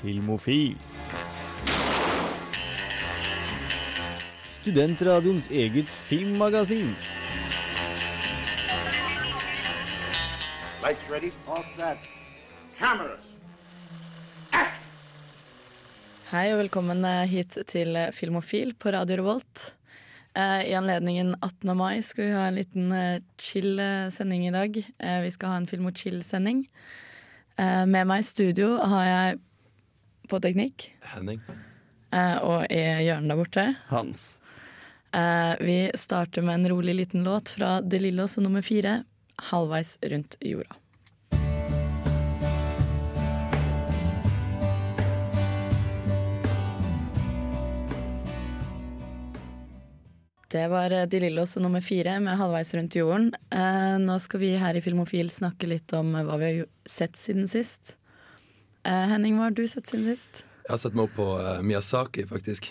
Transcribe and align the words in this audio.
Filmofil. 0.00 0.76
Studentradioens 4.60 5.50
eget 5.52 5.88
filmmagasin. 5.88 6.94
Lights 10.80 11.04
ready, 11.10 11.28
all 11.48 11.64
set. 11.76 12.06
Cameras. 12.78 13.26
Act! 14.52 14.80
Hei 16.30 16.46
og 16.54 16.62
velkommen 16.62 17.04
eh, 17.04 17.26
hit 17.28 17.58
til 17.68 17.92
eh, 18.00 18.08
Filmofil 18.16 18.72
på 18.80 18.94
Radio 18.96 19.20
Revolt. 19.20 19.66
Eh, 20.32 20.70
I 20.70 20.78
anledningen 20.80 21.34
18. 21.42 21.76
mai 21.76 22.00
skal 22.06 22.30
vi 22.30 22.38
ha 22.38 22.48
en 22.48 22.56
liten 22.56 22.96
chill 23.36 23.76
sending 24.08 24.48
i 24.48 24.56
dag. 24.56 24.80
Eh, 24.80 25.20
vi 25.26 25.36
skal 25.36 25.52
ha 25.52 25.60
en 25.60 25.68
Film 25.68 25.92
og 25.92 26.00
chill-sending. 26.00 26.64
Eh, 27.60 27.84
med 27.84 28.08
meg 28.08 28.24
i 28.24 28.28
studio 28.30 28.78
har 28.80 29.04
jeg 29.04 29.40
på 30.30 30.40
teknikk 30.42 30.90
Henning. 31.12 31.40
eh, 32.14 32.36
og 32.38 32.66
i 32.70 32.82
hjørnet 33.06 33.32
der 33.32 33.40
borte. 33.40 33.66
Hans. 33.90 34.28
Eh, 35.12 35.54
vi 35.60 35.78
starter 35.98 36.42
med 36.46 36.60
en 36.60 36.68
rolig 36.74 36.94
liten 36.94 37.24
låt 37.26 37.48
fra 37.56 37.80
De 37.80 37.98
Lillos 37.98 38.38
og 38.38 38.46
nummer 38.46 38.62
fire, 38.62 39.02
'Halvveis 39.50 39.98
rundt 40.02 40.36
jorda'. 40.40 40.76
Det 50.50 50.68
var 50.68 50.90
eh, 50.90 51.06
De 51.06 51.20
Lillos 51.20 51.56
og 51.56 51.62
nummer 51.62 51.80
fire 51.80 52.20
med 52.20 52.38
'Halvveis 52.38 52.74
rundt 52.74 52.94
jorden'. 52.94 53.30
Eh, 53.50 53.98
nå 54.02 54.18
skal 54.18 54.40
vi 54.40 54.56
her 54.58 54.74
i 54.74 54.82
Filmofil 54.82 55.30
snakke 55.30 55.66
litt 55.70 55.92
om 55.92 56.10
hva 56.14 56.38
vi 56.38 56.50
har 56.50 56.66
sett 56.86 57.16
siden 57.16 57.46
sist. 57.48 57.96
Eh, 58.90 59.06
Henning, 59.12 59.36
hva 59.38 59.48
har 59.48 59.54
du 59.54 59.62
sett 59.70 59.86
siden 59.90 60.08
sist? 60.10 60.42
Jeg 60.64 60.72
har 60.74 60.80
sett 60.82 60.96
meg 60.98 61.06
opp 61.08 61.16
på 61.18 61.26
uh, 61.38 61.60
Miyazaki, 61.66 62.24
faktisk. 62.30 62.70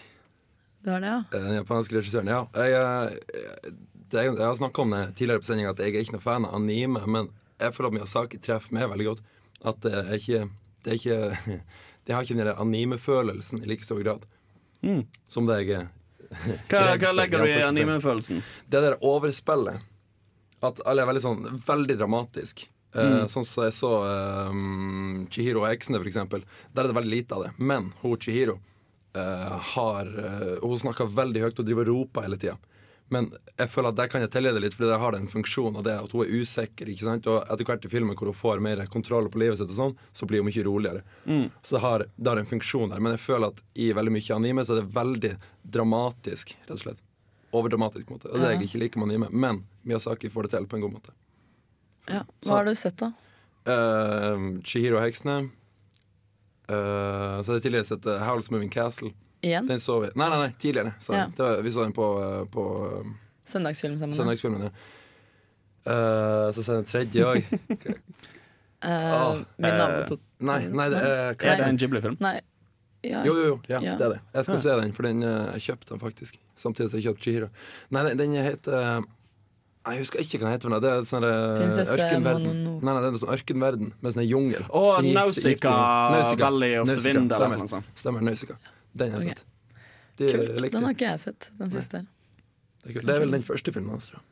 Du 0.83 0.89
har 0.91 1.03
det, 1.03 1.11
ja? 1.11 1.19
Eh, 1.31 1.45
Den 1.45 1.57
japanske 1.61 1.95
regissøren. 1.97 2.31
Ja, 2.31 2.41
jeg, 2.59 2.73
jeg, 2.75 3.73
det, 4.09 4.19
er- 4.19 4.31
jeg 4.33 4.45
har 4.45 4.57
snakka 4.59 4.83
om 4.83 4.95
det 4.95 5.03
tidligere 5.19 5.43
på 5.43 5.49
sendinga 5.49 5.73
at 5.73 5.79
jeg 5.83 5.93
er 5.95 6.03
ikke 6.03 6.17
noe 6.17 6.23
fan 6.25 6.47
av 6.47 6.55
anime, 6.59 7.03
men 7.07 7.29
jeg 7.59 7.75
føler 7.75 7.91
at 7.91 7.97
Miyazaki 7.99 8.39
treffer 8.43 8.75
meg 8.75 8.89
veldig 8.91 9.07
godt. 9.13 9.23
At 9.67 9.79
det 9.83 9.93
er 9.99 10.13
ikke 10.15 10.41
Det, 10.83 10.91
er 10.93 10.95
ikke, 10.95 11.59
det 12.07 12.15
har 12.15 12.23
ikke 12.23 12.37
den 12.39 12.51
anime-følelsen 12.55 13.63
i 13.63 13.67
like 13.67 13.83
stor 13.83 13.99
grad 14.03 14.23
som 15.27 15.43
det 15.49 15.57
jeg 15.59 15.73
er. 15.75 15.87
Hva, 16.71 16.83
hva 17.01 17.09
legger 17.17 17.43
du 17.43 17.49
i 17.51 17.57
anime-følelsen? 17.67 18.39
Det 18.71 18.79
der 18.85 18.95
overspillet. 19.03 19.83
At 20.63 20.79
alle 20.87 21.03
er 21.03 21.07
veldig 21.09 21.23
sånn 21.23 21.43
Veldig 21.67 21.95
dramatisk. 21.99 22.63
Eh, 22.93 23.25
sånn 23.29 23.45
som 23.45 23.67
jeg 23.67 23.75
så 23.77 23.91
um, 24.49 25.27
Chihiro 25.29 25.61
og 25.61 25.69
eksene, 25.69 25.99
for 26.01 26.09
eksempel. 26.09 26.45
Der 26.73 26.85
er 26.87 26.91
det 26.91 26.97
veldig 26.97 27.13
lite 27.13 27.37
av 27.37 27.45
det. 27.45 27.51
Men 27.57 27.91
hun 28.01 28.17
Chihiro 28.17 28.57
uh, 29.17 29.59
har 29.75 30.09
uh, 30.09 30.55
Hun 30.63 30.79
snakker 30.81 31.11
veldig 31.13 31.43
høyt 31.45 31.61
og 31.61 31.67
driver 31.67 31.89
og 31.89 32.01
roper 32.01 32.25
hele 32.25 32.39
tida. 32.41 32.57
Men 33.09 33.31
jeg 33.57 33.71
føler 33.73 33.89
at 33.89 33.97
der 33.97 34.09
kan 34.09 34.21
jeg 34.21 34.29
tilgi 34.33 34.51
det 34.53 34.61
litt, 34.61 34.75
fordi 34.77 34.91
der 34.91 35.01
har 35.01 35.15
det 35.15 35.19
en 35.23 35.31
funksjon 35.31 35.79
Og 35.79 35.85
det 35.85 35.95
at 35.97 36.11
hun 36.13 36.21
er 36.27 36.33
usikker. 36.41 36.91
ikke 36.91 37.07
sant? 37.07 37.29
Og 37.29 37.41
etter 37.41 37.65
hvert 37.65 37.85
i 37.85 37.89
filmen 37.89 38.17
hvor 38.17 38.29
hun 38.29 38.37
får 38.37 38.61
mer 38.61 38.83
kontroll 38.93 39.31
på 39.33 39.41
livet 39.41 39.57
sitt, 39.57 39.71
og 39.73 39.79
sånn, 39.79 39.95
så 40.13 40.29
blir 40.29 40.43
hun 40.43 40.49
mye 40.49 40.65
roligere. 40.65 41.01
Så 41.65 41.77
det 41.77 41.81
har, 41.85 42.05
det 42.15 42.29
har 42.29 42.41
en 42.41 42.49
funksjon 42.49 42.93
der. 42.93 43.01
Men 43.01 43.17
jeg 43.17 43.23
føler 43.25 43.49
at 43.49 43.63
i 43.73 43.89
veldig 43.97 44.13
mye 44.13 44.35
anime 44.37 44.65
så 44.65 44.75
er 44.75 44.83
det 44.83 44.97
veldig 44.97 45.33
dramatisk, 45.77 46.53
rett 46.67 46.77
og 46.77 46.83
slett. 46.85 47.01
Overdramatisk 47.49 48.13
måte. 48.13 48.29
Og 48.29 48.43
det 48.43 48.53
jeg 48.53 48.67
ikke 48.67 48.83
liker 48.83 49.01
med 49.01 49.09
anime. 49.09 49.31
Men 49.33 49.63
Miyazaki 49.89 50.29
får 50.29 50.45
det 50.45 50.53
til 50.53 50.69
på 50.69 50.77
en 50.77 50.85
god 50.85 50.99
måte. 50.99 51.17
Ja. 52.09 52.23
Hva 52.45 52.57
har 52.59 52.65
du 52.69 52.73
sett, 52.75 52.97
da? 52.99 53.11
Uh, 53.69 54.59
Chihiro 54.65 54.97
og 54.99 55.03
heksene. 55.05 55.37
Uh, 56.69 57.39
så 57.41 57.49
hadde 57.49 57.57
jeg 57.59 57.65
tidligere 57.69 57.87
sett 57.89 58.05
uh, 58.05 58.19
Howl's 58.27 58.51
Moving 58.53 58.69
Castle. 58.73 59.11
Igjen? 59.41 59.67
Den 59.69 59.79
så 59.79 59.95
vi 60.03 60.09
Nei, 60.19 60.27
nei, 60.29 60.37
nei, 60.43 60.51
tidligere. 60.59 60.93
Så 61.01 61.13
Ja. 61.15 61.27
det 61.31 61.39
var, 61.45 61.61
vi 61.63 61.71
så 61.71 61.83
den 61.85 61.93
på, 61.95 62.07
uh, 62.19 62.43
på 62.51 62.65
uh, 63.05 63.13
Søndagsfilm 63.47 63.95
sammen. 63.99 64.13
søndagsfilmen. 64.17 64.67
Ja. 64.67 64.71
Uh, 65.89 66.51
så 66.53 66.61
ser 66.63 66.73
jeg 66.73 66.83
den 66.83 66.89
tredje 66.91 67.25
òg. 67.25 67.43
Eh, 68.79 69.11
Ah, 69.11 69.33
min 69.59 69.73
nabo 69.75 70.05
tok 70.07 70.19
Nei, 70.47 70.61
nei, 70.71 70.85
det 70.87 70.99
er 71.03 71.33
hva 71.35 71.55
det 71.59 71.65
en 71.67 71.75
Ghibli-film? 71.81 72.13
Ja. 72.23 73.23
Jo, 73.27 73.33
jo, 73.35 73.41
jo. 73.49 73.55
Ja, 73.67 73.81
Ja. 73.83 73.95
det 73.99 74.05
er 74.05 74.13
det. 74.13 74.19
Jeg 74.37 74.45
skal 74.47 74.57
se 74.63 74.75
den, 74.79 74.93
for 74.95 75.03
den, 75.03 75.19
uh, 75.23 75.49
jeg 75.57 75.65
kjøpte 75.65 75.89
den 75.89 75.99
faktisk. 75.99 76.37
Samtidig 76.55 76.87
som 76.93 76.99
jeg 77.01 77.07
kjøpte 77.09 77.25
Chihiro. 77.25 77.49
Nei, 77.91 78.03
den, 78.07 78.17
den 78.21 78.37
heter 78.39 78.77
uh, 78.79 79.03
Jeg 79.93 80.03
husker 80.05 80.23
ikke 80.23 80.39
hva 80.39 80.45
den 80.47 80.55
heter. 80.55 80.71
Men. 80.73 80.81
Det 80.83 80.89
er 80.91 81.05
sånn 81.09 81.25
uh, 81.25 81.93
ørkenverden. 81.95 82.57
Nei, 82.79 82.93
nei, 82.93 83.01
det 83.03 83.09
er 83.11 83.19
sånn 83.23 83.33
ørkenverden 83.35 83.93
med 83.99 84.15
sånn 84.15 84.27
jungel. 84.27 84.65
Å, 84.69 84.83
Nausica 85.05 85.53
gifte- 85.53 85.73
Nausicaa. 86.15 86.43
Valley 86.45 86.75
of 86.79 86.87
the 86.87 86.93
Nausicaa, 86.95 87.13
Wind, 87.13 87.31
eller 87.31 87.45
stemmer. 87.45 87.61
noe 87.63 87.71
sånt. 87.73 87.93
Stemmer. 87.99 88.25
Nausicaa. 88.29 88.57
Den 89.03 89.13
har 89.15 89.21
jeg 89.25 89.37
sett. 89.37 89.45
De 90.19 90.31
Kult. 90.33 90.71
Den 90.73 90.83
har 90.89 90.95
ikke 90.97 91.07
jeg 91.13 91.19
sett. 91.25 91.49
Den 91.59 91.71
siste. 91.73 92.03
Det 92.03 92.89
er, 92.89 92.93
kult. 92.97 93.05
det 93.07 93.15
er 93.15 93.23
vel 93.23 93.31
den 93.37 93.45
første 93.47 93.73
filmen 93.75 93.95
hans, 93.95 94.09
tror 94.11 94.19
jeg. 94.19 94.25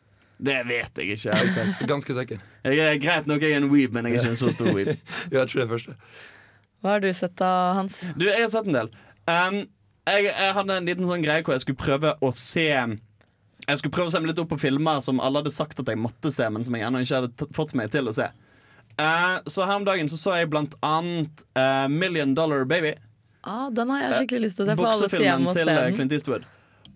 Det 0.47 0.57
vet 0.69 0.99
jeg 1.01 1.15
ikke. 1.17 1.33
Jeg. 1.33 1.87
Ganske 1.89 2.13
sikker. 2.19 2.41
Jeg 2.67 2.81
er 2.83 2.99
Greit 3.01 3.29
nok 3.29 3.41
jeg 3.41 3.55
er 3.55 3.61
en 3.63 3.71
weeb, 3.71 3.95
men 3.95 4.05
jeg 4.05 4.19
er 4.19 4.21
ikke 4.21 4.35
en 4.35 4.41
så 4.43 4.51
stor 4.53 4.69
weeb. 4.75 4.91
Ja, 5.31 5.41
jeg 5.41 5.49
tror 5.49 5.61
det 5.61 5.65
er 5.65 5.71
første. 5.73 5.95
Hva 6.83 6.93
har 6.93 7.01
du 7.01 7.07
sett 7.17 7.33
da, 7.41 7.49
Hans? 7.73 8.03
Du, 8.15 8.27
jeg 8.29 8.43
har 8.43 8.51
sett 8.53 8.67
en 8.69 8.77
del. 8.77 8.91
Um, 9.25 9.57
jeg, 10.07 10.27
jeg 10.29 10.53
hadde 10.59 10.75
en 10.77 10.85
liten 10.87 11.07
sånn 11.09 11.23
greie 11.25 11.41
hvor 11.43 11.55
jeg 11.57 11.65
skulle 11.65 11.81
prøve 11.81 12.13
å 12.21 12.29
se 12.35 12.67
Jeg 13.67 13.81
skulle 13.81 13.95
prøve 13.97 14.07
å 14.07 14.13
se 14.13 14.19
meg 14.23 14.31
litt 14.31 14.39
opp 14.39 14.51
på 14.53 14.59
filmer 14.61 15.01
som 15.03 15.19
alle 15.19 15.41
hadde 15.41 15.51
sagt 15.51 15.81
at 15.83 15.89
jeg 15.91 15.99
måtte 15.99 16.31
se, 16.31 16.45
men 16.53 16.63
som 16.63 16.75
jeg 16.77 16.85
ennå 16.87 17.01
ikke 17.03 17.17
hadde 17.19 17.33
t- 17.35 17.49
fått 17.55 17.73
meg 17.75 17.91
til 17.91 18.07
å 18.07 18.13
se. 18.15 18.29
Uh, 18.97 19.43
så 19.45 19.67
her 19.67 19.75
om 19.81 19.85
dagen 19.85 20.07
så, 20.09 20.17
så 20.17 20.37
jeg 20.39 20.49
blant 20.49 20.77
annet 20.85 21.43
uh, 21.59 21.85
Million 21.91 22.31
Dollar 22.37 22.63
Baby. 22.69 22.95
Ah, 23.43 23.67
den 23.69 23.91
har 23.93 24.05
jeg 24.07 24.23
skikkelig 24.23 24.47
lyst 24.47 24.57
til 24.59 24.65
å 24.65 24.69
se, 24.71 24.77
Buksefilmen 24.79 25.51
til 25.55 25.69
eh. 25.71 25.83
Clint 25.95 26.15
Eastwood. 26.15 26.47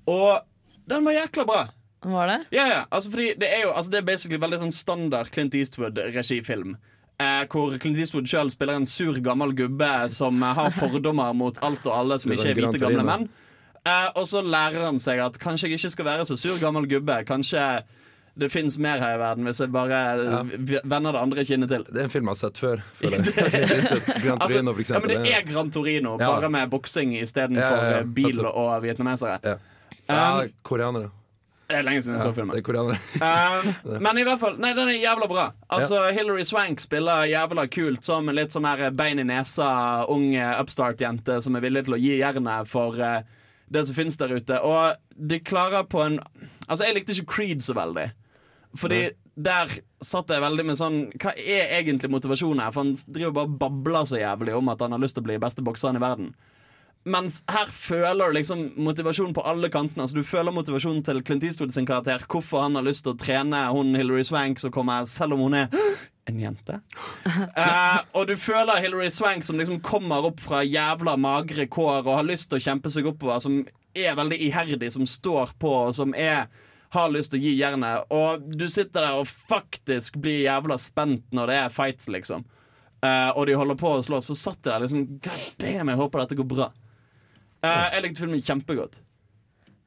Og 0.10 0.42
den 0.90 1.06
var 1.06 1.16
jækla 1.20 1.46
bra. 1.48 1.60
Var 2.02 2.32
det? 2.32 2.40
Ja, 2.56 2.64
ja, 2.66 2.80
altså 2.90 3.12
fordi 3.14 3.28
det 3.38 3.52
er 3.54 3.68
jo 3.68 3.76
altså 3.78 3.94
det 3.94 4.00
er 4.00 4.08
basically 4.08 4.40
veldig 4.42 4.58
sånn 4.64 4.74
standard 4.74 5.30
Clint 5.36 5.54
Eastwood-regifilm. 5.60 6.74
Eh, 7.22 7.44
hvor 7.52 7.76
Clint 7.84 8.00
Eastwood 8.02 8.26
sjøl 8.32 8.50
spiller 8.50 8.80
en 8.80 8.88
sur, 8.90 9.14
gammel 9.22 9.54
gubbe 9.54 9.92
som 10.10 10.42
har 10.42 10.72
fordommer 10.74 11.36
mot 11.38 11.60
alt 11.62 11.86
og 11.86 11.94
alle 11.94 12.18
som 12.24 12.34
ikke 12.34 12.50
er 12.50 12.58
hvite, 12.58 12.82
gamle 12.82 13.06
menn. 13.06 13.28
Eh, 13.86 14.10
og 14.16 14.28
så 14.30 14.42
lærer 14.46 14.84
han 14.86 15.00
seg 15.02 15.20
at 15.24 15.40
kanskje 15.42 15.70
jeg 15.72 15.80
ikke 15.80 15.90
skal 15.96 16.06
være 16.06 16.26
så 16.30 16.36
sur, 16.38 16.58
gammel 16.62 16.86
gubbe. 16.92 17.16
Kanskje 17.26 17.64
det 18.38 18.48
fins 18.54 18.78
mer 18.80 19.02
her 19.02 19.16
i 19.18 19.20
verden 19.20 19.44
hvis 19.50 19.60
jeg 19.60 19.72
bare 19.74 19.90
Ja. 20.24 20.44
vender 20.88 21.12
det 21.12 21.20
andre 21.22 21.44
kinnet 21.46 21.70
til. 21.70 21.84
Det 21.90 21.98
er 22.00 22.04
en 22.06 22.10
film 22.14 22.30
jeg 22.30 22.36
har 22.38 22.42
sett 22.44 22.58
før. 22.62 22.84
Gran 23.02 24.38
Altså, 24.42 24.62
Torino, 24.62 24.74
for 24.74 24.94
ja, 24.94 25.00
men 25.00 25.10
det 25.10 25.34
er 25.34 25.42
Gran 25.54 25.72
Torino, 25.72 26.18
Ja. 26.20 26.28
bare 26.40 26.50
med 26.50 26.70
boksing 26.70 27.16
istedenfor 27.18 27.62
Ja, 27.82 27.90
ja, 27.92 27.98
eh, 28.00 28.04
bil 28.06 28.40
og 28.46 28.82
vietnamesere. 28.84 29.40
ja. 29.44 29.56
ja, 30.10 30.42
Um, 30.44 30.50
koreanere. 30.64 31.10
Det 31.70 31.78
er 31.78 31.84
lenge 31.84 32.02
siden 32.04 32.18
jeg 32.18 32.22
så 32.26 32.34
filmen. 32.36 32.54
det 32.56 32.60
er 32.60 32.74
koreanere. 32.74 32.98
Um, 33.96 34.02
men 34.04 34.18
i 34.18 34.24
hvert 34.24 34.40
fall, 34.40 34.58
nei, 34.60 34.74
den 34.74 34.88
er 34.90 34.98
jævla 35.02 35.28
bra. 35.28 35.52
Altså, 35.70 36.12
Hilary 36.12 36.44
Swank 36.44 36.80
spiller 36.84 37.24
jævla 37.32 37.68
kult 37.72 38.04
som 38.04 38.28
en 38.30 38.36
litt 38.36 38.52
sånn 38.52 38.66
her 38.68 38.90
bein 38.92 39.20
i 39.20 39.24
nesa, 39.24 40.06
ung 40.10 40.34
eh, 40.36 40.60
upstart-jente 40.60 41.42
som 41.42 41.56
er 41.56 41.62
villig 41.62 41.86
til 41.86 41.94
å 41.96 42.00
gi 42.02 42.18
jernet 42.20 42.68
for 42.68 43.00
eh, 43.00 43.22
det 43.72 43.86
som 43.88 43.98
finnes 43.98 44.20
der 44.20 44.34
ute. 44.36 44.60
Og 44.68 44.96
de 45.16 45.40
klarer 45.40 45.88
på 45.90 46.04
en 46.06 46.20
Altså, 46.68 46.86
jeg 46.86 46.96
likte 46.96 47.16
ikke 47.18 47.34
Creed 47.34 47.64
så 47.66 47.76
veldig. 47.76 48.12
Fordi 48.80 49.02
der 49.36 49.72
satt 50.04 50.32
jeg 50.32 50.44
veldig 50.44 50.64
med 50.68 50.78
sånn 50.80 51.02
Hva 51.20 51.34
er 51.36 51.74
egentlig 51.80 52.12
motivasjonen 52.14 52.64
her? 52.64 52.72
For 52.72 52.86
han 52.86 52.96
driver 53.08 53.36
bare 53.36 53.50
og 53.50 53.60
babler 53.60 54.08
så 54.08 54.22
jævlig 54.22 54.56
om 54.56 54.72
at 54.72 54.84
han 54.84 54.96
har 54.96 55.02
lyst 55.04 55.18
til 55.18 55.26
å 55.26 55.30
bli 55.30 55.40
beste 55.42 55.66
bokseren 55.66 56.00
i 56.00 56.04
verden. 56.04 56.32
Mens 57.12 57.40
her 57.50 57.66
føler 57.74 58.30
du 58.30 58.38
liksom 58.38 58.60
motivasjon 58.86 59.34
på 59.34 59.44
alle 59.50 59.72
kantene. 59.74 60.06
Altså 60.06 60.20
Du 60.20 60.28
føler 60.28 60.54
motivasjonen 60.54 61.02
til 61.04 61.24
Clint 61.26 61.44
Eastwood 61.48 61.74
sin 61.74 61.88
karakter. 61.90 62.22
Hvorfor 62.30 62.62
han 62.68 62.78
har 62.78 62.86
lyst 62.86 63.08
til 63.08 63.16
å 63.16 63.20
trene 63.20 63.64
hun 63.74 63.96
Hilary 63.98 64.24
Swank 64.28 64.62
som 64.62 64.74
kommer, 64.74 65.08
selv 65.10 65.34
om 65.36 65.48
hun 65.48 65.58
er 65.64 65.72
en 66.30 66.40
jente. 66.40 66.82
Eh, 67.62 68.00
og 68.18 68.28
du 68.30 68.36
føler 68.40 68.82
Hilary 68.82 69.10
Swank 69.14 69.46
som 69.46 69.60
liksom 69.60 69.82
kommer 69.86 70.26
opp 70.30 70.40
fra 70.42 70.62
jævla 70.64 71.16
magre 71.20 71.66
kår 71.72 72.02
og 72.06 72.16
har 72.16 72.28
lyst 72.28 72.50
til 72.52 72.60
å 72.60 72.64
kjempe 72.64 72.92
seg 72.94 73.08
oppover. 73.10 73.42
Som 73.44 73.62
er 73.98 74.16
veldig 74.18 74.38
iherdig, 74.48 74.92
som 74.94 75.08
står 75.10 75.56
på, 75.60 75.72
og 75.88 75.96
som 75.98 76.16
er 76.18 76.48
har 76.92 77.12
lyst 77.12 77.32
til 77.32 77.40
å 77.40 77.44
gi 77.46 77.52
jernet. 77.56 78.10
Og 78.12 78.48
du 78.52 78.66
sitter 78.72 79.06
der 79.06 79.20
og 79.22 79.30
faktisk 79.30 80.18
blir 80.24 80.44
jævla 80.44 80.76
spent 80.82 81.30
når 81.36 81.52
det 81.52 81.60
er 81.62 81.76
fights, 81.76 82.10
liksom. 82.12 82.44
Eh, 83.02 83.30
og 83.32 83.48
de 83.48 83.56
holder 83.58 83.80
på 83.80 83.94
å 83.96 84.02
slåss, 84.06 84.32
så 84.32 84.38
satt 84.38 84.60
jeg 84.60 84.74
der 84.74 84.84
liksom 84.84 85.06
God 85.24 85.46
damn, 85.64 85.92
jeg 85.94 86.02
håper 86.02 86.24
dette 86.24 86.38
går 86.40 86.50
bra. 86.52 86.68
Eh, 87.64 87.86
jeg 87.96 88.06
likte 88.06 88.24
filmen 88.26 88.44
kjempegodt. 88.44 89.00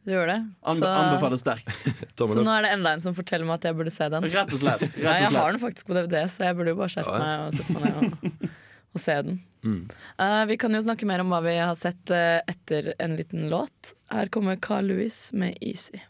Du 0.05 0.13
gjør 0.13 0.29
det? 0.29 0.37
Anbe 0.69 0.85
Så, 0.85 0.91
Anbefaler 1.01 1.41
sterkt. 1.41 1.71
Så 2.21 2.43
nå 2.45 2.53
er 2.53 2.67
det 2.67 2.73
enda 2.77 2.93
en 2.93 3.03
som 3.05 3.17
forteller 3.17 3.49
meg 3.49 3.57
at 3.63 3.71
jeg 3.71 3.79
burde 3.79 3.93
se 3.95 4.09
den. 4.13 4.27
Rett 4.35 4.53
og 4.53 4.61
slett. 4.61 4.85
Rett 4.85 5.01
Ja, 5.01 5.17
jeg 5.23 5.33
har 5.33 5.55
den 5.55 5.63
faktisk 5.63 5.89
på 5.89 5.97
DVD, 5.97 6.19
så 6.29 6.49
jeg 6.51 6.59
burde 6.59 6.75
jo 6.75 6.81
bare 6.83 6.93
skjerpe 6.93 7.17
Ja, 7.17 7.25
meg 7.25 7.47
og 7.47 7.59
sette 7.59 7.77
meg 7.77 7.87
ned 7.87 7.97
og, 8.05 8.49
og 8.95 9.05
se 9.07 9.17
den. 9.29 9.39
Mm. 9.65 9.79
Uh, 10.21 10.43
vi 10.51 10.59
kan 10.61 10.77
jo 10.77 10.83
snakke 10.85 11.09
mer 11.09 11.25
om 11.25 11.33
hva 11.33 11.41
vi 11.47 11.57
har 11.57 11.77
sett 11.81 12.13
uh, 12.13 12.43
etter 12.53 12.93
en 13.01 13.17
liten 13.17 13.49
låt. 13.53 13.95
Her 14.13 14.29
kommer 14.33 14.61
Carl 14.61 14.93
Louis 14.93 15.31
med 15.33 15.57
'Easy'. 15.57 16.05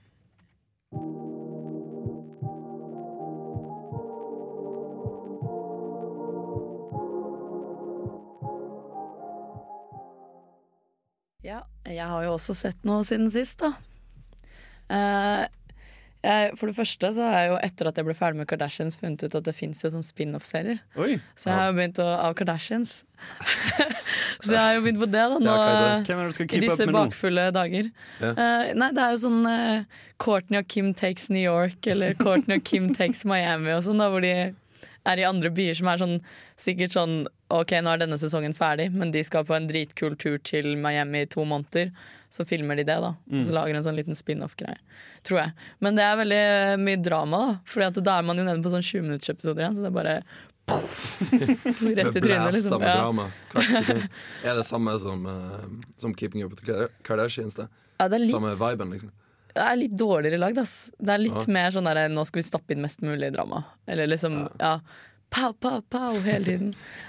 Jeg 11.44 12.06
har 12.08 12.24
jo 12.24 12.36
også 12.38 12.56
sett 12.56 12.86
noe 12.88 13.04
siden 13.06 13.28
sist, 13.32 13.60
da. 13.60 13.74
Uh, 14.88 15.44
jeg, 16.24 16.54
for 16.56 16.70
det 16.70 16.76
første 16.78 17.10
så 17.16 17.26
har 17.28 17.34
jeg 17.36 17.48
jo 17.50 17.56
etter 17.66 17.88
at 17.90 17.98
jeg 18.00 18.06
ble 18.06 18.14
ferdig 18.16 18.40
med 18.40 18.48
Kardashians 18.48 18.96
funnet 18.96 19.26
ut 19.26 19.34
at 19.36 19.44
det 19.44 19.52
fins 19.56 19.82
jo 19.84 19.90
sånn 19.92 20.04
spin-off-serier. 20.04 20.80
Så 21.36 21.50
jeg 21.50 21.58
har 21.58 21.68
jo 21.68 21.76
begynt 21.76 22.00
å, 22.00 22.06
av 22.16 22.36
Kardashians. 22.38 22.94
så 24.44 24.54
jeg 24.54 24.62
har 24.62 24.72
jo 24.78 24.86
begynt 24.86 25.02
på 25.02 25.10
det 25.12 25.26
da 25.34 25.42
nå. 25.42 25.56
Ja, 25.60 26.00
det? 26.08 26.48
I 26.48 26.62
disse 26.64 26.88
bakfulle 26.88 27.50
dager. 27.54 27.92
Ja. 28.22 28.32
Eh, 28.32 28.72
nei, 28.80 28.90
det 28.96 29.04
er 29.04 29.12
jo 29.12 29.20
sånn 29.26 29.44
uh, 29.44 30.00
Courtney 30.22 30.62
og 30.62 30.70
Kim 30.72 30.94
takes 30.96 31.28
New 31.34 31.44
York, 31.44 31.84
eller 31.92 32.16
Courtney 32.24 32.62
og 32.62 32.64
Kim 32.72 32.88
takes 32.96 33.26
Miami 33.28 33.74
og 33.76 33.84
sånn, 33.84 34.00
da, 34.00 34.08
hvor 34.12 34.24
de 34.24 34.32
er 35.04 35.20
i 35.20 35.28
andre 35.28 35.52
byer 35.52 35.76
som 35.76 35.92
er 35.92 36.00
sånn 36.00 36.18
sikkert 36.60 36.96
sånn 36.96 37.18
OK, 37.60 37.70
nå 37.84 37.92
er 37.94 38.00
denne 38.02 38.18
sesongen 38.18 38.54
ferdig, 38.56 38.88
men 38.92 39.10
de 39.14 39.22
skal 39.24 39.44
på 39.46 39.54
en 39.56 39.68
dritkul 39.70 40.16
tur 40.18 40.38
til 40.42 40.74
Miami 40.80 41.22
i 41.24 41.26
to 41.30 41.44
måneder. 41.46 41.92
Så 42.34 42.42
filmer 42.48 42.74
de 42.80 42.82
det, 42.88 42.96
da. 42.98 43.12
Og 43.14 43.32
Mm. 43.38 43.44
så 43.46 43.52
lager 43.54 43.76
en 43.76 43.84
sånn 43.84 43.94
liten 43.94 44.16
spin-off-greie. 44.18 44.76
Tror 45.22 45.38
jeg. 45.38 45.52
Men 45.80 45.94
det 45.94 46.02
er 46.02 46.16
veldig 46.18 46.40
eh, 46.40 46.76
mye 46.82 47.02
drama, 47.02 47.60
da. 47.76 47.86
At 47.86 48.00
da 48.02 48.18
er 48.18 48.22
man 48.26 48.36
jo 48.36 48.44
nede 48.44 48.62
på 48.64 48.72
sånn 48.72 48.82
20-minuttersepisoder 48.82 49.62
igjen, 49.62 49.76
så 49.76 49.84
det 49.84 49.92
er 49.92 49.98
bare 50.00 50.16
Rett 51.94 52.16
i 52.16 52.20
trynet, 52.24 52.52
liksom. 52.56 52.82
Ja. 52.82 53.28
Er 54.44 54.56
det 54.58 54.64
samme 54.66 54.98
som, 54.98 55.26
uh, 55.26 55.64
som 56.00 56.14
Keeping 56.14 56.42
Up 56.44 56.50
With 56.56 56.64
the 56.66 56.88
Kardashians? 57.04 57.54
Det? 57.54 57.68
Ja, 58.00 58.08
det 58.08 58.16
er 58.18 58.24
litt 58.24 58.34
Samme 58.34 58.50
viben, 58.58 58.90
liksom? 58.96 59.10
det 59.54 59.62
er 59.62 59.76
litt 59.78 59.92
dårligere 59.94 60.38
lagd. 60.42 60.58
ass. 60.58 60.90
Det 60.98 61.12
er 61.14 61.18
litt 61.22 61.46
Ja. 61.46 61.52
mer 61.52 61.70
sånn 61.70 61.84
der 61.86 62.08
nå 62.10 62.24
skal 62.26 62.40
vi 62.42 62.48
stappe 62.48 62.70
inn 62.74 62.82
mest 62.82 63.00
mulig 63.06 63.32
drama. 63.32 63.64
Eller 63.86 64.08
liksom, 64.10 64.48
ja. 64.58 64.80
Pow, 65.34 65.50
pow, 65.58 65.80
pow 65.90 66.14
hele 66.22 66.44
tiden. 66.46 66.68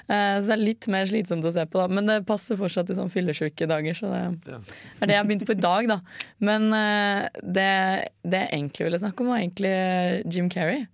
Uh, 0.09 0.39
så 0.41 0.47
det 0.49 0.55
er 0.55 0.61
litt 0.63 0.87
mer 0.89 1.05
slitsomt 1.05 1.45
å 1.45 1.51
se 1.53 1.61
på, 1.69 1.77
da. 1.77 1.85
Men 1.93 2.09
det 2.09 2.15
passer 2.25 2.57
fortsatt 2.57 2.89
i 2.89 2.97
sånn 2.97 3.11
fyllesyke 3.13 3.67
dager. 3.69 3.93
Så 3.93 4.09
det 4.09 4.21
Ja. 4.49 4.57
er 5.01 5.05
det 5.05 5.13
jeg 5.13 5.21
har 5.21 5.27
begynt 5.29 5.45
på 5.45 5.53
i 5.53 5.61
dag, 5.61 5.87
da. 5.93 5.99
Men 6.41 6.67
uh, 6.73 7.27
det, 7.43 7.69
det 8.25 8.39
jeg 8.41 8.49
egentlig 8.57 8.87
ville 8.89 9.01
snakke 9.03 9.21
om, 9.21 9.29
var 9.29 9.43
egentlig 9.43 9.73
eh, 9.75 10.23
Jim 10.25 10.49
Carrey. 10.49 10.87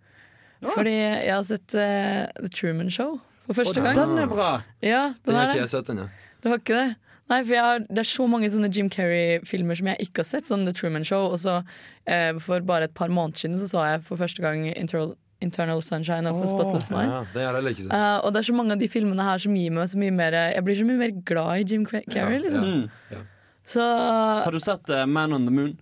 Fordi 0.61 0.91
jeg 0.93 1.31
har 1.33 1.45
sett 1.47 1.73
uh, 1.73 2.27
The 2.37 2.49
Truman 2.53 2.91
Show 2.93 3.15
for 3.47 3.57
første 3.63 3.81
gang. 3.81 3.95
Den 3.97 4.19
er 4.21 4.27
bra! 4.29 4.51
Ja, 4.85 5.13
Den 5.25 5.31
den 5.31 5.39
har 5.39 5.55
ikke 5.55 5.63
jeg 5.63 5.71
sett 5.73 5.89
ennå. 5.89 6.09
Du 6.43 6.49
har 6.51 6.59
ikke 6.61 6.75
det? 6.77 6.89
Nei, 7.31 7.39
for 7.47 7.53
jeg 7.55 7.63
har, 7.63 7.79
Det 7.87 8.01
er 8.03 8.07
så 8.11 8.27
mange 8.27 8.49
sånne 8.51 8.69
Jim 8.75 8.89
Carrey-filmer 8.91 9.77
som 9.79 9.87
jeg 9.87 10.03
ikke 10.09 10.21
har 10.21 10.27
sett. 10.27 10.49
Sånn 10.51 10.65
The 10.67 10.73
Truman 10.75 11.05
Show. 11.07 11.29
Og 11.31 11.39
så 11.39 11.61
eh, 12.05 12.33
For 12.43 12.59
bare 12.67 12.89
et 12.89 12.93
par 12.97 13.07
måneder 13.13 13.39
siden 13.45 13.57
så 13.61 13.69
så 13.71 13.85
jeg 13.87 14.03
for 14.03 14.19
første 14.19 14.43
gang 14.43 14.65
Internal, 14.75 15.15
Internal 15.41 15.81
Sunshine 15.81 16.29
of 16.29 16.39
a 16.43 16.47
Spotless 16.47 16.91
Mind. 16.93 17.11
Ja, 17.11 17.21
det 17.33 17.45
er 17.49 17.69
ikke. 17.71 17.87
Eh, 17.89 18.17
og 18.21 18.33
det 18.33 18.41
er 18.41 18.49
så 18.51 18.55
mange 18.55 18.77
av 18.77 18.81
de 18.81 18.89
filmene 18.91 19.25
her 19.25 19.41
som 19.41 19.55
gir 19.57 19.73
meg 19.75 19.89
så 19.91 19.99
mye 20.01 20.13
mer 20.15 20.37
Jeg 20.53 20.65
blir 20.67 20.77
så 20.77 20.87
mye 20.87 20.99
mer 20.99 21.13
glad 21.25 21.63
i 21.63 21.67
Jim 21.73 21.85
Carrey, 21.89 22.05
Ja, 22.15 22.27
liksom. 22.29 22.67
Mm. 22.67 23.29
Så 23.71 23.81
Har 23.81 24.51
du 24.51 24.59
sett 24.59 24.89
uh, 24.89 25.05
Man 25.05 25.33
on 25.33 25.47
the 25.47 25.53
Moon? 25.53 25.77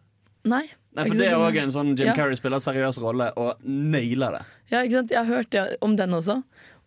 Nei. 0.47 0.65
Nei, 0.95 1.05
for 1.05 1.19
Det 1.19 1.27
er 1.29 1.37
òg 1.37 1.59
en 1.61 1.73
sånn 1.73 1.93
Jim 1.93 2.09
Ja. 2.11 2.15
Carrey 2.17 2.37
spiller 2.39 2.61
seriøs 2.63 2.99
rolle 3.03 3.29
og 3.39 3.61
nailer 3.63 4.39
det. 4.39 4.43
Ja, 4.71 4.81
ikke 4.81 4.99
sant? 4.99 5.13
Jeg 5.13 5.25
har 5.25 5.29
hørt 5.41 5.51
det 5.53 5.65
om 5.85 5.95
den 5.99 6.15
også. 6.15 6.39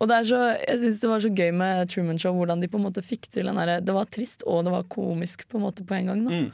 Og 0.03 0.09
det 0.11 0.19
er 0.19 0.27
så, 0.27 0.41
jeg 0.59 0.81
syns 0.83 1.01
det 1.05 1.11
var 1.13 1.23
så 1.23 1.31
gøy 1.31 1.53
med 1.55 1.91
Truman 1.93 2.19
Show, 2.19 2.35
hvordan 2.35 2.63
de 2.63 2.69
på 2.71 2.81
en 2.81 2.87
måte 2.89 3.05
fikk 3.07 3.29
til 3.31 3.47
den 3.47 3.59
derre 3.61 3.79
Det 3.85 3.95
var 3.95 4.09
trist 4.11 4.43
og 4.51 4.65
det 4.67 4.73
var 4.75 4.89
komisk 4.91 5.47
på 5.49 5.61
en 5.61 5.67
måte 5.69 5.87
på 5.87 5.95
en 5.95 6.11
gang. 6.11 6.25
Da. 6.27 6.41
Mm. 6.41 6.49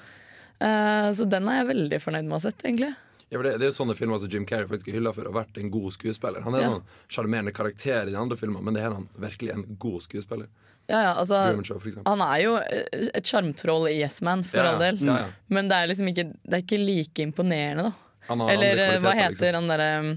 Uh, 0.59 1.09
så 1.17 1.25
den 1.31 1.49
er 1.49 1.63
jeg 1.63 1.71
veldig 1.71 2.01
fornøyd 2.03 2.27
med 2.27 2.37
å 2.37 2.41
ha 2.41 2.45
sett, 2.45 2.65
egentlig. 2.67 2.93
Ja, 3.29 3.37
for 3.37 3.45
det, 3.45 3.59
det 3.61 3.67
er 3.67 3.73
jo 3.73 3.77
sånne 3.77 3.95
filmer 3.99 4.21
som 4.23 4.31
Jim 4.33 4.47
Carrey 4.49 4.69
faktisk 4.71 4.89
er 4.89 4.97
hylla 4.97 5.13
for 5.13 5.29
å 5.29 5.33
ha 5.35 5.43
vært 5.43 5.59
en 5.61 5.69
god 5.71 5.93
skuespiller. 5.93 6.41
Han 6.47 6.55
er 6.57 6.63
Ja. 6.65 6.71
sånn 6.73 6.83
sjarmerende 7.13 7.53
karakter 7.53 8.09
i 8.09 8.15
de 8.15 8.17
andre 8.17 8.39
filmene, 8.41 8.65
men 8.65 8.75
det 8.79 8.83
er 8.87 8.95
han 8.97 9.09
virkelig 9.21 9.53
en 9.53 9.65
god 9.79 10.03
skuespiller. 10.07 10.49
Ja, 10.89 11.03
ja, 11.03 11.15
altså, 11.21 11.37
Show, 11.69 11.81
han 12.07 12.23
er 12.25 12.39
jo 12.41 12.55
eh, 12.57 13.11
et 13.13 13.29
sjarmtroll 13.29 13.91
i 13.91 13.99
Yes 14.01 14.23
Man, 14.25 14.41
for 14.43 14.57
Ja, 14.63 14.71
all 14.73 14.79
del. 14.81 15.03
Ja, 15.05 15.19
ja. 15.19 15.27
Men 15.53 15.69
det 15.69 15.77
er 15.77 15.91
liksom 15.91 16.09
ikke, 16.09 16.25
det 16.49 16.57
er 16.57 16.63
ikke 16.65 16.79
like 16.81 17.27
imponerende, 17.27 17.91
da. 17.91 18.47
Eller 18.49 18.81
eh, 18.81 18.95
hva 19.03 19.13
heter 19.13 19.37
heter 19.37 19.57
han 19.57 19.69
derre 19.69 19.91
um, 20.01 20.09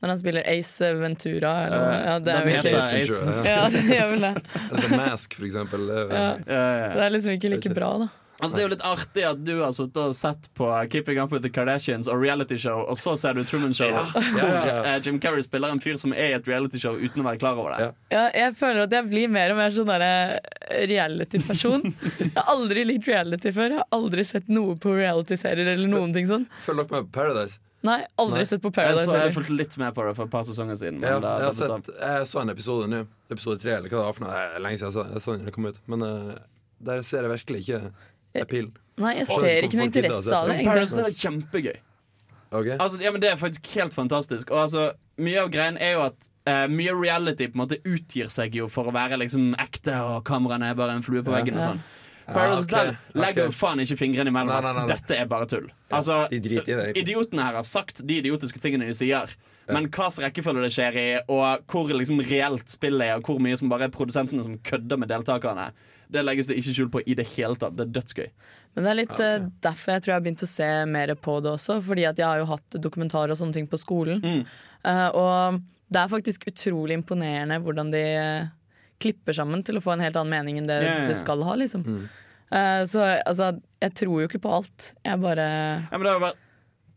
Når 0.00 0.08
han 0.14 0.18
spiller 0.20 0.48
Ace 0.48 0.88
Ventura, 0.96 1.52
eller 1.66 1.84
uh, 1.84 2.00
Ja, 2.06 2.18
det 2.24 2.32
er 2.32 2.44
den 2.44 2.54
jo 2.54 2.60
ikke 2.62 2.80
Ace 2.80 2.96
Ace 2.96 3.20
Ventura, 3.20 3.44
Ja, 3.44 3.68
det 3.68 3.84
gjør 3.90 4.10
vel 4.14 4.24
det. 4.24 4.32
Eller 4.70 4.88
The 4.88 4.96
Mask, 4.96 5.36
for 5.36 5.48
eksempel. 5.50 5.86
Ja. 5.92 6.00
Ja, 6.08 6.24
ja, 6.48 6.64
ja. 6.80 6.90
Det 6.96 7.04
er 7.04 7.14
liksom 7.18 7.36
ikke 7.36 7.52
like 7.58 7.74
bra, 7.76 7.92
da. 8.06 8.08
Altså, 8.40 8.56
det 8.56 8.62
er 8.62 8.66
jo 8.66 8.72
litt 8.74 8.84
artig 8.88 9.24
at 9.28 9.40
du 9.44 9.52
har 9.60 9.72
sittet 9.76 10.00
og 10.02 10.14
sett 10.16 10.48
på 10.56 10.68
Keeping 10.92 11.18
Up 11.22 11.32
With 11.34 11.42
The 11.44 11.50
Kardashians 11.52 12.08
og 12.08 12.20
reality 12.22 12.56
show, 12.58 12.82
og 12.88 12.96
så 12.98 13.14
ser 13.20 13.34
du 13.38 13.44
Truman 13.44 13.74
Show, 13.76 13.88
Ja, 13.92 14.04
hvor 14.14 14.48
ja. 14.48 14.76
eh, 14.94 15.00
Jim 15.04 15.20
Carrey 15.20 15.42
spiller 15.46 15.70
en 15.74 15.80
fyr 15.84 15.96
som 16.00 16.12
er 16.16 16.32
i 16.32 16.36
et 16.38 16.48
reality 16.48 16.80
show 16.82 16.96
uten 16.96 17.22
å 17.22 17.28
være 17.28 17.38
klar 17.42 17.58
over 17.60 17.76
det. 17.76 17.80
Ja. 17.84 17.92
Ja, 18.16 18.24
jeg 18.46 18.56
føler 18.58 18.86
at 18.88 18.96
jeg 18.96 19.08
blir 19.12 19.28
mer 19.32 19.52
og 19.54 19.60
mer 19.60 19.70
sånn 19.76 19.90
reality-person. 20.88 21.90
Jeg 22.20 22.30
har 22.36 22.48
aldri 22.52 22.84
likt 22.86 23.08
reality 23.10 23.52
før. 23.54 23.74
Jeg 23.74 23.80
har 23.82 23.88
aldri 23.96 24.24
sett 24.28 24.48
noe 24.52 24.76
på 24.80 24.92
reality-serier 24.96 25.74
eller 25.74 25.90
noen 25.90 26.14
ting 26.16 26.28
sånn. 26.30 26.46
Følger 26.64 26.86
dere 26.88 27.00
med 27.02 27.10
på 27.10 27.16
Paradise? 27.20 27.60
Nei, 27.86 28.02
aldri 28.20 28.42
Nei. 28.42 28.48
sett 28.50 28.60
på 28.60 28.68
Jeg, 28.68 28.76
Paradise. 28.76 29.06
så, 29.08 29.14
jeg 29.16 29.24
har 29.30 29.32
fulgte 29.32 29.54
litt 29.56 29.76
med 29.80 29.94
på 29.96 30.04
det 30.04 30.14
for 30.18 30.28
et 30.28 30.32
par 30.34 30.44
sesonger 30.44 30.76
siden. 30.76 30.98
Men 31.00 31.14
Ja, 31.14 31.20
da, 31.24 31.30
jeg, 31.46 31.54
sett, 31.56 31.88
jeg 31.96 32.26
så 32.28 32.42
en 32.42 32.52
episode 32.52 32.88
nå. 32.92 33.02
Episode 33.32 33.62
tre, 33.62 33.76
eller 33.78 33.88
hva 33.88 34.02
det 34.02 34.06
var 34.10 34.16
for 34.18 34.26
noe. 34.26 34.32
Det 34.36 34.58
er 34.58 34.64
lenge 34.66 34.80
siden 34.82 34.90
jeg 34.90 34.96
så, 34.98 35.04
jeg 35.14 35.24
så 35.24 35.36
den 35.40 35.54
kom 35.56 35.68
ut. 35.70 35.78
Men 35.88 36.04
uh, 36.04 36.34
der 36.90 37.00
ser 37.08 37.24
jeg 37.24 37.32
virkelig 37.32 37.62
ikke 37.64 37.80
appeal. 38.38 38.70
Nei, 39.00 39.14
jeg 39.16 39.26
ser 39.30 39.64
ikke 39.66 39.78
noe 39.80 39.88
interesse 39.88 40.34
av 40.36 40.48
det. 40.50 40.58
Paradise 40.66 41.04
er 41.06 41.16
kjempegøy. 41.22 41.76
Okay. 42.50 42.76
Altså, 42.82 42.98
ja, 43.00 43.12
men 43.14 43.20
Det 43.22 43.30
er 43.30 43.36
faktisk 43.38 43.66
helt 43.76 43.94
fantastisk. 43.94 44.50
Og 44.50 44.64
altså, 44.66 44.90
Mye 45.20 45.38
av 45.42 45.50
greien 45.52 45.76
er 45.78 45.92
jo 45.98 46.02
at 46.08 46.28
uh, 46.48 46.66
mye 46.72 46.92
reality 46.96 47.46
på 47.50 47.58
en 47.58 47.60
måte 47.66 47.76
utgir 47.84 48.30
seg 48.32 48.54
jo 48.56 48.68
for 48.72 48.88
å 48.88 48.92
være 48.94 49.18
liksom 49.20 49.50
ekte, 49.60 49.92
og 50.00 50.22
kameraene 50.24 50.70
er 50.72 50.78
bare 50.78 50.94
en 50.96 51.02
flue 51.04 51.20
på 51.22 51.30
Ja. 51.30 51.36
veggen. 51.42 51.58
og 51.58 51.62
Ja. 51.62 51.72
sånn 51.74 51.82
Paradise 52.30 52.70
ja, 52.70 52.80
okay, 52.80 52.96
legger 53.20 53.42
jo 53.42 53.50
ok. 53.50 53.54
faen 53.58 53.80
ikke 53.82 53.96
fingrene 53.98 54.30
imellom 54.30 54.46
Nei, 54.54 54.60
nei, 54.62 54.72
nei, 54.72 54.86
nei. 54.86 54.86
dette 54.86 55.16
er 55.18 55.26
bare 55.26 55.46
tull. 55.50 55.66
Altså, 55.90 56.28
det. 56.30 56.96
Idiotene 56.96 57.42
her 57.42 57.54
har 57.58 57.64
sagt 57.66 58.06
de 58.06 58.20
idiotiske 58.22 58.60
tingene 58.62 58.86
de 58.86 58.94
sier. 58.94 59.32
Men 59.68 59.88
hva 59.90 60.06
slags 60.10 60.30
rekkefølge 60.30 60.62
det 60.62 60.72
skjer 60.72 60.96
i, 60.96 61.20
og 61.28 61.66
hvor 61.70 61.90
liksom 61.90 62.20
reelt 62.26 62.68
spillet 62.70 63.02
er, 63.06 63.16
og 63.18 63.22
hvor 63.26 63.38
mye 63.42 63.58
som 63.58 63.68
bare 63.68 63.84
er 63.88 63.94
produsentene 63.94 64.42
som 64.42 64.56
kødder 64.58 64.98
med 64.98 65.08
deltakerne, 65.10 65.72
det 66.10 66.24
legges 66.26 66.48
det 66.50 66.58
ikke 66.60 66.74
skjul 66.76 66.90
på 66.92 67.02
i 67.06 67.16
det 67.18 67.26
hele 67.36 67.58
tatt. 67.58 67.76
Det 67.78 67.86
er 67.86 67.92
dødsgøy. 67.98 68.28
Men 68.74 68.86
det 68.86 68.90
er 68.90 68.98
litt 68.98 69.20
eh, 69.22 69.48
derfor 69.64 69.94
jeg 69.94 70.04
tror 70.04 70.12
jeg 70.12 70.18
har 70.18 70.24
begynt 70.24 70.46
å 70.46 70.50
se 70.50 70.70
mer 70.90 71.12
på 71.18 71.36
det 71.44 71.52
også. 71.54 71.80
Fordi 71.86 72.06
at 72.10 72.20
jeg 72.20 72.26
har 72.26 72.40
jo 72.42 72.48
hatt 72.50 72.78
dokumentarer 72.82 73.34
og 73.34 73.40
sånne 73.40 73.58
ting 73.58 73.68
på 73.70 73.80
skolen. 73.80 74.22
Mm. 74.24 74.42
Uh, 74.86 75.08
og 75.18 75.60
det 75.92 76.00
er 76.00 76.12
faktisk 76.12 76.46
utrolig 76.48 76.96
imponerende 76.96 77.58
hvordan 77.60 77.90
de 77.92 78.02
eh, 78.14 78.50
klipper 79.02 79.36
sammen 79.36 79.64
til 79.66 79.80
å 79.80 79.82
få 79.84 79.94
en 79.96 80.04
helt 80.04 80.16
annen 80.16 80.32
mening 80.32 80.60
enn 80.60 80.68
det 80.70 80.78
yeah. 80.80 80.92
ja, 80.92 81.00
ja. 81.04 81.08
det 81.10 81.18
skal 81.20 81.46
ha. 81.46 81.56
liksom 81.60 81.86
Mm. 81.86 82.02
Uh, 82.50 82.82
Så 82.90 82.98
altså, 82.98 83.52
jeg 83.78 83.92
tror 83.94 84.16
jo 84.18 84.26
ikke 84.26 84.40
på 84.42 84.50
alt. 84.56 84.92
Jeg 85.06 85.20
bare 85.22 85.44
Ja, 85.86 85.98
men 85.98 86.02
det 86.02 86.10
har 86.10 86.18
jo 86.18 86.32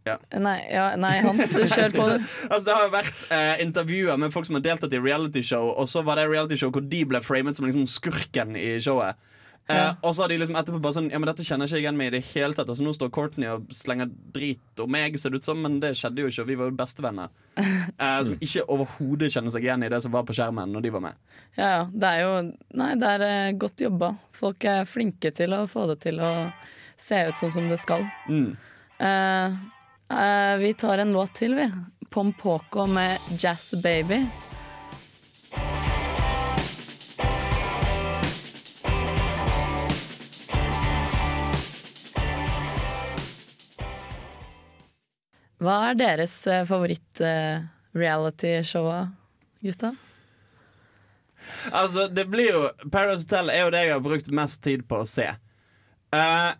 vært 0.05 0.39
Nei, 0.43 0.55
ja, 0.71 0.87
nei 0.99 1.13
Hans, 1.25 1.53
kjør 1.75 1.93
på. 1.97 2.07
Altså 2.49 2.63
Det 2.69 2.77
har 2.77 2.87
jo 2.87 2.93
vært 2.95 3.27
eh, 3.31 3.53
intervjuer 3.65 4.17
med 4.19 4.33
folk 4.35 4.45
som 4.49 4.59
har 4.59 4.65
deltatt 4.65 4.93
i 4.93 5.01
realityshow, 5.03 5.73
og 5.77 5.87
så 5.91 6.03
var 6.05 6.19
det 6.19 6.29
realityshow 6.31 6.71
hvor 6.73 6.83
de 6.83 7.03
ble 7.07 7.21
framet 7.23 7.55
som 7.59 7.65
liksom 7.69 7.87
skurken 7.89 8.57
i 8.59 8.73
showet. 8.83 9.15
Eh, 9.67 9.77
Ja. 9.77 9.93
Og 10.03 10.11
så 10.11 10.25
har 10.25 10.27
de 10.27 10.35
liksom 10.41 10.57
etterpå 10.59 10.81
bare 10.83 10.91
sånn 10.97 11.05
Ja, 11.07 11.19
men 11.23 11.29
dette 11.29 11.43
kjenner 11.47 11.63
jeg 11.69 11.77
ikke 11.77 11.83
igjen 11.85 11.95
meg 11.95 12.09
i 12.09 12.15
det 12.17 12.25
hele 12.33 12.51
tatt. 12.57 12.67
Altså 12.67 12.83
Nå 12.83 12.91
står 12.97 13.11
Courtney 13.15 13.47
og 13.47 13.69
slenger 13.71 14.09
drit 14.35 14.81
om 14.83 14.91
meg, 14.91 15.15
ser 15.17 15.31
det 15.31 15.39
ut 15.39 15.47
som, 15.47 15.61
men 15.63 15.77
det 15.79 15.93
skjedde 15.95 16.19
jo 16.19 16.27
ikke, 16.27 16.43
og 16.43 16.49
vi 16.49 16.57
var 16.59 16.67
jo 16.71 16.75
bestevenner. 16.83 17.31
Eh, 18.03 18.19
som 18.27 18.35
ikke 18.41 18.63
overhodet 18.73 19.29
kjenner 19.31 19.53
seg 19.53 19.63
igjen 19.67 19.83
i 19.85 19.89
det 19.93 19.99
som 20.03 20.11
var 20.11 20.25
på 20.27 20.33
skjermen 20.35 20.71
når 20.73 20.83
de 20.83 20.91
var 20.95 21.03
med. 21.05 21.19
Ja, 21.55 21.67
ja. 21.69 21.81
Det 21.93 22.09
er 22.09 22.23
jo 22.25 22.31
Nei, 22.81 22.89
det 22.99 23.11
er 23.15 23.23
eh, 23.29 23.51
godt 23.61 23.83
jobba. 23.85 24.09
Folk 24.35 24.65
er 24.67 24.83
flinke 24.89 25.31
til 25.37 25.53
å 25.55 25.61
få 25.69 25.85
det 25.93 25.99
til 26.03 26.19
å 26.19 26.31
se 26.99 27.21
ut 27.29 27.39
sånn 27.39 27.53
som 27.53 27.69
det 27.71 27.77
skal. 27.79 28.03
Mm. 28.27 28.57
Eh, 28.99 29.55
eh, 30.13 30.57
vi 30.61 30.73
tar 30.73 30.97
en 30.97 31.13
låt 31.13 31.33
til, 31.39 31.55
vi. 31.55 31.71
Pompoko 32.09 32.85
med 32.85 33.17
'Jazz 33.39 33.73
Baby'. 33.83 34.27
Hva 45.63 45.77
er 45.89 45.93
deres 45.95 46.47
uh, 46.51 46.65
favoritt-reality-show, 46.67 49.07
gutta? 49.63 49.93
Altså, 51.71 52.07
det 52.11 52.25
blir 52.31 52.51
jo 52.51 52.69
Paradise 52.91 53.27
Hotel 53.29 53.49
er 53.53 53.61
jo 53.63 53.69
det 53.71 53.81
jeg 53.85 53.93
har 53.93 54.01
brukt 54.03 54.31
mest 54.35 54.63
tid 54.65 54.83
på 54.89 54.95
å 55.03 55.05
se. 55.07 55.27
Uh, 56.13 56.51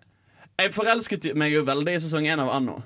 jeg 0.59 0.73
forelsket 0.75 1.35
meg 1.39 1.51
jo 1.51 1.63
veldig 1.67 1.93
i 1.97 2.01
sesong 2.03 2.25
én 2.31 2.39
av 2.39 2.49
Anno. 2.53 2.77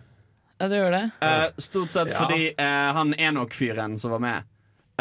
Ja, 0.57 0.67
det 0.67 0.79
gjør 0.79 0.93
det? 0.95 1.03
Uh, 1.21 1.47
stort 1.61 1.91
sett 1.93 2.11
Ja. 2.11 2.21
fordi 2.23 2.53
uh, 2.57 2.93
han 2.97 3.13
Enok-fyren 3.13 3.99
som 3.99 4.11
var 4.11 4.19
med, 4.23 4.47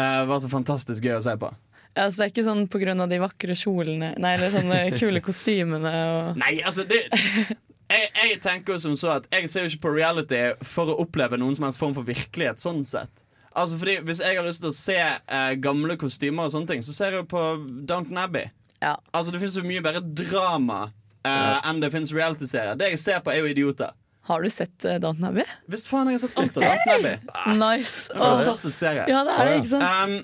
uh, 0.01 0.25
var 0.29 0.39
så 0.39 0.49
fantastisk 0.49 1.03
gøy 1.03 1.17
å 1.17 1.23
se 1.25 1.37
på. 1.37 1.53
Ja, 1.97 2.05
så 2.11 2.21
det 2.21 2.25
er 2.27 2.33
ikke 2.33 2.45
sånn 2.45 2.99
av 3.01 3.09
de 3.09 3.17
vakre 3.17 3.55
kjolene 3.57 4.11
Nei, 4.21 4.35
eller 4.35 4.51
sånne 4.53 4.81
kule 4.99 5.21
kostymene 5.25 5.93
og 6.11 6.37
Nei, 6.37 6.59
altså 6.61 6.85
det 6.85 7.07
jeg, 7.09 8.09
jeg 8.13 8.35
tenker 8.43 8.75
jo 8.75 8.81
som 8.83 8.97
så 8.99 9.15
at 9.15 9.25
Jeg 9.33 9.49
ser 9.49 9.65
jo 9.65 9.71
ikke 9.71 9.87
på 9.87 9.93
reality 9.95 10.41
for 10.61 10.91
å 10.91 10.99
oppleve 11.01 11.39
noen 11.41 11.55
som 11.57 11.65
helst 11.65 11.79
form 11.81 11.95
for 11.95 12.05
virkelighet. 12.05 12.61
Sånn 12.61 12.83
sett 12.85 13.23
Altså 13.57 13.79
fordi 13.79 13.95
Hvis 14.05 14.21
jeg 14.21 14.37
har 14.37 14.45
lyst 14.45 14.61
til 14.61 14.69
å 14.69 14.77
se 14.77 14.99
gamle 15.63 15.97
kostymer, 15.97 16.45
og 16.45 16.53
sånne 16.53 16.75
ting 16.75 16.85
så 16.85 16.93
ser 16.93 17.15
jeg 17.15 17.23
jo 17.23 17.29
på 17.31 17.45
Downton 17.89 18.19
Abbey. 18.21 18.51
Ja. 18.83 18.99
Altså 19.09 19.33
Det 19.33 19.41
finnes 19.41 19.57
jo 19.57 19.65
mye 19.65 19.81
bedre 19.81 20.03
drama 20.05 20.81
eh, 21.25 21.69
enn 21.69 21.81
det 21.81 21.89
fins 21.93 22.13
reality-serier. 22.13 22.77
Det 22.77 22.91
jeg 22.93 23.01
ser 23.01 23.23
på, 23.25 23.33
er 23.33 23.41
jo 23.41 23.49
idioter. 23.49 23.95
Har 24.27 24.41
du 24.43 24.49
sett 24.51 24.85
uh, 24.85 24.97
Downton 24.99 25.29
Abbey? 25.29 25.45
Visst 25.71 25.87
faen, 25.87 26.09
jeg 26.11 26.19
har 26.19 26.23
sett 26.27 26.39
alt 26.41 26.57
av 26.59 26.65
Downton 26.65 26.93
Abbey. 26.97 27.13
Nice. 27.61 28.09
Det 28.11 28.19
er 28.19 28.25
en 28.25 28.41
Fantastisk 28.41 28.81
serie. 28.83 29.05
ja, 29.07 29.21
det 29.23 29.35
er 29.35 29.47
det, 29.47 29.53
ikke 29.61 29.71
sant? 29.71 29.87
Um, 29.87 30.17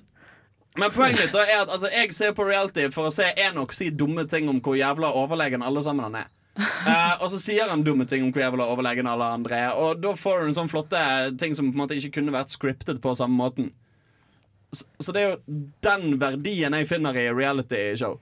men 0.81 0.91
poenget 0.91 1.22
mitt 1.22 1.36
er 1.38 1.60
at 1.62 1.69
altså, 1.72 1.89
jeg 1.93 2.15
ser 2.17 2.33
på 2.36 2.45
reality 2.48 2.88
for 2.93 3.07
å 3.07 3.13
se 3.13 3.27
Enok 3.45 3.75
si 3.77 3.91
dumme 3.93 4.25
ting 4.29 4.50
om 4.51 4.60
hvor 4.65 4.75
jævla 4.75 5.13
overlegen 5.22 5.63
alle 5.63 5.83
sammen 5.86 6.07
han 6.10 6.17
er. 6.24 6.31
Uh, 6.57 7.15
og 7.24 7.29
så 7.33 7.39
sier 7.41 7.69
han 7.69 7.86
dumme 7.86 8.07
ting 8.10 8.25
om 8.25 8.33
hvor 8.33 8.43
jævla 8.43 8.67
overlegen 8.74 9.07
alle 9.10 9.29
andre 9.38 9.62
er. 9.69 9.77
Og 9.79 10.01
da 10.01 10.15
får 10.19 10.41
du 10.41 10.51
en 10.51 10.60
sånn 10.60 10.74
flotte 10.74 11.05
ting 11.39 11.55
som 11.55 11.69
på 11.69 11.77
en 11.77 11.86
måte 11.86 11.98
ikke 12.00 12.17
kunne 12.19 12.36
vært 12.36 12.53
scriptet 12.53 13.01
på 13.03 13.15
samme 13.17 13.38
måten. 13.39 13.72
Så, 14.74 14.89
så 15.00 15.13
det 15.15 15.22
er 15.22 15.31
jo 15.36 15.63
den 15.86 16.17
verdien 16.22 16.74
jeg 16.75 16.89
finner 16.89 17.17
i 17.22 17.29
reality-show. 17.29 18.17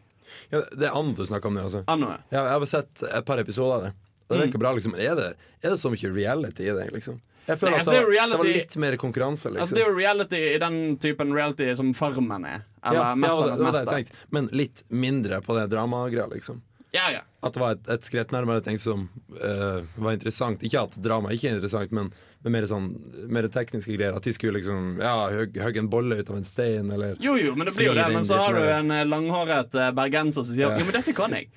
Ja, 0.52 0.62
det 0.76 0.88
er 0.88 0.96
Ann 0.96 1.16
du 1.16 1.24
snakker 1.28 1.50
om 1.50 1.58
det, 1.58 1.66
altså. 1.70 1.84
Anno. 1.92 2.14
Ja, 2.30 2.44
jeg 2.44 2.54
har 2.54 2.62
bare 2.62 2.72
sett 2.72 3.04
et 3.08 3.28
par 3.28 3.40
episoder 3.40 3.78
av 3.78 3.86
det. 3.88 3.92
Det 4.32 4.46
virker 4.46 4.64
bra, 4.64 4.72
liksom. 4.78 4.96
Er 4.96 5.20
det, 5.20 5.28
er 5.62 5.76
det 5.76 5.78
så 5.82 5.92
mye 5.94 6.14
reality 6.16 6.68
i 6.68 6.74
det, 6.78 6.88
liksom? 6.96 7.20
Jeg 7.48 7.58
føler 7.58 7.74
Nei, 7.74 7.78
at 7.80 7.88
altså, 7.88 7.94
det, 7.94 8.02
det 8.02 8.18
var, 8.20 8.32
det 8.32 8.38
var 8.38 8.50
litt 8.60 8.76
mer 8.84 8.98
konkurranse, 9.02 9.50
liksom. 9.50 9.62
Altså, 9.66 9.78
det 9.78 9.84
er 9.84 9.90
jo 9.90 9.98
reality 9.98 10.42
i 10.52 10.58
den 10.62 10.82
typen 11.02 11.32
reality 11.36 11.70
som 11.78 11.94
Farmen 11.98 12.46
er. 12.48 12.68
Eller 12.86 13.02
ja, 13.02 13.08
ja, 13.08 13.16
Mesternes 13.24 13.80
jeg 13.82 13.88
mester. 13.96 14.28
Men 14.30 14.52
litt 14.56 14.84
mindre 14.88 15.42
på 15.46 15.58
det 15.58 15.66
dramagreia, 15.74 16.28
liksom. 16.32 16.62
Ja, 16.92 17.12
ja. 17.12 17.22
At 17.40 17.56
det 17.56 17.62
var 17.62 17.78
et, 17.78 17.86
et 17.90 18.04
skritt 18.06 18.34
nærmere 18.36 18.62
ting 18.62 18.78
som 18.80 19.06
uh, 19.40 19.80
var 19.96 20.14
interessant. 20.14 20.62
Ikke 20.68 20.84
at 20.84 20.98
drama 21.02 21.32
ikke 21.32 21.48
er 21.48 21.56
interessant, 21.56 21.94
men, 21.96 22.10
men 22.44 22.54
mer, 22.54 22.68
sånn, 22.70 22.90
mer 23.32 23.48
tekniske 23.52 23.96
greier. 23.96 24.18
At 24.18 24.28
de 24.28 24.34
skulle 24.36 24.60
liksom 24.60 25.00
Ja, 25.02 25.16
hogge 25.64 25.82
en 25.82 25.90
bolle 25.92 26.20
ut 26.20 26.30
av 26.30 26.42
en 26.42 26.48
stein, 26.48 26.92
eller 26.92 27.16
Jo, 27.24 27.38
jo, 27.40 27.56
men 27.56 27.70
det 27.70 27.76
blir 27.78 27.94
jo 27.94 27.96
det. 27.98 28.10
Men 28.12 28.28
så 28.28 28.42
har 28.44 28.60
du 28.60 28.68
en 28.68 28.92
eh, 28.92 29.06
langhåret 29.08 29.80
eh, 29.80 29.94
bergenser 29.98 30.44
som 30.44 30.52
sier 30.52 30.68
Ja. 30.68 30.76
Jo, 30.78 30.90
men 30.90 31.00
dette 31.00 31.16
kan 31.16 31.38
jeg. 31.38 31.48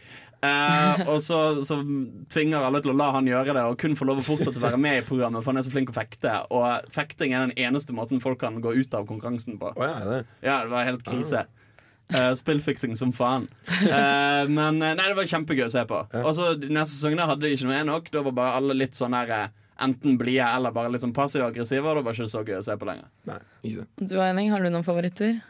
Eh, 0.45 1.03
og 1.09 1.23
så, 1.25 1.41
så 1.65 1.79
tvinger 2.33 2.67
alle 2.67 2.83
til 2.85 2.93
å 2.93 2.99
la 2.99 3.11
han 3.17 3.29
gjøre 3.29 3.57
det, 3.57 3.65
og 3.65 3.81
kun 3.81 3.97
få 3.99 4.09
lov 4.09 4.21
å 4.21 4.27
fortsette 4.27 4.61
å 4.61 4.65
være 4.65 4.81
med 4.81 5.01
i 5.01 5.05
programmet, 5.07 5.45
for 5.45 5.55
han 5.55 5.63
er 5.63 5.67
så 5.67 5.73
flink 5.75 5.93
å 5.93 5.97
fekte. 5.97 6.37
Og 6.55 6.89
fekting 6.95 7.35
er 7.35 7.47
den 7.47 7.59
eneste 7.67 7.97
måten 7.97 8.23
folk 8.25 8.43
kan 8.43 8.61
gå 8.65 8.75
ut 8.77 8.97
av 8.97 9.09
konkurransen 9.09 9.61
på. 9.61 9.73
Oh, 9.75 9.87
ja, 9.87 10.01
det. 10.09 10.25
Ja, 10.45 10.63
det 10.67 10.75
var 10.75 10.89
helt 10.89 11.07
krise. 11.07 11.47
Eh, 12.13 12.35
spillfiksing 12.35 12.97
som 12.97 13.13
faen. 13.17 13.49
Uh, 13.69 14.45
men 14.51 14.83
eh, 14.83 14.93
nei, 14.93 15.07
det 15.09 15.17
var 15.17 15.29
kjempegøy 15.29 15.67
å 15.67 15.73
se 15.73 15.85
på. 15.89 16.03
Og 16.21 16.33
så 16.37 16.51
Neste 16.61 16.77
neste 16.77 17.13
der 17.17 17.31
hadde 17.31 17.47
de 17.47 17.55
ikke 17.57 17.71
noe 17.71 17.85
nok. 17.89 18.11
Da 18.13 18.23
var 18.27 18.37
bare 18.37 18.59
alle 18.61 18.77
litt 18.77 18.99
sånn 18.99 19.17
eh, 19.17 19.49
Enten 19.85 20.19
blide 20.21 20.47
eller 20.55 20.75
bare 20.75 20.93
litt 20.93 21.03
sånn 21.03 21.17
passiv-aggressive, 21.17 21.83
og 21.83 21.99
da 21.99 22.05
var 22.05 22.15
det 22.15 22.21
ikke 22.21 22.31
så 22.31 22.45
gøy 22.47 22.61
å 22.61 22.67
se 22.67 22.77
på 22.79 22.87
lenger. 22.87 23.09
Nei, 23.27 23.41
ikke. 23.67 23.89
Du 23.99 24.21
Eining, 24.23 24.53
har 24.53 24.63
du 24.63 24.69
noen 24.71 24.87
favoritter? 24.87 25.41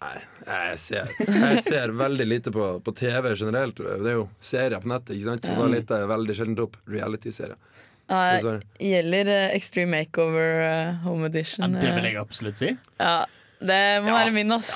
Nei, 0.00 0.16
jeg 0.46 0.78
ser, 0.78 1.08
jeg 1.26 1.62
ser 1.64 1.92
veldig 1.98 2.26
lite 2.26 2.52
på, 2.54 2.66
på 2.84 2.92
TV 2.94 3.32
generelt. 3.34 3.80
Det 3.82 4.10
er 4.12 4.18
jo 4.20 4.28
serier 4.38 4.82
på 4.82 4.90
nettet, 4.92 5.16
ikke 5.16 5.32
sant? 5.32 5.48
Da 5.48 5.66
leter 5.70 6.04
jeg 6.04 6.10
veldig 6.12 6.36
sjelden 6.38 6.60
opp 6.66 6.76
reality-serier. 6.90 7.58
Uh, 8.06 8.60
gjelder 8.78 9.26
eh, 9.34 9.56
Extreme 9.56 9.96
Makeover 9.96 10.60
uh, 10.62 11.00
Home 11.02 11.26
Edition. 11.26 11.72
Det 11.74 11.90
vil 11.90 12.04
eh, 12.04 12.12
jeg 12.12 12.20
absolutt 12.20 12.58
si. 12.60 12.68
Ja, 13.02 13.24
det 13.58 13.80
må 14.04 14.12
Ja, 14.12 14.20
være 14.20 14.34
min, 14.36 14.54
ass. 14.54 14.70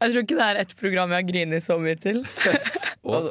Jeg 0.00 0.12
tror 0.14 0.24
ikke 0.24 0.38
det 0.38 0.46
er 0.46 0.60
ett 0.62 0.72
program 0.80 1.12
jeg 1.12 1.20
har 1.20 1.28
grinet 1.28 1.66
så 1.66 1.76
mye 1.80 1.98
til. 2.00 2.22
Og, 3.12 3.28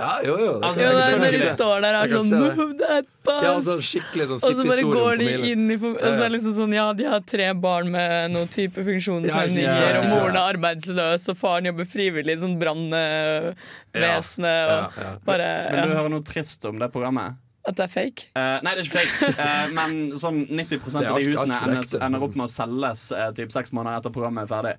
ja, 0.00 0.12
jo, 0.24 0.34
jo. 0.40 0.52
Det 0.60 0.66
Altså, 0.70 0.82
Jo, 0.82 0.90
det 0.98 1.18
når 1.20 1.34
de 1.36 1.40
står 1.54 1.82
der 1.84 1.96
og 1.96 2.00
er 2.00 2.08
sånn. 2.14 2.30
Move 2.40 2.74
that 2.80 3.06
bus! 3.26 3.42
Ja, 3.44 3.50
altså, 3.52 3.74
sånn 3.80 4.34
og 4.36 4.40
så 4.42 4.64
bare 4.70 4.84
går 4.88 5.20
de 5.20 5.28
inn 5.50 5.64
i 5.70 5.76
Og 5.76 5.98
så 6.00 6.12
er 6.14 6.22
det 6.24 6.32
liksom 6.38 6.54
sånn 6.56 6.72
Ja, 6.74 6.86
de 6.96 7.04
har 7.10 7.20
tre 7.28 7.48
barn 7.66 7.86
med 7.92 8.32
noen 8.34 8.48
type 8.52 8.78
funksjonshemninger, 8.86 9.68
Ja, 9.68 9.76
ja, 9.76 9.92
ja, 9.94 10.00
og 10.00 10.08
moren 10.14 10.36
er 10.40 10.44
arbeidsløs, 10.56 11.28
og 11.32 11.36
faren 11.40 11.68
jobber 11.70 11.86
frivillig 11.90 12.32
i 12.38 12.42
sånn 12.42 12.56
brannvesenet, 12.62 13.54
Ja, 13.94 14.80
og 14.88 14.98
ja. 15.04 15.12
bare 15.28 15.48
Vil 15.68 15.76
du 15.76 15.82
hører 15.84 16.00
høre 16.02 16.14
noe 16.16 16.26
trist 16.32 16.66
om 16.70 16.80
det 16.80 16.90
programmet? 16.94 17.38
At 17.68 17.76
det 17.76 17.84
er 17.84 17.92
fake? 17.92 18.30
Uh, 18.32 18.56
nei, 18.64 18.72
det 18.72 18.80
er 18.80 18.86
ikke 18.88 19.02
fake. 19.02 19.32
Uh, 19.36 19.66
men 19.76 19.90
sånn 20.18 20.38
90 20.48 20.80
Det 20.80 21.02
er 21.02 21.10
av 21.10 21.18
de 21.20 21.26
husene 21.28 21.58
ender, 21.66 21.90
ender 22.06 22.24
opp 22.24 22.38
med 22.38 22.46
å 22.46 22.52
selges 22.52 23.10
uh, 23.12 23.28
typ 23.36 23.52
seks 23.52 23.74
måneder 23.76 24.00
etter 24.00 24.14
programmet 24.14 24.46
er 24.46 24.50
ferdig. 24.54 24.76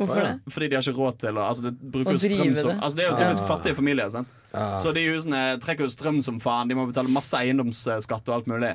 Hvorfor 0.00 0.22
det? 0.24 0.34
Fordi 0.52 0.68
de 0.68 0.76
har 0.78 0.84
ikke 0.84 0.96
råd 0.96 1.16
til 1.20 1.36
å 1.36 1.46
altså, 1.46 1.66
Det 1.66 1.72
bruker 1.92 2.12
Å 2.12 2.14
jo 2.16 2.20
strøm 2.22 2.38
drive 2.40 2.60
som 2.60 2.70
det. 2.70 2.76
altså, 2.80 2.96
Det 2.96 3.04
er 3.04 3.10
jo 3.10 3.16
typisk 3.20 3.48
fattige 3.48 3.76
familier. 3.76 4.12
Sant? 4.12 4.36
Så 4.52 4.92
de 4.96 5.04
husene 5.06 5.42
trekker 5.62 5.86
jo 5.86 5.92
strøm 5.92 6.22
som 6.26 6.40
faen. 6.42 6.70
De 6.70 6.74
må 6.78 6.88
betale 6.88 7.12
masse 7.12 7.38
eiendomsskatt 7.38 8.30
og 8.30 8.34
alt 8.40 8.50
mulig. 8.50 8.72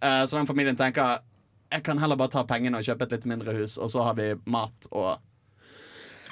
Eh, 0.00 0.24
så 0.28 0.36
den 0.36 0.48
familien 0.50 0.76
tenker 0.76 1.22
jeg 1.74 1.82
kan 1.82 1.98
heller 1.98 2.18
bare 2.18 2.30
ta 2.30 2.44
pengene 2.46 2.78
og 2.78 2.86
kjøpe 2.86 3.08
et 3.08 3.16
litt 3.16 3.24
mindre 3.26 3.54
hus, 3.56 3.78
og 3.82 3.90
så 3.90 4.04
har 4.06 4.14
vi 4.18 4.30
mat 4.46 4.90
og 4.92 5.16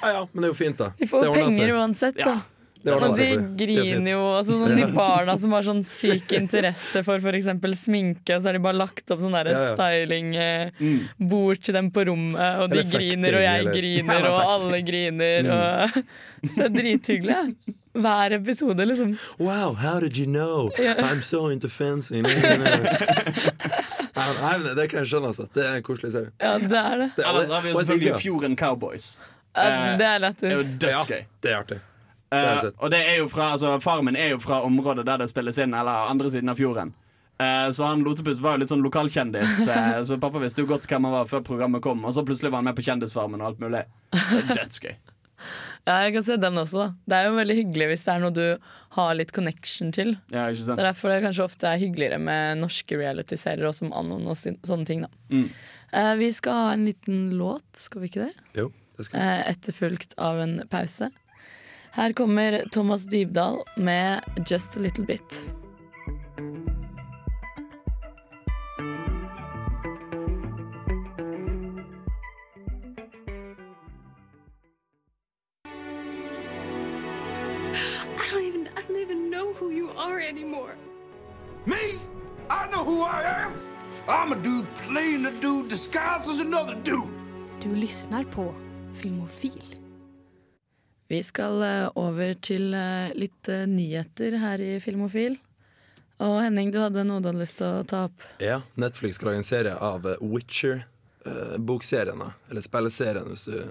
Ja, 0.03 0.09
ja, 0.19 0.21
men 0.31 0.43
det 0.43 0.49
er 0.49 0.51
jo 0.51 0.57
fint, 0.59 0.79
da. 0.79 0.91
De 0.99 1.07
får 1.07 1.25
jo 1.27 1.33
penger 1.35 1.73
uansett, 1.77 2.19
da. 2.19 2.35
Ja. 2.37 2.41
Og 2.83 3.13
de 3.15 3.25
er 3.31 3.43
griner 3.55 4.09
jo. 4.11 4.23
Altså, 4.35 4.57
sånn, 4.59 4.75
de 4.75 4.87
barna 4.91 5.37
som 5.39 5.53
har 5.55 5.63
sånn 5.63 5.83
syk 5.87 6.33
interesse 6.35 6.99
for 7.07 7.23
f.eks. 7.23 7.47
sminke, 7.79 8.35
så 8.35 8.49
har 8.49 8.57
de 8.57 8.63
bare 8.63 8.75
lagt 8.81 9.13
opp 9.13 9.21
sånn 9.23 9.37
Ja, 9.39 9.45
ja. 9.47 9.69
stylingbord 9.71 11.63
til 11.63 11.77
dem 11.79 11.93
på 11.95 12.03
rommet, 12.09 12.59
og 12.59 12.73
de 12.75 12.83
griner, 12.91 13.39
og 13.39 13.45
jeg 13.45 13.69
griner, 13.77 14.27
og 14.27 14.41
alle 14.57 14.81
griner, 14.83 15.47
og 15.55 16.03
Det 16.57 16.65
er 16.67 16.75
drithyggelig. 16.75 17.39
Hver 17.93 18.31
episode, 18.33 18.85
liksom. 18.85 19.17
Wow, 19.37 19.73
how 19.73 19.99
did 19.99 20.17
you 20.17 20.25
know? 20.25 20.71
I'm 20.79 21.21
so 21.21 21.47
into 21.49 21.69
fancy. 21.69 22.21
Nei, 24.15 24.57
men 24.59 24.75
det 24.77 24.87
kan 24.89 24.99
jeg 25.03 25.07
skjønne, 25.11 25.27
altså. 25.33 25.45
Det 25.53 25.63
er 25.65 25.75
en 25.79 25.85
koselig 25.85 26.11
serie. 26.13 26.31
Ja, 26.41 26.57
det 26.57 26.77
er 26.79 26.97
det. 27.03 27.09
Det, 27.17 27.25
Ellers 27.29 27.49
har 27.53 27.61
vi 27.61 27.69
jo 27.69 27.75
selvfølgelig. 27.81 28.15
Fjorden 28.21 28.57
Cowboys. 28.57 29.19
Ja, 29.55 29.63
Eh, 29.63 29.97
det 29.97 30.05
er 30.05 30.19
Det 30.19 30.43
er 30.49 30.51
jo 30.51 30.57
lættis. 30.57 30.77
dødsgøy. 30.81 31.17
Ja, 31.17 31.25
det 31.43 31.51
er 31.51 31.57
artig. 31.59 31.77
Det 31.77 31.83
Eh, 32.33 32.71
og 32.79 32.89
det 32.91 32.99
er 33.09 33.17
jo 33.19 33.27
fra, 33.29 33.51
altså, 33.51 33.79
Farmen 33.79 34.15
er 34.15 34.29
jo 34.29 34.39
fra 34.39 34.61
området 34.65 35.05
der 35.05 35.17
det 35.17 35.29
spilles 35.29 35.57
inn, 35.61 35.73
eller 35.73 36.09
andre 36.09 36.31
siden 36.31 36.49
av 36.49 36.55
fjorden. 36.57 36.93
Eh, 37.39 37.69
så 37.71 37.85
han 37.85 38.01
Lotepus 38.03 38.39
var 38.41 38.51
jo 38.55 38.57
litt 38.63 38.69
sånn 38.69 38.81
lokalkjendis, 38.81 39.67
eh, 39.75 40.03
så 40.03 40.17
pappa 40.17 40.39
visste 40.41 40.61
jo 40.61 40.65
godt 40.65 40.87
hvem 40.89 41.03
han 41.05 41.13
var 41.13 41.25
før 41.29 41.43
programmet 41.45 41.81
kom. 41.85 42.01
Og 42.05 42.13
så 42.13 42.25
plutselig 42.25 42.49
var 42.49 42.57
han 42.63 42.65
med 42.65 42.75
på 42.75 42.81
Kjendisfarmen 42.81 43.41
og 43.41 43.47
alt 43.51 43.59
mulig. 43.61 43.83
Det 44.11 44.49
er 44.49 44.55
dødsgøy. 44.63 44.95
Ja, 45.83 45.97
jeg 46.05 46.13
kan 46.15 46.23
se 46.23 46.37
den 46.39 46.55
også, 46.61 46.79
da. 46.79 46.87
Det 47.11 47.17
er 47.17 47.25
jo 47.27 47.35
veldig 47.35 47.55
hyggelig 47.57 47.87
hvis 47.91 48.05
det 48.05 48.13
er 48.13 48.21
noe 48.23 48.31
du 48.35 48.43
har 48.95 49.15
litt 49.19 49.33
connection 49.35 49.91
til. 49.91 50.13
Ja, 50.31 50.45
ikke 50.47 50.63
sant? 50.63 50.77
Det 50.79 50.85
er 50.85 50.91
derfor 50.93 51.11
det 51.11 51.23
kanskje 51.25 51.43
ofte 51.43 51.67
er 51.67 51.81
hyggeligere 51.81 52.19
med 52.23 52.61
norske 52.61 52.99
realityserier 53.01 53.67
og 53.67 53.75
som 53.75 53.91
Anon 53.91 54.29
og 54.31 54.37
sånne 54.39 54.85
ting. 54.87 55.01
da 55.03 55.09
Mm. 55.29 55.49
Eh, 55.93 56.15
Vi 56.15 56.31
skal 56.31 56.53
ha 56.53 56.71
en 56.73 56.85
liten 56.85 57.37
låt, 57.37 57.67
skal 57.75 58.01
vi 58.01 58.07
ikke 58.07 58.25
det? 58.29 58.33
Jo, 58.55 58.71
det 58.97 59.05
skal 59.05 59.19
Eh, 59.19 59.51
Etterfulgt 59.51 60.13
av 60.17 60.39
en 60.39 60.63
pause. 60.69 61.11
Her 61.93 62.13
kommer 62.13 62.63
Thomas 62.71 63.05
Dybdahl 63.05 63.61
med 63.77 64.23
'Just 64.47 64.77
a 64.77 64.79
Little 64.79 65.05
Bit'. 65.05 65.43
Who 79.63 79.71
you 79.71 79.89
are 79.97 80.19
anymore. 80.19 80.75
Me? 81.65 81.99
I 82.49 82.67
know 82.71 82.83
who 82.83 83.03
I 83.03 83.23
am. 83.43 83.51
I'm 84.07 84.31
a 84.33 84.35
dude 84.43 84.67
playing 84.87 85.25
a 85.25 85.31
dude 85.31 85.69
disguised 85.69 86.29
as 86.29 86.39
another 86.39 86.75
dude. 86.83 87.09
Du 87.61 87.75
lyssnar 87.75 88.23
på 88.23 88.55
Filmofil. 88.93 89.75
Vi 91.07 91.23
skal 91.23 91.63
eh, 91.63 91.89
over 91.95 92.33
til 92.33 92.73
eh, 92.73 93.13
litt 93.15 93.49
eh, 93.49 93.65
nyheter 93.67 94.37
her 94.41 94.61
i 94.61 94.79
Filmofil. 94.79 95.37
Og 96.23 96.41
Henning, 96.43 96.71
du 96.71 96.79
hadde 96.81 97.03
noe 97.07 97.21
du 97.21 97.27
hadde 97.31 97.39
lyst 97.39 97.57
til 97.61 97.67
å 97.67 97.83
ta 97.87 98.03
opp. 98.09 98.21
Ja, 98.43 98.61
Netflix 98.75 99.15
skal 99.19 99.27
lage 99.31 99.37
en 99.43 99.47
serie 99.47 99.75
av 99.75 100.05
eh, 100.07 100.17
Witcher-bokserien. 100.21 102.21
eller 102.49 102.61
spilleserien, 102.61 103.27
hvis 103.31 103.43
du 103.47 103.63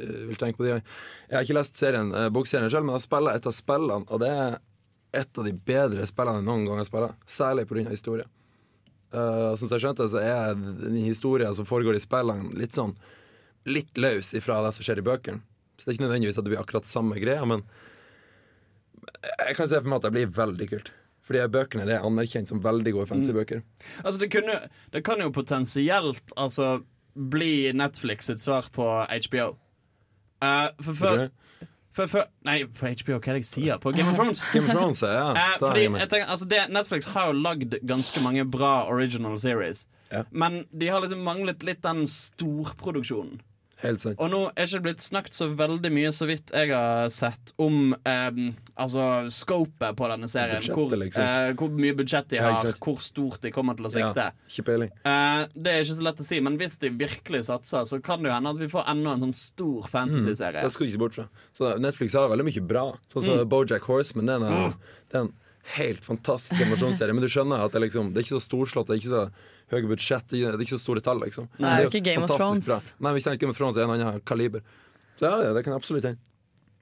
vil 0.00 0.36
tenke 0.40 0.56
på 0.56 0.64
det. 0.64 0.80
Jeg 1.28 1.36
har 1.36 1.42
ikke 1.44 1.58
lest 1.58 1.76
serien, 1.76 2.08
bokserien 2.32 2.70
selv, 2.72 2.84
men 2.88 2.96
jeg 2.96 3.08
har 3.12 3.34
et 3.34 3.48
av 3.48 3.52
spillene, 3.52 4.06
og 4.08 4.20
det 4.22 4.30
er 4.32 4.54
et 5.12 5.38
av 5.38 5.46
de 5.46 5.52
bedre 5.52 6.06
spillene 6.08 6.40
jeg 6.40 6.48
noen 6.48 6.66
gang 6.68 6.80
har 6.80 6.88
spilt. 6.88 7.24
Særlig 7.26 7.66
pga. 7.70 7.88
historie. 7.90 8.26
Uh, 9.10 9.56
som 9.58 9.70
jeg 9.72 9.82
skjønte, 9.82 10.06
så 10.12 10.22
er 10.22 10.54
den 10.54 11.00
historien 11.02 11.54
som 11.58 11.66
foregår 11.66 11.98
i 11.98 12.02
spillene, 12.02 12.52
litt 12.54 12.76
sånn 12.78 12.94
litt 13.68 13.98
løs 13.98 14.32
ifra 14.38 14.60
det 14.64 14.72
som 14.76 14.86
skjer 14.86 15.02
i 15.02 15.06
bøkene. 15.06 15.42
Så 15.76 15.84
det 15.84 15.90
er 15.90 15.96
ikke 15.96 16.06
nødvendigvis 16.06 16.38
at 16.38 16.46
det 16.46 16.52
blir 16.52 16.62
akkurat 16.62 16.88
samme 16.88 17.18
greia, 17.20 17.44
men 17.48 17.64
jeg 19.20 19.56
kan 19.56 19.68
se 19.68 19.80
for 19.80 19.88
meg 19.88 20.00
at 20.00 20.06
det 20.06 20.14
blir 20.14 20.32
veldig 20.36 20.68
kult. 20.70 20.90
Fordi 21.26 21.44
bøkene 21.52 21.86
er 21.86 22.06
anerkjent 22.06 22.50
som 22.50 22.62
veldig 22.62 22.94
gode 22.96 23.08
fancy 23.10 23.34
bøker. 23.34 23.62
Altså, 24.02 24.18
det, 24.22 24.30
kunne, 24.32 24.56
det 24.90 25.02
kan 25.06 25.20
jo 25.22 25.30
potensielt 25.34 26.34
altså, 26.40 26.80
bli 27.14 27.70
Netflix 27.76 28.30
sitt 28.30 28.42
svar 28.42 28.66
på 28.74 28.86
HBO. 29.06 29.52
Uh, 30.40 30.70
for 30.80 30.90
Tror 30.90 30.98
før, 31.00 31.24
du? 32.00 32.10
for 32.10 32.28
Nei, 32.46 32.62
på 32.64 32.90
HBO, 32.90 33.18
hva 33.18 33.32
er 33.32 33.38
det 33.38 33.42
jeg 33.44 33.48
sier? 33.50 33.80
På 33.82 33.92
Game 33.94 34.12
of 34.12 34.18
Thrones? 34.18 34.42
Game 34.54 34.68
of 34.68 34.76
Thrones, 34.76 35.02
ja. 35.04 35.30
Eh, 35.34 35.56
fordi 35.60 35.86
tenker, 36.00 36.26
altså 36.26 36.48
det, 36.50 36.64
Netflix 36.72 37.10
har 37.14 37.30
jo 37.30 37.38
lagd 37.40 37.76
ganske 37.86 38.22
mange 38.24 38.44
bra 38.48 38.74
original 38.90 39.38
series. 39.40 39.86
Ja. 40.10 40.24
Men 40.30 40.64
de 40.72 40.90
har 40.90 41.04
liksom 41.04 41.22
manglet 41.26 41.62
litt 41.66 41.82
den 41.86 42.02
storproduksjonen. 42.08 43.40
Helt 43.80 44.02
sant. 44.02 44.18
Og 44.20 44.30
nå 44.32 44.40
er 44.52 44.66
ikke 44.66 44.78
det 44.78 44.84
blitt 44.84 45.04
snakket 45.04 45.36
så 45.36 45.48
veldig 45.56 45.90
mye, 45.94 46.12
så 46.12 46.28
vidt 46.28 46.52
jeg 46.52 46.70
har 46.72 47.08
sett, 47.14 47.52
om 47.60 47.94
eh, 47.96 48.40
altså 48.76 49.06
scopet 49.32 49.96
på 49.96 50.10
denne 50.12 50.28
serien. 50.30 50.62
Hvor, 50.68 50.94
liksom. 51.00 51.24
eh, 51.24 51.54
hvor 51.58 51.72
mye 51.74 51.96
budsjett 51.98 52.30
de 52.32 52.42
har, 52.44 52.58
ja, 52.60 52.74
hvor 52.76 53.00
stort 53.04 53.40
de 53.44 53.52
kommer 53.54 53.78
til 53.78 53.88
å 53.88 53.92
sikte. 53.96 54.28
Ja, 54.30 54.48
ikke 54.52 54.66
peiling. 54.68 54.94
Eh, 55.02 55.42
det 55.56 55.74
er 55.74 55.84
ikke 55.84 55.98
så 56.02 56.08
lett 56.10 56.22
å 56.22 56.28
si, 56.30 56.40
men 56.44 56.60
hvis 56.60 56.78
de 56.84 56.92
virkelig 57.00 57.44
satser, 57.50 57.88
så 57.88 58.00
kan 58.04 58.22
det 58.22 58.30
jo 58.30 58.36
hende 58.36 58.54
at 58.54 58.60
vi 58.60 58.70
får 58.70 58.88
enda 58.94 59.16
en 59.16 59.26
sånn 59.28 59.36
stor 59.40 59.90
fantasy-serie. 59.90 60.62
Det 60.62 60.74
skulle 60.76 60.92
ikke 60.92 60.98
se 60.98 61.04
bort 61.06 61.18
fra. 61.18 61.28
Så 61.56 61.74
Netflix 61.80 62.18
har 62.18 62.30
veldig 62.30 62.48
mye 62.52 62.66
bra. 62.74 62.86
Sånn 63.12 63.26
som 63.26 63.40
Mm. 63.40 63.48
Bojack 63.48 63.82
Horseman. 63.88 64.26
Den 64.26 64.42
er 64.42 64.50
mm. 64.50 64.74
det 65.10 65.16
er 65.16 65.24
en 65.24 65.32
helt 65.76 66.04
fantastisk 66.04 66.60
animasjonsserie. 66.60 67.14
Men 67.14 67.24
du 67.24 67.30
skjønner 67.30 67.64
at 67.64 67.72
det, 67.72 67.82
liksom, 67.86 68.12
det 68.12 68.20
er 68.20 68.26
ikke 68.26 68.38
så 68.38 68.44
storslått, 68.44 68.90
det 68.90 68.96
er 68.96 69.00
ikke 69.02 69.14
så 69.14 69.24
høye 69.70 69.90
budsjett, 69.90 70.26
det 70.32 70.40
er 70.48 70.58
ikke 70.64 70.76
så 70.76 70.82
store 70.82 71.02
tall. 71.04 71.20
Liksom. 71.24 71.46
Det 71.58 71.66
er 71.74 71.86
ikke 71.88 72.02
Game 72.10 72.24
of 72.26 72.32
Thrones. 72.36 72.66
Bra. 72.70 72.78
Nei, 73.06 73.12
vi 73.16 73.22
kjenner 73.26 73.38
Game 73.42 73.54
of 73.54 73.60
Thrones 73.60 73.78
er 73.78 73.86
en 73.86 73.94
annen 73.96 74.20
kaliber. 74.26 74.64
Så 75.20 75.28
ja, 75.28 75.36
det, 75.42 75.54
det 75.58 75.64
kan 75.66 75.76
absolutt 75.76 76.04
hende. 76.08 76.20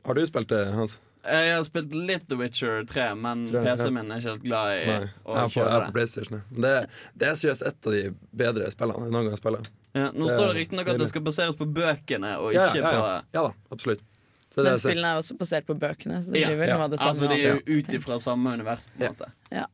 Har 0.07 0.15
du 0.17 0.25
spilt 0.29 0.49
det, 0.49 0.63
Hans? 0.77 0.99
Jeg 1.29 1.49
har 1.51 1.65
spilt 1.67 1.93
litt 1.93 2.29
The 2.31 2.37
Witcher 2.39 2.85
3, 2.89 3.09
men 3.19 3.41
PC-en 3.51 3.93
min 3.97 4.13
er 4.15 4.21
ikke 4.23 4.31
helt 4.31 4.45
glad 4.47 4.71
i 4.79 4.85
Nei. 4.87 5.09
å 5.27 5.35
Jeg 5.35 5.51
på, 5.51 5.55
kjøre 5.59 5.73
på 5.73 5.81
det. 5.83 5.89
PlayStation. 5.97 6.43
Men 6.55 6.63
det, 6.65 6.73
det 7.19 7.29
er 7.29 7.41
seriøst 7.41 7.65
et 7.69 7.89
av 7.91 7.97
de 7.97 8.03
bedre 8.45 8.69
spillene 8.73 9.09
jeg 9.09 9.13
noen 9.17 9.27
gang 9.27 9.35
har 9.35 9.41
spilt. 9.43 9.69
Ja, 9.99 10.07
nå 10.15 10.29
Det 10.31 10.37
står 10.39 10.53
det 10.53 10.57
riktignok 10.63 10.93
at 10.95 11.03
det 11.03 11.09
skal 11.11 11.25
baseres 11.27 11.59
på 11.59 11.67
bøkene, 11.67 12.31
og 12.39 12.55
Ja, 12.55 12.69
ja, 12.71 12.79
ja. 12.79 12.93
på 12.95 13.11
ja 13.35 13.43
da, 13.49 13.53
absolutt. 13.75 14.07
Så 14.49 14.63
det 14.65 14.71
Men 14.73 14.79
spillene 14.81 15.09
er 15.13 15.19
også 15.21 15.35
basert 15.39 15.67
på 15.69 15.75
bøkene, 15.79 16.19
så 16.25 16.33
det 16.33 16.41
Ja, 16.41 16.49
blir 16.49 16.57
vel 16.59 16.71
noe 16.73 16.85
av 16.87 16.91
det 16.91 16.99
samme. 16.99 17.11
Altså, 17.13 17.29
de 17.29 17.35
er 17.45 17.59
jo 17.59 17.79
ut 17.79 17.89
ifra 17.99 18.17
samme 18.21 18.53
univers, 18.57 18.87
på 18.89 18.97
en 18.97 19.03
Ja. 19.05 19.11
måte. 19.13 19.29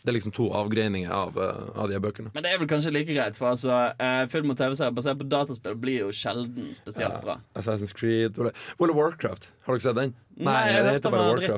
det 0.05 0.09
er 0.11 0.13
liksom 0.17 0.33
to 0.35 0.49
avgreininger 0.51 1.11
av, 1.11 1.37
uh, 1.39 1.71
av 1.79 1.89
de 1.89 1.95
her 1.95 2.01
bøkene. 2.01 2.31
Men 2.35 2.43
det 2.43 2.53
er 2.53 2.59
vel 2.59 2.67
kanskje 2.69 2.93
like 2.93 3.07
greit, 3.15 3.37
for 3.37 3.51
altså, 3.53 3.95
eh, 4.01 4.27
film 4.27 4.51
og 4.51 4.57
TV-serier 4.59 4.93
basert 4.93 5.17
på 5.19 5.29
dataspill 5.29 5.75
blir 5.79 5.99
jo 6.01 6.09
sjelden 6.11 6.75
spesielt 6.75 7.23
bra. 7.23 7.39
Assassin's 7.55 7.95
Creed 7.95 8.37
World 8.37 8.53
World 8.79 8.91
of 8.91 8.97
Warcraft. 8.97 9.49
Har 9.67 9.75
dere 9.75 9.81
sett 9.81 9.95
den? 9.95 10.15
Nei, 10.37 10.67
jeg 10.73 10.83
det 10.85 10.93
heter 10.99 11.11
bare 11.11 11.31
Warcraft. 11.31 11.51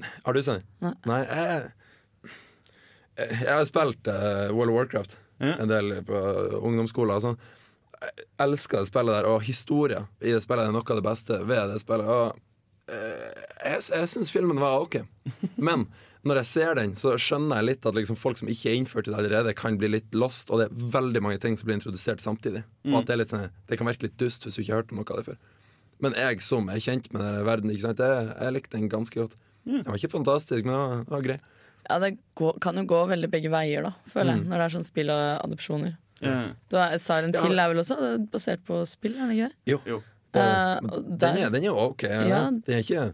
Warcraft. 0.00 0.24
Har 0.26 0.32
du 0.32 0.42
sett 0.42 0.62
den? 0.80 0.94
Nei. 1.06 1.24
jeg, 1.24 1.70
jeg 3.16 3.48
har 3.52 3.64
spilt 3.68 4.08
uh, 4.10 4.50
World 4.54 4.70
of 4.70 4.76
Warcraft 4.80 5.18
Ja. 5.40 5.56
en 5.58 5.68
del 5.68 6.02
på 6.06 6.14
ungdomsskoler. 6.62 7.14
og 7.16 7.22
sånn. 7.22 7.38
Elsker 8.42 8.82
det 8.82 8.90
spillet 8.90 9.16
der, 9.16 9.28
og 9.30 9.44
historien 9.46 10.08
i 10.20 10.32
det 10.34 10.42
spillet 10.44 10.68
er 10.68 10.74
noe 10.74 10.84
av 10.84 10.98
det 11.00 11.06
beste 11.06 11.38
ved 11.46 11.70
det 11.72 11.78
spillet. 11.82 12.10
Og, 12.10 12.42
eh, 12.92 13.44
jeg 13.64 13.86
jeg 13.94 14.10
syns 14.12 14.32
filmen 14.34 14.60
var 14.60 14.82
ok, 14.84 15.00
men 15.68 15.86
når 16.24 16.40
jeg 16.40 16.48
ser 16.48 16.78
den, 16.78 16.94
så 16.96 17.14
skjønner 17.20 17.60
jeg 17.60 17.68
litt 17.68 17.86
at 17.88 17.96
liksom 17.96 18.16
folk 18.16 18.38
som 18.40 18.48
ikke 18.48 18.70
er 18.70 18.78
innført 18.78 19.08
i 19.08 19.12
det 19.12 19.18
allerede, 19.18 19.56
kan 19.56 19.76
bli 19.80 19.90
litt 19.92 20.14
lost, 20.16 20.48
og 20.48 20.60
det 20.60 20.68
er 20.70 20.86
veldig 20.96 21.20
mange 21.24 21.40
ting 21.42 21.58
som 21.60 21.68
blir 21.68 21.76
introdusert 21.76 22.24
samtidig. 22.24 22.62
Og 22.88 23.02
at 23.02 23.10
det, 23.10 23.12
er 23.12 23.20
litt 23.20 23.34
sånn, 23.34 23.50
det 23.68 23.76
kan 23.80 23.90
virke 23.90 24.08
litt 24.08 24.16
dust 24.20 24.46
hvis 24.46 24.56
du 24.56 24.62
ikke 24.62 24.72
har 24.72 24.80
hørt 24.82 24.94
om 24.94 25.02
noe 25.02 25.12
av 25.12 25.20
det 25.20 25.26
før. 25.28 25.42
Men 26.04 26.16
jeg 26.18 26.40
som 26.44 26.70
er 26.72 26.80
kjent 26.82 27.10
med 27.12 27.20
denne 27.22 27.44
verden, 27.46 27.72
ikke 27.72 27.84
sant? 27.84 28.00
Jeg, 28.00 28.30
jeg 28.40 28.56
likte 28.56 28.78
den 28.78 28.88
ganske 28.92 29.20
godt. 29.20 29.36
Den 29.68 29.84
var 29.86 30.00
ikke 30.00 30.14
fantastisk, 30.16 30.64
men 30.64 30.72
den 30.72 30.80
var, 30.80 31.04
den 31.04 31.14
var 31.14 31.26
grei. 31.28 31.38
Ja, 31.84 31.98
det 32.00 32.10
går, 32.40 32.56
kan 32.64 32.80
jo 32.80 32.86
gå 32.88 33.02
veldig 33.10 33.28
begge 33.32 33.52
veier, 33.52 33.84
da, 33.84 33.92
føler 34.08 34.38
jeg, 34.38 34.46
når 34.48 34.56
det 34.56 34.66
er 34.66 34.74
sånn 34.78 34.86
spill 34.86 35.12
og 35.12 35.24
adopsjoner. 35.44 35.98
Ja. 36.22 36.34
Da 36.70 36.88
er 36.94 36.98
Silent 37.02 37.36
Hill 37.42 37.58
er 37.58 37.72
vel 37.72 37.82
også 37.82 37.96
basert 38.32 38.62
på 38.64 38.82
spill, 38.88 39.16
er 39.18 39.26
det 39.32 39.38
ikke 39.38 39.48
det? 39.50 39.72
Jo. 39.74 39.80
Jo. 39.86 40.02
Eh, 40.34 40.76
Men 40.82 41.08
den, 41.18 41.36
er, 41.46 41.50
den 41.50 41.64
er 41.64 41.80
ok. 41.88 42.02
Ja. 42.10 42.44
Den 42.50 42.62
er 42.78 42.84
ikke 42.84 43.10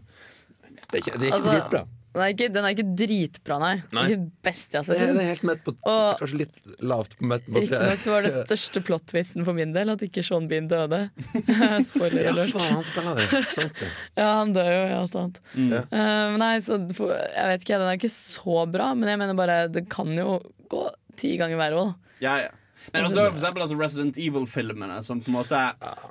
Det 0.91 0.99
er 0.99 1.03
ikke, 1.03 1.17
det 1.17 1.25
er 1.25 1.25
ikke 1.27 1.35
Altså, 1.39 1.51
dritbra. 1.57 1.87
Den 2.11 2.19
er 2.25 2.31
ikke, 2.33 2.47
den 2.51 2.65
er 2.67 2.73
ikke 2.75 2.83
dritbra, 2.99 3.57
nei. 3.61 3.75
Nei. 3.95 4.01
Ikke 4.11 4.23
best 4.43 4.73
jeg 4.75 4.81
har 4.81 4.83
sett. 4.89 4.99
er, 5.05 5.13
det 5.15 5.21
er 5.23 5.29
helt 5.29 5.43
midt 5.47 5.61
på 5.63 5.71
Og- 5.87 6.17
Kanskje 6.19 6.39
litt 6.41 6.57
lavt 6.83 7.13
på 7.15 7.23
midten 7.29 7.53
på 7.55 7.61
Riktignok 7.63 8.01
så 8.03 8.11
var 8.11 8.25
det 8.27 8.31
største 8.41 8.81
plot-twisten 8.83 9.45
for 9.47 9.55
min 9.55 9.71
del 9.71 9.93
at 9.93 10.03
ikke 10.03 10.23
Sean 10.27 10.49
Bean 10.51 10.67
døde. 10.67 10.99
Spoiler 11.87 12.25
Ja, 12.25 12.33
alert. 12.33 12.51
faen, 12.57 12.75
han 12.81 12.83
spiller 12.89 13.15
det. 13.21 13.43
Sant 13.53 13.79
det. 13.79 13.91
Ja, 14.19 14.27
han 14.41 14.51
dør 14.57 14.71
jo 14.73 14.81
i 14.89 14.95
alt 14.97 15.15
annet. 15.21 15.39
Mm. 15.55 15.71
Eh, 15.77 15.85
men 16.33 16.39
nei, 16.43 16.53
så 16.65 16.81
for, 16.99 17.13
jeg 17.15 17.47
vet 17.53 17.63
ikke, 17.65 17.79
Den 17.85 17.87
er 17.93 17.99
ikke 18.01 18.11
så 18.17 18.57
bra, 18.75 18.89
men 18.97 19.07
jeg 19.13 19.21
mener 19.23 19.37
bare 19.39 19.59
det 19.71 19.85
kan 19.93 20.11
jo 20.17 20.39
gå 20.71 20.83
ti 21.21 21.37
ganger 21.39 21.61
verre 21.63 21.85
òg. 21.85 21.93
Ja, 22.19 22.35
ja. 22.43 22.51
Nei, 22.91 23.03
også 23.05 23.21
er 23.21 23.29
for 23.29 23.37
eksempel 23.37 23.63
altså 23.65 23.77
Resident 23.79 24.17
Evil-filmene, 24.19 24.97
som 25.05 25.21
på 25.21 25.31
en 25.31 25.37
måte 25.37 25.59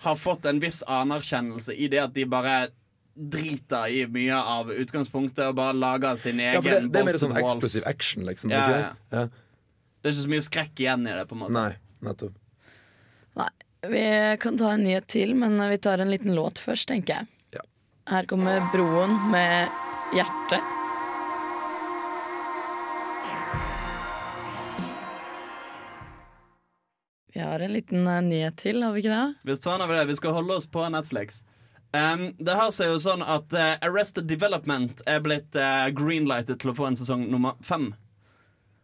har 0.05 0.21
fått 0.21 0.47
en 0.49 0.61
viss 0.63 0.85
anerkjennelse 0.87 1.75
i 1.75 1.89
det 1.93 2.01
at 2.05 2.15
de 2.15 2.27
bare 2.31 2.71
driter 3.21 3.91
i 3.93 4.05
mye 4.09 4.39
av 4.39 4.71
utgangspunktet 4.73 5.43
og 5.51 5.57
bare 5.59 5.75
lager 5.77 6.17
sin 6.21 6.41
egen 6.41 6.57
Ja, 6.57 6.63
for 6.63 6.71
det, 6.71 6.93
det 6.95 7.03
er 7.03 7.09
mer 7.11 7.19
sånn 7.21 7.37
eksplosiv 7.37 7.89
action, 7.91 8.25
liksom. 8.29 8.55
Ja, 8.55 8.63
ja. 8.63 8.77
det? 8.77 9.19
Ja. 9.19 9.25
Det 10.01 10.09
er 10.09 10.15
ikke 10.15 10.23
så 10.23 10.33
mye 10.33 10.47
skrekk 10.47 10.85
igjen 10.87 11.05
i 11.05 11.17
det. 11.19 11.27
på 11.29 11.37
en 11.37 11.43
måte 11.43 11.57
Nei, 11.59 11.71
nettopp. 12.07 12.39
Nei, 13.41 13.51
vi 13.93 14.05
kan 14.41 14.57
ta 14.61 14.73
en 14.73 14.87
nyhet 14.87 15.11
til, 15.11 15.35
men 15.37 15.61
vi 15.69 15.79
tar 15.83 16.01
en 16.01 16.13
liten 16.13 16.33
låt 16.39 16.63
først, 16.63 16.89
tenker 16.89 17.19
jeg. 17.21 17.31
Ja. 17.59 17.67
Her 18.15 18.31
kommer 18.31 18.63
Broen 18.73 19.19
med 19.35 19.69
Hjerte. 20.17 20.63
Vi 27.41 27.47
har 27.47 27.61
en 27.61 27.73
liten 27.73 28.07
uh, 28.07 28.23
nyhet 28.23 28.57
til, 28.57 28.83
har 28.83 28.93
vi 28.93 29.01
ikke 29.01 29.15
det? 29.15 29.49
Visst 29.49 29.65
faen 29.65 29.81
har 29.81 29.89
vi 29.89 29.95
det. 29.97 30.03
Vi 30.11 30.17
skal 30.19 30.35
holde 30.37 30.59
oss 30.61 30.67
på 30.69 30.83
Netflix. 30.93 31.39
Um, 31.97 32.27
det 32.37 32.53
har 32.59 32.69
seg 32.77 32.91
jo 32.93 32.99
sånn 33.01 33.25
at 33.25 33.57
uh, 33.57 33.79
Arrested 33.81 34.27
Development 34.29 35.01
er 35.09 35.23
blitt 35.25 35.57
uh, 35.57 35.87
greenlightet 35.97 36.61
til 36.61 36.75
å 36.75 36.75
få 36.77 36.91
en 36.91 36.99
sesong 37.01 37.23
nummer 37.33 37.57
fem. 37.65 37.95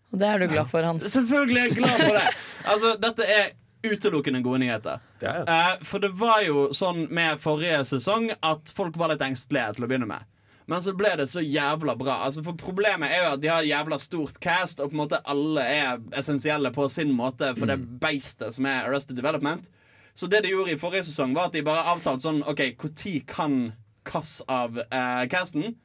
Og 0.08 0.22
det 0.22 0.30
er 0.30 0.40
du 0.40 0.46
glad 0.54 0.70
for, 0.70 0.88
Hans. 0.88 1.04
Selvfølgelig 1.18 1.60
er 1.60 1.68
jeg 1.68 1.76
glad 1.82 2.00
for 2.00 2.16
det! 2.16 2.24
Altså, 2.72 2.94
dette 3.04 3.28
er 3.34 3.52
utelukkende 3.84 4.40
gode 4.48 4.62
nyheter. 4.64 5.04
Ja, 5.20 5.36
ja. 5.42 5.44
Uh, 5.44 5.84
for 5.84 6.06
det 6.06 6.14
var 6.16 6.40
jo 6.48 6.70
sånn 6.80 7.04
med 7.12 7.44
forrige 7.44 7.84
sesong 7.92 8.30
at 8.40 8.72
folk 8.80 8.96
var 8.96 9.12
litt 9.12 9.26
engstelige 9.28 9.76
til 9.76 9.84
å 9.84 9.92
begynne 9.92 10.08
med. 10.14 10.24
Men 10.66 10.82
så 10.82 10.96
ble 10.98 11.12
det 11.20 11.28
så 11.30 11.42
jævla 11.44 11.94
bra. 11.98 12.18
Altså 12.26 12.42
For 12.42 12.58
Problemet 12.58 13.12
er 13.14 13.22
jo 13.22 13.32
at 13.36 13.42
de 13.42 13.50
har 13.52 13.66
jævla 13.66 13.98
stort 14.02 14.40
cast, 14.42 14.80
og 14.82 14.90
på 14.90 14.96
en 14.96 15.02
måte 15.04 15.22
alle 15.30 15.62
er 15.62 16.00
essensielle 16.18 16.72
på 16.74 16.88
sin 16.90 17.12
måte 17.14 17.52
for 17.58 17.70
det 17.70 17.78
beistet 18.02 18.56
som 18.56 18.66
er 18.66 18.88
Arrested 18.88 19.18
Development. 19.18 19.68
Så 20.16 20.26
det 20.32 20.42
de 20.42 20.50
gjorde 20.50 20.72
i 20.72 20.80
forrige 20.80 21.06
sesong, 21.06 21.34
var 21.36 21.50
at 21.50 21.54
de 21.54 21.62
bare 21.66 21.84
avtalte 21.92 22.24
sånn 22.24 22.42
OK, 22.48 22.62
når 22.82 23.18
kan 23.28 23.58
Kass 24.06 24.38
av 24.46 24.78
eh, 24.78 25.24
casten? 25.30 25.76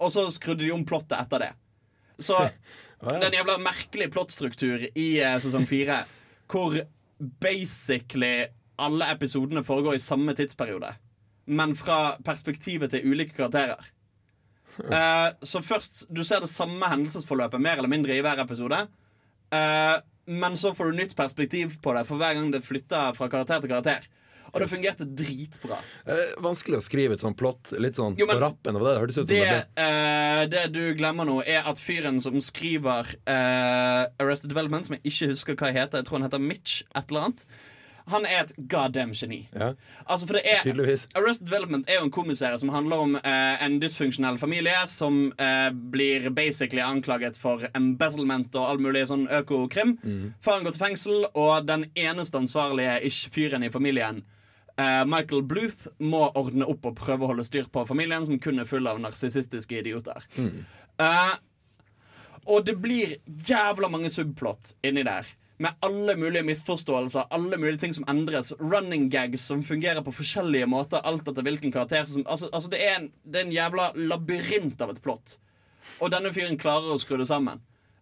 Og 0.00 0.12
så 0.12 0.26
skrudde 0.32 0.64
de 0.64 0.72
om 0.72 0.84
plottet 0.88 1.16
etter 1.16 1.44
det. 1.44 1.50
Så 2.20 2.36
det 3.00 3.14
er 3.16 3.28
en 3.30 3.36
jævla 3.38 3.56
merkelig 3.64 4.10
plottstruktur 4.12 4.84
i 4.90 5.08
eh, 5.20 5.38
sesong 5.40 5.64
fire, 5.68 6.02
hvor 6.52 6.76
basically 7.40 8.50
alle 8.80 9.08
episodene 9.12 9.64
foregår 9.64 9.96
i 9.96 10.02
samme 10.04 10.34
tidsperiode, 10.36 10.92
men 11.52 11.72
fra 11.76 12.16
perspektivet 12.24 12.92
til 12.92 13.12
ulike 13.12 13.36
karakterer. 13.36 13.80
Eh, 15.00 15.28
så 15.46 15.60
først 15.64 16.06
Du 16.12 16.22
ser 16.26 16.42
det 16.42 16.50
samme 16.50 16.88
hendelsesforløpet 16.90 17.62
mer 17.62 17.78
eller 17.78 17.90
mindre 17.90 18.16
i 18.16 18.22
hver 18.24 18.40
episode. 18.42 18.84
Eh, 19.54 19.96
men 20.30 20.56
så 20.58 20.72
får 20.76 20.90
du 20.90 21.00
nytt 21.00 21.16
perspektiv 21.18 21.78
på 21.82 21.94
det 21.96 22.06
for 22.08 22.20
hver 22.20 22.36
gang 22.38 22.50
det 22.54 22.62
flytter 22.62 23.14
fra 23.16 23.28
karakter 23.32 23.62
til 23.62 23.72
karakter. 23.72 24.08
Og 24.50 24.62
det 24.62 24.68
fungerte 24.70 25.06
dritbra. 25.06 25.78
Eh, 26.10 26.32
vanskelig 26.42 26.80
å 26.80 26.84
skrive 26.84 27.14
et 27.14 27.22
sånt 27.22 27.38
plott 27.38 27.70
litt 27.78 27.98
sånn 27.98 28.16
Jo, 28.18 28.26
men 28.26 28.38
på 28.38 28.42
rappen. 28.42 28.78
Det 28.82 28.94
det 29.14 29.26
det 29.30 29.58
eh, 29.78 30.44
det 30.50 30.64
du 30.74 30.82
glemmer 30.98 31.28
nå, 31.28 31.38
er 31.46 31.66
at 31.70 31.78
fyren 31.82 32.18
som 32.22 32.38
skriver 32.42 33.12
eh, 33.30 34.02
Arrested 34.22 34.50
Development, 34.50 34.88
som 34.88 34.96
jeg 34.98 35.04
ikke 35.12 35.30
husker 35.34 35.60
hva 35.60 35.70
heter, 35.74 36.00
jeg 36.00 36.08
tror 36.08 36.18
han 36.18 36.26
heter 36.26 36.42
Mitch, 36.42 36.80
et 36.90 37.12
eller 37.12 37.28
annet, 37.28 37.44
han 38.10 38.26
er 38.26 38.40
et 38.44 38.52
goddamn 38.70 39.12
geni. 39.16 39.38
Ja, 39.54 39.72
Altså, 40.06 40.26
for 40.26 40.38
det 40.38 40.42
er 40.50 40.62
tydeligvis. 40.64 41.06
Arrested 41.16 41.46
Development 41.48 41.88
er 41.88 42.00
jo 42.00 42.06
en 42.08 42.12
komiserie 42.14 42.58
som 42.58 42.72
handler 42.74 43.02
om 43.04 43.14
eh, 43.20 43.62
en 43.64 43.78
dysfunksjonell 43.82 44.38
familie 44.42 44.76
som 44.90 45.32
eh, 45.38 45.70
blir 45.92 46.28
basically 46.34 46.82
anklaget 46.82 47.38
for 47.38 47.64
embezzlement 47.74 48.54
og 48.58 48.66
all 48.72 48.82
mulig 48.82 49.06
sånn 49.10 49.26
økokrim. 49.40 49.96
Faren 50.42 50.66
går 50.66 50.76
til 50.76 50.84
fengsel, 50.84 51.24
og 51.34 51.66
den 51.68 51.88
eneste 51.94 52.38
ansvarlige 52.40 52.98
ish-fyren 53.08 53.64
i 53.66 53.70
familien, 53.74 54.22
eh, 54.76 55.04
Michael 55.06 55.42
Bluth, 55.46 55.86
må 55.98 56.26
ordne 56.38 56.66
opp 56.70 56.86
og 56.90 56.96
prøve 56.98 57.24
å 57.26 57.30
holde 57.34 57.44
styr 57.46 57.68
på 57.72 57.86
familien, 57.88 58.24
som 58.26 58.38
kun 58.42 58.58
er 58.62 58.68
full 58.70 58.86
av 58.90 58.98
narsissistiske 59.02 59.78
idioter. 59.82 60.26
Eh, 61.00 61.36
og 62.50 62.64
det 62.66 62.74
blir 62.80 63.18
jævla 63.46 63.88
mange 63.92 64.08
subplot 64.10 64.74
inni 64.84 65.02
der. 65.06 65.28
Med 65.60 65.76
alle 65.84 66.14
mulige 66.16 66.46
misforståelser, 66.48 67.26
alle 67.36 67.58
mulige 67.60 67.82
ting 67.82 67.94
som 67.94 68.06
endres. 68.08 68.54
Running 68.60 69.10
gags 69.12 69.44
som 69.44 69.62
fungerer 69.62 70.00
på 70.02 70.14
forskjellige 70.16 70.68
måter. 70.72 71.02
Alt 71.04 71.28
etter 71.28 71.44
hvilken 71.44 71.72
karakter 71.74 72.06
som 72.08 72.24
Altså, 72.26 72.48
altså 72.52 72.70
det, 72.72 72.80
er 72.80 72.94
en, 72.96 73.10
det 73.24 73.42
er 73.42 73.48
en 73.48 73.52
jævla 73.52 73.90
labyrint 73.96 74.80
av 74.80 74.94
et 74.94 75.02
plott. 75.04 75.36
Og 76.00 76.08
denne 76.14 76.32
fyren 76.32 76.56
klarer 76.60 76.94
å 76.94 77.00
skru 77.00 77.18
det 77.20 77.28
sammen. 77.28 77.60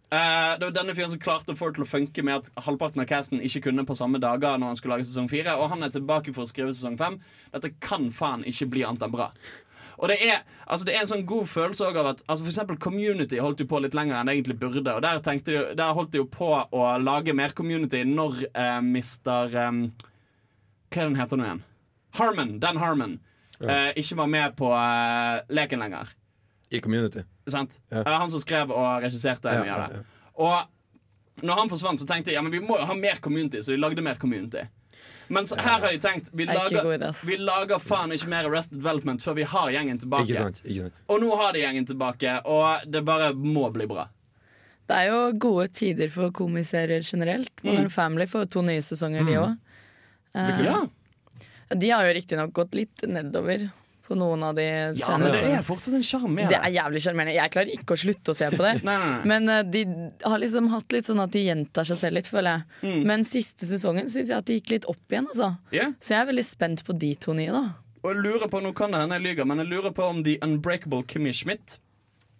Uh, 0.08 0.54
det 0.56 0.64
var 0.64 0.72
denne 0.72 0.94
fyren 0.96 1.10
som 1.12 1.20
klarte 1.20 1.52
å 1.52 1.58
få 1.58 1.68
det 1.68 1.76
til 1.76 1.84
å 1.84 1.90
funke 1.90 2.22
med 2.24 2.38
at 2.38 2.62
halvparten 2.64 3.02
av 3.02 3.08
casten 3.10 3.42
ikke 3.44 3.66
kunne 3.66 3.84
på 3.84 3.96
samme 3.98 4.16
dager 4.22 4.56
når 4.56 4.70
han 4.70 4.78
skulle 4.78 4.96
lage 4.96 5.08
sesong 5.10 5.26
fire, 5.28 5.52
og 5.58 5.68
han 5.74 5.84
er 5.84 5.92
tilbake 5.92 6.32
for 6.32 6.46
å 6.46 6.48
skrive 6.48 6.72
sesong 6.72 6.96
fem. 7.00 7.18
Dette 7.52 7.74
kan 7.84 8.06
faen 8.14 8.46
ikke 8.48 8.70
bli 8.72 8.86
annet 8.88 9.04
enn 9.04 9.12
bra. 9.12 9.32
Og 9.98 10.10
det 10.12 10.18
er, 10.22 10.42
altså 10.70 10.86
det 10.86 10.94
er 10.94 11.02
en 11.02 11.10
sånn 11.10 11.24
god 11.26 11.48
følelse 11.50 11.86
av 11.88 11.96
at 12.12 12.20
altså 12.30 12.44
For 12.44 12.52
eksempel 12.52 12.78
Community 12.82 13.40
holdt 13.42 13.64
jo 13.64 13.66
på 13.70 13.80
litt 13.82 13.96
lenger 13.98 14.20
enn 14.20 14.30
det 14.30 14.36
egentlig 14.36 14.58
burde. 14.60 14.94
Og 14.94 15.02
der, 15.02 15.18
de, 15.18 15.56
der 15.78 15.96
holdt 15.96 16.12
de 16.14 16.22
jo 16.22 16.28
på 16.30 16.52
å 16.54 16.84
lage 17.02 17.34
mer 17.34 17.54
Community 17.58 18.04
når 18.06 18.44
eh, 18.52 18.78
mister 18.84 19.56
eh, 19.58 19.72
Hva 20.88 21.02
er 21.02 21.10
den 21.10 21.18
heter 21.18 21.40
nå 21.40 21.48
igjen? 21.48 21.64
Harmon, 22.18 22.54
Dan 22.62 22.78
Harmon, 22.80 23.18
eh, 23.60 23.90
ikke 24.00 24.16
var 24.22 24.30
med 24.32 24.54
på 24.56 24.70
eh, 24.72 25.42
leken 25.52 25.82
lenger. 25.82 26.14
I 26.70 26.80
Community. 26.84 27.26
Sant? 27.50 27.80
Ja. 27.90 28.04
Eh, 28.04 28.14
han 28.22 28.30
som 28.32 28.40
skrev 28.42 28.72
og 28.72 29.04
regisserte 29.04 29.52
Ja, 29.52 29.64
mye 29.64 29.74
av 29.74 29.82
ja, 29.82 29.88
det. 29.92 30.04
Og 30.38 31.44
når 31.46 31.60
han 31.62 31.70
forsvant, 31.70 32.00
så 32.00 32.06
tenkte 32.08 32.32
jeg 32.32 32.38
ja, 32.38 32.42
men 32.44 32.54
vi 32.54 32.62
må 32.62 32.78
jo 32.80 32.86
ha 32.88 32.96
mer 32.98 33.20
community, 33.22 33.60
så 33.62 33.74
de 33.74 33.80
lagde 33.80 34.02
mer 34.04 34.18
community. 34.20 34.64
Mens 35.28 35.52
her 35.52 35.80
har 35.82 35.92
de 35.92 35.98
tenkt 36.00 36.30
vi 36.32 36.46
Er 36.48 36.56
lager, 36.56 37.12
vi 37.28 37.36
lager 37.36 37.80
faen 37.84 38.12
ikke 38.16 38.30
mer 38.32 38.48
Arrested 38.48 38.78
Development 38.80 39.22
før 39.22 39.36
vi 39.36 39.46
har 39.48 39.72
gjengen 39.74 39.98
tilbake. 40.00 40.28
Ikke 40.30 40.44
sant? 40.44 40.60
Ikke 40.64 40.86
sant? 40.86 41.02
Og 41.12 41.20
nå 41.20 41.32
har 41.36 41.52
de 41.52 41.64
gjengen 41.64 41.88
tilbake, 41.88 42.36
og 42.48 42.86
det 42.88 43.02
bare 43.04 43.32
må 43.36 43.68
bli 43.74 43.88
bra. 43.90 44.06
Det 44.88 44.96
er 44.96 45.10
jo 45.10 45.18
gode 45.36 45.66
tider 45.76 46.08
for 46.08 46.32
komiserier 46.32 47.04
generelt. 47.04 47.52
Modern 47.62 47.90
Family 47.92 48.24
får 48.26 48.48
to 48.54 48.62
nye 48.64 48.80
sesonger, 48.84 49.26
de 49.28 49.36
òg. 49.36 49.58
Ja, 50.32 50.78
De 51.76 51.90
har 51.92 52.06
jo 52.08 52.14
riktignok 52.16 52.54
gått 52.56 52.76
litt 52.78 53.04
nedover 53.04 53.68
på 54.08 54.16
noen 54.18 54.42
av 54.46 54.56
de 54.56 54.64
ja 54.64 55.16
men 55.20 55.28
det 55.28 55.42
er 55.58 55.64
fortsatt 55.66 55.96
en 55.98 56.04
sjarm 56.06 56.36
det 56.38 56.56
er 56.56 56.70
jævlig 56.72 57.02
sjarmerende. 57.04 57.34
Jeg 57.36 57.52
klarer 57.54 57.72
ikke 57.74 57.96
å 57.96 58.00
slutte 58.00 58.32
å 58.32 58.36
se 58.38 58.48
på 58.54 58.62
det. 58.64 58.74
Nei, 58.88 58.96
nei. 59.02 59.18
Men 59.28 59.50
uh, 59.50 59.60
de 59.66 59.82
har 60.24 60.40
liksom 60.40 60.70
hatt 60.72 60.94
litt 60.94 61.08
sånn 61.08 61.20
at 61.22 61.34
de 61.34 61.42
gjentar 61.44 61.88
seg 61.88 62.00
selv 62.00 62.18
litt, 62.18 62.30
føler 62.30 62.58
jeg. 62.58 62.78
Mm. 62.88 63.02
Men 63.10 63.26
siste 63.28 63.68
sesongen 63.68 64.08
syns 64.12 64.30
jeg 64.30 64.38
at 64.38 64.48
de 64.48 64.58
gikk 64.58 64.72
litt 64.76 64.88
opp 64.90 65.12
igjen, 65.12 65.28
altså. 65.28 65.52
Yeah. 65.74 65.92
Så 66.00 66.14
jeg 66.14 66.22
er 66.22 66.30
veldig 66.30 66.46
spent 66.46 66.84
på 66.86 66.96
de 66.96 67.12
to 67.20 67.34
nye, 67.36 67.52
da. 67.54 67.64
Og 68.04 68.12
jeg 68.12 68.22
lurer 68.22 68.50
på, 68.50 68.62
nå 68.62 68.72
kan 68.78 68.94
det 68.94 69.02
hende 69.02 69.18
jeg 69.18 69.26
lyver, 69.26 69.48
men 69.50 69.64
jeg 69.64 69.70
lurer 69.72 69.94
på 69.94 70.06
om 70.06 70.22
The 70.24 70.38
Unbreakable 70.46 71.02
Kimmy 71.10 71.34
Schmidt 71.34 71.80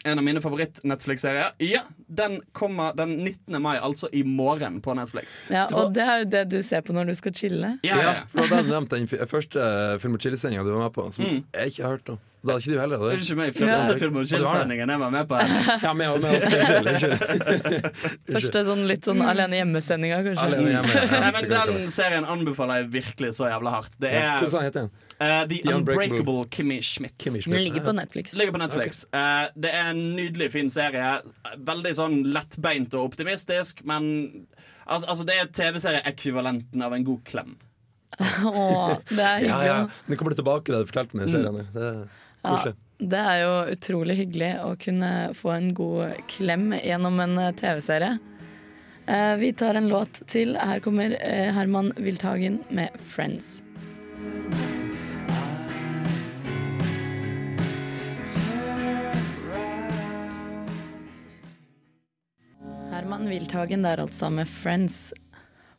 en 0.05 0.19
av 0.19 0.25
mine 0.25 0.41
favoritt-Netflix-serier. 0.41 1.53
Ja, 1.59 1.81
Den 2.09 2.41
kommer 2.53 2.95
den 2.97 3.17
19. 3.25 3.59
mai, 3.63 3.77
altså 3.79 4.09
i 4.13 4.23
morgen, 4.25 4.81
på 4.81 4.95
Netflix. 4.97 5.41
Ja, 5.51 5.67
og 5.75 5.93
det 5.95 6.03
er 6.07 6.19
jo 6.23 6.25
det 6.31 6.45
du 6.55 6.63
ser 6.63 6.81
på 6.87 6.95
når 6.97 7.11
du 7.11 7.15
skal 7.19 7.35
chille. 7.35 7.75
Ja, 7.85 7.97
ja, 8.01 8.15
for 8.33 8.47
da 8.49 8.61
hadde 8.63 8.71
nevnt 8.73 8.91
den 8.95 9.07
første 9.29 9.67
Film 10.01 10.15
og 10.15 10.21
chill-sendinga 10.25 10.65
du 10.65 10.73
var 10.73 10.87
med 10.87 10.95
på, 10.95 11.09
som 11.13 11.25
Mm. 11.25 11.45
jeg 11.53 11.67
ikke 11.73 11.83
har 11.83 11.91
hørt 11.99 12.09
om. 12.15 12.19
Da 12.39 12.53
hadde 12.55 12.63
ikke 12.63 12.73
du 12.77 12.81
heller 12.81 12.99
det? 13.03 13.19
Unnskyld 13.19 13.37
meg, 13.37 13.55
første 13.59 13.93
Ja. 13.93 13.99
film- 13.99 14.17
og 14.17 14.27
chill-sendingen 14.31 14.89
jeg 14.95 14.99
var 15.01 15.11
med 15.11 15.29
på. 15.29 15.41
Ja, 15.83 15.93
med, 15.93 16.23
med 16.23 16.37
oss. 16.39 16.53
Unnskyld. 16.55 16.89
unnskyld. 16.93 17.93
Første 18.33 18.63
sånn 18.69 18.87
litt 18.87 19.05
sånn 19.09 19.21
alene 19.27 19.59
hjemme-sendinga, 19.59 20.21
kanskje. 20.23 20.47
Alene 20.47 20.71
hjemme. 20.77 20.95
Ja, 20.95 21.21
Nei, 21.21 21.33
men 21.35 21.51
Den 21.51 21.91
serien 21.91 22.25
anbefaler 22.25 22.83
jeg 22.85 22.91
virkelig 22.95 23.35
så 23.41 23.51
jævla 23.51 23.71
hardt. 23.75 23.99
Det 24.01 24.13
er 24.15 24.39
Hvordan 24.47 24.63
heter 24.69 24.81
den? 24.87 24.91
Eh, 25.21 25.43
The 25.49 25.61
The 25.63 25.75
Unbreakable 25.75 26.05
Unbreakable 26.05 26.49
Kimmy 26.51 26.81
Schmidt. 26.83 27.15
Kimmy 27.19 27.41
Den 27.41 27.65
ligger 27.65 27.85
på 27.85 27.93
Netflix. 27.93 28.35
Ligger 28.39 28.53
på 28.53 28.59
Netflix. 28.59 29.05
Eh, 29.13 29.47
det 29.55 29.73
er 29.75 29.91
en 29.91 30.03
nydelig, 30.17 30.53
fin 30.53 30.71
serie. 30.71 31.19
Veldig 31.57 31.95
sånn 31.99 32.19
lettbeint 32.33 32.95
og 32.99 33.13
optimistisk, 33.13 33.85
men 33.89 34.11
altså, 34.87 35.09
altså 35.09 35.29
det 35.29 35.39
er 35.39 35.51
TV-serieekvivalenten 35.61 36.85
av 36.85 36.97
en 36.97 37.07
god 37.07 37.25
klem. 37.29 37.57
Åh, 38.19 38.97
det 39.11 39.23
er 39.23 39.39
hyggelig. 39.45 39.49
ja. 39.51 39.65
ja. 39.67 39.81
Nå 40.07 40.17
kommer 40.17 40.35
du 40.35 40.41
tilbake 40.43 40.67
til 40.67 40.77
det 40.77 40.85
du 40.85 40.93
fortalte 40.93 41.19
meg 41.19 41.29
i 41.29 41.35
serien. 41.37 41.65
Det 41.75 41.89
er 41.89 42.07
Ja, 42.47 42.73
det 42.99 43.19
er 43.19 43.37
jo 43.45 43.53
utrolig 43.75 44.17
hyggelig 44.19 44.51
å 44.65 44.73
kunne 44.81 45.11
få 45.39 45.53
en 45.55 45.69
god 45.77 46.19
klem 46.31 46.73
gjennom 46.79 47.21
en 47.23 47.39
eh, 47.39 47.55
TV-serie. 47.59 48.17
Eh, 49.07 49.37
vi 49.37 49.53
tar 49.53 49.79
en 49.79 49.89
låt 49.89 50.23
til. 50.27 50.57
Her 50.59 50.83
kommer 50.85 51.15
eh, 51.21 51.55
Herman 51.55 51.93
Wildhagen 51.97 52.61
med 52.71 52.91
'Friends'. 52.99 53.63
Herman 63.19 63.33
Wilthagen 63.35 63.83
der 63.83 63.99
altså 63.99 64.29
med 64.31 64.47
'Friends'. 64.47 65.13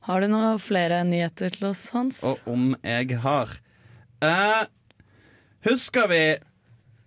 Har 0.01 0.19
du 0.19 0.27
noen 0.27 0.59
flere 0.59 1.03
nyheter 1.07 1.49
til 1.49 1.69
oss, 1.69 1.89
Hans? 1.95 2.19
Og 2.23 2.39
om 2.51 2.75
jeg 2.83 3.15
har. 3.23 3.53
Eh, 4.21 4.65
husker 5.63 6.07
vi 6.11 6.35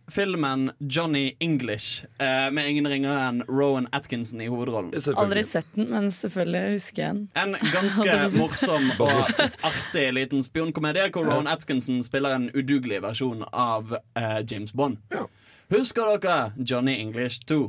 filmen 0.09 0.71
Johnny 0.81 1.37
English 1.40 2.07
eh, 2.18 2.49
med 2.51 2.64
ingen 2.68 2.88
ringere 2.88 3.29
enn 3.29 3.42
Rowan 3.49 3.88
Atkinson 3.92 4.40
i 4.40 4.49
hovedrollen? 4.49 4.95
Aldri 5.16 5.45
sett 5.45 5.68
den, 5.77 5.90
men 5.90 6.09
selvfølgelig 6.11 6.79
husker 6.79 7.03
jeg 7.03 7.14
den. 7.14 7.29
En 7.37 7.53
ganske 7.77 8.16
morsom 8.33 8.88
og 9.05 9.37
artig 9.68 10.07
liten 10.16 10.40
spionkomedie 10.42 11.11
hvor 11.12 11.29
Rowan 11.29 11.47
Atkinson 11.47 12.01
spiller 12.03 12.38
en 12.38 12.49
udugelig 12.57 13.03
versjon 13.05 13.45
av 13.53 13.99
eh, 14.16 14.40
James 14.49 14.73
Bond. 14.73 14.97
Ja. 15.12 15.29
Husker 15.68 16.16
dere 16.16 16.53
Johnny 16.57 16.97
English 16.97 17.45
2? 17.45 17.68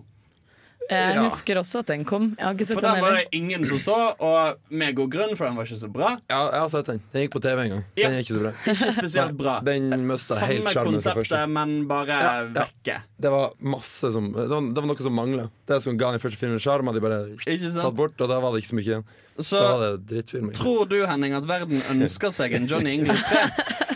Jeg 0.90 1.16
Ja. 1.16 1.22
husker 1.24 1.56
også 1.62 1.80
at 1.80 1.88
den 1.88 2.04
kom. 2.06 2.36
Jeg 2.38 2.46
har 2.46 2.54
ikke 2.54 2.66
sett 2.68 2.76
For 2.76 2.82
den 2.82 2.96
den 2.96 3.02
var 3.04 3.16
det 3.16 3.28
ingen 3.32 3.66
som 3.66 3.78
så, 3.80 4.16
og 4.20 4.58
med 4.70 4.96
god 4.96 5.10
grunn, 5.14 5.36
for 5.38 5.46
den 5.48 5.56
var 5.56 5.64
ikke 5.66 5.78
så 5.80 5.88
bra. 5.92 6.10
Ja, 6.30 6.40
jeg 6.52 6.60
har 6.60 6.68
sett 6.74 6.86
den. 6.86 7.00
Den 7.14 7.22
gikk 7.24 7.32
på 7.38 7.42
TV 7.42 7.62
en 7.64 7.70
gang. 7.70 7.84
Ja. 7.96 8.10
Den 8.10 8.18
er 8.18 8.24
ikke 8.24 8.36
så 8.36 8.42
bra. 8.44 8.52
Ikke 8.74 8.92
spesielt 8.98 9.38
bra. 9.38 9.54
Den 9.64 10.08
mista 10.08 10.36
helt 10.44 10.70
Samme 10.70 10.92
konseptet, 10.92 11.50
men 11.50 11.88
bare 11.88 12.08
Ja, 12.08 12.20
ja. 12.44 12.44
vekke. 12.60 12.98
Det 13.20 13.32
var 13.32 13.54
masse 13.60 14.12
som 14.14 14.32
Det 14.34 14.50
var, 14.50 14.62
det 14.62 14.76
var 14.84 14.88
noe 14.92 14.98
som 15.08 15.14
mangla. 15.16 15.50
Det 15.66 15.82
som 15.82 15.98
ga 15.98 16.12
den 16.12 16.20
første 16.20 16.38
filmen 16.38 16.60
sjarm, 16.60 16.86
hadde 16.88 17.00
de 17.00 17.08
bare 17.08 17.22
Ikke 17.48 17.74
tatt 17.74 17.96
bort, 17.96 18.20
og 18.20 18.28
da 18.30 18.40
var 18.44 18.52
det 18.52 18.64
ikke 18.64 18.74
så 18.74 18.76
mye 18.76 18.90
igjen. 18.92 19.04
Så 19.40 19.60
Da 19.60 19.78
var 19.78 19.98
det 19.98 20.54
tror 20.54 20.86
du, 20.90 21.06
Henning, 21.08 21.34
at 21.34 21.48
verden 21.48 21.82
ønsker 21.96 22.30
seg 22.32 22.54
en 22.54 22.68
Johnny 22.68 22.92
English 23.00 23.24
3? 23.24 23.90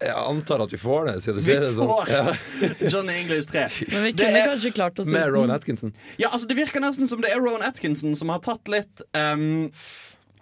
Jeg 0.00 0.16
antar 0.16 0.62
at 0.64 0.72
vi 0.72 0.78
får 0.80 1.10
det, 1.10 1.14
siden 1.24 1.40
du 1.40 1.44
sier 1.44 1.60
det 1.60 1.72
sånn. 1.76 1.90
får 1.90 2.08
Ja. 2.08 2.34
Johnny 2.92 3.18
English 3.20 3.50
3. 3.50 3.66
Men 3.92 4.04
vi 4.06 4.12
kunne 4.16 4.38
er- 4.40 4.48
kanskje 4.48 4.72
klart 4.72 4.98
oss 5.02 5.10
Med 5.12 5.28
Rowan. 5.34 5.52
Atkinson. 5.52 5.92
Ja, 6.16 6.30
altså 6.32 6.48
Det 6.48 6.56
virker 6.56 6.80
nesten 6.80 7.08
som 7.10 7.20
det 7.20 7.32
er 7.34 7.40
Rowan 7.42 7.62
Atkinson 7.66 8.16
som 8.16 8.32
har 8.32 8.40
tatt 8.44 8.70
litt 8.72 9.02
um, 9.12 9.68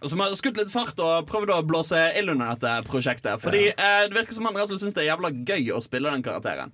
Som 0.06 0.22
har 0.22 0.30
skutt 0.38 0.60
litt 0.60 0.70
fart 0.70 1.00
og 1.02 1.26
prøvd 1.26 1.50
å 1.56 1.62
blåse 1.66 1.98
ild 2.20 2.30
under 2.36 2.54
dette 2.54 2.76
prosjektet. 2.86 3.40
Fordi 3.42 3.64
eh, 3.72 4.04
det 4.06 4.14
virker 4.14 4.36
som 4.36 4.46
han 4.46 4.54
rett 4.60 4.70
syns 4.70 4.94
det 4.94 5.02
er 5.02 5.10
jævla 5.10 5.32
gøy 5.34 5.72
å 5.74 5.80
spille 5.82 6.12
den 6.14 6.22
karakteren. 6.22 6.70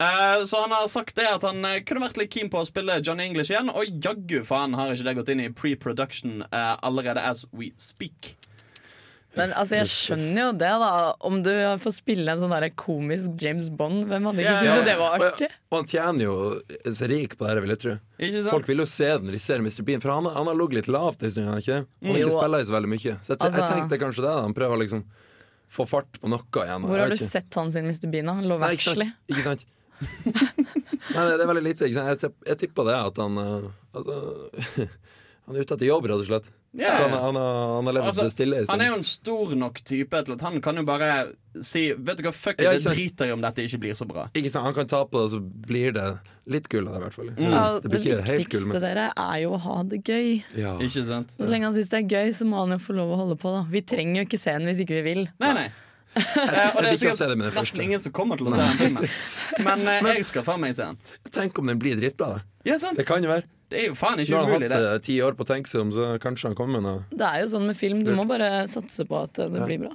Eh, 0.00 0.42
så 0.48 0.62
han 0.62 0.72
har 0.72 0.88
sagt 0.92 1.16
det 1.20 1.24
at 1.28 1.44
han 1.44 1.60
eh, 1.68 1.82
kunne 1.84 2.06
vært 2.06 2.16
litt 2.20 2.32
keen 2.32 2.48
på 2.52 2.60
å 2.60 2.66
spille 2.68 2.96
Johnny 3.04 3.28
English 3.28 3.52
igjen, 3.52 3.68
og 3.72 4.00
jaggu 4.04 4.42
faen 4.44 4.72
har 4.76 4.92
ikke 4.92 5.06
det 5.08 5.14
gått 5.20 5.30
inn 5.32 5.44
i 5.44 5.52
pre-production 5.56 6.42
eh, 6.48 6.74
allerede 6.84 7.20
as 7.20 7.44
we 7.52 7.70
speak. 7.80 8.34
Men 9.36 9.52
altså, 9.52 9.76
jeg 9.76 9.88
skjønner 9.92 10.40
jo 10.40 10.52
det, 10.56 10.70
da. 10.80 10.90
Om 11.28 11.42
du 11.44 11.50
får 11.82 11.92
spille 11.98 12.32
en 12.32 12.40
sånn 12.40 12.54
der 12.54 12.66
komisk 12.78 13.34
James 13.42 13.68
Bond, 13.68 14.06
hvem 14.08 14.24
hadde 14.30 14.40
ikke 14.42 14.54
Ja, 14.54 14.62
syntes 14.62 14.80
ja. 14.80 14.86
det 14.88 14.96
var 15.00 15.18
artig? 15.18 15.48
og 15.70 15.76
han 15.78 15.88
tjener 15.92 16.24
jo 16.24 16.36
seg 16.96 17.10
rik 17.12 17.36
på 17.36 17.44
det 17.44 17.50
her, 17.52 17.60
vil 17.66 17.74
jeg 17.74 17.82
tro. 17.84 17.94
Ikke 18.18 18.40
sant? 18.40 18.50
Folk 18.54 18.70
vil 18.72 18.80
jo 18.82 18.88
se 18.88 19.10
det 19.12 19.22
når 19.28 19.36
de 19.36 19.42
ser 19.44 19.60
Mr. 19.66 19.82
Bean, 19.84 20.00
for 20.00 20.14
han, 20.14 20.30
han 20.38 20.50
har 20.50 20.56
ligget 20.56 20.80
litt 20.80 20.88
lavt 20.96 21.22
en 21.22 21.30
stund. 21.34 21.50
Han 21.52 21.60
ikke, 21.62 21.80
Jo. 22.08 22.16
ikke 22.16 22.34
spiller 22.38 22.66
så 22.66 22.76
veldig 22.78 22.92
mye. 22.96 23.16
Så 23.20 23.32
jeg, 23.34 23.38
Altså- 23.40 23.60
jeg 23.60 23.70
tenkte 23.76 24.00
kanskje 24.02 24.24
det. 24.24 24.32
da. 24.32 24.42
Han 24.48 24.54
prøver 24.56 24.82
liksom 24.86 25.04
få 25.76 25.86
fart 25.90 26.20
på 26.22 26.28
noe 26.30 26.40
igjen. 26.64 26.84
Hvor 26.86 26.98
har 26.98 27.08
du 27.10 27.16
ikke. 27.18 27.30
sett 27.30 27.54
han 27.60 27.70
sin 27.74 27.84
Mr. 27.90 28.06
Bean? 28.10 28.26
da? 28.26 28.34
Lå 28.40 28.58
Nei, 28.62 28.72
ikke 28.78 28.94
sant? 28.94 29.12
Ikke 29.28 29.42
sant? 29.42 29.64
Nei, 31.16 31.22
det 31.36 31.40
er 31.42 31.48
veldig 31.50 31.64
lite. 31.64 31.88
Ikke 31.88 31.98
sant? 32.00 32.22
Jeg, 32.22 32.32
jeg 32.50 32.58
tippa 32.64 32.84
det, 32.88 32.96
at 33.10 33.20
han 33.22 33.38
uh, 33.40 33.68
at, 33.96 34.06
uh, 34.06 34.86
Han 35.46 35.54
er 35.56 35.62
ute 35.62 35.74
etter 35.76 35.86
jobb, 35.86 36.06
rett 36.10 36.22
og 36.24 36.26
slett. 36.26 36.46
Yeah. 36.76 36.96
Han, 37.06 37.12
han, 37.14 37.36
har- 37.38 37.74
han 37.76 37.86
har 37.88 37.94
levd 37.96 38.06
Altså, 38.10 38.24
stille 38.34 38.64
Han 38.68 38.80
er 38.84 38.88
jo 38.90 38.96
en 38.98 39.04
stor 39.06 39.52
nok 39.56 39.78
type 39.86 40.18
til 40.26 40.34
at 40.34 40.42
han 40.44 40.58
kan 40.60 40.76
jo 40.76 40.82
bare 40.84 41.06
si 41.64 41.86
Vet 41.94 42.18
du 42.18 42.26
hva, 42.26 42.32
fuck 42.36 42.58
it, 42.58 42.66
Ja, 42.66 42.72
jeg 42.74 42.82
driter 42.84 43.30
i 43.30 43.32
om 43.32 43.40
dette 43.40 43.64
ikke 43.64 43.78
blir 43.80 43.94
så 43.96 44.04
bra. 44.10 44.26
Ikke 44.36 44.50
sant? 44.52 44.66
Han 44.66 44.74
kan 44.76 44.90
ta 44.90 45.00
på 45.08 45.22
det, 45.22 45.30
så 45.32 45.40
blir 45.40 45.94
det 45.96 46.04
litt 46.52 46.68
gull 46.68 46.90
av 46.90 46.98
det, 46.98 47.00
i 47.00 47.04
hvert 47.06 47.16
fall. 47.16 47.30
Mm. 47.38 47.46
Ja, 47.54 47.62
Det 47.80 47.90
det 47.94 48.02
viktigste 48.02 48.50
gull, 48.58 48.66
men 48.74 48.84
dere 48.84 49.06
er 49.16 49.38
jo 49.46 49.54
å 49.56 49.62
ha 49.64 49.78
det 49.88 50.02
gøy. 50.04 50.28
ja. 50.58 50.74
Ikke 50.84 51.06
sant? 51.08 51.32
Så 51.38 51.48
lenge 51.48 51.70
han 51.70 51.78
syns 51.78 51.94
det 51.94 52.02
er 52.02 52.10
gøy, 52.12 52.34
så 52.36 52.44
må 52.50 52.60
han 52.66 52.76
jo 52.76 52.82
få 52.90 52.98
lov 52.98 53.14
å 53.14 53.20
holde 53.22 53.38
på. 53.40 53.54
da 53.56 53.64
Vi 53.72 53.80
trenger 53.86 54.20
jo 54.20 54.26
ikke 54.28 54.42
se 54.42 54.52
den 54.58 54.68
hvis 54.68 54.82
ikke 54.84 54.98
vi 55.00 55.06
vil. 55.14 55.28
Nei, 55.40 55.54
nei. 55.62 55.68
Eh, 56.16 56.46
det 56.46 56.56
Jeg 56.56 56.92
liker 56.96 57.10
å 57.12 57.16
se 57.18 57.26
det 57.28 57.36
med 57.36 57.46
det 57.46 57.52
første. 57.52 57.74
nesten 57.76 57.82
ingen 57.84 58.00
som 58.00 58.12
kommer 58.16 58.38
til 58.40 58.48
å 58.48 58.54
se 58.56 58.62
den 58.64 58.78
filmen. 58.80 59.08
Men 59.66 59.82
eh, 59.92 60.06
jeg 60.16 60.24
skal 60.30 60.44
faen 60.46 60.62
meg 60.62 60.72
se 60.78 60.86
den. 60.88 60.96
Tenk 61.34 61.58
om 61.60 61.66
den 61.68 61.78
blir 61.82 61.98
dritbra. 62.00 62.28
da. 62.38 62.44
Ja, 62.64 62.78
sant? 62.80 62.96
Det 62.96 63.04
kan 63.08 63.22
jo 63.24 63.28
være. 63.34 63.44
Det 63.68 63.80
er 63.82 63.86
jo 63.90 63.94
faen 63.98 64.20
ikke 64.22 64.30
Nå 64.32 64.36
har 64.38 64.46
han 64.46 64.54
umulig, 64.62 64.70
hatt 64.72 64.88
eh, 64.94 64.98
ti 65.04 65.16
år 65.26 65.34
på 65.36 65.42
å 65.44 65.48
tenke 65.50 65.68
seg 65.68 65.82
om, 65.82 65.90
så 65.92 66.08
kanskje 66.22 66.48
han 66.52 66.56
kommer 66.58 66.78
med 66.80 66.86
noe. 66.86 67.04
Det 67.10 67.26
er 67.28 67.40
jo 67.42 67.48
sånn 67.52 67.66
med 67.68 67.76
film, 67.76 68.04
du 68.06 68.12
må 68.16 68.24
bare 68.30 68.50
satse 68.70 69.04
på 69.10 69.18
at 69.26 69.34
det 69.42 69.62
blir 69.66 69.80
bra. 69.84 69.92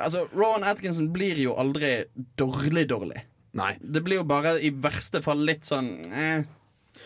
Altså, 0.00 0.24
Rowan 0.34 0.64
Atkinson 0.66 1.10
blir 1.14 1.38
jo 1.38 1.54
aldri 1.60 1.92
dårlig-dårlig. 2.40 3.22
Nei. 3.60 3.74
Det 3.80 4.00
blir 4.04 4.20
jo 4.22 4.24
bare 4.28 4.56
i 4.64 4.70
verste 4.72 5.20
fall 5.24 5.42
litt 5.44 5.68
sånn 5.68 5.90
eh. 6.10 6.44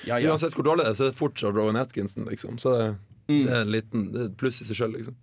Ja, 0.07 0.17
ja. 0.19 0.31
Uansett 0.33 0.55
hvor 0.55 0.67
dårlig 0.67 0.85
det 0.87 0.93
er, 0.93 0.99
så 0.99 1.05
er 1.09 1.13
det 1.13 1.19
fortsatt 1.19 1.55
Rowan 1.55 1.79
Atkinson. 1.81 2.27
Liksom. 2.31 2.59
Så 2.63 2.75
det, 2.79 2.89
Mm. 3.27 3.41
det 3.43 3.53
er 3.57 3.61
en 3.65 3.71
liten 3.75 4.03
det 4.15 4.21
er 4.21 4.27
et 4.31 4.35
pluss 4.39 4.61
i 4.63 4.65
seg 4.69 4.77
sjøl. 4.79 4.93
Liksom. 4.95 5.15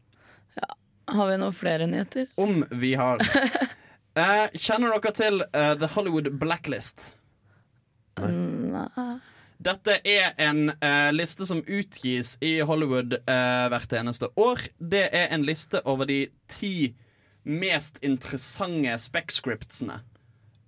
Har 1.11 1.27
vi 1.29 1.37
noen 1.41 1.55
flere 1.55 1.87
nyheter? 1.89 2.29
Om 2.39 2.63
vi 2.71 2.93
har 2.99 3.21
eh, 4.19 4.47
Kjenner 4.55 4.95
dere 4.95 5.13
til 5.17 5.43
eh, 5.49 5.73
The 5.79 5.89
Hollywood 5.95 6.31
Blacklist? 6.39 7.13
Nei. 8.21 9.19
Dette 9.63 9.95
er 10.03 10.33
en 10.43 10.69
eh, 10.73 11.09
liste 11.15 11.45
som 11.47 11.61
utgis 11.63 12.35
i 12.43 12.57
Hollywood 12.67 13.15
eh, 13.21 13.65
hvert 13.71 13.95
eneste 13.95 14.27
år. 14.39 14.59
Det 14.79 15.05
er 15.15 15.31
en 15.31 15.45
liste 15.47 15.81
over 15.87 16.09
de 16.09 16.25
ti 16.51 16.93
mest 17.43 17.99
interessante 18.03 18.97
spec-scriptsene 19.03 19.99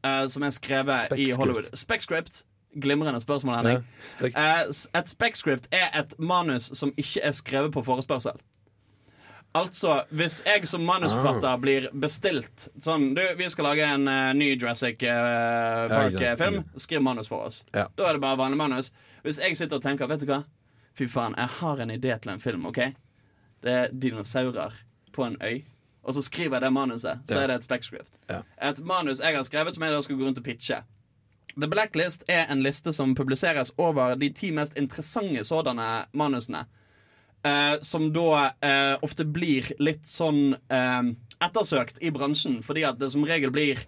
eh, 0.06 0.26
som 0.32 0.44
er 0.48 0.56
skrevet 0.56 1.16
i 1.20 1.30
Hollywood. 1.36 1.70
Spec-script, 1.76 2.44
glimrende 2.82 3.22
spørsmål, 3.24 3.56
Henning. 3.62 3.86
Ja. 4.22 4.32
Eh, 4.32 4.74
et 5.00 5.12
spec-script 5.12 5.70
er 5.76 5.92
et 6.00 6.16
manus 6.20 6.72
som 6.78 6.94
ikke 6.96 7.24
er 7.24 7.36
skrevet 7.36 7.76
på 7.76 7.84
forespørsel. 7.88 8.40
Altså, 9.56 10.02
hvis 10.12 10.42
jeg 10.46 10.68
som 10.68 10.84
manusforfatter 10.84 11.60
blir 11.64 11.86
bestilt 11.96 12.66
Sånn, 12.84 13.14
du, 13.16 13.22
vi 13.40 13.48
skal 13.50 13.70
lage 13.70 13.86
en 13.88 14.04
uh, 14.10 14.34
ny 14.36 14.50
Jurassic 14.58 15.00
uh, 15.08 15.88
sant, 15.88 16.18
Park-film. 16.20 16.58
ikke 16.66 16.84
Skriv 16.84 17.06
manus 17.06 17.30
for 17.32 17.48
oss. 17.48 17.62
Ja. 17.72 17.86
Da 17.96 18.10
er 18.10 18.18
det 18.18 18.24
bare 18.26 18.40
vanlig 18.42 18.60
manus. 18.60 18.92
Hvis 19.24 19.40
jeg 19.40 19.56
sitter 19.56 19.80
og 19.80 19.86
tenker, 19.86 20.10
vet 20.12 20.26
du 20.26 20.28
hva? 20.30 20.42
Fy 20.96 21.08
faen, 21.12 21.38
jeg 21.40 21.54
har 21.62 21.80
en 21.84 21.94
idé 21.96 22.18
til 22.24 22.34
en 22.36 22.44
film, 22.44 22.68
OK? 22.68 22.82
Det 23.64 23.72
er 23.72 23.96
dinosaurer 23.96 24.76
på 25.16 25.24
en 25.30 25.40
øy. 25.42 25.64
Og 26.06 26.14
så 26.14 26.22
skriver 26.28 26.60
jeg 26.60 26.68
det 26.68 26.74
manuset. 26.76 27.24
Så 27.26 27.40
Ja. 27.40 27.44
er 27.44 27.48
det 27.48 27.56
et 27.56 27.64
spec-script. 27.70 28.20
Ja. 28.30 28.42
Et 28.62 28.80
manus 28.84 29.20
jeg 29.24 29.36
har 29.36 29.44
skrevet 29.48 29.76
som 29.76 29.84
jeg 29.84 29.96
da 29.96 30.02
skal 30.06 30.20
gå 30.20 30.28
rundt 30.28 30.38
og 30.38 30.44
pitche. 30.46 30.84
The 31.56 31.68
Blacklist 31.72 32.24
er 32.28 32.46
en 32.52 32.62
liste 32.64 32.92
som 32.94 33.16
publiseres 33.16 33.72
over 33.78 34.16
de 34.20 34.30
ti 34.30 34.52
mest 34.52 34.76
interessante 34.78 35.44
sådanne 35.48 36.06
manusene. 36.14 36.66
Eh, 37.46 37.76
som 37.86 38.08
da 38.14 38.50
eh, 38.66 38.96
ofte 39.06 39.26
blir 39.30 39.68
litt 39.78 40.08
sånn 40.10 40.56
eh, 40.56 41.12
ettersøkt 41.46 42.02
i 42.02 42.10
bransjen, 42.16 42.62
fordi 42.66 42.86
at 42.90 42.98
det 42.98 43.12
som 43.14 43.26
regel 43.28 43.54
blir 43.54 43.84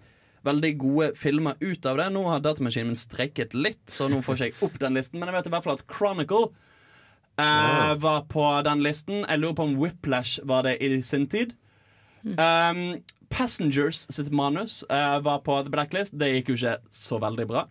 veldig 0.46 0.72
gode 0.78 1.08
filmer 1.18 1.58
ut 1.60 1.86
av 1.86 1.98
det. 1.98 2.08
Nå 2.14 2.22
har 2.28 2.42
datamaskinen 2.44 2.92
min 2.92 3.00
streiket 3.00 3.56
litt, 3.58 3.82
så 3.90 4.06
nå 4.10 4.22
får 4.22 4.38
ikke 4.38 4.48
jeg 4.48 4.68
opp 4.68 4.78
den 4.82 4.98
listen. 4.98 5.18
Men 5.18 5.30
jeg 5.30 5.38
vet 5.38 5.50
i 5.50 5.54
hvert 5.56 5.66
fall 5.66 5.78
at 5.78 5.86
Chronicle 5.90 6.44
eh, 7.42 7.94
var 8.04 8.26
på 8.30 8.46
den 8.66 8.84
listen. 8.86 9.24
Jeg 9.24 9.42
lurer 9.42 9.58
på 9.58 9.66
om 9.68 9.78
Whiplash 9.82 10.44
var 10.48 10.68
det 10.68 10.78
i 10.84 11.00
sin 11.02 11.26
tid. 11.30 11.56
Um, 12.22 13.00
Passengers 13.30 14.06
sitt 14.12 14.30
manus 14.34 14.82
eh, 14.88 15.18
var 15.24 15.42
på 15.46 15.58
The 15.62 15.72
Blacklist. 15.72 16.16
Det 16.18 16.30
gikk 16.32 16.52
jo 16.52 16.58
ikke 16.58 16.78
så 16.90 17.20
veldig 17.22 17.48
bra. 17.50 17.66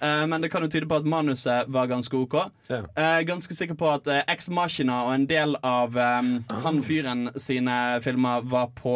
Eh, 0.00 0.26
men 0.26 0.40
det 0.40 0.50
kan 0.52 0.62
jo 0.62 0.70
tyde 0.70 0.88
på 0.90 0.98
at 1.00 1.06
manuset 1.08 1.68
var 1.68 1.88
ganske 1.90 2.16
OK. 2.16 2.36
Ja. 2.68 2.82
Uh, 2.98 3.20
ganske 3.26 3.54
sikker 3.54 3.78
på 3.78 3.88
at 3.90 4.08
uh, 4.10 4.20
Ex 4.30 4.48
Machina 4.48 5.02
og 5.06 5.14
en 5.14 5.26
del 5.30 5.56
av 5.66 5.96
um, 5.96 6.32
han 6.64 6.82
fyren 6.86 7.28
sine 7.40 7.98
filmer 8.04 8.46
var 8.46 8.70
på 8.78 8.94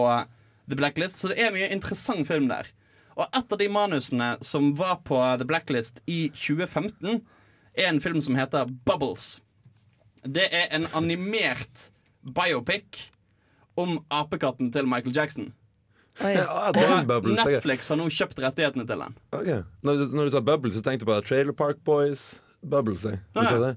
The 0.70 0.78
Blacklist, 0.78 1.18
så 1.18 1.32
det 1.32 1.40
er 1.42 1.54
mye 1.54 1.70
interessant 1.74 2.28
film 2.28 2.48
der. 2.52 2.70
Og 3.16 3.26
et 3.26 3.54
av 3.54 3.60
de 3.60 3.68
manusene 3.68 4.34
som 4.44 4.72
var 4.78 5.00
på 5.04 5.18
The 5.38 5.46
Blacklist 5.48 6.00
i 6.06 6.28
2015, 6.34 7.22
er 7.72 7.88
en 7.88 8.00
film 8.04 8.20
som 8.20 8.36
heter 8.36 8.70
Bubbles. 8.86 9.40
Det 10.22 10.46
er 10.54 10.68
en 10.70 10.86
animert 10.94 11.90
biopic 12.22 13.08
om 13.76 13.98
apekatten 14.12 14.70
til 14.72 14.86
Michael 14.86 15.16
Jackson. 15.16 15.52
Oi. 16.20 16.34
Ja, 16.36 16.72
Bubbles, 17.08 17.40
Netflix 17.40 17.88
har 17.88 17.96
nå 17.96 18.06
kjøpt 18.12 18.40
rettighetene 18.44 18.84
til 18.88 19.00
den. 19.00 19.16
Okay. 19.32 19.62
Når, 19.86 20.02
du, 20.02 20.16
når 20.18 20.28
du 20.28 20.34
sa 20.36 20.42
Bubbles, 20.44 20.76
så 20.76 20.84
tenkte 20.84 21.06
du 21.06 21.10
på 21.12 21.18
Trailer 21.24 21.56
Park 21.56 21.80
Boys. 21.88 22.42
Bubbles, 22.60 23.06
jeg. 23.08 23.22
Du 23.34 23.40
sa 23.42 23.58
det? 23.62 23.74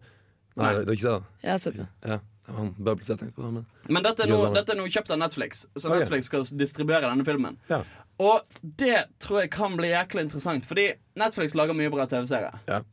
Nei, 0.56 0.66
Nei. 0.66 0.72
du 0.84 0.92
har 0.92 0.98
ikke 0.98 1.06
sett 1.06 1.16
det? 1.16 1.44
Jeg 1.46 1.52
har 1.52 1.62
sett 1.64 1.78
det. 1.80 1.88
Ja. 2.06 2.20
Han 2.56 2.74
Bubbles 2.78 3.10
jeg 3.10 3.20
tenkte 3.22 3.40
på. 3.40 3.48
Men. 3.50 3.64
Men 3.90 4.06
dette 4.06 4.26
er, 4.26 4.30
noe, 4.30 4.52
dette 4.54 4.76
er 4.76 4.78
noe, 4.80 4.92
kjøpt 4.94 5.14
av 5.16 5.22
Netflix, 5.22 5.64
så 5.74 5.90
Ok. 5.90 5.96
Netflix 6.04 6.30
skal 6.30 6.46
distribuere 6.60 7.08
denne 7.08 7.26
filmen. 7.28 7.58
Ja. 7.72 7.82
Og 8.22 8.60
det 8.62 9.08
tror 9.24 9.42
jeg 9.44 9.52
kan 9.56 9.74
bli 9.80 9.90
jæklig 9.92 10.28
interessant, 10.28 10.68
fordi 10.70 10.92
Netflix 11.20 11.56
lager 11.58 11.76
mye 11.78 11.92
bra 11.92 12.06
TV-serier. 12.08 12.60
Ja. 12.70 12.84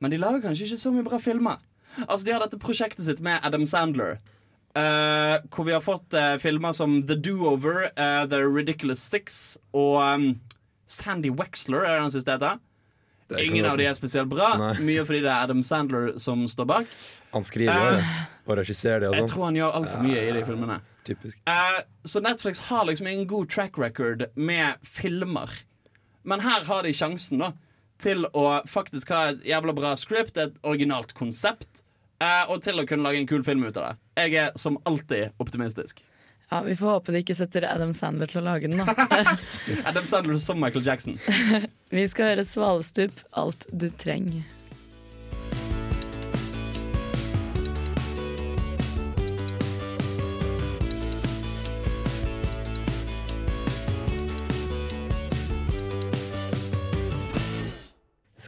Men 0.00 0.12
de 0.12 0.20
lager 0.20 0.44
kanskje 0.44 0.68
ikke 0.68 0.82
så 0.82 0.92
mye 0.94 1.06
bra 1.06 1.18
filmer. 1.22 1.62
Altså 2.06 2.26
De 2.28 2.32
har 2.34 2.44
dette 2.44 2.60
prosjektet 2.62 3.04
sitt 3.04 3.20
med 3.24 3.40
Adam 3.42 3.66
Sandler. 3.66 4.20
Eh, 4.78 5.36
hvor 5.50 5.66
vi 5.66 5.74
har 5.74 5.84
fått 5.84 6.16
uh, 6.16 6.36
filmer 6.42 6.74
som 6.76 7.00
The 7.06 7.16
Do-Over, 7.18 7.90
uh, 7.96 8.24
The 8.30 8.42
Ridiculous 8.46 9.02
Six 9.02 9.56
og 9.72 10.00
um, 10.02 10.26
Sandy 10.90 11.30
Wexler 11.30 11.86
er 11.86 12.02
den 12.02 12.12
siste 12.14 12.34
heter. 12.34 12.60
Ingen 13.38 13.66
av 13.68 13.78
de 13.78 13.86
er 13.86 13.94
spesielt 13.94 14.30
bra. 14.30 14.52
Nei. 14.58 14.72
Mye 14.88 15.06
fordi 15.06 15.22
det 15.22 15.30
er 15.30 15.46
Adam 15.46 15.62
Sandler 15.66 16.12
som 16.18 16.42
står 16.50 16.66
bak. 16.66 16.94
Han 17.34 17.46
skriver 17.46 18.00
uh. 18.00 18.12
Og 18.50 18.56
regisserer 18.58 19.04
det 19.04 19.10
og 19.10 19.14
Jeg 19.14 19.22
sånn. 19.22 19.32
tror 19.34 19.44
han 19.46 19.58
gjør 19.60 19.76
altfor 19.78 20.00
mye 20.02 20.22
i 20.26 20.30
de 20.34 20.40
filmene. 20.42 20.78
Så 22.10 22.22
Netflix 22.24 22.62
har 22.66 22.86
liksom 22.88 23.06
en 23.06 23.26
god 23.30 23.50
track 23.52 23.78
record 23.78 24.24
med 24.34 24.80
filmer. 24.82 25.52
Men 26.26 26.42
her 26.42 26.66
har 26.66 26.82
de 26.82 26.90
sjansen 26.96 27.44
da 27.44 27.52
til 28.00 28.24
å 28.36 28.62
faktisk 28.68 29.12
ha 29.14 29.22
et 29.30 29.44
jævla 29.46 29.74
bra 29.76 29.92
script, 30.00 30.40
et 30.40 30.56
originalt 30.66 31.12
konsept, 31.16 31.79
og 32.52 32.62
til 32.64 32.80
å 32.80 32.86
kunne 32.88 33.06
lage 33.06 33.20
en 33.22 33.28
kul 33.30 33.44
film 33.46 33.64
ut 33.64 33.76
av 33.80 33.90
det. 33.90 33.92
Jeg 34.20 34.38
er 34.42 34.56
som 34.60 34.76
alltid 34.88 35.36
optimistisk. 35.40 36.02
Ja, 36.50 36.60
Vi 36.66 36.76
får 36.76 36.86
håpe 36.96 37.12
de 37.14 37.22
ikke 37.22 37.36
setter 37.38 37.64
Adam 37.70 37.92
Sandler 37.94 38.30
til 38.30 38.40
å 38.42 38.46
lage 38.48 38.68
den, 38.68 38.80
da. 38.82 39.36
Adam 39.88 40.06
Sandler 40.10 40.40
som 40.42 40.58
Michael 40.60 40.84
Jackson. 40.86 41.18
Vi 41.94 42.06
skal 42.10 42.32
høre 42.32 42.46
Svalestup, 42.48 43.22
'Alt 43.30 43.68
du 43.70 43.88
trenger'. 43.90 44.59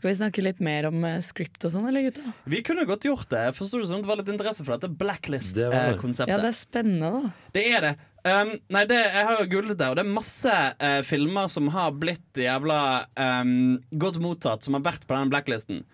Skal 0.02 0.10
vi 0.10 0.18
snakke 0.18 0.42
litt 0.42 0.58
mer 0.58 0.88
om 0.88 1.04
uh, 1.06 1.20
script 1.22 1.62
og 1.62 1.70
sånn, 1.70 1.84
eller 1.86 2.02
gutta? 2.02 2.32
Vi 2.50 2.58
kunne 2.66 2.82
godt 2.88 3.04
gjort 3.06 3.28
det. 3.30 3.44
Jeg 3.46 3.54
forsto 3.54 3.78
det 3.78 3.84
som 3.86 4.00
det 4.02 4.08
var 4.10 4.18
litt 4.18 4.32
interesse 4.32 4.64
for 4.66 4.74
dette 4.74 4.88
blacklist-konseptet. 4.98 6.26
det. 6.26 6.32
Ja, 6.32 6.40
det 6.42 6.48
er 6.48 6.56
spennende, 6.58 7.10
da. 7.14 7.30
Det 7.54 7.62
er 7.70 7.86
det. 7.86 7.92
Um, 8.26 8.50
nei, 8.74 8.82
det, 8.90 8.98
jeg 8.98 9.28
har 9.28 9.38
jo 9.38 9.46
googlet 9.52 9.78
det, 9.78 9.92
og 9.92 10.00
det 10.00 10.02
er 10.02 10.10
masse 10.10 10.56
uh, 10.82 10.98
filmer 11.06 11.46
som 11.54 11.70
har 11.70 11.94
blitt 12.02 12.42
jævla 12.42 12.80
um, 13.14 13.54
godt 14.02 14.18
mottatt, 14.26 14.66
som 14.66 14.74
har 14.74 14.82
vært 14.88 15.06
på 15.06 15.14
den 15.14 15.30
blacklisten. 15.30 15.84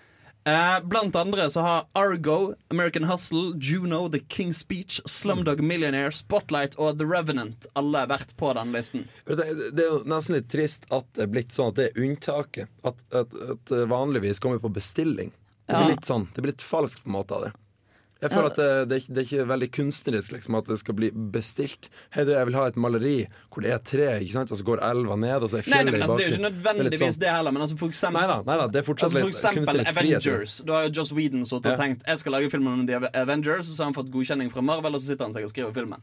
Eh, 0.48 0.78
blant 0.88 1.16
andre 1.18 1.48
så 1.52 1.61
har 1.66 1.87
Argo, 1.98 2.54
American 2.72 3.04
Hustle, 3.04 3.52
Juno, 3.61 4.06
The 4.08 4.20
King's 4.32 4.62
Speech, 4.62 5.00
Slumdog 5.04 5.61
Millionaire, 5.61 6.12
Spotlight 6.14 6.78
og 6.80 6.96
The 7.00 7.04
Revenant 7.08 7.66
alle 7.76 8.06
vært 8.08 8.32
på 8.40 8.54
den 8.56 8.72
listen. 8.72 9.04
Vet 9.28 9.42
Det 9.76 9.84
er 9.84 9.90
jo 9.90 9.98
nesten 10.08 10.38
litt 10.38 10.48
trist 10.52 10.87
at 10.94 11.04
det 11.18 11.26
er 11.26 11.32
blitt 11.34 11.52
sånn 11.56 11.74
at 11.74 11.80
det 11.80 11.90
er 11.90 12.00
unntaket. 12.06 12.72
At, 12.88 13.02
at, 13.12 13.34
at 13.56 13.74
vanligvis 13.90 14.40
kommer 14.40 14.62
på 14.62 14.72
bestilling. 14.72 15.34
Det 15.68 15.76
Ja. 15.76 15.88
litt 15.90 16.06
sånn, 16.08 16.28
det 16.32 16.40
blir 16.40 16.54
litt 16.54 16.64
falskt 16.64 17.02
på 17.04 17.11
en 17.11 17.18
måte 17.18 17.37
av 17.37 17.42
det. 17.44 17.52
Jeg 18.20 18.31
føler 18.33 18.46
at 18.50 18.57
det, 18.59 18.68
det, 18.90 18.94
er 18.96 19.00
ikke, 19.02 19.14
det 19.14 19.20
er 19.22 19.26
ikke 19.28 19.44
veldig 19.48 19.66
kunstnerisk 19.76 20.33
liksom, 20.35 20.54
at 20.59 20.66
det 20.66 20.78
skal 20.81 20.94
bli 20.98 21.11
bestilt. 21.35 21.87
Hei, 22.16 22.24
du, 22.26 22.33
jeg 22.35 22.46
vil 22.48 22.57
ha 22.59 22.64
et 22.66 22.76
maleri 22.76 23.12
hvor 23.54 23.62
det 23.62 23.70
er 23.70 23.78
tre, 23.78 24.09
ikke 24.24 24.33
sant? 24.33 24.50
og 24.50 24.59
så 24.59 24.64
går 24.66 24.83
elva 24.83 25.14
ned, 25.22 25.44
og 25.46 25.50
så 25.52 25.61
er 25.61 25.62
fjellet 25.68 25.87
nei, 25.87 25.92
men 25.92 26.02
altså, 26.02 26.16
Det 26.18 26.24
er 26.24 26.28
jo 26.28 26.35
ikke 26.35 26.42
Det 26.42 26.48
nødvendigvis 26.50 27.14
sånn. 27.14 27.20
det 27.22 27.31
heller, 27.37 27.54
men 27.54 27.62
altså 27.62 27.76
for 27.78 27.88
eksempel 27.94 28.18
Nei 28.20 28.26
da, 28.33 28.38
nei 28.48 28.57
da, 28.59 28.66
det 28.74 28.81
er 28.83 28.87
fortsatt 28.88 29.07
Altså 29.12 29.22
for 29.22 29.28
eksempel 29.31 29.62
kunstnerisk 29.62 29.94
frihet. 30.00 30.26
Avengers. 30.26 30.59
Da 30.66 30.72
har 30.81 30.88
jo 30.88 30.92
Joss 30.98 31.12
Whedon 31.14 31.46
sittet 31.46 31.70
og 31.72 31.78
tenkt 31.78 32.02
Jeg 32.11 32.18
skal 32.18 32.33
lage 32.33 32.50
filmen 32.50 32.72
om 32.81 32.87
The 32.90 32.98
Avengers, 33.22 33.70
og 33.70 33.74
så 33.76 33.83
har 33.85 33.92
han 33.92 33.98
fått 34.02 34.11
godkjenning 34.18 34.50
fra 34.50 34.66
Marvel, 34.66 34.98
og 34.98 35.00
så 35.00 35.12
sitter 35.12 35.24
han 35.31 35.33
seg 35.38 35.46
og 35.46 35.50
skriver 35.54 35.72
filmen. 35.78 36.02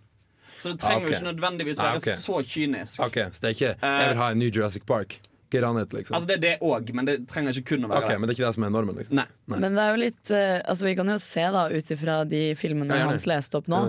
Så 0.58 0.72
det 0.72 0.80
trenger 0.80 0.96
Ah, 0.96 1.04
okay. 1.04 1.12
jo 1.12 1.20
ikke 1.20 1.32
nødvendigvis 1.36 1.80
Ah, 1.84 1.92
være 2.00 2.16
så 2.16 2.40
kynisk. 2.48 3.00
Ok, 3.04 3.18
Så 3.36 3.42
det 3.44 3.48
er 3.52 3.56
ikke 3.60 3.76
'jeg 3.76 4.08
vil 4.14 4.18
ha 4.24 4.32
en 4.32 4.40
ny 4.40 4.52
Jurassic 4.56 4.84
Park'? 4.88 5.20
It, 5.56 5.94
liksom. 5.94 6.16
Altså 6.18 6.28
Det 6.28 6.36
er 6.36 6.44
det 6.44 6.56
òg, 6.66 6.92
men 6.96 7.08
det 7.08 7.16
trenger 7.32 7.56
ikke 7.56 7.76
kun 7.76 7.88
å 7.88 7.92
være 7.92 8.04
ok, 8.04 8.10
det. 8.12 8.18
Men 8.20 8.28
det 8.28 8.34
er 8.34 8.40
ikke 8.40 8.48
det 8.50 8.58
som 8.58 8.66
er 8.68 8.74
normen? 8.74 9.00
liksom 9.00 9.20
Nei. 9.22 9.28
Nei. 9.52 9.62
Men 9.64 9.78
det 9.78 9.86
er 9.86 9.94
jo 9.96 10.02
litt 10.02 10.34
uh, 10.34 10.58
Altså 10.66 10.90
Vi 10.90 10.98
kan 11.00 11.14
jo 11.14 11.22
se 11.22 11.46
da 11.56 11.64
ut 11.72 11.96
ifra 11.96 12.20
de 12.30 12.44
filmene 12.60 13.00
Ja. 13.00 13.08
Hans 13.10 13.28
leste 13.30 13.60
opp 13.60 13.68
nå, 13.72 13.82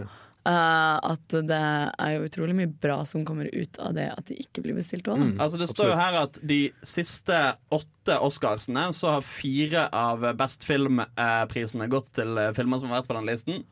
eh, 0.47 0.97
at 1.11 1.35
det 1.49 1.59
er 1.59 2.11
jo 2.15 2.27
utrolig 2.27 2.57
mye 2.59 2.71
bra 2.83 2.99
som 3.09 3.25
kommer 3.27 3.49
ut 3.53 3.79
av 3.83 3.95
det 3.97 4.07
at 4.13 4.29
de 4.29 4.37
ikke 4.43 4.63
blir 4.65 4.77
bestilt 4.77 5.09
òg. 5.11 5.23
Mm. 5.23 5.33
Altså 5.43 5.61
Det 5.61 5.69
står 5.71 5.93
jo 5.93 5.99
her 5.99 6.19
at 6.21 6.39
de 6.43 6.61
siste 6.87 7.41
åtte 7.75 8.19
Oscarsene 8.27 8.89
så 8.97 9.17
har 9.17 9.27
fire 9.27 9.87
av 9.95 10.27
Best 10.39 10.67
Film-prisene 10.69 11.89
gått 11.93 12.13
til 12.19 12.39
eh, 12.43 12.53
filmer 12.57 12.83
som 12.83 12.93
har 12.93 13.01
vært 13.01 13.11
på 13.11 13.19
den 13.19 13.31
listen. 13.31 13.65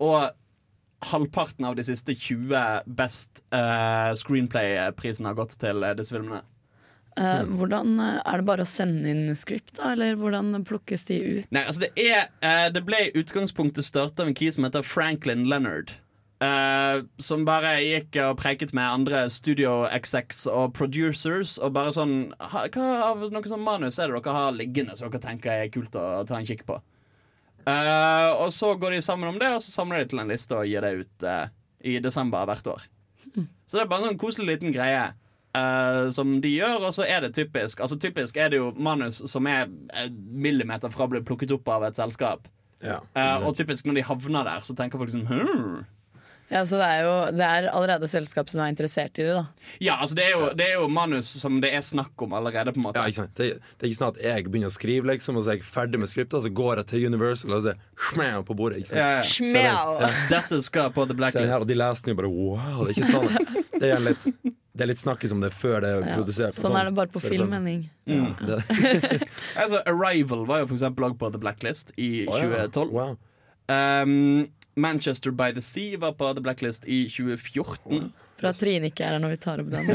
Og 0.00 0.30
halvparten 1.10 1.64
av 1.64 1.76
de 1.78 1.84
siste 1.86 2.14
20 2.14 2.90
Best 2.98 3.42
uh, 3.54 4.12
Screenplay-prisene 4.20 5.30
har 5.30 5.38
gått 5.38 5.56
til 5.60 5.84
disse 5.96 6.12
filmene. 6.12 6.42
Eh, 7.18 7.42
hvordan 7.58 7.98
eh, 7.98 8.20
Er 8.22 8.38
det 8.38 8.46
bare 8.46 8.64
å 8.64 8.68
sende 8.68 9.10
inn 9.10 9.34
script, 9.38 9.74
da, 9.78 9.94
eller 9.94 10.18
hvordan 10.18 10.52
plukkes 10.66 11.08
de 11.08 11.18
ut? 11.40 11.48
Nei, 11.50 11.64
altså 11.66 11.82
det 11.82 11.90
er 11.98 12.28
uh, 12.44 12.68
Det 12.70 12.84
ble 12.86 13.00
i 13.08 13.10
utgangspunktet 13.18 13.86
starta 13.86 14.22
av 14.22 14.30
en 14.30 14.36
key 14.38 14.52
som 14.54 14.66
heter 14.66 14.86
Franklin 14.86 15.48
Leonard. 15.50 15.96
Uh, 16.40 17.02
som 17.20 17.42
bare 17.44 17.74
gikk 17.82 18.16
og 18.22 18.38
preiket 18.40 18.70
med 18.72 18.86
andre 18.86 19.26
studio 19.28 19.82
execs 19.90 20.46
og 20.48 20.72
producers. 20.78 21.58
Og 21.58 21.74
bare 21.76 21.92
sånn 21.96 22.30
ha, 22.38 22.64
Hva 22.70 22.86
av 23.10 23.26
noe 23.26 23.50
sånn 23.50 23.66
manus 23.66 23.98
er 23.98 24.08
det 24.08 24.22
dere 24.22 24.36
har 24.38 24.56
liggende 24.56 24.96
som 24.96 25.10
dere 25.10 25.24
tenker 25.26 25.66
er 25.66 25.74
kult 25.74 25.98
å 25.98 26.22
ta 26.28 26.38
en 26.38 26.48
kikk 26.48 26.64
på? 26.70 26.78
Og 27.70 28.48
så 28.56 28.72
går 28.80 28.96
de 28.96 29.02
sammen 29.04 29.28
om 29.28 29.36
det, 29.38 29.50
og 29.52 29.60
så 29.62 29.70
samler 29.70 30.00
de 30.00 30.10
til 30.10 30.22
en 30.22 30.32
liste 30.32 30.56
og 30.56 30.66
gir 30.66 30.82
det 30.82 31.04
ut 31.04 31.26
i 31.86 31.98
desember 32.02 32.48
hvert 32.48 32.70
år. 32.72 32.86
Så 33.68 33.76
det 33.76 33.84
er 33.84 33.90
bare 33.92 34.00
en 34.00 34.08
sånn 34.08 34.18
koselig 34.18 34.48
liten 34.48 34.72
greie. 34.74 35.04
Eh, 35.56 36.10
som 36.14 36.36
de 36.40 36.54
gjør, 36.54 36.86
og 36.88 36.94
så 36.96 37.06
er 37.08 37.24
det 37.24 37.34
typisk 37.36 37.80
Altså 37.80 37.98
Typisk 38.00 38.36
er 38.36 38.52
det 38.52 38.60
jo 38.60 38.72
manus 38.76 39.22
som 39.30 39.46
er 39.50 39.68
eh, 39.94 40.10
millimeter 40.10 40.92
fra 40.92 41.06
å 41.06 41.12
bli 41.12 41.22
plukket 41.26 41.54
opp 41.56 41.70
av 41.72 41.88
et 41.90 41.98
selskap. 41.98 42.48
Ja, 42.80 43.02
uh, 43.12 43.42
og 43.44 43.56
typisk 43.58 43.84
når 43.84 43.98
de 43.98 44.04
havner 44.08 44.46
der, 44.48 44.62
så 44.64 44.72
tenker 44.76 45.00
folk 45.00 45.12
sånn 45.12 45.26
hm. 45.28 45.82
Ja, 46.50 46.64
Så 46.66 46.80
det 46.80 46.86
er 46.88 47.04
jo 47.06 47.12
det 47.36 47.46
er 47.46 47.68
allerede 47.70 48.08
selskap 48.10 48.48
som 48.50 48.62
er 48.64 48.72
interessert 48.72 49.20
i 49.22 49.26
det, 49.26 49.34
da. 49.36 49.44
Ja, 49.78 49.98
altså 50.02 50.16
det 50.18 50.24
er, 50.26 50.32
jo, 50.32 50.48
det 50.58 50.64
er 50.66 50.80
jo 50.80 50.88
manus 50.90 51.30
som 51.38 51.60
det 51.62 51.70
er 51.76 51.84
snakk 51.86 52.24
om 52.26 52.34
allerede, 52.34 52.72
på 52.74 52.80
en 52.80 52.86
måte. 52.88 52.98
Ja, 52.98 53.12
ikke 53.12 53.22
sant? 53.22 53.36
Det, 53.38 53.50
det 53.78 53.86
er 53.86 53.92
ikke 53.92 53.98
sånn 54.00 54.16
at 54.16 54.22
jeg 54.24 54.46
begynner 54.48 54.72
å 54.72 54.74
skrive, 54.74 55.10
liksom, 55.12 55.38
og 55.38 55.46
så 55.46 55.52
er 55.52 55.60
jeg 55.60 55.68
ferdig 55.68 56.00
med 56.02 56.10
skriptet, 56.10 56.34
og 56.40 56.42
så 56.48 56.50
går 56.60 56.82
jeg 56.82 56.88
til 56.90 57.06
Universal 57.12 57.54
og 57.54 57.68
så 57.68 57.76
smæ 58.10 58.30
på 58.48 58.56
bordet. 58.58 58.82
Ikke 58.82 58.90
sant? 58.90 58.98
Ja, 58.98 59.12
ja. 59.20 59.28
Smell! 59.30 60.16
Dette 60.32 60.62
skal 60.66 60.90
på 60.96 61.06
The 61.06 61.30
Se 61.30 61.44
her, 61.44 61.60
og 61.60 61.70
de 61.70 61.78
leser 61.78 62.08
den 62.08 62.16
jo 62.16 62.22
bare 62.24 62.32
wow, 62.34 62.82
det 62.82 62.88
er 62.88 62.98
ikke 62.98 63.12
sånn. 63.12 63.54
Det 63.76 63.92
er 63.94 64.02
litt, 64.08 64.26
det 64.76 64.84
er 64.84 64.86
litt 64.92 65.00
snakkis 65.02 65.32
om 65.34 65.40
det 65.42 65.50
før 65.52 65.80
det 65.82 65.88
er 65.90 66.00
Ja. 66.06 66.16
produsert. 66.16 66.54
Sånn, 66.54 66.70
Sånn 66.70 66.78
er 66.80 66.84
det 66.90 66.94
bare 66.94 67.08
på 67.10 67.20
Så 67.20 67.28
film, 67.28 67.48
sånn- 67.48 67.52
Henning. 67.52 67.90
Ja, 68.06 68.34
Altså, 69.64 69.82
Arrival 69.86 70.44
var 70.46 70.60
jo 70.62 70.66
eksempel 70.66 71.04
også 71.08 71.18
på 71.18 71.32
The 71.32 71.38
Blacklist 71.42 71.92
i 71.98 72.24
ja. 72.24 72.30
2012. 72.30 72.90
Wow. 72.92 73.16
Um, 73.68 74.48
Manchester 74.76 75.30
by 75.32 75.50
the 75.52 75.60
Sea 75.60 75.96
var 75.98 76.12
på 76.12 76.32
The 76.34 76.40
Blacklist 76.40 76.86
i 76.86 77.08
2014. 77.08 78.12
Bra 78.40 78.48
at 78.48 78.56
Trine 78.56 78.88
ikke 78.88 79.04
er 79.04 79.16
her 79.16 79.18
når 79.20 79.34
vi 79.34 79.36
tar 79.42 79.60
opp 79.60 79.70
den. 79.70 79.90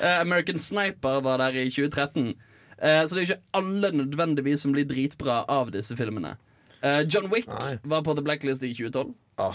uh, 0.00 0.20
American 0.20 0.58
Sniper 0.58 1.20
var 1.24 1.38
der 1.38 1.56
i 1.62 1.68
2013. 1.70 2.34
Uh, 2.82 3.06
så 3.06 3.14
det 3.14 3.22
er 3.22 3.26
ikke 3.30 3.42
alle 3.54 3.90
nødvendigvis 3.94 4.64
som 4.66 4.72
blir 4.74 4.84
dritbra 4.90 5.44
av 5.48 5.70
disse 5.74 5.96
filmene. 5.96 6.34
Uh, 6.82 7.02
John 7.06 7.30
Wick 7.30 7.46
Nei. 7.46 7.76
var 7.84 8.02
på 8.02 8.14
The 8.18 8.22
Blacklist 8.26 8.62
i 8.66 8.72
2012. 8.74 9.14
Ah, 9.38 9.54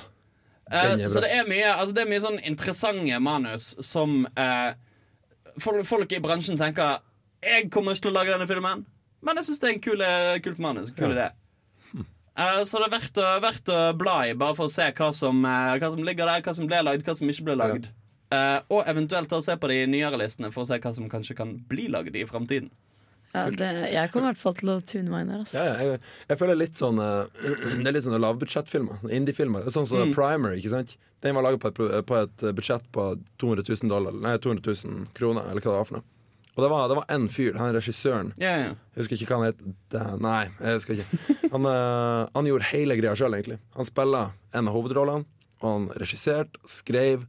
Eh, 0.72 1.08
så 1.08 1.22
det 1.24 1.32
er 1.32 1.48
mye 1.48 1.70
altså 1.72 1.96
det 1.96 2.04
er 2.04 2.10
mye 2.12 2.24
sånn 2.24 2.40
interessante 2.44 3.20
manus 3.24 3.70
som 3.86 4.26
eh, 4.36 4.74
folk, 5.64 5.86
folk 5.88 6.12
i 6.12 6.20
bransjen 6.20 6.60
tenker 6.60 7.00
Jeg 7.46 7.70
kommer 7.72 7.96
ikke 7.96 8.08
til 8.10 8.12
å 8.12 8.18
lage 8.18 8.34
denne 8.34 8.48
filmen, 8.50 8.82
men 9.24 9.40
jeg 9.40 9.48
syns 9.48 9.62
det 9.64 9.70
er 9.70 9.76
en 9.76 9.84
kul, 9.86 10.02
eh, 10.04 10.40
kult 10.44 10.60
manus. 10.60 10.90
Kul 10.98 11.14
idé. 11.14 11.30
Eh, 12.38 12.64
så 12.70 12.82
det 12.82 12.88
er 12.90 12.94
verdt 12.94 13.18
å, 13.22 13.28
verdt 13.42 13.70
å 13.74 13.78
bla 13.98 14.18
i, 14.30 14.34
bare 14.38 14.54
for 14.58 14.70
å 14.70 14.74
se 14.74 14.86
hva 14.98 15.08
som, 15.16 15.40
eh, 15.46 15.78
hva 15.82 15.90
som 15.94 16.04
ligger 16.06 16.30
der, 16.30 16.44
hva 16.46 16.54
som 16.54 16.68
ble 16.70 16.82
lagd, 16.86 17.06
hva 17.08 17.16
som 17.18 17.30
ikke 17.32 17.48
ble 17.48 17.56
lagd. 17.58 17.88
Eh, 18.34 18.60
og 18.74 18.84
eventuelt 18.92 19.32
å 19.34 19.40
se 19.42 19.56
på 19.58 19.70
de 19.72 19.80
nyere 19.90 20.20
listene 20.20 20.52
for 20.54 20.66
å 20.66 20.68
se 20.70 20.78
hva 20.84 20.92
som 20.94 21.08
kanskje 21.10 21.38
kan 21.38 21.56
bli 21.70 21.88
lagd 21.94 22.16
i 22.20 22.26
framtiden. 22.30 22.70
Ja, 23.34 23.44
det, 23.52 23.70
jeg 23.92 24.12
kommer 24.14 24.30
i 24.30 24.34
hvert 24.34 24.42
fall 24.42 24.56
til 24.58 24.72
å 24.72 24.78
tune 24.88 25.12
meg 25.12 25.26
inn 25.26 25.34
her. 25.36 25.44
ass. 25.44 25.54
Ja, 25.54 25.66
ja, 25.68 25.76
jeg, 25.84 26.02
jeg 26.32 26.40
føler 26.40 26.58
litt 26.58 26.80
sånn 26.80 27.02
eh, 27.04 27.48
Det 27.84 27.90
er 27.92 27.96
litt 27.98 28.08
sånne 28.08 28.22
lavbudsjettfilmer. 28.24 29.08
Indiefilmer. 29.14 29.68
Sånn 29.74 29.88
som 29.90 30.14
Primer. 30.16 30.58
ikke 30.58 30.74
sant? 30.74 30.96
Den 31.26 31.36
var 31.38 31.48
laget 31.48 31.64
på 31.64 31.72
et, 31.72 32.06
på 32.08 32.20
et 32.20 32.46
budsjett 32.58 32.86
på 32.94 33.10
200 33.42 33.66
000 33.68 33.90
dollar 33.92 34.14
Nei, 34.14 34.36
200 34.42 34.64
000 34.86 35.10
kroner, 35.18 35.50
eller 35.50 35.64
hva 35.66 35.74
det 35.74 35.82
var 35.82 35.90
for 35.90 36.00
noe. 36.00 36.10
Og 36.58 36.64
det 36.64 36.70
var, 36.74 36.88
det 36.90 36.96
var 36.98 37.10
en 37.14 37.26
fyr, 37.30 37.58
han 37.60 37.74
regissøren 37.76 38.32
yeah, 38.42 38.62
yeah. 38.64 38.78
Jeg 38.96 39.04
husker 39.04 39.20
ikke 39.20 39.28
hva 39.30 39.38
han 39.44 39.52
het. 39.52 39.60
Nei, 40.26 40.40
jeg 40.58 40.80
husker 40.80 41.02
ikke. 41.04 41.36
Han, 41.54 41.68
eh, 41.70 42.22
han 42.34 42.50
gjorde 42.50 42.70
hele 42.72 42.98
greia 42.98 43.14
sjøl, 43.18 43.36
egentlig. 43.38 43.60
Han 43.78 43.86
spilla 43.86 44.24
en 44.58 44.72
av 44.72 44.74
hovedrollene, 44.78 45.28
og 45.62 45.68
han 45.68 45.86
regisserte, 46.02 46.58
skrev, 46.70 47.28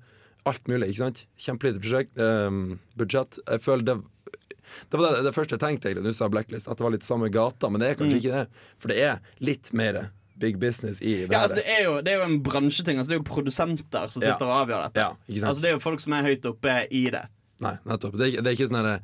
alt 0.48 0.70
mulig. 0.70 0.88
ikke 0.88 1.02
sant? 1.02 1.20
Kjempelite 1.44 1.82
prosjekt, 1.84 2.16
eh, 2.24 2.48
budsjett. 2.96 3.36
Jeg 3.44 3.64
føler 3.66 3.84
det 3.90 3.98
det 4.90 5.00
var 5.00 5.16
det, 5.16 5.24
det 5.28 5.34
første 5.36 5.56
jeg 5.56 5.62
tenkte 5.62 5.90
egentlig 5.90 6.12
du 6.12 6.18
sa 6.18 6.28
Blacklist, 6.32 6.68
at 6.68 6.78
det 6.78 6.84
var 6.86 6.94
litt 6.94 7.06
samme 7.06 7.28
gata, 7.34 7.70
men 7.70 7.80
det 7.82 7.90
er 7.90 7.98
kanskje 8.00 8.20
ikke 8.22 8.34
det. 8.36 8.62
For 8.78 8.92
det 8.92 8.98
er 9.04 9.20
litt 9.44 9.72
mer 9.76 10.00
big 10.38 10.58
business 10.62 11.00
i 11.02 11.24
det 11.26 11.32
Ja, 11.34 11.40
altså 11.42 11.56
det, 11.58 11.64
er 11.66 11.82
jo, 11.84 11.96
det 12.06 12.12
er 12.12 12.20
jo 12.20 12.26
en 12.28 12.36
bransjeting. 12.46 12.98
Altså 13.00 13.10
det 13.10 13.16
er 13.16 13.22
jo 13.24 13.26
produsenter 13.26 14.12
som 14.14 14.22
Ja. 14.22 14.34
sitter 14.34 14.46
og 14.46 14.54
avgjør 14.60 14.84
dette. 14.86 15.00
Ja? 15.02 15.40
Altså 15.48 15.62
Det 15.64 15.70
er 15.72 15.74
jo 15.78 15.80
folk 15.82 16.00
som 16.04 16.12
er 16.14 16.22
høyt 16.28 16.46
oppe 16.46 16.76
i 16.94 17.04
det. 17.10 17.24
Nei, 17.64 17.72
nettopp. 17.90 18.14
Det 18.20 18.28
er, 18.28 18.42
det 18.42 18.52
er 18.52 18.54
ikke 18.54 18.68
sånn 18.70 18.78
her 18.84 19.00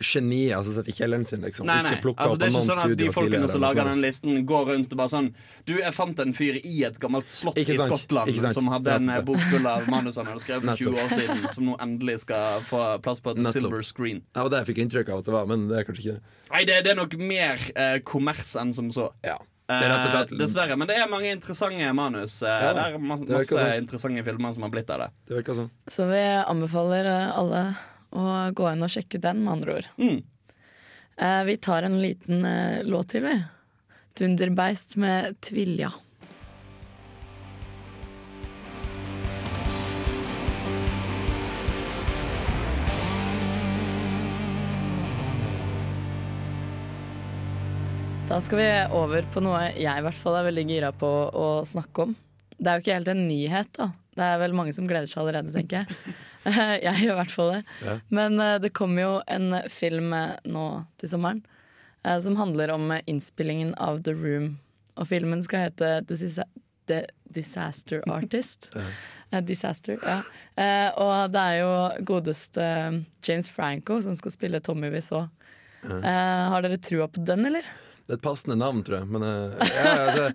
genier 0.00 0.62
som 0.62 0.74
sitter 0.74 0.92
i 0.92 0.94
kjelleren 0.96 1.24
sin, 1.24 1.40
liksom. 1.40 1.66
Nei, 1.66 1.78
nei. 1.82 1.92
Ikke 1.94 2.02
plukka 2.04 2.26
Altså, 2.26 2.34
opp 2.36 2.40
det 2.42 2.46
er 2.46 2.52
ikke 2.52 2.66
sånn 2.66 2.82
at 2.84 2.98
de 3.00 3.08
folkene 3.14 3.48
som 3.48 3.62
lager 3.64 3.88
den 3.88 4.02
listen, 4.04 4.34
går 4.46 4.66
rundt 4.72 4.92
og 4.92 5.00
bare 5.00 5.12
sånn 5.14 5.30
Du, 5.64 5.72
jeg 5.80 5.94
fant 5.96 6.20
en 6.20 6.34
fyr 6.36 6.58
i 6.60 6.74
et 6.84 6.98
gammelt 7.00 7.32
slott 7.32 7.56
Ikke 7.62 7.74
i 7.78 7.80
Skottland 7.80 8.28
ikke 8.32 8.44
sant. 8.44 8.58
som 8.58 8.68
hadde 8.68 8.92
en 9.00 9.08
eh, 9.08 9.22
bok 9.24 9.40
full 9.50 9.66
av 9.66 9.88
manus 9.88 10.20
han 10.20 10.28
hadde 10.28 10.44
skrevet 10.44 10.68
for 10.68 10.84
20 10.84 11.00
år 11.06 11.10
siden, 11.16 11.48
som 11.56 11.70
nå 11.72 11.78
endelig 11.80 12.20
skal 12.26 12.60
få 12.68 12.84
plass 13.00 13.24
på 13.24 13.32
et 13.32 13.40
Nettopp. 13.40 13.56
silver 13.62 13.82
screen. 13.88 14.22
Det 14.34 14.44
var 14.44 14.52
det 14.52 14.62
jeg 14.64 14.70
fikk 14.74 14.84
inntrykk 14.84 15.08
av 15.14 15.24
at 15.24 15.30
det 15.30 15.36
var, 15.38 15.50
men 15.50 15.68
det 15.72 15.80
er 15.80 15.88
kanskje 15.88 16.04
ikke 16.04 16.16
det. 16.20 16.38
Nei, 16.52 16.64
det, 16.68 16.78
det 16.84 16.92
er 16.92 17.00
nok 17.00 17.16
mer 17.18 17.68
eh, 17.74 17.98
kommers 18.04 18.52
enn 18.60 18.74
som 18.76 18.92
så. 18.92 19.10
Ja. 19.24 19.38
Og 19.40 19.46
Eh, 19.66 20.36
dessverre. 20.38 20.76
Men 20.78 20.86
det 20.86 20.94
er 20.94 21.08
mange 21.10 21.32
interessante 21.34 21.88
manus. 21.98 22.36
Eh, 22.42 22.48
Ja, 22.48 22.72
det 22.76 22.84
er 22.86 22.98
ma 23.02 23.16
det 23.18 23.32
masse 23.34 23.50
sånn. 23.50 23.72
interessante 23.82 24.22
filmer 24.22 24.52
som 24.54 24.62
har 24.62 24.70
blitt 24.70 24.90
av 24.94 25.00
det. 25.00 25.08
Det 25.26 25.54
sånn. 25.58 25.70
Så 25.90 26.06
vi 26.06 26.20
anbefaler 26.46 27.04
eh, 27.10 27.38
alle 27.38 27.62
å 28.14 28.24
gå 28.56 28.70
inn 28.70 28.86
og 28.86 28.92
sjekke 28.92 29.18
ut 29.18 29.26
den, 29.26 29.44
med 29.44 29.52
andre 29.58 29.78
ord. 29.80 29.90
Mm. 29.98 30.18
Eh, 31.16 31.42
vi 31.48 31.56
tar 31.56 31.86
en 31.86 32.00
liten 32.02 32.44
eh, 32.44 32.82
låt 32.84 33.14
til, 33.14 33.26
vi. 33.26 33.36
Dunderbeist 34.16 34.96
med 35.00 35.40
Tvilja. 35.44 35.92
Da 48.26 48.40
skal 48.42 48.58
vi 48.58 48.70
over 48.98 49.26
på 49.30 49.40
noe 49.44 49.68
jeg 49.78 49.86
i 49.86 50.02
hvert 50.02 50.18
fall 50.18 50.34
er 50.40 50.48
veldig 50.48 50.64
gira 50.66 50.88
på 50.90 51.08
å 51.30 51.50
snakke 51.68 52.08
om. 52.08 52.16
Det 52.58 52.68
er 52.68 52.78
jo 52.78 52.82
ikke 52.82 52.96
helt 52.96 53.10
en 53.12 53.28
nyhet, 53.28 53.70
da. 53.78 53.86
Det 54.16 54.24
er 54.26 54.40
vel 54.40 54.56
mange 54.56 54.72
som 54.74 54.88
gleder 54.88 55.06
seg 55.06 55.22
allerede, 55.22 55.52
tenker 55.54 55.84
jeg. 55.84 56.16
Jeg 56.86 57.02
gjør 57.02 57.14
i 57.14 57.18
hvert 57.20 57.34
fall 57.34 57.52
det. 57.54 57.62
Ja. 57.84 57.96
Men 58.14 58.40
eh, 58.42 58.56
det 58.62 58.74
kommer 58.76 59.02
jo 59.02 59.12
en 59.26 59.60
film 59.72 60.14
eh, 60.16 60.36
nå 60.48 60.66
til 61.00 61.12
sommeren 61.12 61.42
eh, 62.04 62.18
som 62.22 62.38
handler 62.40 62.72
om 62.74 62.94
innspillingen 63.04 63.74
av 63.82 64.02
The 64.06 64.14
Room. 64.16 64.56
Og 64.96 65.10
filmen 65.10 65.42
skal 65.44 65.66
hete 65.66 66.00
The, 66.86 67.02
Disaster 67.36 68.04
Artist. 68.08 68.70
Disaster, 69.44 69.98
ja. 70.00 70.20
Og 71.02 71.32
det 71.34 71.40
er 71.42 71.56
jo 71.58 71.72
godeste 72.08 72.62
James 73.26 73.48
Franco 73.52 73.98
som 74.00 74.14
skal 74.16 74.32
spille 74.32 74.60
Tommy 74.64 74.88
vi 74.94 75.02
så. 75.04 75.26
Ja. 75.82 75.98
har 76.54 76.64
dere 76.64 76.78
trua 76.80 77.08
på 77.12 77.20
den, 77.26 77.44
eller? 77.50 77.66
Det 78.06 78.14
er 78.14 78.20
et 78.20 78.24
passende 78.24 78.56
navn, 78.56 78.80
tror 78.86 79.02
jeg. 79.02 79.10
Men 79.12 79.26
ja, 79.26 79.92
altså, 80.06 80.30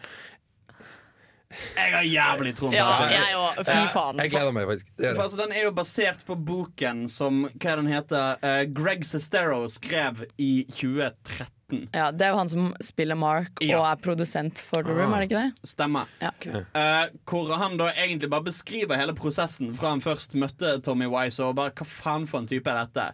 Jeg 1.75 1.93
har 1.93 2.05
jævlig 2.07 2.53
troen 2.57 2.71
på 2.73 2.97
det. 3.01 3.11
jeg 3.15 3.35
òg. 3.39 3.61
Fy 3.67 3.79
faen. 3.93 4.21
jeg 4.23 4.31
gleder 4.33 4.51
meg 4.55 4.67
faktisk. 4.69 4.87
Det 4.97 5.05
er 5.05 5.09
det. 5.09 5.15
For, 5.17 5.23
altså, 5.27 5.37
Den 5.41 5.51
er 5.57 5.63
jo 5.65 5.71
basert 5.71 6.25
på 6.27 6.35
boken 6.51 7.03
som 7.11 7.41
hva 7.53 7.71
er 7.73 7.81
den 7.81 7.89
heter, 7.91 8.37
uh, 8.43 8.63
Greg 8.81 9.05
Sestero 9.07 9.63
skrev 9.71 10.25
i 10.37 10.51
2013. 10.73 11.87
Ja, 11.95 12.09
det 12.11 12.25
er 12.27 12.33
jo 12.33 12.39
han 12.41 12.49
som 12.51 12.65
spiller 12.83 13.15
Mark 13.15 13.61
Ja. 13.63 13.77
og 13.79 13.85
er 13.87 13.99
produsent 14.03 14.59
for 14.59 14.83
The 14.83 14.91
Room, 14.91 15.13
er 15.15 15.23
det 15.23 15.29
ikke 15.29 15.43
det? 15.45 15.69
Stemmer. 15.71 16.09
Ja. 16.19 16.31
Eh, 16.43 17.05
hvor 17.23 17.53
han 17.57 17.77
da 17.79 17.87
egentlig 17.93 18.27
bare 18.29 18.43
beskriver 18.49 18.99
hele 18.99 19.15
prosessen 19.15 19.71
fra 19.79 19.93
han 19.93 20.01
først 20.03 20.35
møtte 20.35 20.81
Tommy 20.83 21.07
Wise 21.07 21.39
og 21.47 21.55
bare 21.61 21.71
hva 21.71 21.87
faen 21.87 22.27
for 22.27 22.43
en 22.43 22.49
type 22.51 22.67
er 22.67 22.81
dette? 22.83 23.05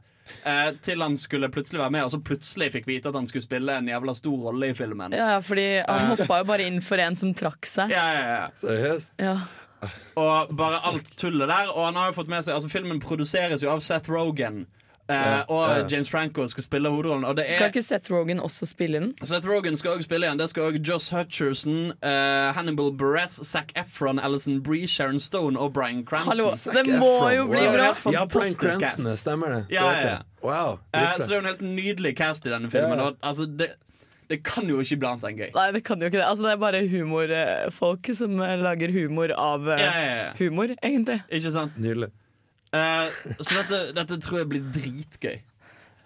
Eh, 0.43 0.71
til 0.83 1.03
han 1.03 1.17
skulle 1.19 1.49
plutselig 1.53 1.81
være 1.81 1.93
med, 1.97 2.07
og 2.07 2.13
så 2.13 2.19
plutselig 2.23 2.71
fikk 2.75 2.89
vite 2.89 3.11
at 3.11 3.17
han 3.19 3.27
skulle 3.29 3.45
spille 3.45 3.77
en 3.79 3.87
jævla 3.91 4.15
stor 4.17 4.49
rolle 4.49 4.71
i 4.71 4.75
filmen. 4.77 5.15
Ja, 5.15 5.33
ja, 5.35 5.39
fordi 5.45 5.67
han 5.83 6.11
hoppa 6.13 6.41
jo 6.41 6.49
bare 6.49 6.67
inn 6.69 6.81
for 6.85 7.01
en 7.03 7.17
som 7.19 7.33
trakk 7.37 7.69
seg. 7.69 7.93
Ja, 7.93 8.05
ja, 8.15 8.27
ja. 8.33 8.49
Seriøst? 8.61 9.13
Ja. 9.21 9.37
Og 10.17 10.55
bare 10.57 10.81
alt 10.89 11.11
tullet 11.19 11.49
der. 11.49 11.69
Og 11.73 11.85
han 11.89 11.99
har 11.99 12.09
jo 12.09 12.17
fått 12.17 12.31
med 12.31 12.45
seg 12.45 12.55
Altså 12.57 12.71
Filmen 12.71 13.01
produseres 13.03 13.61
jo 13.61 13.69
av 13.69 13.83
Seth 13.85 14.09
Rogan. 14.09 14.63
Eh, 15.09 15.15
Ja, 15.15 15.41
og 15.47 15.69
ja, 15.69 15.77
ja. 15.77 15.85
James 15.91 16.09
Franco 16.09 16.47
skal 16.47 16.63
spille 16.63 16.89
hovedrollen. 16.89 17.25
Og 17.25 17.37
det 17.37 17.45
er 17.47 17.53
Skal 17.53 17.67
ikke 17.71 17.83
Seth 17.83 18.11
Rogan 18.11 18.39
også 18.39 18.65
spille 18.65 18.99
den? 18.99 19.13
Seth 19.23 19.47
Rogan 19.49 19.77
skal 19.77 19.91
også 19.91 20.03
spille 20.07 20.27
igjen. 20.27 20.39
Det 20.39 20.49
skal 20.49 20.63
også 20.63 20.81
Joss 20.87 21.09
Hutcherson, 21.09 21.91
uh, 21.91 22.53
Hannibal 22.57 22.91
Buress, 22.97 23.39
Zac 23.47 23.71
Efron, 23.75 24.19
Alison 24.19 24.61
Bree, 24.63 24.87
Sharon 24.87 25.19
Stone 25.19 25.59
og 25.59 25.73
Brian 25.73 26.05
Cranston. 26.05 26.33
Hallo, 26.35 26.55
Zac 26.55 26.75
det 26.75 26.85
må 26.99 27.11
Efron, 27.17 27.35
jo 27.37 27.47
bli 27.51 27.65
wow. 27.65 27.73
bra! 27.75 27.89
helt 27.93 28.13
Ja, 28.13 28.25
Brian 28.25 28.55
Cranston, 28.59 29.05
cast. 29.11 29.19
stemmer 29.23 29.55
det. 29.55 29.65
Ja, 29.69 29.91
ja, 29.91 30.07
ja. 30.07 30.17
Wow. 30.43 30.79
uh, 30.95 31.13
så 31.17 31.27
det 31.27 31.31
er 31.31 31.35
jo 31.35 31.43
en 31.45 31.51
helt 31.53 31.61
nydelig 31.61 32.15
cast 32.17 32.45
i 32.47 32.53
denne 32.53 32.71
filmen. 32.71 32.99
Og, 32.99 33.15
altså, 33.23 33.45
det, 33.45 33.71
det 34.29 34.43
kan 34.43 34.67
jo 34.69 34.79
ikke 34.83 34.99
bli 34.99 35.07
annet 35.09 35.23
enn 35.29 35.39
gøy. 35.39 35.49
Nei, 35.55 35.67
det 35.71 35.83
kan 35.87 36.01
jo 36.03 36.11
ikke 36.11 36.19
det. 36.19 36.27
Altså, 36.27 36.43
det 36.45 36.53
er 36.53 36.61
bare 36.61 36.83
humorfolk 36.91 38.11
som 38.17 38.37
lager 38.67 38.91
humor 38.91 39.31
av 39.39 39.67
humor, 40.39 40.75
egentlig. 40.83 41.21
Ikke 41.31 41.51
sant? 41.55 41.79
Nydelig. 41.79 42.11
Eh, 42.77 43.37
så 43.41 43.59
dette, 43.61 43.81
dette 43.97 44.19
tror 44.25 44.41
jeg 44.43 44.49
blir 44.53 44.65
dritgøy. 44.75 45.37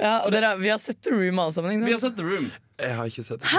Ja, 0.01 0.15
og 0.25 0.31
dere, 0.33 0.55
vi 0.57 0.71
har 0.71 0.79
sett 0.81 1.01
The 1.05 1.13
Room 1.13 1.39
alle 1.43 1.53
sammen. 1.53 1.83
Vi 1.85 1.93
har 1.93 2.01
sett 2.01 2.15
The 2.17 2.25
Room. 2.25 2.47
Jeg 2.81 2.95
har 2.97 3.11
ikke 3.11 3.25
sett 3.27 3.43
det. 3.43 3.51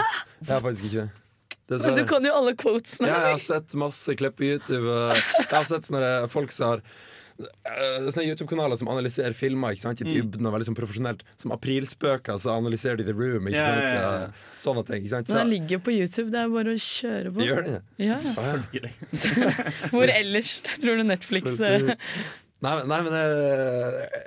Jeg 0.42 0.50
har 0.56 0.64
faktisk 0.64 0.88
ikke 0.90 1.04
det. 1.06 1.78
Men 1.86 1.94
du 1.96 2.02
kan 2.10 2.26
jo 2.26 2.32
alle 2.34 2.56
quotesene. 2.58 3.08
Ja, 3.08 3.20
jeg 3.28 3.38
har 3.38 3.44
sett 3.46 3.76
masse 3.78 4.16
klipp 4.18 4.34
på 4.40 4.48
YouTube. 4.50 4.90
Jeg 5.38 5.52
har 5.54 5.68
sett 5.70 5.86
sånne 5.88 6.10
folk 6.32 6.50
som 6.52 6.72
har 6.72 6.82
øh, 6.82 8.08
Sånne 8.12 8.26
YouTube-kanaler 8.28 8.76
som 8.80 8.90
analyserer 8.92 9.32
filmer 9.38 9.72
ikke 9.72 9.86
sant? 9.86 10.02
Mm. 10.02 10.10
i 10.10 10.16
dybden 10.18 10.50
og 10.50 10.56
veldig 10.56 10.68
sånn 10.68 10.76
profesjonelt. 10.76 11.22
Som 11.40 11.54
aprilspøker, 11.54 12.42
så 12.42 12.56
analyserer 12.58 13.00
de 13.00 13.06
The 13.08 13.14
Room. 13.16 13.48
Ikke 13.48 13.62
sant? 13.62 13.86
ja, 13.86 13.94
ja. 13.94 14.12
Ja, 14.26 14.58
Sånne 14.66 14.84
ting. 14.90 15.06
Ikke 15.06 15.14
sant? 15.14 15.30
Men 15.30 15.38
Så, 15.38 15.40
den 15.40 15.54
ligger 15.54 15.82
på 15.86 15.94
YouTube. 15.94 16.28
Det 16.34 16.42
er 16.42 16.52
bare 16.58 16.74
å 16.74 16.84
kjøre 16.90 17.32
på. 17.38 17.46
gjør 17.46 17.66
det? 17.70 17.80
Ja. 18.02 18.18
Ja. 18.20 18.92
Hvor 19.94 20.12
ellers 20.18 20.58
tror 20.82 21.00
du 21.00 21.06
Netflix 21.08 21.62
eh, 21.62 21.94
Nei, 22.62 22.72
nei, 22.86 22.98
men 23.02 23.14
jeg, 23.18 24.20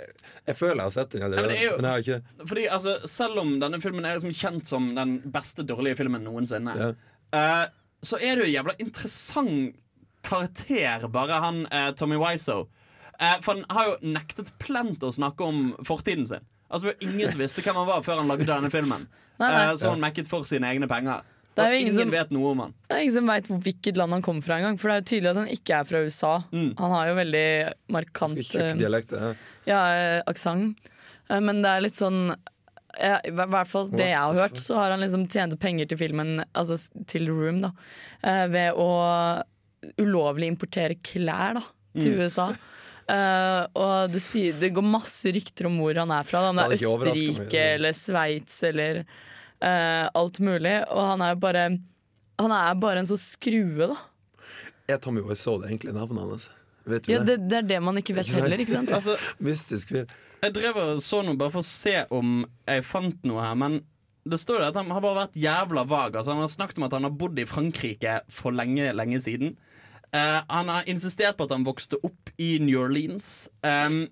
jeg 0.49 0.55
føler 0.59 0.81
jeg 0.81 0.85
har 0.89 0.93
sett 0.97 1.13
den 1.15 1.23
allerede. 1.23 1.47
Nei, 1.47 1.55
men 1.55 1.63
jo- 1.63 1.75
men 1.79 1.85
jeg 1.87 1.91
har 1.93 2.03
ikke 2.03 2.47
Fordi 2.49 2.65
altså, 2.77 2.95
Selv 3.07 3.39
om 3.39 3.53
denne 3.61 3.79
filmen 3.81 4.05
er 4.05 4.17
liksom 4.17 4.33
kjent 4.35 4.65
som 4.67 4.89
den 4.97 5.17
beste 5.31 5.63
dårlige 5.63 5.97
filmen 6.01 6.23
noensinne, 6.27 6.75
Ja. 6.75 6.89
uh, 7.31 7.65
så 8.05 8.19
er 8.19 8.35
det 8.35 8.43
jo 8.43 8.49
en 8.51 8.55
jævla 8.57 8.75
interessant 8.83 9.75
karakter, 10.25 11.07
bare 11.13 11.39
han 11.41 11.63
uh, 11.71 11.91
Tommy 11.97 12.17
Wiseau. 12.21 12.67
Uh, 13.21 13.37
for 13.41 13.55
han 13.55 13.65
har 13.71 13.91
jo 13.93 13.95
nektet 14.15 14.51
plent 14.59 15.03
å 15.05 15.11
snakke 15.15 15.45
om 15.47 15.75
fortiden 15.87 16.27
sin. 16.27 16.43
Altså 16.69 16.89
Det 16.89 16.95
var 16.95 17.07
ingen 17.09 17.31
som 17.31 17.39
visste 17.41 17.61
hvem 17.63 17.77
han 17.79 17.87
var 17.87 18.01
før 18.03 18.19
han 18.21 18.27
lagde 18.31 18.45
denne 18.49 18.71
filmen. 18.73 19.07
Nei, 19.39 19.47
nei. 19.51 19.63
Eh, 19.69 19.75
så 19.79 19.91
han 19.93 20.01
mekket 20.01 20.27
for 20.31 20.43
sine 20.49 20.67
egne 20.71 20.87
penger. 20.89 21.21
Det 21.55 21.63
er 21.63 21.71
jo 21.71 21.77
ingen 21.79 21.93
ingen 21.93 22.01
som- 22.01 22.11
vet 22.11 22.31
noe 22.35 22.51
om 22.51 22.59
han. 22.59 22.73
Det 22.89 22.95
er 22.97 23.01
ingen 23.05 23.13
som 23.15 23.27
veit 23.27 23.47
hvilket 23.47 23.97
land 23.97 24.11
han 24.13 24.21
kommer 24.21 24.43
fra 24.43 24.57
engang. 24.59 24.79
For 24.79 24.89
det 24.89 24.95
er 24.95 25.01
jo 25.01 25.09
tydelig 25.11 25.29
at 25.29 25.37
han 25.37 25.53
ikke 25.55 25.79
er 25.79 25.83
fra 25.83 26.01
USA. 26.03 26.33
Mm. 26.51 26.73
Han 26.77 26.91
har 26.91 27.07
jo 27.07 27.15
veldig 27.15 27.47
markant 27.89 28.35
Ganske 28.35 28.51
tjukk 28.51 28.77
dialekt. 28.81 29.11
Ja. 29.15 29.33
ja, 29.65 29.79
eh, 29.95 30.21
aksent. 30.27 30.75
Eh, 31.29 31.39
Men 31.39 31.61
det 31.61 31.71
er 31.71 31.81
litt 31.81 31.95
sånn 31.95 32.35
ja, 32.97 33.19
I 33.25 33.31
hvert 33.31 33.67
fall 33.67 33.89
det 33.91 34.07
jeg 34.07 34.15
har 34.17 34.33
hørt, 34.33 34.55
så 34.55 34.75
har 34.75 34.91
han 34.91 35.01
liksom 35.01 35.27
tjent 35.27 35.59
penger 35.59 35.85
til 35.85 35.97
filmen, 35.97 36.45
altså 36.55 36.77
til 37.07 37.27
Room, 37.27 37.59
da, 37.59 37.71
eh, 38.23 38.47
ved 38.47 38.71
å 38.73 39.43
ulovlig 39.99 40.47
importere 40.47 40.95
klær 41.03 41.59
da, 41.59 41.63
til 41.99 42.21
USA. 42.21 42.53
Uh, 43.05 43.67
og 43.77 44.09
det, 44.09 44.21
sier, 44.25 44.55
det 44.57 44.71
går 44.73 44.81
masse 44.81 45.29
rykter 45.29 45.67
om 45.69 45.75
hvor 45.77 45.93
han 46.01 46.09
er 46.15 46.25
fra. 46.25 46.41
Da, 46.41 46.49
om 46.49 46.57
det 46.57 46.79
Det 46.79 46.87
er 46.87 46.95
Østerrike 46.95 47.65
eller 47.75 47.93
Sveits 47.93 48.63
eller 48.65 49.03
eh, 49.65 50.05
alt 50.13 50.39
mulig. 50.43 50.75
Og 50.93 51.01
han 51.11 51.23
er 51.25 51.33
jo 51.35 51.39
bare 51.43 51.65
Han 52.41 52.51
er 52.51 52.75
bare 52.79 53.01
en 53.01 53.07
sånn 53.09 53.21
skrue, 53.21 53.87
da. 53.93 53.97
Jeg 54.89 55.01
Tommy 55.01 55.21
så 55.39 55.55
det 55.61 55.69
egentlig 55.71 55.95
navnet 55.95 56.21
hans? 56.21 56.49
Vet 56.85 57.05
du 57.07 57.11
Ja, 57.13 57.19
det? 57.23 57.39
det, 57.39 57.49
det 57.49 57.57
er 57.57 57.67
det 57.73 57.81
man 57.81 57.97
ikke 57.97 58.13
vet 58.17 58.27
Ikke 58.29 58.43
heller, 58.43 58.61
ikke 58.61 58.75
sant? 58.75 58.91
Altså, 58.97 59.15
Mystisk 59.41 59.89
fyr. 59.95 60.05
jeg 60.43 60.53
drev 60.53 60.77
og 60.77 60.99
så 61.01 61.23
noe 61.25 61.37
bare 61.39 61.53
for 61.55 61.63
å 61.63 61.65
se 61.65 61.95
om 62.13 62.43
jeg 62.67 62.83
fant 62.85 63.23
noe 63.25 63.41
her, 63.41 63.55
men 63.57 63.79
det 64.29 64.37
står 64.41 64.61
jo 64.61 64.67
at 64.67 64.77
han 64.77 64.91
har 64.93 65.01
bare 65.01 65.17
vært 65.23 65.35
jævla 65.37 65.83
vag. 65.89 66.15
Altså, 66.17 66.33
han 66.33 66.41
har 66.43 66.49
snakket 66.49 66.79
om 66.81 66.85
at 66.87 66.93
han 66.97 67.05
har 67.05 67.13
bodd 67.13 67.37
i 67.41 67.45
Frankrike 67.45 68.19
for 68.33 68.53
lenge, 68.57 68.87
lenge 68.97 69.19
siden. 69.21 69.51
Uh, 70.09 70.41
han 70.49 70.69
har 70.69 70.87
insistert 70.89 71.37
på 71.37 71.45
at 71.45 71.53
han 71.53 71.65
vokste 71.65 71.99
opp 72.05 72.31
i 72.41 72.55
New 72.61 72.79
Orleans. 72.81 73.47
Um, 73.61 74.07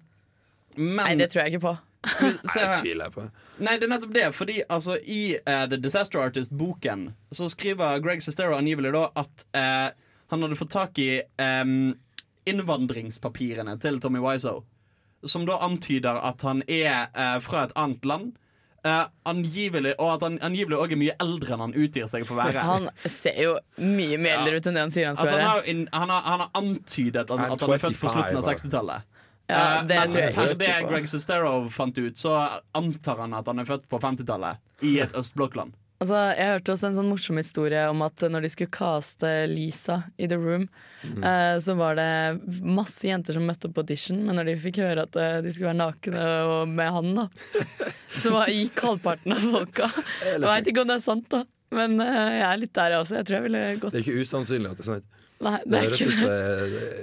men 0.78 1.01
Nei, 1.01 1.16
det 1.18 1.32
tror 1.34 1.43
jeg 1.43 1.56
ikke 1.56 1.64
på. 1.66 1.74
Se 2.04 2.26
Nei, 2.26 2.34
her. 2.36 2.70
det 2.76 2.82
tviler 2.82 3.06
jeg 3.06 3.16
på. 3.16 3.26
Nei, 3.64 3.76
det 3.80 3.88
er 3.88 3.91
nettopp 3.93 4.14
det. 4.16 4.28
Fordi 4.36 4.58
altså, 4.68 4.97
i 4.99 5.22
uh, 5.39 5.66
The 5.72 5.80
Disaster 5.80 6.24
Artist-boken 6.24 7.10
så 7.32 7.49
skriver 7.51 8.04
Greg 8.04 8.24
Sestero 8.26 8.58
angivelig 8.58 8.93
da 8.95 9.08
at 9.24 9.47
uh, 9.56 9.89
han 10.34 10.45
hadde 10.45 10.60
fått 10.60 10.74
tak 10.74 10.99
i 10.99 11.22
um, 11.39 11.93
innvandringspapirene 12.49 13.78
til 13.80 13.99
Tommy 14.04 14.22
Wiseau. 14.24 14.64
Som 15.24 15.45
da 15.47 15.62
antyder 15.64 16.20
at 16.20 16.41
han 16.43 16.64
er 16.68 17.12
uh, 17.16 17.38
fra 17.43 17.68
et 17.68 17.76
annet 17.80 18.08
land. 18.08 18.34
Uh, 18.84 19.06
angivelig, 19.30 19.93
og 19.95 20.18
at 20.18 20.26
han 20.26 20.41
angivelig 20.43 20.76
også 20.76 20.97
er 20.97 20.99
mye 20.99 21.14
eldre 21.24 21.54
enn 21.56 21.62
han 21.64 21.76
utgir 21.86 22.10
seg 22.12 22.26
for 22.28 22.36
å 22.36 22.41
være. 22.41 22.66
Han 22.68 22.89
ser 23.08 23.38
jo 23.39 23.54
mye 23.80 24.18
mer 24.20 24.41
eldre 24.41 24.60
ut 24.60 24.68
enn 24.68 24.76
det 24.76 24.84
han 24.84 24.91
sier 24.91 25.08
han 25.08 25.16
skal 25.16 25.30
Altså, 25.30 25.39
han, 25.39 25.47
har, 25.47 26.01
han, 26.01 26.12
har, 26.12 26.26
han 26.28 26.43
har 26.43 26.49
antydet 26.60 27.24
at, 27.24 27.32
at 27.32 27.64
han 27.64 27.76
er 27.78 27.84
født 27.86 28.01
på 28.01 28.12
slutten 28.12 28.41
av 28.41 28.49
60-tallet. 28.49 29.22
Ja, 29.50 29.80
Eh, 29.80 29.86
det 29.89 29.96
men 30.00 30.12
tror 30.12 30.22
jeg 30.24 30.34
kanskje 30.38 30.58
det. 30.62 30.74
Greg 30.89 31.08
Sestero 31.12 31.54
fant 31.70 31.98
ut, 32.00 32.16
så 32.18 32.36
antar 32.74 33.18
han 33.26 33.34
at 33.36 33.48
han 33.52 33.60
er 33.60 33.66
født 33.68 33.89
på 33.91 34.00
50-tallet 34.00 34.58
i 34.88 35.00
et 35.04 35.12
østblokkland. 35.20 35.74
Altså, 36.04 36.18
jeg 36.36 36.48
hørte 36.50 36.72
også 36.74 36.88
en 36.89 36.96
sånn 36.98 37.08
morsom 37.12 37.38
historie 37.39 37.84
om 37.88 38.02
at 38.04 38.24
når 38.28 38.44
de 38.44 38.50
skulle 38.52 38.72
caste 38.76 39.30
Lisa 39.48 40.02
i 40.20 40.28
The 40.28 40.36
Room, 40.39 40.66
Mm. 41.04 41.20
uh, 41.20 41.60
så 41.60 41.74
var 41.76 41.96
det 42.00 42.39
masse 42.64 43.04
jenter 43.04 43.36
som 43.36 43.44
møtte 43.44 43.68
opp 43.68 43.74
på 43.76 43.84
audition, 43.84 44.22
men 44.24 44.38
når 44.39 44.46
de 44.48 44.54
fikk 44.64 44.78
høre 44.80 45.04
at 45.04 45.16
uh, 45.20 45.41
de 45.44 45.52
skulle 45.52 45.74
være 45.74 45.80
nakne 45.82 46.22
og 46.48 46.70
med 46.72 46.91
han, 46.96 47.10
da, 47.18 47.26
så 48.24 48.32
var, 48.32 48.48
gikk 48.48 48.80
halvparten 48.80 49.36
av 49.36 49.44
folka. 49.52 49.89
Jeg 50.24 50.39
veit 50.46 50.70
ikke 50.72 50.86
om 50.86 50.88
det 50.94 50.96
er 51.02 51.04
sant, 51.04 51.28
da, 51.36 51.41
men 51.76 52.00
uh, 52.00 52.08
jeg 52.08 52.46
er 52.48 52.62
litt 52.64 52.74
der, 52.80 52.96
jeg 52.96 53.04
også. 53.04 53.18
Jeg 53.20 53.28
tror 53.28 53.36
jeg 53.41 53.46
ville 53.50 53.64
gått 53.84 53.91
Det 53.91 54.00
er 54.00 54.08
ikke 54.08 54.24
usannsynlig 54.24 54.72
at 54.72 54.80
det 54.80 54.86
er 54.88 54.91
sant. 54.94 55.20
Nei, 55.44 55.58
Det 55.64 55.72
det 55.72 55.82
er 55.82 55.94
ikke 55.94 56.30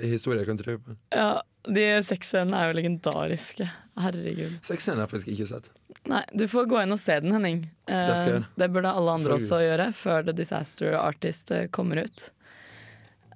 det. 0.01 0.11
historie 0.11 0.41
jeg 0.43 0.49
kan 0.51 0.61
tro 0.61 0.77
på. 0.79 0.97
Ja, 1.15 1.29
de 1.69 1.85
sexscenene 2.07 2.57
er 2.57 2.71
jo 2.71 2.79
legendariske. 2.81 3.67
Herregud. 4.01 4.55
Sexscenen 4.65 4.99
har 5.03 5.07
jeg 5.09 5.13
faktisk 5.15 5.33
ikke 5.35 5.49
sett. 5.51 5.71
Nei, 6.09 6.23
du 6.33 6.47
får 6.49 6.69
gå 6.71 6.79
inn 6.83 6.95
og 6.97 7.01
se 7.03 7.19
den, 7.21 7.35
Henning. 7.37 7.59
Eh, 7.87 8.07
Det 8.25 8.45
det 8.57 8.71
burde 8.73 8.93
alle 8.97 9.13
andre 9.19 9.37
også 9.37 9.59
gjøre 9.61 9.91
før 9.93 10.25
The 10.25 10.33
Disaster 10.33 10.97
Artist 10.97 11.51
eh, 11.53 11.67
kommer 11.69 12.05
ut. 12.07 12.31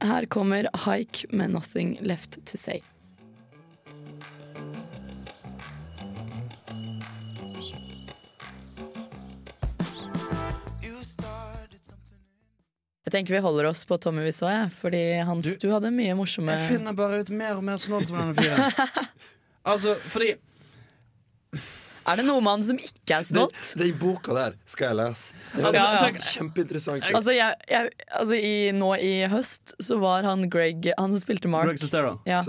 Her 0.01 0.27
kommer 0.27 0.67
Haik 0.87 1.25
med 1.31 1.51
'Nothing 1.53 1.99
Left 2.03 2.41
To 2.47 2.57
Say'. 2.57 2.83
Tenker 13.15 13.37
vi 13.37 13.43
holder 13.45 13.71
oss 13.71 13.85
på 13.89 13.99
Tommy 14.03 14.25
Wiseau, 14.27 14.49
jeg, 14.51 14.73
fordi 14.75 15.03
Hans, 15.29 15.53
du, 15.63 15.69
hadde 15.73 15.93
mye 15.95 16.17
morsomme 16.19 16.57
Jeg 16.59 16.75
finner 16.77 16.97
bare 16.99 17.23
ut 17.23 17.31
mer 17.35 17.55
og 17.61 17.65
mer 17.67 17.79
snålt 17.83 18.11
om 18.11 18.19
denne 18.21 18.35
fyren. 18.37 19.07
altså, 19.73 19.95
fordi 20.13 20.35
Er 22.05 22.21
det 22.21 22.27
noe 22.27 22.43
med 22.45 22.59
han 22.59 22.65
som 22.67 22.77
ikke 22.81 23.17
er 23.17 23.23
Den, 23.23 23.29
snolt? 23.31 23.71
den 23.81 23.95
boka 24.01 24.35
der 24.37 24.57
skal 24.69 24.91
jeg 24.91 24.99
lese. 24.99 25.39
Det 25.55 25.63
Altså, 25.65 25.79
ja, 25.81 26.01
ja. 26.03 26.25
kjempeinteressant. 26.35 27.07
Altså, 27.15 27.33
jeg, 27.33 27.55
jeg, 27.71 27.93
altså 28.19 28.37
i, 28.37 28.55
Nå 28.77 28.91
i 29.01 29.13
høst 29.33 29.77
så 29.81 29.97
var 30.03 30.27
han 30.29 30.45
Greg, 30.53 30.91
han 30.99 31.15
som 31.15 31.23
spilte 31.23 31.49
Mark 31.49 31.71
Greg 31.71 31.81
Sestero. 31.81 32.19
ja, 32.29 32.43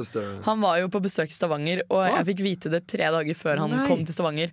Han 0.50 0.66
var 0.66 0.82
jo 0.82 0.90
på 0.92 1.04
besøk 1.06 1.32
i 1.32 1.38
Stavanger, 1.38 1.86
og 1.88 2.04
jeg 2.10 2.28
fikk 2.34 2.44
vite 2.50 2.74
det 2.74 2.84
tre 2.92 3.08
dager 3.16 3.38
før 3.38 3.64
han 3.64 3.78
Nei. 3.78 3.86
kom 3.88 4.04
til 4.04 4.18
Stavanger. 4.18 4.52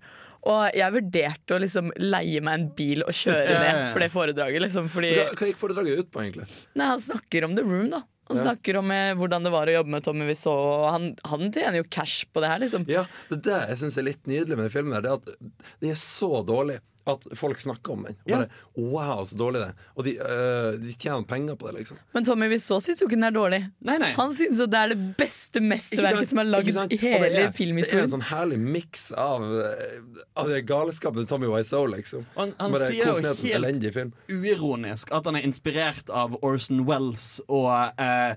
Og 0.51 0.75
jeg 0.75 0.91
vurderte 0.97 1.55
å 1.55 1.61
liksom 1.63 1.93
leie 2.03 2.41
meg 2.43 2.55
en 2.59 2.65
bil 2.75 3.05
og 3.07 3.13
kjøre 3.15 3.59
ned 3.63 3.83
for 3.93 4.03
det 4.03 4.09
foredraget. 4.11 4.65
Liksom, 4.65 4.89
fordi 4.91 5.13
Hva, 5.15 5.29
hva 5.39 5.47
gikk 5.53 5.61
foredraget 5.61 6.01
ut 6.03 6.09
på, 6.11 6.25
egentlig? 6.25 6.49
nei, 6.75 6.87
Han 6.91 7.01
snakker 7.05 7.45
om 7.47 7.55
The 7.55 7.63
Room, 7.63 7.91
da. 7.95 8.03
Han 8.31 8.39
Ja. 8.39 8.43
snakker 8.49 8.77
om 8.79 8.91
eh, 8.91 9.13
hvordan 9.19 9.43
det 9.45 9.51
var 9.53 9.67
å 9.69 9.75
jobbe 9.77 9.91
med 9.95 10.03
Tommy 10.07 10.27
Wiseau. 10.27 10.55
Og 10.55 10.85
han, 10.91 11.09
han 11.27 11.53
tjener 11.53 11.79
jo 11.83 11.85
cash 11.91 12.25
på 12.33 12.41
det 12.43 12.49
her, 12.49 12.59
liksom. 12.63 12.87
Ja, 12.91 13.05
Det 13.31 13.43
der 13.45 13.67
jeg 13.69 13.79
syns 13.83 13.99
er 13.99 14.07
litt 14.09 14.27
nydelig 14.27 14.57
med 14.57 14.65
den 14.67 14.71
filmen. 14.75 14.95
her, 14.95 15.03
Det 15.03 15.11
er 15.11 15.21
at 15.21 15.79
den 15.83 15.91
er 15.91 16.01
så 16.01 16.31
dårlig 16.47 16.81
at 17.07 17.25
folk 17.35 17.59
snakker 17.61 17.93
om 17.93 18.05
den. 18.07 18.15
Og 18.25 18.31
Ja. 18.31 18.37
Bare, 18.37 18.49
wow, 18.77 19.25
så 19.25 19.35
dårlig 19.37 19.59
det 19.61 19.69
er. 19.69 19.75
Og 19.97 20.05
de, 20.05 20.13
øh, 20.23 20.77
de 20.83 20.93
tjener 20.95 21.25
penger 21.27 21.57
på 21.57 21.67
det, 21.67 21.75
liksom. 21.81 21.99
Men 22.15 22.25
Tommy 22.25 22.49
Wiseau 22.49 22.79
syns 22.81 23.01
jo 23.03 23.07
ikke 23.09 23.17
den 23.19 23.25
er 23.25 23.35
dårlig. 23.35 23.59
Nei, 23.81 23.97
nei. 23.99 24.13
Han 24.15 24.31
syns 24.31 24.59
jo 24.63 24.67
det 24.67 24.79
er 24.79 24.89
det 24.95 25.17
beste 25.19 25.61
mesterverket 25.61 26.29
som 26.31 26.39
er 26.39 26.45
lagd 26.45 26.69
i 26.69 26.73
det 26.93 27.01
hele 27.01 27.49
filmhistorien. 27.53 28.07
Det 28.07 28.13
er 28.13 28.15
en 28.15 28.21
sånn 28.21 28.29
herlig 28.31 28.59
miks 28.61 29.11
av, 29.19 29.43
øh, 29.43 30.23
av 30.37 30.49
det 30.49 30.63
galskapen 30.67 31.25
til 31.25 31.27
Tommy 31.27 31.51
Wiseau, 31.51 31.87
liksom. 31.91 32.25
Han- 32.37 32.55
Som 32.59 32.71
han 32.73 32.81
sier 32.81 33.05
jo 33.05 33.17
helt- 33.17 33.93
film. 33.93 34.13
uironisk 34.29 35.11
at 35.13 35.25
han 35.25 35.37
er 35.37 35.43
inspirert 35.43 36.09
av 36.11 36.37
Orson 36.43 36.85
Wells 36.87 37.41
og 37.49 37.93
eh, 37.99 38.35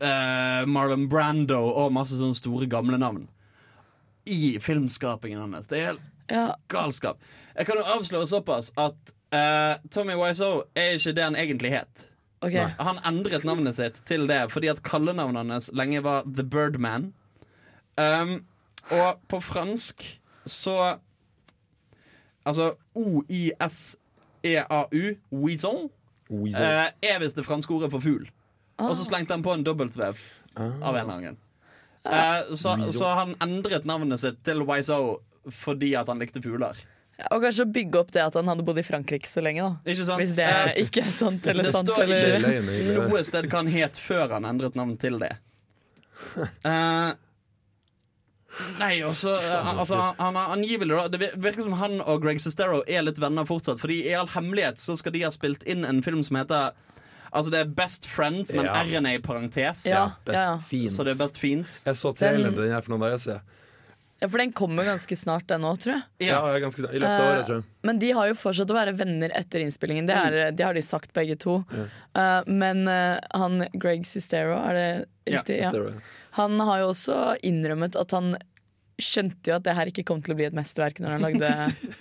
eh, 0.00 0.64
Marlon 0.66 1.08
Brando 1.08 1.62
og 1.70 1.92
masse 1.92 2.18
sånne 2.18 2.36
store 2.36 2.66
gamle 2.66 2.98
navn. 3.00 3.28
I 4.28 4.58
filmskapingen 4.60 5.40
hans. 5.54 5.68
Det 5.68 5.78
er 5.82 5.86
helt 5.94 6.00
Ja, 6.30 6.54
galskap. 6.68 7.16
Jeg 7.58 7.66
kan 7.66 7.76
jo 7.80 7.84
avsløre 7.90 8.26
såpass 8.30 8.68
at 8.78 9.12
eh, 9.34 9.74
Tommy 9.90 10.14
Wiseau 10.14 10.62
er 10.78 10.94
ikke 10.94 11.12
det 11.16 11.24
han 11.24 11.36
egentlig 11.36 11.72
het. 11.74 12.04
Okay. 12.40 12.68
Han 12.78 13.00
endret 13.08 13.42
navnet 13.44 13.74
sitt 13.74 13.98
til 14.06 14.28
det 14.30 14.44
fordi 14.52 14.68
at 14.70 14.82
kallenavnet 14.86 15.50
hans 15.50 15.70
lenge 15.74 16.02
var 16.04 16.22
The 16.26 16.44
Birdman. 16.46 17.08
Um, 17.98 18.44
og 18.94 19.18
på 19.28 19.40
fransk 19.42 20.04
så 20.46 20.98
Altså 22.46 22.70
O-I-S-E-A-U, 23.78 25.02
Wison, 25.32 25.90
Weasel. 26.30 26.62
eh, 26.62 26.90
er 27.02 27.18
visst 27.20 27.36
det 27.36 27.44
franske 27.44 27.74
ordet 27.74 27.90
for 27.92 28.00
fugl. 28.00 28.28
Og 28.78 28.94
så 28.96 29.04
slengte 29.04 29.34
han 29.34 29.42
på 29.44 29.52
en 29.52 29.64
dobbeltvev 29.66 30.16
Ah. 30.56 30.62
av 30.82 30.94
en 30.96 31.00
eller 31.00 31.12
annen 31.12 31.24
grunn. 31.24 31.36
Eh, 32.06 32.40
så, 32.56 32.76
så 32.92 33.06
han 33.18 33.34
endret 33.44 33.84
navnet 33.86 34.18
sitt 34.22 34.40
til 34.46 34.62
Wiseau 34.66 35.18
fordi 35.50 35.92
at 35.94 36.08
han 36.10 36.18
likte 36.18 36.42
fugler. 36.42 36.74
Og 37.34 37.42
kanskje 37.42 37.64
bygge 37.74 37.98
opp 37.98 38.12
det 38.14 38.22
at 38.22 38.34
han 38.38 38.46
hadde 38.46 38.62
bodd 38.62 38.78
i 38.78 38.84
Frankrike 38.86 39.26
så 39.26 39.42
lenge, 39.42 39.64
da. 39.66 39.90
Ikke 39.90 40.04
sant? 40.06 40.20
Hvis 40.22 40.34
det 40.38 40.44
Eh, 40.46 40.68
ikke 40.84 41.02
er 41.02 41.10
sant 41.10 41.46
eller 41.50 41.66
det 41.66 41.72
sant. 41.74 41.88
står 41.90 42.02
Eller... 42.04 42.46
ikke 42.62 43.08
noe 43.10 43.22
sted 43.26 43.48
hva 43.50 43.56
han 43.64 43.70
het 43.74 43.98
før 43.98 44.36
han 44.36 44.44
endret 44.46 44.76
navn 44.78 44.96
til 45.02 45.18
det. 45.18 45.32
Eh, 46.64 47.10
nei, 48.80 48.94
også, 49.06 49.34
eh, 49.38 49.68
altså, 49.78 49.94
han, 50.00 50.14
han 50.18 50.34
har 50.40 50.54
angivelig 50.56 50.96
da, 50.96 51.04
Det 51.12 51.28
virker 51.38 51.62
som 51.66 51.76
han 51.78 52.00
og 52.00 52.22
Greg 52.24 52.40
Sestero 52.42 52.80
er 52.90 53.04
litt 53.06 53.20
venner 53.22 53.46
fortsatt. 53.46 53.78
Fordi 53.82 54.00
i 54.08 54.14
all 54.18 54.30
hemmelighet 54.32 54.80
så 54.82 54.96
skal 54.98 55.14
de 55.14 55.22
ha 55.26 55.30
spilt 55.34 55.62
inn 55.68 55.84
en 55.86 56.02
film 56.02 56.22
som 56.26 56.40
heter 56.40 56.72
Altså 57.28 57.50
det 57.52 57.58
er 57.60 57.70
Best 57.76 58.06
Friends, 58.08 58.54
men 58.56 58.64
Ja. 58.64 58.78
R-en 58.86 59.04
er 59.06 59.18
i 59.18 59.20
parentes. 59.20 59.82
Ja, 59.86 60.06
Best 60.24 60.38
ja, 60.38 60.44
ja. 60.54 60.58
fiends. 60.64 60.94
Så 60.96 61.04
det 61.04 61.12
er 61.12 61.18
Best 61.26 61.36
Fiends. 61.38 61.82
Jeg 61.84 61.98
så 62.00 62.14
traileren 62.16 62.44
Den- 62.48 62.54
til 62.54 62.62
den 62.64 62.72
her 62.72 62.80
for 62.80 62.94
noen 62.94 63.02
dager 63.04 63.18
siden. 63.20 63.40
Ja, 64.20 64.26
for 64.28 64.38
den 64.42 64.52
kommer 64.52 64.84
ganske 64.88 65.16
snart, 65.16 65.46
den 65.50 65.62
òg, 65.68 65.76
tror 65.82 65.94
jeg. 65.94 66.02
Ja, 66.26 66.40
ganske 66.58 66.82
er 66.88 66.94
I 66.96 66.98
løpet 67.02 67.14
av 67.14 67.24
Eh, 67.24 67.32
året, 67.32 67.46
tror 67.46 67.60
jeg. 67.60 67.66
Men 67.86 67.98
de 68.02 68.10
har 68.18 68.28
jo 68.32 68.36
fortsatt 68.40 68.72
å 68.74 68.76
være 68.78 68.94
venner 68.98 69.34
etter 69.38 69.62
innspillingen. 69.62 70.08
Det, 70.10 70.16
er, 70.18 70.38
det 70.58 70.64
har 70.66 70.74
de 70.74 70.82
sagt 70.82 71.12
begge 71.14 71.36
to. 71.38 71.60
Eh, 71.78 72.40
men 72.50 72.82
eh, 72.90 73.18
han 73.38 73.62
Greg 73.78 74.06
Sistero, 74.10 74.58
er 74.58 74.74
det 74.78 74.88
Ja, 75.30 75.38
riktig? 75.38 75.60
Ja, 75.62 75.70
Sister, 75.70 76.02
Han 76.40 76.58
har 76.60 76.82
jo 76.82 76.90
også 76.92 77.18
innrømmet 77.46 77.94
at 77.98 78.10
han 78.16 78.34
skjønte 78.98 79.52
jo 79.52 79.56
at 79.60 79.62
det 79.68 79.76
her 79.78 79.86
ikke 79.92 80.02
kom 80.08 80.20
til 80.26 80.34
å 80.34 80.38
bli 80.40 80.48
et 80.48 80.56
mesterverk 80.58 80.98
når 80.98 81.14
han 81.14 81.26
lagde 81.28 81.52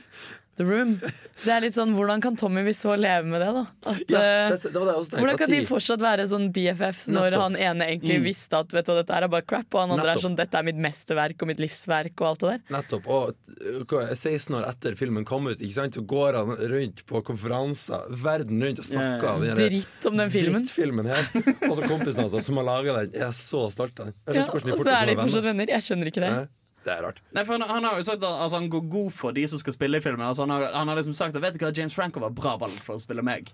The 0.58 0.66
Room. 0.66 0.96
Så 1.38 1.52
jeg 1.52 1.56
er 1.60 1.64
litt 1.68 1.76
sånn, 1.76 1.92
hvordan 1.94 2.22
kan 2.24 2.38
Tommy 2.40 2.64
Wiseau 2.66 2.96
leve 2.98 3.28
med 3.30 3.44
det, 3.44 3.50
da? 3.54 3.62
At, 3.92 4.00
Ja, 4.10 4.22
eh, 4.22 4.56
det, 4.56 4.72
det 4.72 4.74
det 4.74 4.94
jeg 4.96 5.20
hvordan 5.22 5.38
kan 5.38 5.52
de 5.54 5.60
fortsatt 5.70 6.02
være 6.02 6.26
sånn 6.32 6.48
BFFs 6.56 7.08
når 7.14 7.28
Nettopp. 7.30 7.44
han 7.44 7.58
ene 7.68 7.88
egentlig 7.92 8.18
visste 8.26 8.58
at 8.64 8.74
vet 8.74 8.90
du, 8.90 8.94
dette 8.98 9.14
er 9.14 9.28
bare 9.30 9.46
crap, 9.46 9.68
og 9.78 9.84
han 9.84 9.94
andre 9.98 10.16
er 10.16 10.24
sånn 10.24 10.38
dette 10.40 10.58
er 10.58 10.66
mitt 10.66 10.80
mesterverk 10.82 11.46
og 11.46 11.52
mitt 11.52 11.62
livsverk 11.62 12.16
og 12.24 12.28
alt 12.32 12.42
det 12.46 12.54
der? 12.56 12.64
Nettopp. 12.78 13.08
Og 13.08 13.94
uh, 13.94 14.14
16 14.18 14.58
år 14.58 14.68
etter 14.72 14.98
filmen 14.98 15.28
kom 15.30 15.46
ut, 15.52 15.62
ikke 15.62 15.78
sant, 15.78 15.94
så 16.00 16.02
går 16.10 16.40
han 16.42 16.54
rundt 16.74 17.06
på 17.10 17.22
konferanser 17.30 18.10
verden 18.24 18.64
rundt 18.66 18.82
og 18.82 18.90
snakker 18.90 19.30
om 19.36 19.46
den 19.46 19.56
Dritt 19.62 20.10
om 20.10 20.18
den 20.18 20.34
filmen. 20.34 20.66
drittfilmen 20.66 21.06
her. 21.14 21.26
Og 21.70 21.78
så 21.78 21.86
kompisene 21.86 22.26
hans 22.28 22.46
som 22.48 22.58
har 22.62 22.66
laga 22.74 22.98
den, 23.04 23.14
er 23.22 23.34
så 23.36 23.68
stolt 23.74 24.00
av 24.02 24.10
den. 24.10 24.18
Jeg 24.26 24.36
Ja, 24.42 24.48
ikke 24.48 24.58
hvordan 24.58 24.74
og 24.78 24.86
så 24.88 24.94
er 24.98 25.06
de 25.12 25.16
fortsatt 25.22 25.44
venner. 25.44 25.50
venner. 25.54 25.74
Jeg 25.78 25.86
skjønner 25.86 26.10
ikke 26.12 26.24
det. 26.26 26.32
Nei, 26.34 26.48
Det 26.88 26.94
er 26.96 27.04
rart. 27.04 27.18
Nei, 27.36 27.44
for 27.44 27.58
han, 27.58 27.68
han 27.68 27.84
har 27.84 28.00
jo 28.00 28.06
sagt 28.08 28.24
at 28.24 28.30
altså, 28.32 28.62
han 28.62 28.70
går 28.72 28.86
god 28.94 29.16
for 29.16 29.36
de 29.36 29.44
som 29.52 29.60
skal 29.60 29.76
spille 29.76 30.00
i 30.00 30.04
filmen. 30.04 30.24
Altså, 30.24 30.46
han, 30.48 30.56
har, 30.56 30.70
han 30.72 30.88
har 30.88 31.00
liksom 31.00 31.18
sagt 31.20 31.36
at 31.36 31.44
Vet 31.44 31.58
du 31.58 31.66
hva, 31.66 31.74
James 31.76 31.96
Franco 31.96 32.24
var 32.24 32.36
bra 32.36 32.56
valg 32.62 32.78
for 32.86 32.96
å 32.96 33.04
spille 33.04 33.26
meg. 33.28 33.52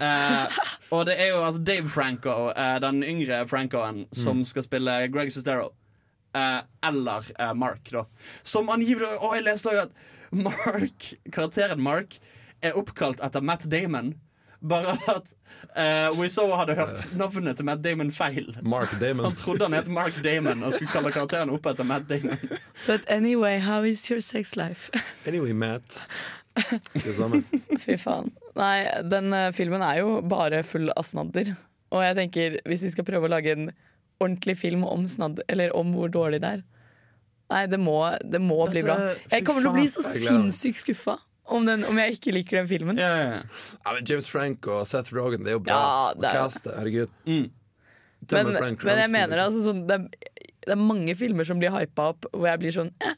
Eh, 0.00 0.58
og 0.94 1.04
det 1.08 1.18
er 1.20 1.32
jo 1.34 1.42
altså 1.42 1.60
Dave 1.66 1.90
Franco, 1.90 2.36
eh, 2.54 2.76
den 2.80 3.02
yngre 3.04 3.42
Francoen, 3.50 4.06
som 4.16 4.44
skal 4.48 4.64
spille 4.64 4.94
Greg 5.12 5.34
Sestero. 5.34 5.72
Eh, 6.38 6.60
eller 6.88 7.26
eh, 7.34 7.52
Mark, 7.58 7.90
da. 7.92 8.06
Som 8.42 8.70
angivelig 8.72 9.10
Og 9.20 9.34
jeg 9.36 9.44
leste 9.44 9.68
òg 9.74 9.82
at 9.82 9.98
Mark, 10.32 11.10
karakteren 11.28 11.82
Mark 11.84 12.16
er 12.64 12.78
oppkalt 12.78 13.20
etter 13.24 13.44
Matt 13.44 13.66
Damon. 13.68 14.14
Bare 14.62 14.94
at 15.10 15.32
uh, 15.74 16.18
Wiseau 16.18 16.52
hadde 16.54 16.76
hørt 16.78 17.00
navnet 17.18 17.58
til 17.58 17.66
Matt 17.66 17.82
Damon 17.82 18.12
feil. 18.14 18.52
Mark 18.62 18.92
Damon. 19.00 19.26
Han 19.26 19.36
trodde 19.36 19.66
han 19.66 19.74
het 19.74 19.88
Mark 19.90 20.20
Damon 20.24 20.62
og 20.62 20.76
skulle 20.76 20.92
kalle 20.92 21.10
karakteren 21.14 21.50
opp 21.50 21.66
etter 21.66 21.86
Matt 21.86 22.06
Damon. 22.10 22.38
But 22.86 23.08
anyway, 23.10 23.58
how 23.58 23.82
is 23.82 24.04
your 24.10 24.20
sex 24.20 24.56
life? 24.56 24.90
Anyway, 25.26 25.52
Matt. 25.52 25.98
Det 26.92 27.16
samme. 27.16 27.42
Fy 27.84 27.96
faen. 27.98 28.30
Nei, 28.58 28.86
den 29.08 29.34
uh, 29.34 29.48
filmen 29.56 29.82
er 29.82 30.02
jo 30.02 30.20
bare 30.22 30.62
full 30.66 30.92
av 30.94 31.06
snadder. 31.08 31.54
Og 31.92 32.04
jeg 32.04 32.18
tenker, 32.20 32.60
hvis 32.68 32.86
vi 32.86 32.92
skal 32.94 33.06
prøve 33.08 33.26
å 33.28 33.32
lage 33.32 33.56
en 33.56 33.72
ordentlig 34.22 34.56
film 34.60 34.86
om 34.86 35.08
snadder, 35.10 35.46
eller 35.50 35.74
om 35.76 35.90
hvor 35.96 36.12
dårlig 36.12 36.42
det 36.44 36.58
er 36.58 36.68
Nei, 37.52 37.66
det 37.68 37.76
må, 37.82 37.98
det 38.24 38.38
må 38.40 38.62
bli 38.70 38.80
bra. 38.80 38.94
Jeg 39.28 39.44
kommer 39.44 39.60
til 39.60 39.68
å 39.68 39.74
bli 39.74 39.88
så 39.92 40.00
sinnssykt 40.06 40.78
skuffa 40.80 41.18
om, 41.54 41.66
den, 41.68 41.84
om 41.88 41.98
jeg 42.02 42.18
ikke 42.18 42.34
liker 42.36 42.60
den 42.60 42.68
filmen. 42.70 43.00
Ja, 43.00 43.10
ja, 43.16 43.24
ja. 43.38 43.40
Ja, 43.78 43.96
men 43.96 44.06
James 44.08 44.28
Frank 44.30 44.68
og 44.72 44.86
Seth 44.90 45.14
Rogan, 45.14 45.44
det 45.46 45.54
er 45.54 45.58
jo 45.58 45.64
bra. 45.66 45.80
Ja, 45.80 46.14
det 46.16 46.28
å 46.28 46.30
er- 46.30 46.38
caste, 46.40 46.76
herregud. 46.78 47.12
Mm. 47.26 47.50
Men, 48.30 48.52
men 48.54 48.98
jeg 49.02 49.10
mener 49.10 49.34
det, 49.34 49.42
liksom. 49.42 49.46
altså, 49.48 49.62
sånn, 49.66 49.80
det, 49.88 49.96
er, 49.98 50.48
det 50.62 50.74
er 50.76 50.78
mange 50.78 51.16
filmer 51.18 51.48
som 51.48 51.58
blir 51.58 51.74
hypa 51.74 52.12
opp, 52.12 52.28
hvor 52.30 52.46
jeg 52.52 52.60
blir 52.62 52.74
sånn 52.76 52.92
eh. 53.02 53.16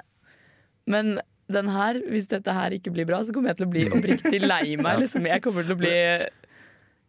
Men 0.89 1.19
den 1.53 1.69
her, 1.69 1.99
hvis 2.09 2.31
dette 2.31 2.53
her 2.57 2.73
ikke 2.77 2.93
blir 2.93 3.07
bra, 3.09 3.21
så 3.25 3.33
kommer 3.37 3.53
jeg 3.53 3.61
til 3.61 3.69
å 3.69 3.73
bli 3.75 3.85
oppriktig 3.93 4.41
lei 4.45 4.77
meg. 4.85 5.03
Liksom. 5.05 5.29
Jeg 5.29 5.45
kommer 5.45 5.67
til 5.69 5.77
å 5.77 5.81
bli 5.81 5.93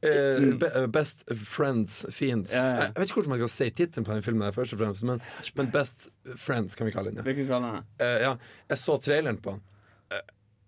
Eh, 0.05 0.81
eh, 0.81 0.87
best 0.87 1.23
Friends 1.47 2.05
Fiends. 2.11 2.53
Ja, 2.53 2.63
ja. 2.65 2.81
Jeg, 2.81 2.93
vet 2.95 3.09
ikke 3.09 3.21
hvordan 3.21 3.33
man 3.33 3.39
kan 3.41 3.51
si 3.51 3.69
tittelen 3.73 4.05
på 4.05 4.13
den 4.13 4.25
filmen, 4.25 4.51
først 4.53 4.75
og 4.75 4.81
fremst 4.81 5.05
men, 5.07 5.21
men 5.57 5.71
Best 5.73 6.09
Friends 6.37 6.77
kan 6.77 6.89
vi 6.89 6.93
kalle 6.93 7.13
den. 7.13 7.23
Ja. 7.23 7.61
Det? 7.63 8.05
Eh, 8.05 8.17
ja, 8.25 8.33
jeg 8.69 8.81
så 8.81 8.97
traileren 9.01 9.39
på 9.41 9.55
den. 9.55 9.63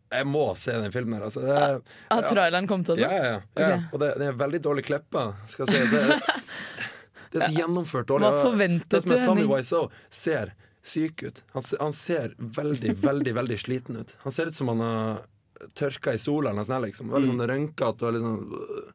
Jeg 0.08 0.28
må 0.30 0.44
se 0.56 0.76
den 0.80 0.94
filmen. 0.94 1.24
Altså. 1.24 1.44
Det 1.44 1.56
er, 1.56 1.80
Har 2.12 2.28
traileren 2.28 2.68
kommet 2.70 2.94
også? 2.94 3.02
ja, 3.04 3.12
ja, 3.12 3.24
ja, 3.28 3.40
ja. 3.60 3.80
Ok. 3.80 3.94
Og 3.94 4.04
det, 4.04 4.12
det 4.22 4.30
er 4.30 4.38
veldig 4.40 4.62
dårlig 4.70 4.86
klippa, 4.88 5.26
skal 5.52 5.68
jeg 5.68 5.74
si. 5.76 5.98
Det, 5.98 6.20
det 7.34 7.42
er 7.42 7.48
så 7.50 7.56
gjennomført 7.58 8.08
dårlig. 8.12 8.30
Hva 8.32 8.46
forventet 8.46 9.10
du, 9.10 9.16
er 9.18 9.26
Tommy 9.28 9.48
Wiseau 9.50 9.90
ser 10.10 10.54
syk 10.88 11.24
ut. 11.28 11.42
Han, 11.56 11.66
han 11.80 11.96
ser 11.96 12.38
veldig, 12.40 12.94
veldig 13.04 13.34
veldig 13.36 13.58
sliten 13.60 14.00
ut. 14.00 14.16
Han 14.24 14.36
ser 14.36 14.54
ut 14.54 14.56
som 14.56 14.72
han 14.72 14.84
har 14.86 15.26
tørka 15.76 16.14
i 16.14 16.22
sola 16.22 16.52
eller 16.52 16.62
noe 16.62 16.70
sånt. 16.70 16.86
Liksom. 16.88 17.12
Veldig 17.12 17.34
sånn 17.34 17.48
rønkete 17.52 18.08
og 18.08 18.16
litt 18.16 18.26
sånn. 18.26 18.87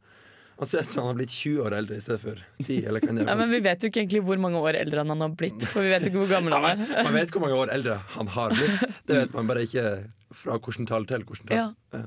Han 0.58 0.68
ser 0.68 0.84
ut 0.84 0.90
som 0.92 1.02
han 1.02 1.12
har 1.12 1.18
blitt 1.18 1.34
20 1.34 1.62
år 1.66 1.74
eldre 1.74 1.96
i 1.96 2.02
stedet 2.04 2.20
for 2.22 2.40
10. 2.64 2.76
Eller 2.86 3.02
kan 3.02 3.18
det 3.18 3.26
Ja, 3.26 3.34
men 3.38 3.50
Vi 3.50 3.60
vet 3.64 3.82
jo 3.82 3.90
ikke 3.90 4.02
egentlig 4.04 4.22
hvor 4.26 4.40
mange 4.42 4.60
år 4.62 4.78
eldre 4.78 5.04
han 5.04 5.24
har 5.24 5.36
blitt, 5.38 5.64
for 5.66 5.82
vi 5.82 5.90
vet 5.90 6.06
jo 6.06 6.12
ikke 6.12 6.24
hvor 6.24 6.32
gammel 6.36 6.56
han 6.56 6.66
er. 6.70 6.82
er. 6.86 7.06
man 7.08 7.16
vet 7.18 7.34
hvor 7.34 7.44
mange 7.44 7.58
år 7.58 7.72
eldre 7.74 7.98
han 8.16 8.32
har 8.36 8.56
blitt. 8.56 8.84
Det 9.08 9.16
vet 9.16 9.34
man 9.34 9.50
bare 9.50 9.64
ikke 9.66 9.86
fra 10.32 10.58
hvordan 10.58 10.88
tall 10.88 11.06
til 11.08 11.24
hvordan 11.28 11.50
tall. 11.50 11.74
Ja. 11.96 12.04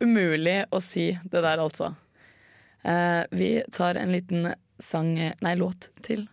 Umulig 0.00 0.58
å 0.70 0.80
si 0.84 1.10
det 1.24 1.42
der, 1.42 1.58
altså. 1.58 1.92
Eh, 2.86 3.22
vi 3.34 3.50
tar 3.74 3.98
en 3.98 4.14
liten 4.14 4.52
sang, 4.78 5.14
nei, 5.42 5.54
låt 5.58 5.90
til. 6.06 6.28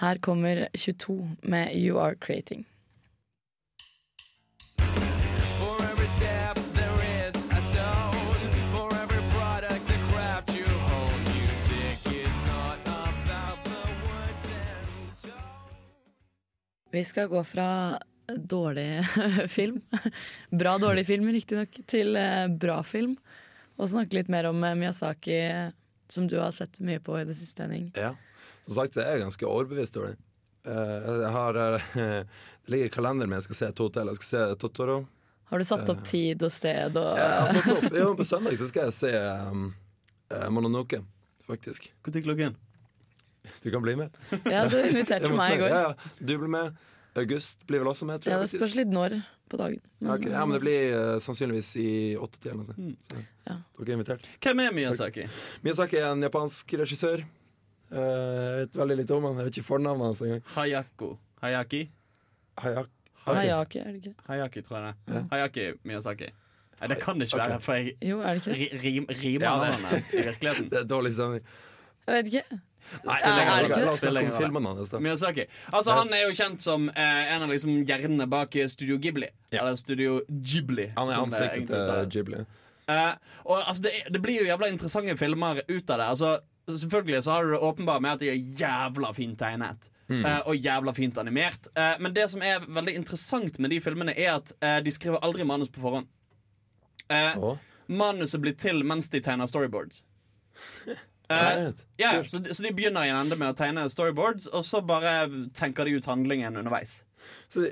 Her 0.00 0.18
kommer 0.18 0.66
22 0.74 1.16
med 1.42 1.76
You 1.76 1.98
Are 2.02 2.16
Creating. 2.18 2.64
Vi 16.90 17.04
skal 17.04 17.28
gå 17.28 17.44
fra 17.44 17.98
dårlig 18.36 19.04
film, 19.48 19.80
bra 20.50 20.78
dårlig 20.78 21.06
film 21.06 21.28
riktignok, 21.28 21.80
til 21.86 22.16
eh, 22.16 22.48
bra 22.48 22.82
film. 22.82 23.16
Og 23.78 23.90
snakke 23.90 24.18
litt 24.18 24.30
mer 24.32 24.48
om 24.50 24.64
eh, 24.64 24.74
Miyazaki, 24.78 25.38
som 26.10 26.26
du 26.28 26.38
har 26.40 26.50
sett 26.54 26.80
mye 26.82 27.00
på 27.02 27.14
i 27.20 27.24
det 27.28 27.36
siste, 27.38 27.62
Henning. 27.62 27.92
Ja. 27.94 28.14
Som 28.66 28.74
sagt 28.80 28.98
det 28.98 29.06
er 29.06 29.22
ganske 29.22 29.46
overbevist 29.46 29.98
over 30.00 30.14
det. 30.14 30.18
Eh, 30.66 31.10
jeg 31.22 31.32
har 31.36 31.60
Det 32.60 32.74
ligger 32.74 32.90
i 32.90 32.94
kalenderen 32.94 33.30
min, 33.30 33.38
jeg 33.38 33.48
skal 33.48 33.60
se 33.60 33.70
to 33.78 33.88
til. 33.94 34.10
Jeg 34.10 34.20
skal 34.20 34.30
se 34.30 34.58
Totoro. 34.60 34.98
Har 35.50 35.58
du 35.58 35.66
satt 35.66 35.88
opp 35.90 36.02
tid 36.06 36.42
og 36.46 36.52
sted 36.54 36.98
og 36.98 37.16
Jeg 37.18 37.30
har 37.34 37.54
satt 37.54 37.70
opp, 37.72 37.86
jo, 37.98 38.10
på 38.18 38.26
søndag 38.32 38.58
så 38.60 38.68
skal 38.70 38.86
jeg 38.86 38.94
se 38.94 39.14
um, 39.50 39.64
Mononoke, 40.54 41.00
faktisk. 41.48 41.88
Når 42.06 42.22
klokken? 42.28 42.58
Du 43.62 43.70
kan 43.72 43.82
bli 43.84 43.96
med. 43.96 44.14
Ja, 44.44 44.66
du 44.68 44.76
inviterte 44.80 45.28
meg 45.40 45.54
i 45.56 45.60
går. 45.62 45.68
Ja, 45.72 45.80
ja. 45.90 46.10
Du 46.20 46.32
blir 46.38 46.48
med. 46.52 46.78
August 47.18 47.64
blir 47.66 47.80
vel 47.82 47.88
også 47.90 48.06
med, 48.06 48.22
tror 48.22 48.30
Ja. 48.36 48.38
Det 48.44 48.50
spørs 48.52 48.74
litt 48.78 48.92
når 48.94 49.16
på 49.50 49.58
dagen. 49.58 49.80
Ja, 49.98 50.12
okay, 50.14 50.30
ja, 50.30 50.44
men 50.46 50.54
det 50.54 50.60
blir 50.62 50.92
uh, 50.94 51.16
sannsynligvis 51.18 51.70
i 51.82 51.88
åttetida 52.16 52.52
eller 52.52 52.68
noe 52.68 52.76
Mm. 52.78 52.92
sånt. 53.10 53.26
Ja. 53.48 53.56
Dere 53.80 53.88
er 53.90 53.96
invitert. 53.98 54.28
Hvem 54.44 54.60
er 54.62 54.76
Miyazaki? 54.76 55.24
Miyazaki 55.64 55.98
er 55.98 56.06
en 56.12 56.22
japansk 56.22 56.76
regissør. 56.78 57.24
Uh, 57.90 57.98
jeg 57.98 58.60
vet 58.68 58.78
veldig 58.78 58.96
lite 59.02 59.16
om 59.18 59.26
han. 59.26 59.40
Jeg 59.42 59.48
vet 59.48 59.58
ikke 59.58 59.66
fornavnet 59.72 60.06
hans 60.06 60.22
engang. 60.22 60.44
Hayako. 60.54 61.10
Hayaki? 61.42 61.82
Hayak. 62.62 62.88
Hayaki, 63.26 63.78
er 63.82 63.90
det 63.90 64.04
ikke? 64.04 64.14
Hayaki, 64.28 64.62
tror 64.62 64.78
jeg 64.78 64.94
det. 65.10 65.24
Hayaki 65.34 65.66
Miyazaki. 65.84 66.30
Nei, 66.80 66.88
det 66.88 66.96
kan 67.02 67.18
det 67.20 67.26
ikke 67.28 67.38
være, 67.42 67.60
for 67.60 67.74
jeg 67.76 67.96
Jo, 68.08 68.20
er 68.24 68.38
rimer 68.40 69.42
Ja, 69.44 69.50
navnet 69.58 69.90
hans 69.90 70.06
i 70.14 70.22
virkeligheten. 70.22 70.68
Det 70.72 70.78
er 70.78 70.86
dårlig 70.88 71.12
stemning. 71.18 71.42
Jeg 72.06 72.14
vet 72.16 72.30
ikke. 72.30 72.60
Nei, 73.04 73.16
er 73.22 73.64
det 73.64 73.70
ikke? 73.70 73.80
La 73.84 73.92
oss 73.92 74.02
snakke 74.04 74.32
om 74.32 74.38
filmene 74.40 74.72
hans. 74.74 74.92
Miyazaki. 75.06 75.46
Altså, 75.72 75.94
han 75.98 76.14
er 76.16 76.24
jo 76.26 76.34
kjent 76.36 76.64
som 76.64 76.88
eh, 76.90 77.34
en 77.34 77.44
av 77.46 77.52
liksom 77.52 77.84
hjernene 77.88 78.26
bak 78.30 78.56
Studio 78.72 78.98
Ghibli. 79.02 79.28
Ja. 79.52 79.62
Eller 79.62 79.78
Studio 79.80 80.20
Ghibli. 80.28 80.90
Han 80.96 81.12
er 81.12 81.22
ansiktet 81.22 81.70
til. 81.70 82.10
Ghibli. 82.16 82.44
Eh, 82.90 83.12
og 83.46 83.56
altså, 83.60 83.82
det, 83.86 83.94
det 84.10 84.22
blir 84.22 84.40
jo 84.42 84.48
jævla 84.50 84.68
interessante 84.72 85.16
filmer 85.20 85.62
ut 85.68 85.90
av 85.90 86.02
det. 86.02 86.08
Altså, 86.16 86.34
selvfølgelig 86.70 87.22
så 87.26 87.32
har 87.36 87.46
du 87.46 87.54
det 87.54 87.62
åpenbart 87.70 88.02
med 88.02 88.12
at 88.16 88.22
de 88.24 88.30
er 88.32 88.44
jævla 88.60 89.12
fint 89.16 89.38
tegnet. 89.40 89.90
eh, 90.10 90.40
og 90.46 90.56
jævla 90.58 90.92
fint 90.96 91.18
animert. 91.22 91.68
Eh, 91.78 91.94
men 92.02 92.14
det 92.16 92.26
som 92.32 92.42
er 92.42 92.64
veldig 92.66 92.94
interessant 92.98 93.58
med 93.62 93.70
de 93.70 93.80
filmene, 93.80 94.14
er 94.18 94.40
at 94.40 94.50
eh, 94.58 94.80
de 94.82 94.90
skriver 94.94 95.22
aldri 95.22 95.46
manus 95.46 95.70
på 95.70 95.82
forhånd. 95.84 96.08
Eh, 97.10 97.38
manuset 97.90 98.42
blir 98.42 98.56
til 98.58 98.82
mens 98.86 99.10
de 99.10 99.20
tegner 99.22 99.46
storyboards. 99.50 100.02
Eh, 101.30 101.72
yeah, 101.98 102.16
ja, 102.16 102.24
så, 102.24 102.38
de- 102.38 102.54
så 102.54 102.62
de 102.62 102.72
begynner 102.74 103.06
i 103.06 103.10
en 103.12 103.20
ende 103.22 103.36
med 103.38 103.52
å 103.52 103.56
tegne 103.56 103.84
storyboards, 103.90 104.48
og 104.50 104.64
så 104.66 104.80
bare 104.82 105.28
tenker 105.54 105.86
de 105.86 105.98
ut 106.00 106.08
handlingen 106.10 106.56
underveis. 106.58 107.04
Så 107.48 107.66
de, 107.66 107.70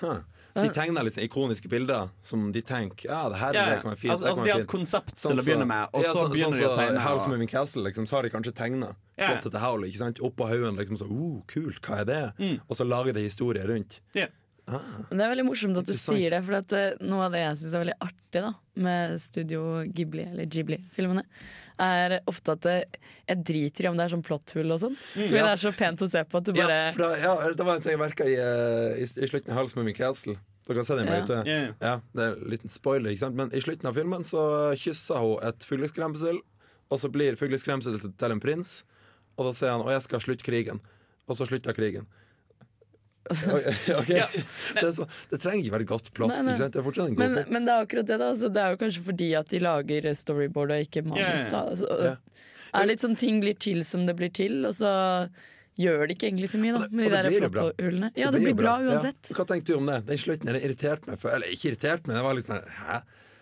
huh. 0.00 0.20
så 0.54 0.66
de 0.66 0.70
tegner 0.76 1.06
liksom 1.06 1.24
ikoniske 1.24 1.68
bilder 1.70 2.10
som 2.26 2.50
de 2.52 2.62
tenker 2.62 3.08
Ja, 3.08 3.28
det 3.32 3.38
her 3.40 3.54
yeah. 3.54 3.70
det 3.70 3.82
kan 3.82 3.90
være 3.90 4.00
fint. 4.00 4.12
altså, 4.12 4.26
altså, 4.30 4.44
de 4.44 4.52
har 4.52 4.62
et 4.62 4.70
konsept 4.70 5.14
Sånn 5.16 5.34
til 5.34 5.42
å 5.42 5.46
begynne 5.46 5.66
med, 5.70 5.88
og 5.94 6.04
ja, 6.04 6.12
så 6.12 6.24
så, 6.26 6.32
begynner 6.32 6.58
sånn 6.58 6.66
de 6.66 6.68
å 6.68 6.76
tegne. 6.78 7.04
House 7.06 7.24
og- 7.24 7.34
Moving 7.34 7.50
Castle, 7.50 7.82
liksom, 7.88 8.06
så 8.06 8.18
har 8.18 8.28
de 8.28 8.34
kanskje 8.36 8.54
tegna 8.54 8.92
yeah. 9.18 9.32
slottet 9.32 9.56
til 9.56 9.60
Howl 9.64 9.88
oppå 10.30 10.50
haugen. 10.52 10.78
Liksom, 10.78 11.00
så, 11.02 11.10
oh, 11.10 11.40
kult, 11.50 11.82
hva 11.82 12.02
er 12.04 12.10
det? 12.12 12.22
Mm. 12.38 12.60
Og 12.68 12.76
så 12.76 12.86
lager 12.86 13.12
de 13.16 13.26
historier 13.26 13.66
rundt. 13.66 14.00
Ja. 14.14 14.28
Men 14.70 15.18
det 15.18 15.24
er 15.26 15.32
veldig 15.34 15.46
morsomt 15.48 15.78
at 15.80 15.86
du 15.88 15.94
sier 15.96 16.30
det, 16.34 16.42
for 16.46 16.58
at 16.60 16.72
eh, 16.76 16.92
noe 17.02 17.24
av 17.26 17.32
det 17.34 17.40
jeg 17.44 17.56
syns 17.62 17.74
er 17.74 17.82
veldig 17.84 17.98
artig 18.06 18.42
da 18.44 18.52
med 18.80 19.16
Studio 19.20 19.62
Ghibli, 19.90 20.24
eller 20.30 20.46
Ghibli-filmene, 20.46 21.24
er 21.80 22.18
ofte 22.28 22.52
at 22.52 22.60
det, 22.66 22.76
jeg 23.28 23.42
driter 23.48 23.86
i 23.86 23.88
om 23.88 23.96
det 23.96 24.04
er 24.04 24.12
sånn 24.14 24.22
plotthull 24.26 24.70
og 24.74 24.80
sånn. 24.82 24.96
Fordi 25.14 25.36
Ja. 25.40 25.46
det 25.48 25.52
er 25.56 25.62
så 25.64 25.72
pent 25.76 26.02
å 26.04 26.08
se 26.12 26.22
på 26.28 26.36
at 26.38 26.44
du 26.44 26.52
bare 26.52 26.76
Ja, 26.76 26.92
for 26.92 27.02
da, 27.02 27.10
ja, 27.16 27.54
det 27.56 27.64
var 27.66 27.76
en 27.76 27.82
ting 27.82 27.92
jeg 27.96 28.02
merka 28.02 28.24
i, 28.28 28.36
eh, 28.36 29.00
i, 29.00 29.06
i 29.24 29.26
slutten 29.30 29.50
av 29.50 29.56
Hals 29.62 29.74
med 29.76 29.84
min 29.86 29.94
Castle. 29.96 30.36
Dere 30.66 30.76
kan 30.76 30.84
se 30.84 30.94
den 30.96 31.06
på 31.08 31.12
Ja. 31.14 31.20
YouTube. 31.20 31.46
Ja. 31.46 31.72
Ja, 31.80 31.94
det 32.14 32.22
er 32.22 32.36
en 32.36 32.50
liten 32.50 32.70
spoiler, 32.70 33.10
ikke 33.10 33.24
sant? 33.24 33.34
Men 33.34 33.50
i 33.56 33.60
slutten 33.64 33.88
av 33.88 33.94
filmen 33.96 34.22
så 34.22 34.76
kysser 34.76 35.18
hun 35.18 35.42
et 35.48 35.64
fugleskremsel, 35.66 36.38
og 36.90 37.00
så 37.00 37.10
blir 37.10 37.34
fugleskremselet 37.40 38.00
til, 38.04 38.12
til 38.12 38.30
en 38.36 38.40
prins, 38.40 38.84
og 39.38 39.46
da 39.48 39.52
sier 39.56 39.70
han 39.72 39.80
'Å, 39.80 39.90
jeg 39.96 40.02
skal 40.02 40.20
slutte 40.20 40.44
krigen', 40.44 40.80
og 41.28 41.36
så 41.36 41.46
slutter 41.48 41.72
krigen. 41.72 42.06
Ok, 44.00 44.08
Ja. 44.08 44.26
det, 44.32 44.82
er 44.82 44.92
så, 44.96 45.06
det 45.30 45.40
trenger 45.42 45.62
ikke 45.64 45.74
være 45.76 45.86
godt 45.90 46.08
plott. 46.16 46.32
Nei, 46.32 46.40
nei. 46.42 46.54
Ikke 46.54 46.62
sant? 46.64 46.72
Det 46.72 46.80
er 46.80 47.04
en 47.04 47.14
god 47.14 47.20
Men, 47.20 47.36
men 47.52 47.68
det 47.68 47.74
er 47.74 47.84
akkurat 47.86 48.08
det, 48.08 48.18
da. 48.22 48.30
Altså, 48.32 48.48
det 48.52 48.62
er 48.64 48.74
jo 48.74 48.80
kanskje 48.80 49.04
fordi 49.06 49.28
at 49.38 49.52
de 49.52 49.60
lager 49.62 50.10
storyboard 50.16 50.74
og 50.74 50.86
ikke 50.88 51.04
manus. 51.06 51.20
Yeah. 51.20 51.50
Da. 51.52 51.62
Altså, 51.74 51.86
yeah. 52.00 52.16
Er 52.72 52.84
det 52.86 52.88
litt 52.94 53.04
sånn 53.04 53.16
ting 53.18 53.40
blir 53.42 53.56
til 53.58 53.80
som 53.84 54.04
det 54.06 54.14
blir 54.18 54.30
til, 54.32 54.60
og 54.66 54.74
så 54.78 54.90
gjør 55.80 56.04
det 56.08 56.16
ikke 56.16 56.28
egentlig 56.30 56.50
så 56.52 56.58
mye, 56.60 56.74
da. 56.76 56.82
Det- 56.86 56.92
Med 56.92 57.04
de 57.04 57.10
det 57.10 57.22
der 57.22 57.30
blir 57.30 57.54
bra. 57.54 58.10
Ja, 58.16 58.30
det 58.30 58.42
blir 58.42 58.54
bra 58.58 58.74
uansett. 58.82 59.30
Ja. 59.30 59.36
Hva 59.38 59.46
tenkte 59.48 59.72
du 59.72 59.76
om 59.78 59.86
det? 59.90 60.00
Den 60.06 60.18
slutten 60.18 60.46
der 60.52 60.60
irriterte 60.60 61.06
meg. 61.10 61.18
For, 61.18 61.30
eller 61.34 61.46
ikke 61.50 61.72
irritert, 61.72 62.06
men 62.06 62.16
det 62.16 62.22
var 62.26 62.34
sånn 62.44 62.62
Hæ? 62.82 63.00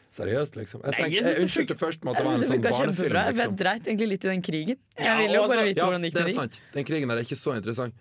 Seriøst, 0.09 0.55
liksom? 0.57 0.81
Jeg, 0.89 0.95
tenkte, 0.97 1.15
jeg 1.19 1.25
det 1.27 1.41
unnskyldte 1.45 1.75
først 1.77 2.05
med 2.05 2.15
at 2.15 2.23
det 2.23 2.25
var 2.25 2.33
en 2.39 2.41
sånn 2.49 2.63
barnefilm. 2.65 3.13
Liksom. 3.13 3.27
Jeg 3.29 3.35
Liksom. 3.37 3.57
dreit 3.61 3.83
egentlig 3.91 4.09
litt 4.09 4.25
i 4.25 4.29
den 4.31 4.43
krigen. 4.43 4.79
Jeg 4.97 5.17
ville 5.19 5.35
jo 5.37 5.43
bare 5.43 5.49
altså- 5.51 5.67
vite 5.69 5.77
Ja, 5.77 5.85
hvordan 5.85 6.01
det 6.01 6.09
det 6.09 6.13
gikk 6.13 6.25
med 6.25 6.27
de. 6.29 6.33
sant. 6.39 6.61
Den 6.73 6.85
krigen 6.89 7.09
der 7.13 7.17
er 7.19 7.25
ikke 7.29 7.37
så 7.37 7.53
interessant. 7.59 7.95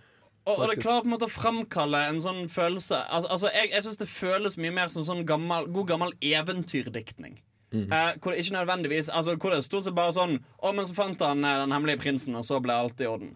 Og, 0.48 0.62
og 0.64 0.70
det 0.72 0.78
klarer 0.80 1.04
på 1.04 1.10
en 1.10 1.14
måte 1.18 1.28
å 1.28 1.34
framkalle 1.34 2.06
en 2.08 2.22
sånn 2.24 2.46
følelse 2.48 3.02
Altså, 3.12 3.28
altså 3.36 3.50
Jeg, 3.52 3.72
jeg 3.74 3.84
syns 3.84 4.00
det 4.00 4.08
føles 4.08 4.56
mye 4.62 4.72
mer 4.78 4.92
som 4.94 5.04
sånn 5.04 5.26
gammel, 5.28 5.68
god 5.76 5.90
gammel 5.90 6.14
eventyrdiktning. 6.24 7.42
Mhm. 7.74 7.92
Eh, 7.92 8.14
hvor 8.24 8.32
det 8.32 8.46
ikke 8.46 8.56
nødvendigvis 8.56 9.10
Altså 9.12 9.36
Hvor 9.36 9.52
det 9.52 9.58
er 9.60 9.66
stort 9.68 9.84
sett 9.84 9.98
bare 9.98 10.14
sånn 10.16 10.38
Å, 10.40 10.72
men 10.72 10.88
så 10.88 10.96
fant 10.96 11.20
han 11.26 11.44
eh, 11.44 11.58
den 11.66 11.76
hemmelige 11.76 12.00
prinsen, 12.06 12.38
og 12.40 12.46
så 12.48 12.62
ble 12.64 12.78
alt 12.80 13.04
i 13.04 13.10
orden. 13.10 13.36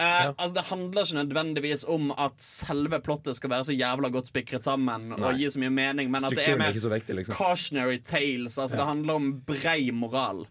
Eh, 0.00 0.26
altså 0.36 0.54
Det 0.58 0.66
handler 0.68 1.06
ikke 1.06 1.18
nødvendigvis 1.22 1.84
om 1.88 2.12
at 2.12 2.44
selve 2.44 3.00
plottet 3.04 3.38
skal 3.38 3.52
være 3.52 3.68
så 3.70 3.76
jævla 3.76 4.10
godt 4.12 4.30
spikret 4.30 4.64
sammen 4.66 5.12
og 5.16 5.40
gi 5.40 5.48
så 5.50 5.60
mye 5.62 5.72
mening, 5.72 6.12
men 6.12 6.24
at 6.24 6.36
det 6.36 6.46
er 6.46 6.54
er 6.54 6.60
mer 6.60 6.76
ikke 6.76 7.18
liksom. 7.20 7.36
cautionary 7.36 7.98
tales. 8.04 8.58
Altså 8.58 8.80
Det 8.80 8.86
handler 8.86 9.20
om 9.20 9.32
brei 9.46 9.90
moral. 9.92 10.46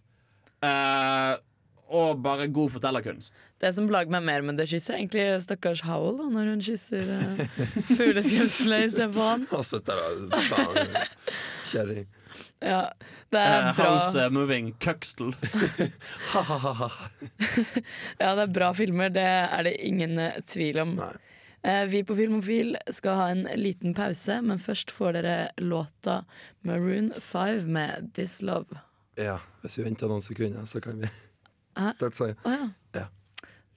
Eh, 0.64 1.34
og 1.94 2.22
bare 2.24 2.48
god 2.54 2.78
fortellerkunst. 2.78 3.40
Det 3.62 3.70
som 3.76 3.86
plager 3.88 4.12
meg 4.12 4.24
mer 4.28 4.42
med 4.44 4.58
det 4.60 4.66
kysset, 4.68 4.96
er 4.96 5.00
egentlig 5.00 5.44
stakkars 5.46 5.84
Howell, 5.88 6.18
da, 6.20 6.26
når 6.34 6.50
hun 6.52 6.64
kysser 6.66 7.08
uh, 7.14 7.44
fugleskremselet 7.94 8.90
istedenfor 8.90 9.30
han. 9.30 9.46
Og 9.56 9.64
så 9.68 9.80
der, 9.88 10.02
faen, 10.50 10.98
Kjerring. 11.70 12.08
Ja, 12.66 12.82
det 13.32 13.40
er 13.40 13.68
uh, 13.70 13.76
bra. 13.78 13.92
house 13.94 14.18
eh, 14.20 14.32
moving 14.34 14.74
cuxtel. 14.84 15.36
Ha-ha-ha. 16.34 16.90
Ja, 18.24 18.34
det 18.36 18.48
er 18.48 18.52
bra 18.56 18.72
filmer, 18.76 19.14
det 19.14 19.24
er 19.24 19.64
det 19.70 19.76
ingen 19.86 20.18
eh, 20.20 20.42
tvil 20.50 20.82
om. 20.84 20.96
Nei. 21.00 21.14
Eh, 21.64 21.86
Vi 21.88 22.04
på 22.04 22.16
Filmofil 22.20 22.76
skal 22.92 23.16
ha 23.22 23.30
en 23.32 23.46
liten 23.56 23.94
pause, 23.96 24.42
men 24.44 24.60
først 24.60 24.92
får 24.92 25.16
dere 25.22 25.38
låta 25.64 26.24
Maroon 26.68 27.14
5 27.22 27.70
med 27.72 28.12
This 28.18 28.42
Love. 28.44 28.82
Ja, 29.16 29.38
hvis 29.62 29.78
vi 29.80 29.86
venter 29.88 30.10
noen 30.12 30.26
sekunder, 30.26 30.66
så 30.68 30.82
kan 30.84 31.00
vi 31.00 31.08
starte 31.78 32.18
sangen. 32.18 32.40
Oh, 32.44 32.52
ja. 32.52 32.72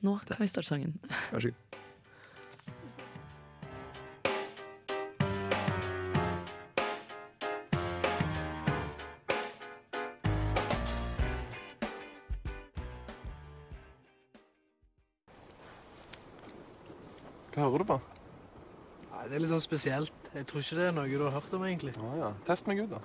Ja. 0.07 0.13
Nå 0.13 0.19
kan 0.27 0.43
vi 0.45 0.47
starte 0.51 0.69
sangen. 0.71 0.99
Vær 1.33 1.41
så 1.43 1.51
god. 1.51 1.63
Hva 17.57 17.65
hører 17.65 17.81
du 17.81 17.89
på? 17.89 17.95
Nei, 19.09 19.23
det 19.31 19.37
er 19.39 19.41
litt 19.41 19.49
sånn 19.49 19.63
spesielt. 19.65 20.27
Jeg 20.37 20.45
tror 20.45 20.61
ikke 20.61 20.77
det 20.77 20.91
er 20.91 20.93
noe 20.93 21.09
du 21.09 21.25
har 21.25 21.33
hørt 21.39 21.55
om, 21.57 21.65
egentlig. 21.65 21.95
Å 21.97 22.13
ja. 22.21 22.29
Test 22.45 22.69
meg 22.69 22.85
ut, 22.85 22.93
da. 22.93 23.01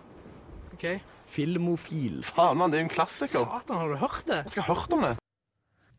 Ok. 0.76 0.86
Filmofil. 1.32 2.20
Faen, 2.28 2.60
mann, 2.60 2.74
det 2.74 2.82
er 2.82 2.84
jo 2.84 2.90
en 2.90 2.94
klassiker. 3.00 3.48
Satan, 3.48 3.80
har 3.80 3.96
du 3.96 4.00
hørt 4.04 4.28
det? 4.28 4.44
Jeg 4.44 4.58
skal 4.58 4.68
ha 4.68 4.76
hørt 4.76 5.00
om 5.00 5.08
det. 5.08 5.16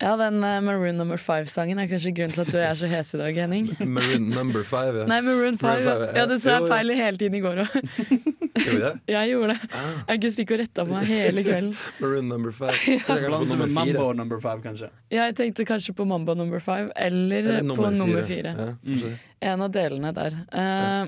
Ja, 0.03 0.17
den 0.19 0.41
uh, 0.43 0.57
Maroon 0.67 0.97
Number 0.99 1.17
5-sangen 1.23 1.79
er 1.79 1.87
kanskje 1.87 2.11
grunnen 2.17 2.33
til 2.35 2.43
at 2.43 2.49
du 2.51 2.57
er 2.59 2.75
så 2.81 2.89
hes 2.91 3.13
i 3.15 3.19
dag, 3.21 3.37
Henning. 3.39 3.69
Maroon 3.87 4.25
number 4.35 4.65
five. 4.67 4.97
Ja. 4.99 5.05
Nei, 5.07 5.21
Maroon 5.23 5.59
5. 5.61 5.63
Maroon 5.63 5.85
Ja, 5.87 5.93
five, 5.95 6.07
ja. 6.09 6.17
ja 6.19 6.25
det 6.33 6.39
sa 6.43 6.57
jeg 6.57 6.71
feil 6.73 6.91
i 6.91 6.97
hele 6.99 7.21
tiden 7.21 7.37
i 7.39 7.43
går 7.45 7.61
òg. 7.63 7.77
Gjorde 8.63 8.73
vi 8.73 8.81
det? 8.83 8.91
Jeg 9.15 9.31
gjorde 9.31 9.55
det. 9.55 9.69
Jeg 9.71 10.03
kunne 10.09 10.17
ikke 10.19 10.31
stikk 10.35 10.51
og 10.57 10.61
retta 10.63 10.85
på 10.89 10.97
meg 10.97 11.07
hele 11.13 11.45
kvelden. 11.47 11.77
Maroon 12.03 12.29
number 12.33 12.55
five. 12.57 12.75
Ja. 12.91 13.19
Blant 13.29 13.55
med. 13.63 13.73
Mambo 13.79 14.09
number 14.19 14.43
five, 14.43 14.59
kanskje. 14.67 14.91
Ja, 15.15 15.29
jeg 15.31 15.37
tenkte 15.39 15.69
kanskje 15.71 15.95
på 15.97 16.05
Mambo 16.11 16.35
number 16.39 16.59
5 16.67 16.91
eller, 16.97 17.53
Eller 17.61 17.79
på 17.79 17.93
nummer 17.95 18.27
4. 18.29 18.57
Ja, 18.59 18.69
Mm. 18.83 19.15
En 19.43 19.63
av 19.65 19.71
delene 19.75 20.11
der. 20.15 20.35
Eh, 20.55 21.07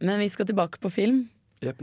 men 0.00 0.18
vi 0.20 0.28
skal 0.32 0.48
tilbake 0.48 0.80
på 0.80 0.90
film. 0.92 1.22
Jep. 1.64 1.80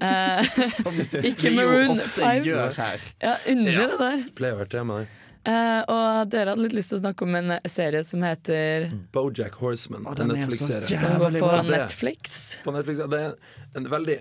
Eh, 0.00 0.42
Som 0.80 0.96
ikke 0.96 1.50
vi 1.50 1.54
jo 1.54 1.60
Maroon 1.60 1.94
ofte 2.00 2.22
5. 2.24 2.42
gjør 2.48 2.76
her. 2.80 3.06
Ja, 3.24 3.34
Underlig, 3.52 3.86
det 3.92 3.98
der. 4.02 4.22
Pleier 4.40 4.56
å 4.56 4.60
være 4.64 4.72
tema 4.72 4.98
der. 5.02 5.14
Eh, 5.46 5.82
og 5.88 6.30
dere 6.32 6.52
hadde 6.52 6.64
litt 6.64 6.74
lyst 6.76 6.92
til 6.92 6.98
å 6.98 7.02
snakke 7.02 7.26
om 7.26 7.36
en 7.38 7.54
serie 7.70 8.02
som 8.04 8.24
heter 8.26 8.88
Bojack 9.14 9.60
Horseman. 9.62 10.06
En 10.08 10.18
den 10.18 10.34
er 10.34 10.50
så 10.52 10.80
Jævlig 10.90 11.42
på 11.44 11.52
bra. 11.52 11.62
Netflix. 11.66 12.58
På 12.64 12.74
Netflix. 12.74 13.04
Det 13.08 13.22
er 13.22 13.36
en 13.78 13.88
veldig 13.92 14.18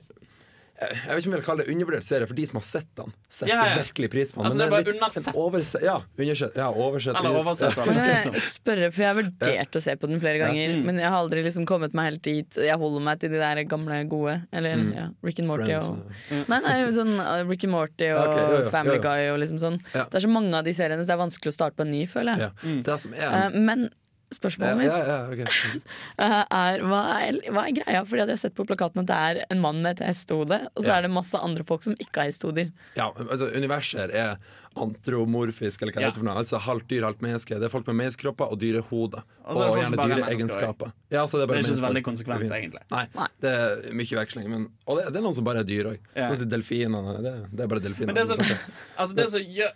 jeg 0.78 1.10
vet 1.10 1.18
ikke 1.24 1.28
om 1.30 1.34
jeg 1.34 1.42
vil 1.42 1.46
kalle 1.48 1.64
det 1.66 1.74
undervurdert 1.74 2.06
serie, 2.06 2.28
for 2.30 2.38
de 2.38 2.46
som 2.46 2.58
har 2.60 2.66
sett 2.68 2.90
den, 3.00 3.14
setter 3.30 3.50
Ja, 3.50 3.64
ja. 3.66 3.78
virkelig 3.82 4.10
pris 4.14 4.32
på 4.32 4.38
den. 4.42 4.46
Altså, 4.46 4.58
det 4.60 4.66
er 4.68 4.70
bare 4.76 4.94
undersett. 4.94 5.28
en 5.28 5.34
overse- 5.42 5.82
Ja, 5.84 5.96
undersett, 6.20 6.56
ja, 6.56 6.68
oversett. 6.72 7.16
Eller 7.18 7.38
oversett. 7.42 7.78
Men 7.88 7.96
jeg 7.98 8.14
liksom. 8.14 8.36
spørre, 8.36 8.92
for 8.94 9.02
jeg 9.02 9.10
har 9.10 9.18
vurdert 9.24 9.72
å 9.80 9.82
se 9.82 9.96
på 9.96 10.08
den 10.12 10.20
flere 10.22 10.38
ganger, 10.44 10.70
Mm. 10.76 10.84
men 10.86 10.96
jeg 11.02 11.10
har 11.10 11.18
aldri 11.24 11.44
liksom 11.44 11.66
kommet 11.66 11.94
meg 11.98 12.12
helt 12.12 12.22
dit. 12.22 12.56
Jeg 12.56 12.78
holder 12.78 13.02
meg 13.02 13.20
til 13.20 13.30
de 13.30 13.38
der 13.42 13.64
gamle 13.66 14.04
gode. 14.08 14.42
Eller 14.54 14.76
Mm. 14.78 14.94
ja, 14.96 15.08
Rick 15.24 15.40
and 15.40 15.48
Morty 15.48 15.66
Friends, 15.66 15.88
og 15.88 16.48
Nei, 16.50 16.60
nei, 16.60 16.78
sånn 16.92 17.20
uh, 17.20 17.44
Rick 17.48 17.64
and 17.64 17.72
Morty 17.72 18.06
og 18.14 18.22
Ja, 18.22 18.32
ok, 18.32 18.38
jo, 18.38 18.64
jo, 18.64 18.70
Family 18.70 18.96
jo, 18.98 19.02
jo. 19.02 19.10
Guy 19.10 19.30
og 19.34 19.40
liksom 19.40 19.60
sånn. 19.60 19.80
Ja. 19.96 20.04
Det 20.06 20.16
er 20.24 20.28
så 20.28 20.30
mange 20.30 20.54
av 20.54 20.64
de 20.64 20.72
seriene, 20.74 21.02
så 21.02 21.08
det 21.08 21.18
er 21.18 21.26
vanskelig 21.26 21.52
å 21.54 21.58
starte 21.58 21.76
på 21.76 21.82
en 21.82 21.92
ny, 21.92 22.06
føler 22.06 22.38
jeg. 22.38 22.40
Ja. 22.40 22.82
Det 22.84 23.00
som 23.00 23.14
er 23.14 23.28
Eh, 23.28 23.50
men 23.50 23.82
ja, 23.90 23.90
spørsmålet 24.36 24.78
mitt 24.82 24.90
ja, 24.92 24.98
ja, 25.08 25.18
ok. 25.32 25.42
eh, 26.26 26.42
er, 26.44 26.82
hva 26.84 27.02
er 27.24 27.38
hva 27.54 27.64
er 27.68 27.76
greia? 27.80 28.02
Fordi 28.08 28.24
at 28.26 28.32
jeg 28.34 28.36
har 28.36 28.42
sett 28.44 28.56
på 28.58 28.66
plakaten 28.68 29.04
at 29.04 29.08
det 29.08 29.18
er 29.18 29.40
en 29.54 29.62
mann 29.64 29.80
med 29.86 29.96
et 30.02 30.08
hestehode, 30.10 30.60
og 30.76 30.84
så 30.84 30.90
Ja. 30.90 30.98
er 30.98 31.08
det 31.08 31.12
masse 31.16 31.38
andre 31.40 31.64
folk 31.68 31.84
som 31.88 31.96
ikke 32.00 32.24
har 32.26 32.32
hestehoder. 32.32 32.72
ja, 32.98 33.08
altså 33.16 33.48
Universet 33.56 34.12
er 34.14 34.36
antromorfisk, 34.84 35.82
eller 35.82 35.94
hva 35.94 36.00
det 36.00 36.04
Ja. 36.04 36.10
heter 36.12 36.20
for 36.22 36.28
noe. 36.28 36.36
Altså 36.42 36.60
halvt 36.60 36.88
dyr, 36.88 37.04
halvt 37.04 37.22
menneske. 37.22 37.58
Det 37.60 37.64
er 37.68 37.70
folk 37.74 37.88
med 37.88 37.96
menneskekropper 38.02 38.52
og 38.52 38.60
dyrehoder. 38.60 39.24
Og 39.46 39.56
så 39.56 39.62
er 39.62 39.66
det 39.66 39.68
Og 39.68 39.74
som 39.74 39.82
gjerne 39.84 39.98
bare 39.98 40.12
er 40.12 40.22
dyreegenskaper. 40.22 40.92
Ja, 41.12 41.22
altså 41.24 41.38
det 41.38 41.44
er 41.44 41.48
Det 41.48 41.58
er 41.58 41.68
ikke 41.68 41.80
så 41.80 41.88
veldig 41.88 42.04
konsekvent, 42.04 42.52
egentlig. 42.52 42.84
Nei, 42.92 43.06
Nei. 43.16 43.28
det 43.42 43.52
er 43.52 43.94
mye 43.94 44.16
veksling. 44.22 44.50
Men, 44.50 44.68
og 44.88 44.98
det, 44.98 45.06
det 45.14 45.16
er 45.18 45.26
noen 45.28 45.36
som 45.36 45.44
bare 45.44 45.60
er 45.60 45.64
dyr 45.64 45.86
òg. 45.94 45.98
Ja. 46.16 46.30
Sånn 46.30 46.38
som 46.44 46.50
delfinene. 46.50 47.18
Det, 47.24 47.36
det 47.56 47.64
er 47.64 47.68
bare 47.68 47.80
delfiner. 47.80 48.06
Men 48.14 48.16
det 48.16 48.28
som, 48.28 48.38
som- 48.40 48.58
altså 48.98 49.16
det 49.16 49.30
som 49.30 49.42
gjør, 49.42 49.72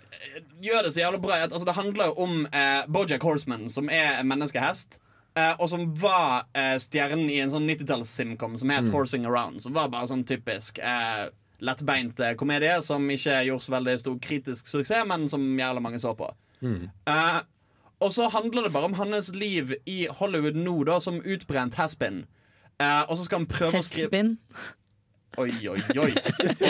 gjør 0.62 0.84
det 0.84 0.91
så 0.93 0.99
jævlig 1.06 1.22
bra, 1.22 1.36
er 1.38 1.43
at 1.43 1.52
altså 1.54 1.66
det 1.66 1.76
handler 1.76 2.06
jo 2.06 2.14
om 2.18 2.47
eh, 2.52 2.84
Bojack 2.88 3.22
Horseman, 3.24 3.70
som 3.70 3.89
er 3.89 4.20
en 4.20 4.28
menneskehest. 4.28 4.99
Uh, 5.32 5.56
og 5.64 5.70
som 5.72 5.86
var 5.95 6.43
uh, 6.58 6.76
stjernen 6.76 7.30
i 7.32 7.38
en 7.39 7.47
sånn 7.49 7.64
90-talls-simcom 7.64 8.58
som 8.60 8.70
het 8.70 8.89
Horsing 8.91 9.24
Around. 9.26 9.62
Som 9.64 9.72
var 9.78 9.88
bare 9.88 10.10
sånn 10.10 10.26
typisk 10.28 10.78
eh, 10.84 11.30
lettbeint 11.62 12.20
eh, 12.20 12.36
komedie 12.39 12.80
som 12.86 13.05
ikke 13.14 13.39
gjorde 13.47 13.66
så 13.68 13.76
veldig 13.76 13.97
stor 14.01 14.20
kritisk 14.24 14.70
suksess, 14.72 15.07
men 15.07 15.28
som 15.30 15.45
jævla 15.59 15.84
mange 15.84 16.01
så 16.01 16.14
på. 16.18 16.30
Eh, 16.62 17.39
og 18.01 18.14
så 18.14 18.28
handler 18.34 18.66
det 18.66 18.74
bare 18.74 18.89
om 18.89 18.97
hans 18.97 19.34
liv 19.36 19.76
i 19.86 20.07
Hollywood 20.20 20.57
nå, 20.57 20.76
da, 20.89 20.99
som 20.99 21.22
utbrent 21.22 21.78
has-been. 21.78 22.24
Eh, 22.82 23.01
og 23.05 23.18
så 23.18 23.28
skal 23.28 23.43
han 23.43 23.49
prøve 23.51 23.82
å 23.82 23.86
skrive. 23.86 24.24
Oi, 25.39 25.51
oi, 25.70 25.80
oi. 25.95 26.12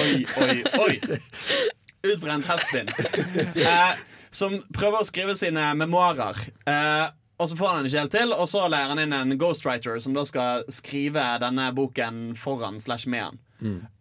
Oi, 0.01 0.25
oi, 0.37 0.57
oi. 0.77 1.19
Utbrent 2.01 2.45
hestbind. 2.49 2.91
Uh, 3.57 3.97
som 4.33 4.59
prøver 4.73 5.01
å 5.01 5.07
skrive 5.07 5.35
sine 5.37 5.71
memoarer. 5.77 6.37
Uh, 6.65 7.09
og 7.41 7.49
så 7.49 7.57
får 7.57 7.71
han 7.71 7.85
det 7.85 7.91
ikke 7.91 8.03
helt 8.03 8.13
til, 8.13 8.33
og 8.35 8.49
så 8.49 8.67
leier 8.69 8.91
han 8.91 9.01
inn 9.01 9.15
en 9.17 9.33
ghostwriter 9.41 9.97
som 10.03 10.13
da 10.13 10.23
skal 10.29 10.65
skrive 10.69 11.23
denne 11.41 11.71
boken 11.73 12.35
foran 12.37 12.77
slash 12.81 13.09
med 13.09 13.31
han. 13.31 13.39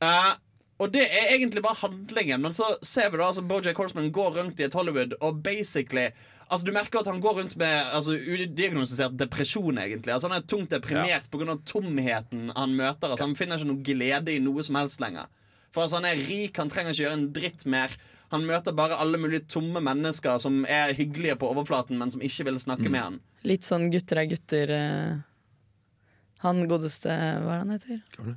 Eh, 0.04 0.32
og 0.80 0.92
det 0.94 1.02
er 1.04 1.34
egentlig 1.34 1.62
bare 1.62 1.76
handlingen, 1.82 2.40
men 2.40 2.54
så 2.56 2.70
ser 2.80 3.10
vi 3.12 3.20
da 3.20 3.26
altså 3.28 3.44
Bojack 3.44 3.76
Horseman 3.76 4.12
går 4.16 4.38
rundt 4.38 4.60
i 4.60 4.64
et 4.64 4.76
Hollywood 4.76 5.16
og 5.20 5.42
basically 5.44 6.08
Altså 6.50 6.66
Du 6.66 6.72
merker 6.74 6.98
at 6.98 7.06
han 7.06 7.20
går 7.22 7.36
rundt 7.38 7.52
med 7.60 7.92
altså, 7.94 8.16
udiagnostisert 8.16 9.18
depresjon. 9.18 9.78
egentlig 9.78 10.12
Altså 10.12 10.28
Han 10.28 10.38
er 10.40 10.46
tungt 10.50 10.72
deprimert 10.74 11.28
på 11.30 11.38
grunn 11.38 11.52
av 11.54 11.60
tomheten 11.62 12.50
han 12.56 12.74
møter. 12.74 13.12
Altså 13.12 13.28
Han 13.28 13.36
finner 13.38 13.60
ikke 13.60 13.68
noe 13.70 13.84
glede 13.86 14.34
i 14.34 14.40
noe 14.42 14.64
som 14.66 14.80
helst 14.80 15.02
lenger. 15.04 15.30
For 15.70 15.84
altså 15.84 16.00
Han 16.00 16.08
er 16.10 16.24
rik, 16.26 16.58
han 16.58 16.72
trenger 16.72 16.90
ikke 16.90 17.04
gjøre 17.04 17.18
en 17.20 17.28
dritt 17.36 17.66
mer. 17.70 17.94
Han 18.34 18.46
møter 18.46 18.74
bare 18.74 18.98
alle 19.02 19.18
mulige 19.18 19.46
tomme 19.50 19.82
mennesker 19.82 20.42
som 20.42 20.64
er 20.66 20.94
hyggelige 20.98 21.38
på 21.38 21.48
overflaten, 21.50 21.98
men 21.98 22.10
som 22.10 22.22
ikke 22.22 22.46
vil 22.46 22.60
snakke 22.62 22.90
med 22.90 23.02
han. 23.02 23.16
Litt 23.46 23.66
sånn 23.66 23.88
gutter 23.90 24.20
er 24.22 24.28
gutter 24.30 24.74
eh, 24.74 25.16
Han 26.42 26.66
godeste 26.70 27.10
Hva 27.10 27.54
er 27.54 27.58
det 27.58 27.62
han 27.62 27.74
heter? 27.76 28.02
Det? 28.18 28.36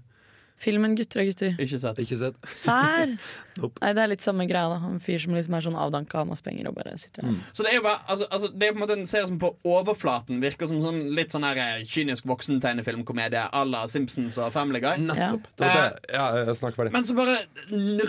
Filmen 0.64 0.96
'Gutter 0.96 1.22
og 1.24 1.30
gutter'. 1.30 1.58
Ikke 1.60 1.80
sett. 1.82 2.00
Ikke 2.04 2.20
sett? 2.20 2.38
Sær! 2.60 3.14
Nope. 3.54 3.78
Nei, 3.84 3.92
det 3.94 4.02
er 4.02 4.10
litt 4.10 4.24
samme 4.26 4.48
greia. 4.50 4.66
da 4.66 4.88
En 4.90 5.02
fyr 5.04 5.20
som 5.22 5.36
liksom 5.38 5.54
er 5.54 5.62
sånn 5.62 5.76
avdanka, 5.78 6.18
har 6.18 6.26
masse 6.26 6.42
penger 6.42 6.72
og 6.72 6.74
bare 6.74 6.96
sitter 6.98 7.28
der. 7.28 7.36
Så 7.54 7.62
det 7.62 7.70
er 7.70 7.76
jo 7.76 7.84
bare 7.86 8.00
altså, 8.10 8.26
altså, 8.34 8.48
Det 8.50 8.66
er 8.66 8.72
på 8.74 8.80
en 8.80 8.82
måte 8.82 8.96
en 8.98 9.10
serie 9.12 9.28
som 9.30 9.38
på 9.38 9.52
overflaten 9.70 10.40
virker 10.42 10.72
som 10.72 10.80
sånn 10.82 10.98
litt 11.14 11.36
sånn 11.36 11.46
her 11.46 11.60
eh, 11.62 11.84
kynisk 11.86 12.26
voksentegnefilmkomedie 12.32 13.44
à 13.46 13.62
la 13.70 13.84
Simpsons 13.92 14.40
og 14.42 14.50
Family 14.56 14.82
Guy. 14.82 15.04
Nettopp. 15.06 15.46
Det 15.54 15.70
var 15.70 15.78
det. 15.84 16.16
Ja, 16.18 16.26
jeg 16.40 16.58
snakker 16.64 16.82
ferdig. 16.82 16.96
Men 16.98 17.06
så 17.06 17.18
bare 17.20 17.38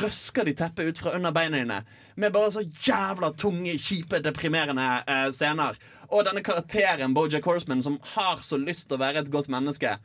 røsker 0.00 0.48
de 0.48 0.57
teppet 0.62 0.88
ut 0.88 1.05
fra 1.05 1.12
under 1.18 1.36
beina 1.36 1.61
dine 1.61 1.82
med 2.16 2.32
bare 2.32 2.50
så 2.55 2.62
jævla 2.64 3.32
tunge, 3.36 3.76
kjipe, 3.78 4.20
deprimerende 4.24 4.88
eh, 5.05 5.28
scener. 5.34 5.76
Og 6.09 6.24
denne 6.28 6.44
karakteren 6.46 7.14
Bojack 7.14 7.44
Horseman 7.48 7.82
som 7.84 7.98
har 8.14 8.42
så 8.46 8.59
lyst 8.61 8.88
til 8.88 8.98
å 8.98 9.02
være 9.02 9.24
et 9.24 9.32
godt 9.34 9.50
menneske, 9.52 9.96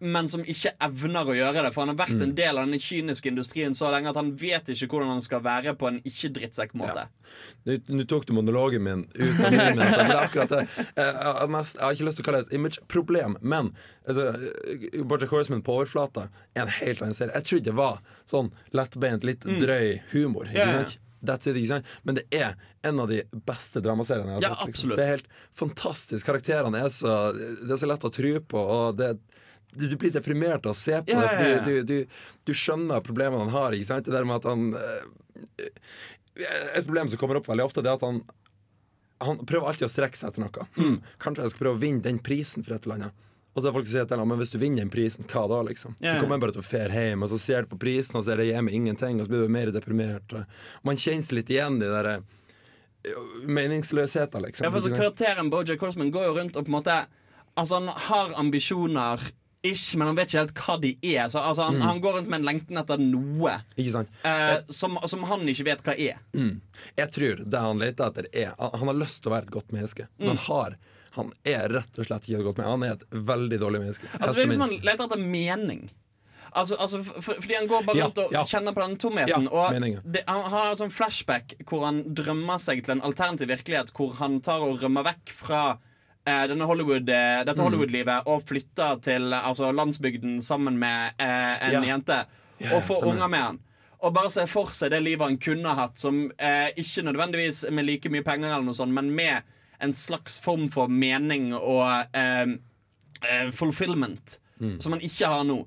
men 0.00 0.28
som 0.32 0.40
ikke 0.48 0.72
evner 0.80 1.28
å 1.28 1.34
gjøre 1.36 1.62
det. 1.66 1.70
For 1.74 1.84
han 1.84 1.92
har 1.92 1.98
vært 2.06 2.14
Mm. 2.16 2.22
en 2.22 2.34
del 2.34 2.58
av 2.58 2.66
denne 2.66 2.78
kyniske 2.80 3.28
industrien 3.28 3.74
så 3.76 3.90
lenge 3.92 4.08
at 4.10 4.16
han 4.16 4.30
vet 4.36 4.68
ikke 4.72 4.88
hvordan 4.88 5.08
han 5.12 5.22
skal 5.22 5.40
være 5.44 5.74
på 5.76 5.88
en 5.88 6.00
ikke-drittsekk-måte. 6.08 7.06
Nå 7.66 7.76
nå 7.88 8.06
tok 8.08 8.24
du 8.26 8.32
monologen 8.32 8.82
min 8.82 9.04
ut 9.14 9.40
av 9.44 9.52
munnen 9.52 9.76
min. 9.76 9.86
så 9.92 10.00
det 10.06 10.14
er 10.16 10.22
akkurat 10.24 10.48
det. 10.48 10.62
Jeg, 10.96 11.14
jeg, 11.14 11.82
har 11.84 11.92
ikke 11.92 12.08
lyst 12.08 12.16
til 12.16 12.24
å 12.24 12.28
kalle 12.30 12.40
det 12.42 12.48
et 12.48 12.56
image-problem, 12.58 13.36
men 13.42 13.70
altså, 14.08 15.04
Borja 15.04 15.28
Horseman 15.30 15.62
på 15.62 15.76
overflata 15.76 16.28
er 16.56 16.62
en 16.64 16.68
helt 16.80 17.02
annen 17.02 17.14
serie. 17.14 17.34
Jeg 17.36 17.44
trodde 17.50 17.64
det 17.70 17.76
var 17.76 18.00
sånn 18.26 18.50
lettbeint, 18.72 19.24
litt 19.24 19.40
drøy 19.44 20.00
humor. 20.12 20.44
Ikke 20.48 20.56
Ja, 20.58 20.66
ja. 20.66 20.84
sant? 20.84 20.98
That's 21.22 21.46
it? 21.46 21.84
Men 22.02 22.14
det 22.16 22.24
er 22.32 22.54
en 22.82 22.98
av 23.00 23.08
de 23.08 23.22
beste 23.44 23.82
dramaseriene 23.84 24.38
jeg 24.40 24.40
har 24.40 24.42
Ja, 24.48 24.54
sett. 24.56 24.66
Liksom. 24.72 24.96
Det 24.96 25.04
er 25.04 25.10
helt 25.18 25.28
fantastisk. 25.52 26.24
Karakterene 26.26 26.80
er 26.80 26.88
så 26.88 27.32
Det 27.36 27.70
er 27.70 27.76
så 27.76 27.86
lett 27.86 28.00
å 28.08 28.10
tro 28.10 28.40
på. 28.40 28.56
Og 28.56 28.96
det 28.96 29.18
du 29.18 29.20
du 29.72 29.96
blir 29.96 30.10
deprimert 30.14 30.66
av 30.66 30.72
å 30.74 30.78
se 30.78 30.96
på 31.02 31.12
Ja, 31.14 31.20
det, 31.20 31.30
fordi 31.30 31.50
ja. 31.50 31.60
du, 31.64 31.74
du, 31.86 32.22
du 32.46 32.52
skjønner 32.56 33.00
problemene 33.06 33.44
han 33.46 33.54
har. 33.54 33.76
Ikke 33.76 33.90
sant? 33.92 34.04
Det 34.08 34.14
der 34.14 34.26
med 34.26 34.40
at 34.40 34.48
han 34.50 34.74
eh, 34.74 35.80
Et 36.76 36.86
problem 36.86 37.08
som 37.08 37.20
kommer 37.20 37.38
opp 37.40 37.48
veldig 37.50 37.64
ofte, 37.68 37.82
Det 37.84 37.90
er 37.92 37.98
at 37.98 38.06
han 38.06 38.22
Han 39.26 39.42
prøver 39.46 39.68
alltid 39.68 39.86
å 39.88 39.92
strekke 39.92 40.16
seg 40.18 40.30
etter 40.32 40.46
noe. 40.46 40.66
Mm. 40.80 41.00
kanskje 41.20 41.44
jeg 41.44 41.54
skal 41.54 41.64
prøve 41.66 41.78
å 41.78 41.82
vinne 41.82 42.04
den 42.06 42.18
prisen 42.24 42.64
for 42.64 42.74
et 42.74 42.86
eller 42.86 42.98
annet. 43.00 43.26
Og 43.50 43.62
så 43.62 43.68
er 43.68 43.74
folk 43.74 43.86
som 43.88 43.92
sier 43.96 44.06
til 44.08 44.20
ham 44.22 44.30
Men 44.30 44.38
hvis 44.40 44.52
du 44.52 44.58
vinner 44.62 44.84
den 44.84 44.92
prisen, 44.92 45.26
hva 45.28 45.42
da? 45.50 45.62
liksom 45.66 45.96
Ja, 45.98 46.12
ja. 46.12 46.18
Du 46.18 46.24
kommer 46.24 46.38
bare 46.42 46.54
til 46.54 46.62
å 46.62 46.66
fære 46.66 46.94
hjem, 46.94 47.24
og 47.26 47.32
så 47.32 47.38
ser 47.42 47.66
du 47.66 47.72
på 47.72 47.80
prisen, 47.82 48.16
og 48.20 48.24
så 48.26 48.34
er 48.34 48.42
det 48.42 48.50
hjemme 48.52 48.72
ingenting, 48.74 49.18
og 49.20 49.26
så 49.26 49.32
blir 49.34 49.42
du 49.46 49.52
mer 49.52 49.72
deprimert. 49.74 50.34
Man 50.86 51.00
kjenner 51.00 51.26
seg 51.26 51.40
litt 51.40 51.50
igjen 51.50 51.80
i 51.80 51.84
de 51.84 51.90
der 51.90 52.10
eh, 52.14 53.24
meningsløsheten, 53.58 54.42
liksom. 54.46 54.66
Ja, 54.66 54.70
for 54.74 54.84
så? 54.86 54.92
Karakteren 54.94 55.50
Bojack 55.52 55.82
Horseman 55.82 56.12
går 56.14 56.28
jo 56.28 56.36
rundt 56.38 56.56
og 56.56 56.66
på 56.66 56.72
en 56.72 56.78
måte 56.78 57.00
Altså 57.58 57.80
Han 57.80 57.88
har 58.06 58.30
ambisjoner, 58.38 59.20
ish, 59.62 59.94
men 59.96 60.06
han 60.08 60.16
vet 60.16 60.28
ikke 60.32 60.40
helt 60.40 60.54
hva 60.54 60.76
de 60.80 60.90
er. 61.02 61.28
Så, 61.28 61.38
altså, 61.40 61.62
han, 61.68 61.76
Mm. 61.76 61.82
han 61.86 62.00
går 62.00 62.12
rundt 62.16 62.28
med 62.32 62.40
en 62.40 62.46
lengten 62.48 62.78
etter 62.80 62.98
noe 62.98 63.58
eh, 63.76 64.58
som, 64.72 64.98
som 65.06 65.22
han 65.28 65.40
ikke 65.48 65.64
vet 65.68 65.82
hva 65.84 65.94
er. 65.98 66.16
Mm. 66.34 66.60
Jeg 66.96 67.10
tror 67.12 67.42
det 67.44 67.60
han 67.60 67.78
leter 67.78 68.06
etter, 68.08 68.28
er 68.32 68.54
Han 68.58 68.88
har 68.88 68.94
lyst 69.00 69.22
til 69.22 69.30
å 69.30 69.34
være 69.36 69.48
et 69.48 69.54
godt 69.58 69.72
menneske, 69.76 70.08
Mm. 70.18 70.28
han 70.28 70.36
har 70.48 70.76
Han 71.16 71.32
er 71.44 71.68
rett 71.68 71.98
og 71.98 72.06
slett 72.06 72.22
ikke 72.28 72.38
et 72.38 72.44
godt 72.46 72.56
menneske. 72.60 72.70
Han 72.70 72.82
er 72.86 72.92
et 72.92 73.10
veldig 73.10 73.58
dårlig 73.60 73.80
menneske. 73.82 74.06
Altså, 74.20 74.34
det 74.36 74.42
er 74.44 74.46
liksom 74.46 74.62
Han 74.62 74.76
leter 74.86 75.04
etter 75.08 75.18
mening. 75.18 75.90
Altså, 76.54 76.76
altså 76.78 77.00
for, 77.04 77.34
Fordi 77.34 77.54
han 77.54 77.66
går 77.68 77.84
bare 77.86 77.96
Ja, 77.98 78.04
rundt 78.06 78.18
og 78.18 78.32
ja. 78.32 78.44
kjenner 78.44 78.72
på 78.74 78.80
den 78.86 78.96
tomheten. 78.96 79.44
Ja, 79.44 79.50
og 79.50 80.04
det, 80.12 80.22
han 80.26 80.42
har 80.50 80.70
en 80.70 80.76
sånn 80.78 80.90
flashback 80.94 81.54
hvor 81.66 81.84
han 81.84 82.00
drømmer 82.14 82.58
seg 82.62 82.84
til 82.84 82.92
en 82.96 83.02
alternativ 83.02 83.48
virkelighet, 83.52 83.90
hvor 83.94 84.14
han 84.22 84.40
tar 84.40 84.62
og 84.62 84.80
rømmer 84.82 85.04
vekk 85.10 85.30
fra 85.34 85.78
denne 86.26 86.66
Hollywood, 86.66 87.08
eh, 87.08 87.44
dette 87.44 87.58
Mm. 87.58 87.64
Hollywood-livet 87.64 88.26
og 88.26 88.42
flytta 88.44 89.00
til 89.02 89.32
altså, 89.32 89.72
landsbygden 89.72 90.40
sammen 90.42 90.78
med 90.78 91.12
eh, 91.18 91.66
en 91.68 91.72
Ja. 91.72 91.80
jente. 91.96 92.26
Ja, 92.60 92.76
og 92.76 92.82
får 92.84 93.04
unger 93.06 93.28
med 93.28 93.40
han. 93.40 93.58
Og 94.02 94.12
bare 94.14 94.30
se 94.30 94.46
for 94.46 94.64
seg 94.66 94.90
det 94.90 95.02
livet 95.02 95.20
han 95.26 95.38
kunne 95.38 95.74
hatt, 95.74 95.98
som 95.98 96.30
eh, 96.38 96.70
ikke 96.76 97.02
nødvendigvis 97.04 97.70
med 97.70 97.84
like 97.86 98.08
mye 98.10 98.22
penger, 98.24 98.48
eller 98.52 98.62
noe 98.64 98.74
sånt, 98.74 98.92
men 98.92 99.10
med 99.14 99.42
en 99.80 99.92
slags 99.92 100.38
form 100.40 100.68
for 100.70 100.88
mening 100.88 101.54
og 101.54 102.06
eh, 102.14 102.46
eh, 103.22 103.50
fulfillment, 103.50 104.38
Mm. 104.60 104.78
som 104.80 104.92
han 104.92 105.00
ikke 105.00 105.26
har 105.26 105.44
nå. 105.44 105.66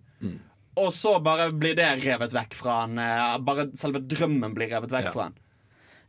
Og 0.78 0.92
så 0.94 1.20
bare 1.24 1.50
blir 1.52 1.76
det 1.76 2.04
revet 2.06 2.32
vekk 2.34 2.54
fra 2.54 2.82
han. 2.82 2.98
eh, 3.00 3.38
Bare 3.40 3.68
selve 3.76 4.00
drømmen 4.08 4.54
blir 4.56 4.70
revet 4.70 4.90
vekk 4.92 5.04
Ja. 5.06 5.12
fra 5.12 5.24
han. 5.24 5.34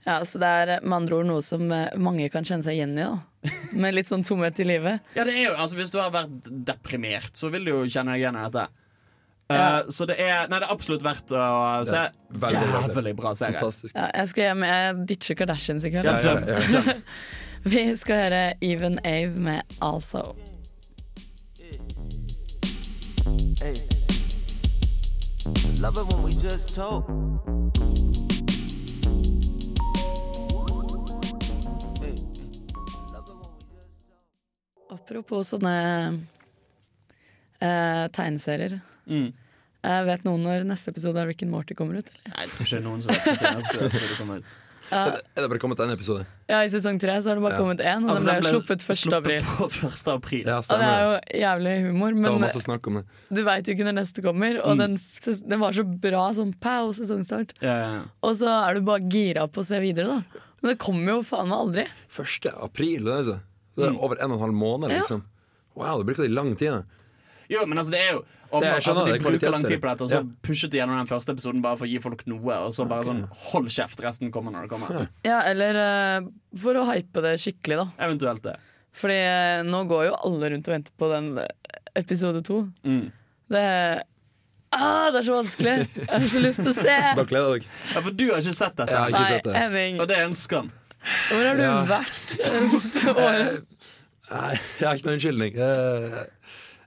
Ja, 0.04 0.18
så 0.28 0.38
det 0.42 0.48
er 0.48 0.72
med 0.84 0.96
andre 0.98 1.16
ord 1.22 1.26
noe 1.30 1.42
som 1.44 1.70
eh, 1.72 1.94
mange 1.96 2.26
kan 2.32 2.44
kjenne 2.44 2.64
seg 2.66 2.76
igjen 2.76 2.96
i. 2.98 3.04
da 3.08 3.50
Med 3.80 3.94
litt 3.96 4.08
sånn 4.10 4.24
tomhet 4.24 4.58
i 4.60 4.66
livet. 4.68 5.00
Ja, 5.16 5.24
det 5.24 5.32
er 5.38 5.46
jo, 5.50 5.54
altså 5.56 5.76
Hvis 5.78 5.92
du 5.94 5.98
har 6.00 6.10
vært 6.12 6.48
deprimert, 6.68 7.32
så 7.36 7.48
vil 7.52 7.64
du 7.64 7.70
jo 7.72 7.84
kjenne 7.88 8.12
deg 8.14 8.20
igjen 8.24 8.36
i 8.40 8.42
dette. 8.48 8.66
Eh, 9.48 9.56
Ja. 9.56 9.82
så 9.92 10.06
det 10.08 10.16
er, 10.20 10.46
nei, 10.48 10.58
det 10.60 10.68
er 10.68 10.72
absolutt 10.72 11.02
verdt 11.04 11.32
å 11.36 11.44
se. 11.88 12.04
Det 12.32 12.40
veldig 12.44 12.60
bra 12.64 12.80
serie. 12.80 12.94
Jævlig 12.94 13.16
bra 13.16 13.34
serie. 13.36 13.58
Fantastisk. 13.60 13.96
Ja, 13.96 14.06
jeg 14.20 14.28
skal 14.32 14.44
hjem, 14.48 14.62
jeg 14.70 15.06
ditcher 15.10 15.34
Kardashians 15.40 15.84
i 15.84 15.90
kveld. 15.92 16.08
Ja, 16.08 16.20
Ja, 16.20 16.40
ja, 16.48 16.80
ja. 16.80 16.96
Vi 17.74 17.82
skal 17.96 18.16
høre 18.26 18.42
Even 18.60 18.98
Ave 19.04 19.40
med 19.40 19.62
Also. 19.80 20.34
Hey. 23.60 23.74
Love 25.80 25.96
it 25.98 26.06
when 26.12 26.22
we 26.24 26.30
just 26.32 26.74
talk. 26.74 27.04
Apropos 34.94 35.50
sånne 35.54 35.74
eh, 37.60 38.04
tegneserier. 38.14 38.78
Mm. 39.10 39.30
Eh, 39.84 40.02
vet 40.08 40.24
noen 40.24 40.44
når 40.46 40.64
neste 40.68 40.92
episode 40.94 41.20
av 41.20 41.28
Rick 41.28 41.42
and 41.44 41.52
Morty 41.52 41.76
kommer 41.76 41.98
ut? 42.00 42.08
Eller? 42.12 42.34
Nei, 42.36 42.44
jeg 42.46 42.52
tror 42.54 42.64
ikke 42.64 42.74
det 42.76 42.82
er 42.82 42.86
noen 42.88 43.02
som 43.04 43.16
vet 43.16 43.42
når 43.42 43.58
neste 43.60 43.88
episode 43.88 44.20
kommer 44.20 44.38
ut. 44.44 44.52
Er 44.92 45.10
det- 45.14 45.22
er 45.34 45.40
det 45.42 45.48
bare 45.48 45.58
kommet 45.58 45.80
en 45.80 45.90
episode? 45.94 46.26
Ja, 46.46 46.58
I 46.60 46.68
sesong 46.68 46.98
tre 47.00 47.12
så 47.24 47.30
har 47.32 47.36
det 47.36 47.42
bare 47.42 47.54
Ja. 47.54 47.58
kommet 47.58 47.80
én, 47.80 48.04
og 48.04 48.10
Altså, 48.10 48.24
den 48.24 48.26
ble 48.26 48.34
den 48.34 48.42
ble 48.44 48.52
sluppet 48.52 48.80
1. 48.84 48.96
sluppet 49.00 49.16
april. 49.16 49.42
På 49.42 49.88
1. 49.88 50.08
april. 50.12 50.44
Ja, 50.44 50.56
og 50.58 50.68
det 50.68 50.88
er 50.88 51.00
jo 51.04 51.40
jævlig 51.40 51.72
humor, 51.88 52.08
Det 52.12 52.22
var 52.22 52.32
men 52.38 52.40
masse 52.44 52.60
snakk 52.64 52.86
om 52.86 52.94
det. 53.00 53.04
du 53.32 53.42
veit 53.44 53.64
jo 53.66 53.72
ikke 53.74 53.84
når 53.88 53.94
neste 53.96 54.22
kommer. 54.22 54.60
Og 54.62 54.76
den, 54.78 55.00
den 55.48 55.60
var 55.60 55.72
så 55.72 55.84
bra 56.00 56.28
sånn 56.36 56.52
pow, 56.60 56.92
sesongstart. 56.92 57.56
Ja, 57.62 57.76
ja, 57.80 57.92
ja. 57.94 58.02
Og 58.22 58.36
så 58.36 58.52
er 58.68 58.74
du 58.74 58.80
bare 58.82 59.00
gira 59.08 59.48
på 59.48 59.60
å 59.60 59.64
se 59.64 59.80
videre, 59.80 60.04
da. 60.20 60.40
Men 60.62 60.70
det 60.76 60.78
kommer 60.78 61.06
jo 61.16 61.22
faen 61.22 61.48
meg 61.48 61.58
aldri. 61.58 61.88
1. 62.14 62.52
april, 62.62 63.04
det 63.04 63.12
er, 63.18 63.24
så. 63.24 63.40
Det 63.76 63.88
er 63.90 63.96
over 63.98 64.16
en 64.20 64.30
og 64.30 64.38
en 64.38 64.44
halv 64.46 64.54
måned, 64.54 64.90
Ja. 64.90 65.00
liksom. 65.02 65.24
Wow, 65.74 65.98
det 66.02 66.06
bruker 66.06 66.22
litt 66.28 66.36
lang 66.36 66.54
tid. 66.56 66.70
da. 66.70 66.82
Jo, 67.50 67.66
men 67.66 67.78
altså, 67.78 67.90
det 67.92 68.00
er 68.00 68.12
jo 68.14 68.24
og, 68.54 68.62
Det- 68.62 68.68
er, 68.70 68.80
skjønner 68.80 69.00
altså, 69.02 69.12
De 69.18 69.24
bruker 69.24 69.50
lang 69.50 69.64
tid 69.66 69.80
på 69.82 69.88
dette, 69.90 70.02
og 70.06 70.10
så 70.10 70.20
pushet 70.46 70.70
de 70.70 70.78
gjennom 70.78 70.96
den 71.00 71.08
første 71.10 71.32
episoden 71.34 71.60
bare 71.60 71.76
for 71.76 71.86
å 71.86 71.90
gi 71.90 71.98
folk 71.98 72.22
noe. 72.30 72.54
Og 72.68 72.70
så 72.72 72.86
bare 72.88 73.02
sånn 73.04 73.24
hold 73.50 73.66
kjeft, 73.68 73.98
resten 74.00 74.30
kommer 74.30 74.52
når 74.54 74.68
det 74.68 74.70
kommer. 74.70 75.08
Ja, 75.26 75.40
eller 75.50 75.74
uh, 76.22 76.28
for 76.56 76.74
å 76.78 76.84
hype 76.92 77.20
det 77.20 77.34
skikkelig, 77.42 77.76
da. 77.82 77.86
Eventuelt 78.06 78.42
det. 78.46 78.56
Fordi 78.94 79.16
eh, 79.18 79.62
nå 79.66 79.80
går 79.90 80.04
jo 80.06 80.14
alle 80.22 80.50
rundt 80.52 80.68
og 80.70 80.74
venter 80.76 80.92
på 80.96 81.08
den 81.10 81.32
eh, 81.42 81.48
episode 81.98 82.44
to. 82.46 82.60
Mm. 82.86 83.10
Det 83.50 83.64
Ah, 84.74 85.10
det 85.14 85.20
er 85.20 85.26
så 85.28 85.34
vanskelig! 85.38 85.74
Jeg 85.94 86.08
har 86.10 86.24
så 86.30 86.40
lyst 86.42 86.58
til 86.58 86.70
å 86.72 86.74
se! 86.74 86.94
Da 87.14 87.22
gleder 87.30 87.52
jeg 87.54 87.60
deg. 87.62 87.66
Ja, 87.94 88.00
For 88.02 88.10
du 88.10 88.24
har 88.32 88.40
ikke 88.42 88.54
sett 88.58 88.74
dette, 88.80 88.90
Jeg 88.90 88.98
har 88.98 89.12
ikke 89.12 89.20
Nei, 89.20 89.28
sett 89.30 89.44
det. 89.46 89.52
Henning, 89.54 90.00
og 90.02 90.08
det 90.10 90.16
er 90.18 90.24
en 90.26 90.34
skam. 90.34 90.70
Hvor 91.30 91.44
har 91.44 91.56
du 91.58 91.62
Ja. 91.62 91.74
vært 91.88 92.36
det 92.38 92.70
siste 92.72 93.02
året? 93.26 93.64
Nei, 94.30 94.54
jeg 94.80 94.88
har 94.88 94.94
ikke 94.96 95.06
noen 95.10 95.18
unnskyldning. 95.18 95.58
Jeg, 95.60 96.26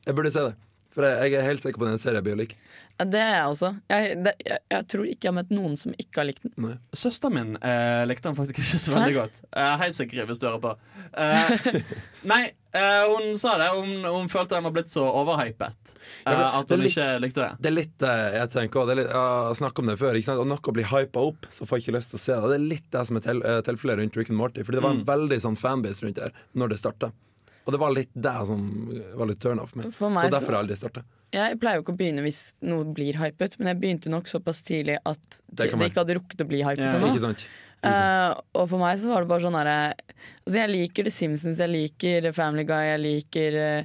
jeg 0.07 0.15
burde 0.17 0.31
se 0.33 0.45
det. 0.47 0.55
For 0.95 1.05
jeg, 1.05 1.31
jeg 1.31 1.39
er 1.41 1.45
helt 1.51 1.63
sikker 1.67 1.79
på 1.83 1.89
den 1.91 1.99
serien 2.01 2.17
jeg 2.21 2.25
blir 2.25 2.39
like. 2.39 2.57
Det 2.97 3.19
er 3.21 3.33
jeg 3.35 3.49
også. 3.51 3.67
Jeg, 3.93 4.15
det, 4.25 4.31
jeg, 4.41 4.57
jeg 4.73 4.85
tror 4.89 5.03
ikke 5.05 5.27
jeg 5.27 5.29
har 5.29 5.35
møtt 5.37 5.51
noen 5.53 5.75
som 5.77 5.91
ikke 6.01 6.17
har 6.17 6.25
likt 6.25 6.41
den. 6.47 6.53
Nei. 6.63 6.71
Søsteren 6.97 7.35
min 7.35 7.51
eh, 7.61 8.05
likte 8.09 8.31
han 8.31 8.37
faktisk 8.39 8.57
ikke 8.63 8.79
så 8.81 8.95
veldig 8.95 9.13
godt. 9.19 9.41
Eh, 9.53 9.73
Hei, 9.83 9.89
Sigrid, 9.93 10.25
hvis 10.31 10.41
du 10.41 10.47
hører 10.47 10.63
på. 10.63 10.71
Eh, 11.13 11.77
nei, 12.31 12.39
eh, 12.73 13.03
hun 13.11 13.37
sa 13.37 13.53
det. 13.61 13.67
Hun, 13.75 13.91
hun 14.07 14.31
følte 14.33 14.57
den 14.57 14.65
var 14.65 14.73
blitt 14.79 14.89
så 14.89 15.05
overhypet. 15.05 15.93
eh, 16.25 16.41
at 16.41 16.73
hun 16.73 16.81
litt- 16.81 16.95
ikke 16.97 17.07
likte 17.21 17.43
det. 17.45 17.51
Det 17.61 17.69
er 17.71 17.77
litt 17.77 17.93
det 18.01 18.15
jeg 18.39 18.51
tenker 18.57 18.81
òg. 18.81 18.95
Jeg 18.97 19.13
har 19.13 19.53
snakket 19.61 19.83
om 19.85 19.93
det 19.93 19.99
før. 20.01 20.17
Ikke 20.17 20.29
sant? 20.31 20.41
Og 20.41 20.49
noe 20.49 20.73
blir 20.79 20.89
hypa 20.89 21.27
opp, 21.29 21.45
så 21.53 21.69
får 21.69 21.77
jeg 21.77 21.85
ikke 21.87 21.97
lyst 21.99 22.15
til 22.15 22.17
å 22.17 22.25
se 22.25 22.33
det. 22.41 22.49
Det 22.55 22.57
er 22.57 22.67
litt 22.73 22.89
det 22.97 23.05
som 23.11 23.21
er 23.21 23.27
til, 23.29 23.43
eh, 23.45 23.61
tilfellet 23.69 24.01
rundt 24.01 24.17
Rick 24.23 24.33
and 24.33 24.41
Morty. 24.41 24.65
Fordi 24.65 24.81
det 24.81 24.87
var 24.89 24.97
en 24.97 25.05
veldig 25.05 25.39
sånn 25.45 25.59
fanbase 25.61 26.01
rundt 26.07 26.17
der 26.23 26.33
når 26.57 26.73
det 26.73 26.81
starta. 26.81 27.13
Og 27.67 27.73
det 27.75 27.79
var 27.81 27.91
litt 27.91 28.13
det 28.15 28.33
som 28.47 28.61
var 29.19 29.27
litt 29.27 29.41
turn 29.43 29.59
off 29.59 29.75
med. 29.75 29.91
For 29.93 30.07
Så 30.07 30.13
meg 30.13 30.31
så- 30.31 30.39
derfor 30.39 30.53
har 30.55 30.63
jeg 30.63 30.69
aldri 30.69 30.77
starta. 30.79 31.03
Jeg 31.35 31.59
pleier 31.59 31.75
jo 31.75 31.83
ikke 31.83 31.93
å 31.93 31.97
begynne 31.99 32.23
hvis 32.23 32.41
noe 32.63 32.85
blir 32.95 33.13
hypet, 33.19 33.57
men 33.59 33.67
jeg 33.67 33.79
begynte 33.81 34.09
nok 34.09 34.29
såpass 34.31 34.61
tidlig 34.63 34.97
at 35.05 35.19
Det 35.53 35.67
det, 35.67 35.91
ikke 35.91 35.99
hadde 35.99 36.15
rukket 36.15 36.43
å 36.45 36.47
bli 36.47 36.61
hypet 36.63 36.79
ennå. 36.95 37.09
Ikke 37.11 37.19
sant? 37.19 37.43
Ikke 37.83 37.91
sant? 37.91 38.37
Eh, 38.37 38.41
og 38.55 38.69
for 38.69 38.79
meg 38.79 38.97
så 38.97 39.11
var 39.11 39.21
det 39.21 39.27
bare 39.29 39.41
sånn 39.43 39.57
herre 39.59 39.93
Altså, 40.47 40.55
jeg 40.55 40.69
liker 40.69 41.03
The 41.03 41.11
Simpsons, 41.11 41.57
jeg 41.59 41.69
liker 41.69 42.31
Family 42.33 42.63
Guy, 42.63 42.85
jeg 42.95 43.01
liker 43.03 43.57
uh, 43.81 43.83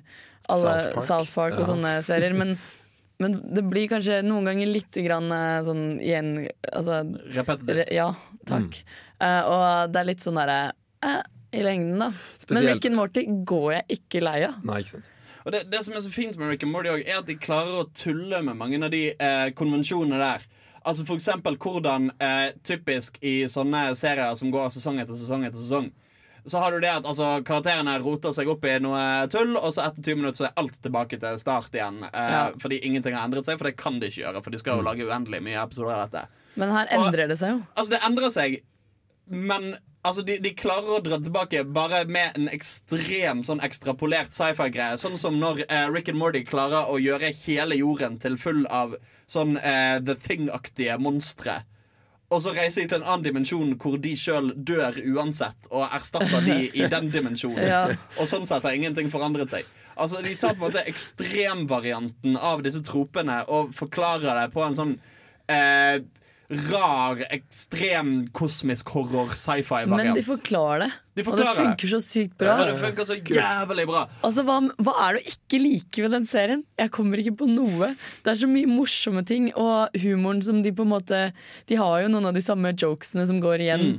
alle 0.49 0.63
South 0.63 0.95
Park. 0.95 1.03
South 1.03 1.35
Park, 1.35 1.53
og 1.55 1.67
Ja. 1.67 1.67
sånne 1.75 1.93
serier, 2.07 2.35
men, 2.39 2.57
men 3.21 3.37
det 3.53 3.65
blir 3.69 3.89
kanskje 3.91 4.23
noen 4.25 4.45
ganger 4.47 4.67
litt 4.73 4.93
grann 5.05 5.31
eh, 5.33 5.63
sånn 5.67 6.01
igjen 6.01 6.49
Altså 6.73 7.03
re, 7.67 7.85
Ja, 7.93 8.15
takk. 8.47 8.83
Eh, 9.21 9.43
og 9.43 9.93
det 9.93 10.01
er 10.01 10.05
litt 10.09 10.23
sånn 10.25 10.39
derre 10.41 10.73
eh, 11.03 11.23
i 11.53 11.63
lengden, 11.63 11.99
da. 11.99 12.13
Men 12.51 12.67
Rick 12.67 12.87
and 12.89 12.97
Morty 12.97 13.25
går 13.49 13.73
jeg 13.77 13.99
ikke 13.99 14.23
lei 14.25 14.39
av. 14.49 14.59
Nei, 14.65 14.81
ikke 14.83 14.97
sant. 14.97 15.09
Og 15.45 15.51
det, 15.53 15.65
det 15.73 15.81
som 15.85 15.95
er 15.99 16.01
så 16.05 16.11
fint 16.15 16.37
med 16.39 16.49
Rick 16.53 16.63
and 16.63 16.73
Morty 16.73 16.89
også, 16.93 17.09
er 17.09 17.19
at 17.19 17.27
de 17.27 17.35
klarer 17.43 17.81
å 17.83 17.89
tulle 17.99 18.43
med 18.47 18.57
mange 18.57 18.79
av 18.85 18.91
de 18.95 19.09
eh, 19.13 19.49
konvensjonene 19.59 20.19
der. 20.21 20.45
Altså 20.87 21.05
For 21.07 21.19
eksempel 21.19 21.57
hvordan 21.63 22.11
eh, 22.23 22.53
typisk 22.67 23.19
i 23.23 23.43
sånne 23.51 23.89
serier 23.99 24.35
som 24.39 24.51
går 24.55 24.71
sesong 24.75 24.99
etter 25.03 25.15
sesong 25.19 25.45
etter 25.47 25.59
sesong, 25.59 25.91
så 26.47 26.59
har 26.59 26.73
du 26.75 26.81
det 26.83 26.91
at 26.91 27.05
altså, 27.07 27.37
karakterene 27.47 27.93
roter 28.03 28.33
seg 28.35 28.49
opp 28.51 28.65
i 28.67 28.73
noe 28.83 29.03
tull, 29.31 29.53
og 29.61 29.69
så 29.77 29.85
etter 29.87 30.03
20 30.09 30.17
minutter 30.19 30.41
så 30.41 30.49
er 30.49 30.57
alt 30.59 30.79
tilbake 30.83 31.19
til 31.23 31.39
start 31.39 31.75
igjen. 31.79 32.01
Eh, 32.09 32.31
Ja. 32.35 32.41
Fordi 32.59 32.81
ingenting 32.83 33.15
har 33.15 33.29
endret 33.29 33.47
seg, 33.47 33.59
for 33.61 33.69
det 33.71 33.77
kan 33.79 34.01
de 34.03 34.09
ikke 34.11 34.25
gjøre. 34.25 34.43
For 34.43 34.51
de 34.51 34.59
skal 34.59 34.75
Mm. 34.75 34.83
jo 34.83 34.89
lage 34.91 35.07
uendelig 35.07 35.43
mye 35.43 35.63
episoder 35.63 35.95
av 35.95 36.11
dette. 36.11 36.25
Men 36.57 36.71
her 36.75 36.87
Og- 36.91 37.07
endrer 37.07 37.29
det 37.29 37.39
seg 37.39 37.51
jo. 37.55 37.63
Altså, 37.77 37.91
det 37.95 38.01
endrer 38.03 38.31
seg, 38.31 38.63
men 39.31 39.77
Altså, 40.03 40.25
de, 40.27 40.35
de 40.43 40.51
klarer 40.59 40.97
å 40.97 41.03
dra 41.05 41.21
tilbake 41.23 41.61
bare 41.71 42.01
med 42.11 42.35
en 42.39 42.49
ekstrem 42.51 43.45
sånn 43.47 43.63
ekstrapolert 43.63 44.35
sci-fi-greie. 44.35 44.97
Sånn 44.99 45.15
som 45.21 45.37
når 45.39 45.63
eh, 45.69 45.87
Rick 45.95 46.11
and 46.11 46.19
Morty 46.19 46.43
klarer 46.47 46.91
å 46.91 46.97
gjøre 46.99 47.31
hele 47.45 47.79
jorden 47.79 48.17
til 48.23 48.35
full 48.41 48.65
av 48.67 48.97
sånn 49.31 49.55
eh, 49.61 50.01
The 50.03 50.17
Thing-aktige 50.19 50.97
monstre. 50.99 51.61
Og 52.33 52.43
så 52.43 52.55
reiser 52.57 52.83
de 52.83 52.89
til 52.91 52.99
en 52.99 53.07
annen 53.07 53.27
dimensjon 53.29 53.77
hvor 53.79 53.95
de 54.03 54.17
sjøl 54.19 54.51
dør 54.57 54.99
uansett, 55.15 55.69
og 55.71 55.85
erstatter 55.87 56.49
de 56.49 56.59
i 56.81 56.89
den 56.91 57.13
dimensjonen. 57.13 57.63
Ja. 57.63 57.85
Og 58.17 58.27
sånn 58.31 58.49
sett 58.49 58.67
har 58.67 58.75
ingenting 58.75 59.13
forandret 59.13 59.55
seg. 59.55 59.69
Altså, 59.93 60.23
De 60.25 60.33
tar 60.35 60.57
på 60.57 60.65
en 60.65 60.71
måte 60.71 60.83
ekstremvarianten 60.89 62.41
av 62.41 62.65
disse 62.67 62.83
tropene 62.87 63.43
og 63.53 63.71
forklarer 63.77 64.41
det 64.41 64.49
på 64.55 64.65
en 64.65 64.79
sånn 64.79 64.97
eh, 65.53 66.01
rar, 66.71 67.21
ekstrem 67.35 68.11
kosmisk 68.37 68.89
horror 68.95 69.33
sci-fi-variant. 69.39 69.97
Men 69.97 70.17
de 70.19 70.25
forklarer 70.27 70.85
det. 70.87 70.91
De 71.15 71.25
og 71.29 71.37
det 71.37 71.47
funker 71.57 71.91
så 71.93 71.99
sykt 72.01 72.37
bra. 72.41 72.55
Ja, 72.57 72.67
det 72.71 72.79
funker 72.81 73.05
så 73.09 73.17
jævlig 73.21 73.85
bra. 73.91 74.07
Altså, 74.25 74.45
hva, 74.49 74.57
hva 74.81 74.95
er 75.05 75.19
det 75.19 75.23
å 75.25 75.33
ikke 75.35 75.61
like 75.61 76.05
ved 76.07 76.15
den 76.17 76.29
serien? 76.29 76.63
Jeg 76.81 76.93
kommer 76.95 77.21
ikke 77.21 77.35
på 77.43 77.49
noe. 77.53 77.91
Det 78.25 78.33
er 78.33 78.39
så 78.41 78.49
mye 78.49 78.71
morsomme 78.71 79.25
ting, 79.29 79.51
og 79.53 79.93
humoren 80.03 80.41
som 80.45 80.63
de 80.65 80.73
på 80.73 80.87
en 80.87 80.93
måte 80.95 81.21
De 81.69 81.77
har 81.81 82.05
jo 82.05 82.13
noen 82.15 82.31
av 82.31 82.37
de 82.37 82.45
samme 82.45 82.73
jokesene 82.73 83.27
som 83.29 83.43
går 83.45 83.67
igjen. 83.67 83.91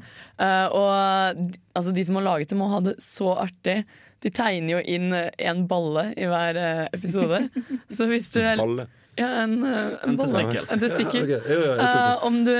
Eh, 0.41 0.65
og 0.73 1.37
de- 1.37 1.61
altså, 1.77 1.93
de 1.93 2.05
som 2.09 2.17
har 2.17 2.27
laget 2.31 2.49
det, 2.49 2.57
må 2.57 2.71
ha 2.73 2.81
det 2.81 2.95
så 3.03 3.35
artig. 3.45 3.83
De 4.23 4.31
tegner 4.31 4.77
jo 4.77 4.81
inn 4.87 5.13
en 5.13 5.65
balle 5.67 6.13
i 6.17 6.25
hver 6.31 6.55
eh, 6.57 6.83
episode. 6.95 7.43
Så 7.93 8.07
hvis 8.09 8.29
du 8.33 8.39
Balle. 8.41 8.87
Ja, 9.19 9.29
en, 9.43 9.59
eh, 9.63 9.77
en, 9.77 10.13
En 10.13 10.17
testikkel. 10.17 10.65
En 10.69 10.81
testikkel. 10.81 11.29
Ja, 11.29 11.37
ok. 11.37 11.51
Jo, 11.51 11.59
jo, 11.59 11.75
uh, 11.77 11.93
Eh, 11.93 12.25
om, 12.25 12.39
du, 12.47 12.55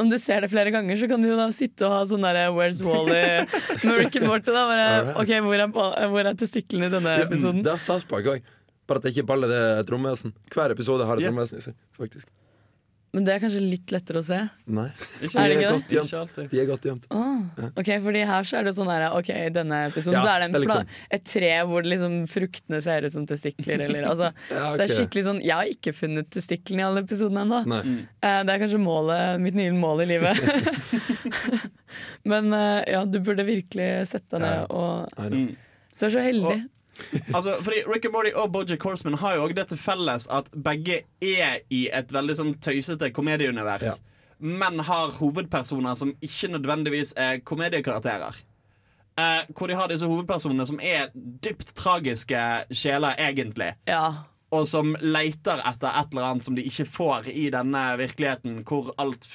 om 0.00 0.08
du 0.10 0.16
ser 0.18 0.44
det 0.44 0.50
flere 0.52 0.72
ganger, 0.74 0.96
så 0.96 1.08
kan 1.10 1.20
du 1.20 1.28
jo 1.28 1.36
da 1.38 1.50
sitte 1.54 1.88
og 1.88 1.94
ha 1.94 2.00
sånn 2.08 2.24
derre 2.24 2.48
Where's 2.56 2.82
Wally 2.86 3.44
med 3.84 3.98
Rick 3.98 4.20
and 4.20 4.28
Morty. 4.30 4.54
Da, 4.54 4.64
bare, 4.70 4.88
ok, 5.20 5.34
hvor 5.46 5.66
er, 5.66 6.08
hvor 6.14 6.32
er 6.32 6.40
testiklene 6.40 6.88
i 6.88 6.96
denne 6.96 7.20
Ja, 7.20 7.28
episoden? 7.28 7.64
Det 7.66 7.76
er 7.76 7.84
South 7.84 8.08
Park 8.10 8.30
òg. 8.32 8.52
Bare 8.90 9.02
at 9.02 9.06
det 9.06 9.14
ikke 9.14 9.28
baller 9.28 9.52
det 9.52 9.64
tromvesen. 9.90 10.34
Hver 10.50 10.72
episode 10.74 11.06
har 11.06 11.20
et 11.20 11.28
yeah. 11.28 11.34
tromvesen 11.34 11.60
i 11.60 11.66
seg. 11.68 11.76
faktisk 12.00 12.28
Men 13.10 13.24
det 13.26 13.32
er 13.34 13.40
kanskje 13.42 13.60
litt 13.64 13.90
lettere 13.90 14.20
å 14.20 14.22
se. 14.22 14.36
Nei. 14.70 14.84
Ikke, 15.18 15.34
Er 15.42 15.48
det 15.50 15.54
De 15.58 15.62
ikke 15.64 15.78
det? 15.90 16.02
Ikke 16.04 16.18
alltid. 16.20 16.44
De 16.52 16.60
er 16.62 16.66
godt 16.68 16.84
gjemt. 16.86 17.06
Ah, 17.10 17.70
ok, 17.80 17.88
fordi 18.04 18.20
her 18.28 18.46
så 18.46 18.58
er 18.60 18.68
det 18.68 18.74
sånn 18.76 18.90
her 18.92 19.06
Ok, 19.18 19.30
i 19.34 19.48
denne 19.50 19.80
episoden 19.88 20.14
Ja, 20.14 20.22
så 20.22 20.30
er 20.30 20.38
det, 20.38 20.44
en 20.46 20.52
det 20.54 20.60
er 20.60 20.64
liksom- 20.66 20.86
et 21.18 21.24
tre 21.24 21.50
hvor 21.66 21.82
det 21.82 21.90
liksom 21.90 22.14
fruktene 22.30 22.80
ser 22.82 23.02
ut 23.08 23.12
som 23.12 23.26
testikler. 23.26 23.80
Eller, 23.88 24.06
altså, 24.06 24.30
Ja, 24.54 24.76
Det 24.76 24.86
er 24.86 24.94
skikkelig 24.94 25.24
sånn 25.26 25.42
Jeg 25.42 25.56
har 25.56 25.64
ikke 25.74 25.92
funnet 25.96 26.30
testiklene 26.30 26.84
i 26.84 26.86
alle 26.86 27.02
episodene 27.02 27.42
ennå. 27.42 27.60
Nei. 27.66 28.06
Eh, 28.22 28.42
Det 28.44 28.54
er 28.54 28.62
kanskje 28.62 28.78
målet, 28.84 29.40
mitt 29.40 29.54
nye 29.58 29.72
mål 29.74 30.02
i 30.02 30.10
livet. 30.14 30.38
Men 32.30 32.52
eh, 32.52 32.84
ja, 32.94 33.04
du 33.04 33.18
burde 33.20 33.44
virkelig 33.48 34.06
sette 34.12 34.38
deg 34.38 34.46
ned 34.46 34.70
og 34.70 35.10
Du 35.98 36.06
er 36.06 36.14
så 36.14 36.22
heldig. 36.22 36.60
Altså, 37.34 37.56
fordi 37.62 37.82
Rick 37.88 38.04
and 38.08 38.12
Morty 38.14 38.30
og 38.34 38.52
Bojack 38.52 38.82
Horseman 38.82 39.14
har 39.20 39.34
jo 39.36 39.44
også 39.46 39.54
det 39.60 39.66
til 39.72 39.78
felles 39.78 40.28
at 40.30 40.50
begge 40.54 41.00
er 41.22 41.60
i 41.70 41.84
et 41.92 42.12
veldig 42.14 42.36
sånn 42.38 42.54
tøysete 42.62 43.10
komedieunivers, 43.16 43.82
Ja. 43.82 43.94
men 44.40 44.78
har 44.88 45.10
hovedpersoner 45.18 45.94
som 45.96 46.14
ikke 46.22 46.50
nødvendigvis 46.54 47.14
er 47.16 47.38
komediekarakterer. 47.44 48.40
Eh, 49.18 49.42
hvor 49.56 49.68
de 49.68 49.74
har 49.76 49.88
disse 49.90 50.06
hovedpersonene 50.06 50.66
som 50.66 50.78
er 50.80 51.10
dypt 51.14 51.74
tragiske 51.76 52.40
sjeler, 52.72 53.14
egentlig. 53.18 53.74
Ja. 53.90 54.24
Og 54.52 54.64
som 54.66 54.96
leiter 55.00 55.60
etter 55.66 55.92
et 55.94 56.10
eller 56.14 56.24
annet 56.30 56.44
som 56.46 56.54
de 56.56 56.62
ikke 56.66 56.86
får 56.88 57.28
i 57.28 57.50
denne 57.52 57.82
virkeligheten, 58.00 58.62
hvor 58.64 58.94
alt 58.98 59.28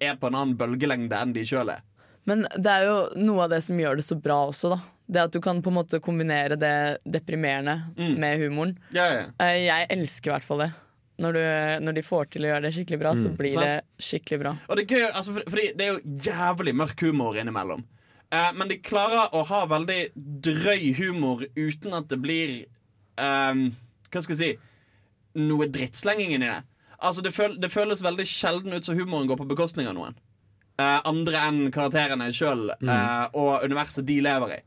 er 0.00 0.14
på 0.16 0.26
en 0.30 0.34
annen 0.38 0.56
bølgelengde 0.56 1.18
enn 1.18 1.34
de 1.34 1.42
sjøl 1.44 1.68
er. 1.74 1.82
Men 2.28 2.46
det 2.56 2.70
er 2.70 2.84
jo 2.86 2.96
noe 3.16 3.44
av 3.44 3.50
det 3.50 3.62
som 3.64 3.76
gjør 3.80 3.96
det 3.96 4.04
så 4.06 4.16
bra 4.20 4.38
også, 4.52 4.70
da. 4.76 4.78
Det 5.10 5.22
at 5.22 5.32
du 5.32 5.40
kan 5.40 5.62
på 5.64 5.70
en 5.72 5.78
måte 5.78 6.00
kombinere 6.04 6.56
det 6.60 6.98
deprimerende 7.08 7.78
Mm. 7.96 8.18
med 8.20 8.38
humoren. 8.42 8.74
Ja, 8.92 9.06
ja. 9.14 9.24
Eh, 9.40 9.64
Jeg 9.66 9.86
elsker 9.90 10.30
i 10.30 10.34
hvert 10.36 10.44
fall 10.44 10.58
det. 10.66 10.72
Når, 11.18 11.32
du, 11.32 11.84
når 11.84 11.92
de 11.94 12.02
får 12.02 12.28
til 12.30 12.42
å 12.44 12.50
gjøre 12.52 12.62
det 12.62 12.74
skikkelig 12.76 12.98
bra, 13.00 13.12
så 13.16 13.28
blir 13.36 13.50
Sant. 13.50 13.64
det 13.66 14.04
skikkelig 14.04 14.38
bra. 14.40 14.52
Og 14.68 14.76
det 14.76 14.84
er 14.84 14.94
gøy, 14.94 15.06
altså, 15.12 15.32
for- 15.34 15.50
for 15.50 15.56
det 15.56 15.80
er 15.80 15.92
jo 15.94 16.00
jævlig 16.30 16.74
mørk 16.76 17.00
humor 17.00 17.34
innimellom. 17.34 17.82
Eh, 18.30 18.52
men 18.52 18.68
de 18.68 18.76
klarer 18.78 19.30
å 19.32 19.44
ha 19.46 19.66
veldig 19.66 20.12
drøy 20.14 20.94
humor 20.94 21.42
uten 21.56 21.94
at 21.94 22.08
det 22.08 22.20
blir 22.22 22.66
ehm, 23.18 23.72
Hva 24.12 24.22
skal 24.22 24.36
jeg 24.36 24.38
si 24.38 24.58
Noe 25.40 25.66
drittslenging 25.66 26.30
inni 26.34 26.46
det. 26.46 26.62
Altså, 27.02 27.22
det, 27.22 27.32
føl 27.32 27.58
det 27.60 27.70
føles 27.70 28.00
veldig 28.02 28.24
sjelden 28.26 28.72
ut 28.74 28.84
som 28.84 28.96
humoren 28.98 29.26
går 29.28 29.36
på 29.38 29.48
bekostning 29.48 29.86
av 29.88 29.94
noen. 29.94 30.14
Eh, 30.78 31.00
andre 31.04 31.34
enn 31.48 31.70
karakterene 31.72 32.28
sjøl 32.32 32.70
og 33.34 33.62
universet 33.64 34.04
de 34.06 34.20
lever 34.20 34.56
i. 34.58 34.60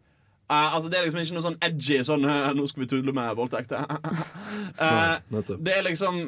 Eh, 0.51 0.75
altså 0.75 0.91
Det 0.91 0.99
er 0.99 1.07
liksom 1.07 1.23
ikke 1.23 1.37
noe 1.37 1.47
sånn 1.47 1.57
edgy 1.63 2.01
sånn 2.03 2.27
uh, 2.27 2.51
'Nå 2.55 2.67
skal 2.67 2.83
vi 2.83 2.91
tudle 2.91 3.15
med 3.15 3.33
voldtekt'. 3.39 3.71
uh, 3.77 5.17
det 5.55 5.77
er 5.77 5.85
liksom 5.87 6.21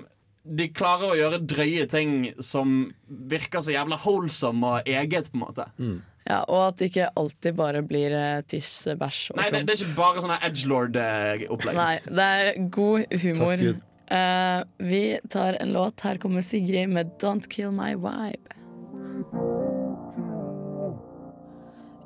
De 0.44 0.68
klarer 0.76 1.12
å 1.12 1.20
gjøre 1.20 1.44
drøye 1.44 1.86
ting 1.92 2.34
som 2.44 2.92
virker 3.08 3.64
så 3.64 3.76
jævla 3.76 4.00
holsom 4.04 4.66
og 4.68 4.90
eget, 4.90 5.30
på 5.32 5.40
en 5.40 5.44
måte. 5.46 5.68
Ja, 6.28 6.42
og 6.48 6.60
at 6.66 6.80
det 6.80 6.90
ikke 6.92 7.08
alltid 7.20 7.56
bare 7.56 7.80
blir 7.84 8.12
tiss, 8.48 8.70
bæsj 9.00 9.22
og 9.32 9.40
Nei, 9.40 9.48
det, 9.52 9.64
det 9.68 9.76
er 9.78 9.86
ikke 9.86 9.96
bare 10.02 10.24
sånn 10.24 10.36
edgelord-opplegg. 10.36 11.80
Nei, 11.80 11.96
det 12.08 12.28
er 12.44 12.62
god 12.76 13.18
humor. 13.24 13.56
Takk 13.56 13.66
Gud. 13.70 13.82
Eh, 14.14 14.64
vi 14.78 15.20
tar 15.30 15.58
en 15.64 15.74
låt. 15.74 16.02
Her 16.02 16.18
kommer 16.18 16.42
Sigrid 16.42 16.90
med 16.90 17.12
'Don't 17.20 17.50
Kill 17.50 17.72
My 17.72 17.96
Vibe'. 17.96 18.52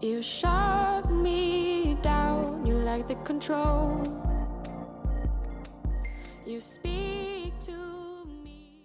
You 0.02 0.22
shot 0.22 1.12
me 1.12 1.57
you 1.57 1.57
like 2.98 3.08
the 3.08 3.16
control. 3.26 4.08
You 6.46 6.62
speak 6.62 7.60
to 7.60 7.72
me. 8.44 8.82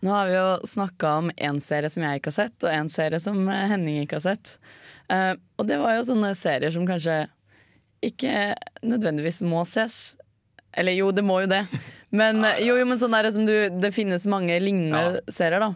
Nå 0.00 0.10
har 0.10 0.26
vi 0.26 0.34
jo 0.34 0.66
snakka 0.66 1.12
om 1.12 1.30
én 1.30 1.60
serie 1.60 1.90
som 1.90 2.02
jeg 2.02 2.20
ikke 2.20 2.32
har 2.32 2.38
sett, 2.40 2.56
og 2.64 2.70
én 2.72 2.90
serie 2.90 3.20
som 3.22 3.48
eh, 3.48 3.66
Henning 3.70 4.00
ikke 4.02 4.18
har 4.18 4.26
sett. 4.26 4.56
Uh, 5.12 5.38
og 5.58 5.68
det 5.68 5.78
var 5.78 5.94
jo 5.94 6.06
sånne 6.08 6.32
serier 6.34 6.72
som 6.74 6.86
kanskje 6.88 7.26
ikke 8.06 8.56
nødvendigvis 8.82 9.44
må 9.46 9.62
ses. 9.68 10.16
Eller 10.74 10.98
jo, 10.98 11.12
det 11.14 11.24
må 11.24 11.38
jo 11.44 11.52
det. 11.52 11.62
Men, 12.12 12.38
jo, 12.62 12.76
jo, 12.78 12.84
men 12.86 12.96
sånn 13.00 13.14
er 13.18 13.26
det 13.26 13.32
som 13.34 13.44
du 13.44 13.50
Det 13.82 13.88
finnes 13.92 14.22
mange 14.30 14.54
lignende 14.62 15.18
serier, 15.28 15.58
da. 15.58 15.72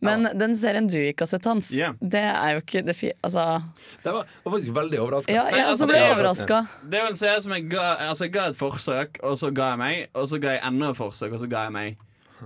Men 0.00 0.28
den 0.38 0.54
serien 0.56 0.86
du 0.86 0.94
ikke 1.00 1.26
har 1.26 1.32
sett, 1.32 1.44
Hans, 1.50 1.72
yeah. 1.74 1.92
det 2.00 2.22
er 2.22 2.54
jo 2.54 2.60
ikke 2.62 2.84
det 2.86 2.94
fi 2.96 3.10
Altså 3.18 3.62
Det 4.04 4.12
var, 4.14 4.30
var 4.44 4.52
faktisk 4.54 4.72
veldig 4.78 5.00
overraska. 5.02 5.32
Ja, 5.34 5.48
jeg 5.50 5.66
altså, 5.66 5.88
ble 5.90 5.98
det 5.98 6.04
er- 6.06 6.14
overraska. 6.14 6.60
Det 6.88 6.98
er 7.00 7.02
jo 7.02 7.08
en 7.10 7.18
serie 7.18 7.42
som 7.42 7.52
jeg 7.52 7.68
ga, 7.74 7.88
altså 8.08 8.24
jeg 8.28 8.32
ga 8.32 8.46
et 8.52 8.56
forsøk, 8.62 9.18
og 9.22 9.36
så 9.42 9.50
ga 9.54 9.68
jeg 9.74 9.78
meg. 9.82 10.06
Og 10.14 10.26
så 10.30 10.38
ga 10.40 10.54
jeg 10.56 10.62
enda 10.70 10.90
et 10.94 10.96
forsøk, 10.96 11.32
og 11.32 11.40
så 11.42 11.48
ga 11.50 11.64
jeg 11.66 11.72
meg. 11.72 11.96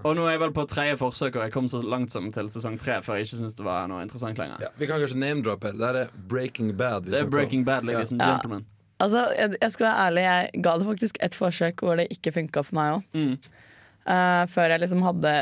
Og 0.04 0.12
nå 0.16 0.26
er 0.26 0.32
jeg 0.34 0.40
vel 0.40 0.52
på 0.52 0.64
tredje 0.68 0.96
forsøk, 1.00 1.36
og 1.36 1.42
jeg 1.46 1.52
kom 1.54 1.68
så 1.72 1.78
langt 1.84 2.10
som 2.12 2.26
til 2.32 2.48
sesong 2.52 2.76
tre 2.80 2.98
før 3.04 3.16
jeg 3.16 3.28
ikke 3.28 3.38
synes 3.38 3.54
det 3.56 3.64
var 3.64 3.86
noe 3.88 4.02
interessant 4.04 4.36
lenger. 4.40 4.60
Ja, 4.60 4.68
vi 4.76 4.86
kan 4.90 5.00
kanskje 5.00 5.16
name-droppe. 5.22 5.72
Det 5.76 5.92
er 6.02 6.08
Breaking 6.28 6.74
Bad. 6.76 7.06
Det 7.08 7.20
er. 7.20 7.24
Breaking 7.32 7.64
Bad, 7.64 7.84
ladies 7.88 8.12
and 8.12 8.20
Ja. 8.20 8.34
gentlemen. 8.34 8.66
Altså, 9.02 9.26
jeg, 9.36 9.56
jeg 9.60 9.74
skal 9.74 9.86
være 9.86 10.06
ærlig, 10.06 10.24
jeg 10.24 10.64
ga 10.64 10.74
det 10.78 10.88
faktisk 10.88 11.18
et 11.26 11.36
forsøk 11.36 11.82
hvor 11.84 12.00
det 12.00 12.08
ikke 12.14 12.32
funka 12.32 12.64
for 12.64 12.78
meg 12.78 12.94
òg. 12.96 13.06
Mm. 13.16 13.34
før 14.52 14.70
jeg 14.70 14.80
liksom 14.84 15.02
hadde 15.02 15.32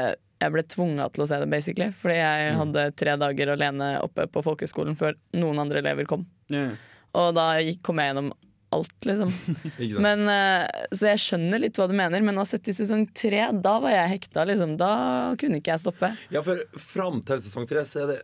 Jeg 0.41 0.53
ble 0.55 0.63
tvunga 0.67 1.07
til 1.13 1.23
å 1.25 1.27
se 1.29 1.39
det, 1.41 1.51
basically. 1.53 1.91
Fordi 1.95 2.17
jeg 2.19 2.57
hadde 2.59 2.89
tre 2.99 3.15
dager 3.21 3.53
alene 3.55 3.93
oppe 4.03 4.27
på 4.29 4.43
folkehøgskolen 4.45 4.99
før 4.99 5.15
noen 5.39 5.63
andre 5.63 5.81
elever 5.81 6.09
kom. 6.11 6.27
Yeah. 6.53 6.75
Og 7.15 7.31
da 7.37 7.47
gikk, 7.63 7.81
kom 7.87 8.03
jeg 8.03 8.11
gjennom 8.11 8.33
alt, 8.75 8.95
liksom. 9.07 9.33
Men, 10.05 10.27
uh, 10.29 10.67
så 10.91 11.13
jeg 11.13 11.23
skjønner 11.23 11.63
litt 11.63 11.79
hva 11.79 11.87
du 11.91 11.95
mener, 11.97 12.23
men 12.25 12.37
å 12.37 12.43
ha 12.43 12.49
sett 12.49 12.69
i 12.71 12.75
sesong 12.77 13.07
tre, 13.15 13.47
da 13.65 13.77
var 13.83 13.95
jeg 13.95 14.13
hekta, 14.17 14.47
liksom. 14.51 14.77
Da 14.81 14.93
kunne 15.41 15.61
ikke 15.61 15.77
jeg 15.77 15.85
stoppe. 15.87 16.11
Ja, 16.35 16.43
for 16.47 16.63
fram 16.83 17.23
til 17.27 17.43
sesong 17.45 17.69
tre 17.71 17.87
så 17.89 18.05
er 18.05 18.15
det 18.15 18.21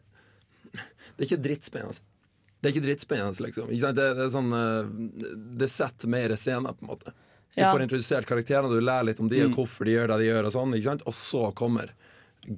Det 0.72 1.26
er 1.26 1.28
ikke 1.28 1.44
drittspennende. 1.44 2.09
Det 2.60 2.68
er 2.68 2.74
ikke 2.74 2.84
drittspennende, 2.84 3.40
liksom. 3.40 3.70
Ikke 3.72 3.80
sant? 3.86 3.96
Det, 3.96 4.06
det 4.18 4.24
er 4.26 4.32
sånn 4.34 4.50
eh, 4.52 5.38
Det 5.62 5.68
setter 5.72 6.08
mer 6.12 6.34
scener, 6.36 6.74
på 6.76 6.84
en 6.84 6.90
måte. 6.94 7.12
Du 7.54 7.60
Ja. 7.62 7.72
får 7.72 7.82
introdusert 7.86 8.26
karakterene, 8.28 8.68
du 8.70 8.80
lærer 8.84 9.06
litt 9.08 9.20
om 9.20 9.28
de 9.28 9.40
og 9.46 9.56
hvorfor 9.56 9.84
de 9.88 9.94
gjør 9.96 10.12
det 10.12 10.18
de 10.20 10.26
gjør, 10.28 10.46
og 10.46 10.52
sånn, 10.54 10.74
ikke 10.76 10.84
sant? 10.90 11.02
Og 11.08 11.14
så 11.18 11.48
kommer 11.56 11.88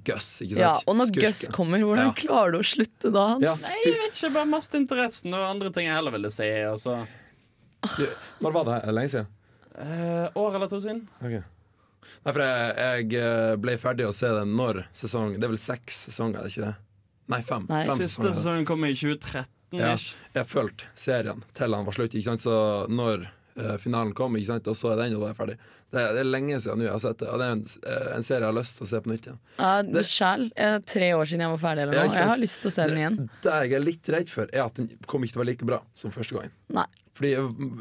Gus, 0.05 0.27
ikke 0.45 0.59
sant? 0.59 0.61
Ja, 0.61 0.75
og 0.87 0.97
når 0.99 1.07
Skurken. 1.09 1.31
Gus 1.33 1.49
kommer, 1.55 1.79
hvordan 1.81 2.11
Ja. 2.11 2.13
klarer 2.19 2.53
du 2.53 2.59
å 2.59 2.67
slutte 2.67 3.11
da, 3.15 3.23
Hans? 3.33 3.43
Ja. 3.65 3.71
Nei, 3.71 3.81
jeg 3.87 3.99
vet 4.03 4.19
ikke, 4.19 4.33
bare 4.35 4.51
mest 4.53 4.75
interessen 4.75 5.35
og 5.35 5.47
andre 5.49 5.71
ting 5.73 5.87
jeg 5.89 5.95
heller 5.97 6.13
ville 6.13 6.31
se. 6.31 6.51
Altså. 6.67 6.99
Du, 7.97 8.05
Når 8.45 8.53
var 8.53 8.65
det? 8.69 8.77
her? 8.85 8.93
Lenge 8.93 9.11
siden? 9.11 9.27
eh, 9.79 10.29
År 10.37 10.55
eller 10.55 10.69
to 10.69 10.79
siden. 10.85 11.01
Okay. 11.25 11.43
Nei, 12.27 12.33
for 12.33 12.41
jeg, 12.43 12.77
jeg 12.77 13.15
eh, 13.23 13.57
ble 13.57 13.77
ferdig 13.79 14.07
å 14.07 14.13
se 14.15 14.27
den 14.29 14.55
når 14.59 14.85
sesong 14.93 15.37
Det 15.39 15.45
er 15.47 15.53
vel 15.55 15.59
seks 15.63 16.05
sesonger, 16.11 16.39
er 16.39 16.43
det 16.43 16.53
ikke 16.53 16.67
det? 16.69 16.75
Nei, 17.33 17.41
fem. 17.47 17.67
Nei. 17.71 17.85
fem 17.89 17.97
Siste 17.97 18.23
sesonger. 18.23 18.35
sesongen 18.35 18.67
kom 18.67 18.85
i 18.85 18.93
2013. 18.93 19.47
Ja. 19.73 19.95
Jeg 20.35 20.47
fulgte 20.51 20.85
serien 20.99 21.45
til 21.57 21.75
han 21.75 21.87
var 21.87 21.93
slutt. 21.97 22.13
Så 22.41 22.57
når 22.93 23.29
uh, 23.57 23.77
finalen 23.79 24.13
kom, 24.15 24.37
og 24.37 24.77
så 24.77 24.93
er 24.93 25.03
den, 25.05 25.17
og 25.17 25.29
er 25.29 25.35
ferdig. 25.39 25.57
Det 25.93 26.01
er, 26.01 26.15
det 26.17 26.21
er 26.23 26.29
lenge 26.31 26.57
siden 26.65 26.81
jeg 26.81 26.89
har 26.93 27.03
sett 27.05 27.19
det, 27.21 27.29
og 27.29 27.39
det 27.41 27.47
er 27.47 27.53
en, 27.53 27.65
eh, 27.85 28.07
en 28.17 28.23
serie 28.25 28.41
jeg 28.41 28.49
har 28.49 28.57
lyst 28.57 28.79
til 28.79 28.87
å 28.87 28.89
se 28.89 29.01
på 29.05 29.11
nytt 29.13 29.27
igjen. 29.29 29.41
Ja, 29.59 30.03
Sjæl. 30.09 30.47
eh, 30.57 30.79
Tre 30.89 31.11
år 31.13 31.29
siden 31.29 31.45
jeg 31.45 31.53
var 31.53 31.61
ferdig, 31.61 31.83
eller 31.83 31.99
noe. 31.99 32.07
Ja. 32.15 32.23
Jeg 32.23 32.31
har 32.31 32.41
lyst 32.41 32.63
til 32.63 32.71
å 32.71 32.73
se 32.73 32.87
den 32.89 33.01
igjen. 33.03 33.19
Det 33.45 33.57
jeg 33.61 33.75
er 33.77 33.85
litt 33.85 34.09
redd 34.15 34.33
for, 34.33 34.49
er 34.57 34.65
at 34.65 34.81
den 34.81 34.89
kommer 35.05 35.29
ikke 35.29 35.37
til 35.37 35.43
å 35.43 35.45
være 35.45 35.51
like 35.53 35.69
bra 35.69 35.81
som 36.01 36.15
første 36.15 36.39
gangen. 36.39 36.55
Nei. 36.73 36.87
Fordi 37.13 37.35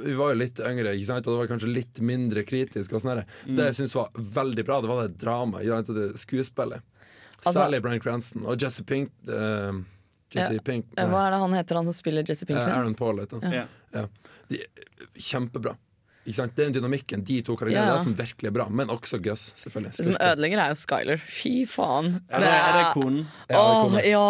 vi 0.04 0.18
var 0.20 0.34
jo 0.34 0.39
litt 0.42 0.60
yngre, 0.60 0.92
ikke 0.92 1.08
sant? 1.08 1.28
og 1.28 1.38
det 1.38 1.39
var 1.39 1.52
kanskje 1.54 1.72
litt 1.72 2.02
mindre 2.04 2.44
kritisk. 2.44 2.92
Og 2.92 3.00
sånn 3.06 3.14
her. 3.16 3.24
Det 3.48 3.70
jeg 3.70 3.78
syntes 3.80 3.96
var 3.96 4.12
veldig 4.42 4.66
bra, 4.68 4.82
det 4.84 4.92
var 4.92 5.08
det 5.08 5.18
dramaet, 5.24 5.88
det 5.96 6.10
skuespillet. 6.20 6.84
Altså- 7.46 7.56
Særlig 7.62 7.82
Bryan 7.82 8.04
Cranston 8.04 8.44
og 8.46 8.60
Jesse 8.60 8.84
Pink. 8.84 9.10
eh, 9.32 9.72
Jesse 10.36 10.53
Ja. 10.57 10.63
Pink 10.65 10.86
nei. 10.97 11.05
Hva 11.11 11.27
er 11.27 11.32
det 11.36 11.39
han 11.43 11.53
heter, 11.59 11.75
han 11.82 11.88
som 11.89 11.93
spiller 11.97 12.23
Jesse 12.27 12.45
eh, 12.49 12.59
Aaron 12.65 12.95
Paul 12.95 13.19
heter 13.19 13.41
han. 13.41 13.53
Ja. 13.53 13.65
Ja. 13.93 14.05
De, 14.51 14.59
kjempebra. 15.19 15.75
Ikke 16.21 16.38
sant? 16.38 16.53
Den 16.55 16.73
dynamikken, 16.75 17.23
de 17.25 17.39
to 17.41 17.55
karakterene, 17.57 17.88
Ja. 17.88 17.95
det 17.95 18.01
er 18.01 18.03
som 18.05 18.13
virkelig 18.15 18.47
er 18.51 18.53
bra. 18.53 18.67
Men 18.69 18.91
også 18.93 19.17
Gus, 19.25 19.47
selvfølgelig. 19.57 19.95
Det 19.97 20.05
som 20.05 20.17
ødelegger, 20.21 20.59
er 20.61 20.69
jo 20.75 20.77
Skyler. 20.84 21.17
Fy 21.25 21.53
faen. 21.65 22.11
Er 22.29 22.39
det, 22.45 22.51
er 22.53 22.77
det 22.77 22.86
konen? 22.93 23.23
Ja, 23.49 23.61
Åh, 23.61 23.97
ja. 24.05 24.25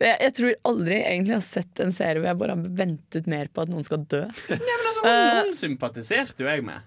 Jeg, 0.00 0.16
jeg 0.24 0.32
tror 0.38 0.54
aldri 0.70 0.96
egentlig 1.04 1.34
jeg 1.34 1.36
har 1.36 1.44
sett 1.44 1.80
en 1.84 1.92
serie 1.92 2.16
hvor 2.22 2.30
jeg 2.30 2.38
bare 2.40 2.54
har 2.56 2.70
ventet 2.78 3.26
mer 3.28 3.50
på 3.52 3.66
at 3.66 3.68
noen 3.68 3.84
skal 3.84 4.06
dø. 4.08 4.22
Nei, 4.48 4.56
Men 4.56 4.86
altså, 4.88 5.02
hun, 5.04 5.50
uh, 5.50 5.52
sympatiserte 5.58 6.46
jo 6.46 6.48
jeg 6.48 6.64
med. 6.64 6.86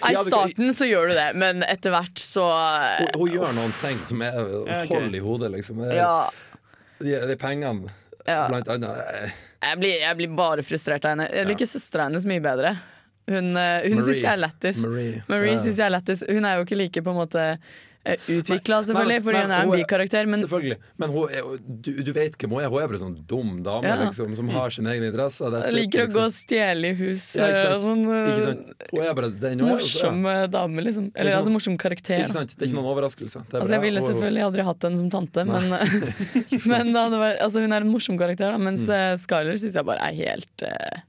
I 0.00 0.14
Ja, 0.16 0.22
starten 0.26 0.72
så 0.74 0.86
gjør 0.88 1.10
du 1.12 1.14
det, 1.14 1.28
men 1.38 1.62
etter 1.62 1.92
hvert 1.94 2.18
så 2.18 2.42
Hun, 2.98 3.10
hun 3.20 3.30
gjør 3.36 3.54
noen 3.54 3.72
ting 3.78 3.98
som 4.08 4.22
er 4.26 4.38
hold 4.90 5.14
i 5.14 5.20
hodet, 5.22 5.52
liksom. 5.54 5.82
Er- 5.86 5.94
Ja. 6.00 6.12
De, 7.00 7.14
de 7.26 7.36
pengene, 7.40 7.90
Ja. 8.26 8.46
blant 8.48 8.68
annet. 8.68 9.32
Jeg 9.64 9.78
blir, 9.80 9.94
jeg 10.00 10.16
blir 10.18 10.34
bare 10.36 10.62
frustrert 10.64 11.04
av 11.04 11.14
henne. 11.14 11.28
Jeg 11.32 11.46
liker 11.48 11.68
søstera 11.68 12.04
hennes 12.08 12.26
mye 12.28 12.40
bedre. 12.44 12.74
Hun, 13.30 13.52
eh, 13.56 13.86
hun 13.88 14.00
syns 14.02 14.20
jeg 14.22 14.32
er 14.32 14.40
lættis. 14.40 14.82
Marie. 14.86 15.22
Marie 15.28 15.52
Ja. 15.54 15.58
synes 15.62 15.76
jeg 15.78 15.86
er 15.86 15.94
lættis. 15.94 16.22
Hun 16.28 16.44
er 16.44 16.56
jo 16.58 16.64
ikke 16.64 16.76
like 16.80 17.02
på 17.02 17.10
en 17.10 17.16
måte 17.20 17.44
utvikla, 18.04 18.78
selvfølgelig, 18.88 19.16
Nei, 19.18 19.24
fordi 19.24 19.40
hun 19.42 19.50
er 19.52 19.62
en 19.64 19.70
er- 19.72 19.76
bikarakter. 19.84 20.26
Men 20.26 20.40
Selvfølgelig. 20.40 20.76
Men 20.98 21.10
hun 21.10 21.28
er, 21.36 21.42
du, 21.68 21.90
du 22.02 22.12
vet 22.16 22.36
hvem 22.40 22.50
hun 22.56 22.62
er. 22.64 22.68
Hun 22.72 22.80
er 22.82 22.88
bare 22.88 22.96
en 22.96 23.02
sånn 23.04 23.26
dum 23.28 23.62
dame 23.62 23.84
Ja. 23.84 23.96
liksom, 24.06 24.34
som 24.36 24.48
har 24.54 24.70
sine 24.70 24.94
egne 24.94 25.10
interesser. 25.10 25.52
It, 25.68 25.74
liker 25.76 26.00
å 26.00 26.06
liksom. 26.06 26.16
gå 26.16 26.24
og 26.24 26.32
stjele 26.38 26.90
i 26.90 26.94
hus. 26.96 27.26
Ja, 27.36 27.48
ikke 27.52 27.66
eh, 27.68 27.74
og 27.76 27.82
sånn, 27.84 28.04
eh? 28.08 28.88
Hun 28.94 29.02
er 29.04 29.14
bare 29.20 29.30
den 29.30 29.58
hun 29.60 29.68
er, 29.68 29.72
ja. 29.72 29.74
Morsom 29.76 30.26
eh, 30.32 30.46
dame, 30.46 30.80
liksom. 30.86 31.10
Eller 31.14 31.36
altså 31.36 31.52
morsom 31.52 31.76
karakter. 31.76 32.22
Ikke 32.24 32.32
sant? 32.38 32.56
Det 32.56 32.64
er 32.64 32.70
ikke 32.70 32.78
noen 32.80 32.90
overraskelse. 32.94 33.44
Det 33.44 33.54
er 33.54 33.60
Altså, 33.60 33.74
jeg 33.76 33.84
ville 33.84 34.00
selvfølgelig 34.08 34.46
aldri 34.48 34.62
hatt 34.70 34.82
henne 34.88 34.96
som 35.02 35.10
tante, 35.10 35.44
men, 35.44 35.68
men 36.72 36.92
det 36.96 37.18
var, 37.20 37.36
altså, 37.40 37.60
hun 37.60 37.72
er 37.76 37.84
en 37.84 37.92
morsom 37.92 38.16
karakter. 38.18 38.50
Da, 38.50 38.58
mens 38.58 38.86
Mm. 38.88 38.96
eh, 38.96 39.16
Skyler 39.20 39.60
syns 39.60 39.74
jeg 39.76 39.84
bare 39.84 40.00
er 40.08 40.14
helt 40.16 40.62
uh, 40.64 41.00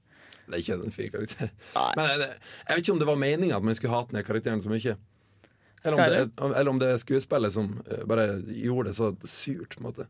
Det 0.51 0.57
er 0.57 0.61
ikke 0.65 0.75
en 0.83 0.91
fin 0.91 1.09
karakter. 1.13 1.49
Men 1.95 2.09
jeg 2.19 2.75
vet 2.75 2.81
ikke 2.83 2.91
om 2.91 2.99
det 2.99 3.07
var 3.07 3.15
meninga 3.15 3.55
at 3.55 3.63
man 3.63 3.75
skulle 3.79 3.93
hate 3.95 4.11
den 4.11 4.23
karakteren 4.27 4.61
så 4.61 4.67
mye. 4.69 4.97
Eller 5.83 5.97
om, 5.97 6.11
det, 6.13 6.57
eller 6.59 6.69
om 6.69 6.79
det 6.79 6.87
er 6.93 6.97
skuespillet 7.01 7.53
som 7.53 7.81
eh, 7.89 8.03
bare 8.05 8.27
gjorde 8.45 8.89
det 8.91 8.95
så 8.99 9.11
surt. 9.25 9.75
på 9.77 9.81
en 9.81 9.87
måte 9.91 10.07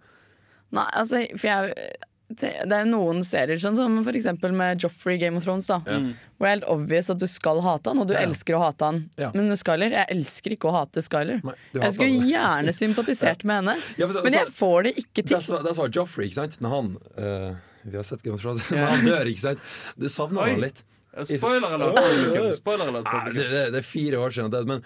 Nei, 0.72 0.88
altså, 0.96 1.26
for 1.38 1.48
jeg 1.48 1.92
det 2.32 2.48
er 2.64 2.86
jo 2.86 2.92
noen 2.94 3.18
serier, 3.28 3.58
sånn 3.60 3.76
som 3.76 3.98
for 4.06 4.16
eksempel 4.16 4.54
med 4.56 4.80
Joffrey 4.80 5.18
Game 5.20 5.36
of 5.36 5.44
Thrones, 5.44 5.66
da. 5.68 5.82
Hvor 5.84 6.46
det 6.48 6.48
er 6.48 6.54
helt 6.54 6.68
obvious 6.72 7.10
at 7.12 7.20
du 7.20 7.26
skal 7.28 7.60
hate 7.60 7.92
han, 7.92 8.00
og 8.00 8.08
du 8.08 8.14
Ja. 8.14 8.22
elsker 8.24 8.56
å 8.56 8.62
hate 8.64 8.88
han. 8.88 9.02
Ja. 9.20 9.34
Men 9.36 9.52
Skyler, 9.60 9.92
jeg 9.92 10.08
elsker 10.16 10.56
ikke 10.56 10.70
å 10.70 10.72
hate 10.78 11.04
Skyler. 11.04 11.42
Nei, 11.44 11.56
Jeg 11.76 11.92
skulle 11.98 12.16
han. 12.22 12.30
gjerne 12.30 12.72
sympatisert 12.78 13.44
med 13.44 13.56
henne, 13.60 13.76
Ja, 14.00 14.08
men 14.08 14.16
så- 14.16 14.24
men 14.24 14.32
jeg 14.32 14.48
så- 14.48 14.54
får 14.62 14.84
det 14.84 14.96
ikke 15.04 15.26
til. 15.28 15.60
Der 15.68 15.74
sa 15.74 15.88
Joffrey, 15.92 16.28
ikke 16.30 16.40
sant? 16.40 16.58
Når 16.62 16.70
han 16.70 16.98
uh, 17.20 17.56
Vi 17.84 17.98
har 17.98 18.04
sett 18.04 18.24
Game 18.24 18.36
of 18.36 18.42
Thrones. 18.42 18.64
Når 18.72 18.88
han 18.96 19.06
dør, 19.06 19.26
ikke 19.28 19.40
sant? 19.50 19.60
Du 20.00 20.08
savner 20.08 20.42
Oi. 20.42 20.50
han 20.52 20.62
litt. 20.62 20.84
Spoiler 21.26 21.68
alert. 21.68 22.56
Spoiler 22.56 22.88
alert, 22.88 23.12
det, 23.36 23.44
det, 23.50 23.72
det 23.74 23.80
er 23.80 23.82
fire 23.84 24.16
år 24.24 24.30
siden 24.32 24.48
han 24.48 24.52
døde, 24.56 24.68
men 24.68 24.84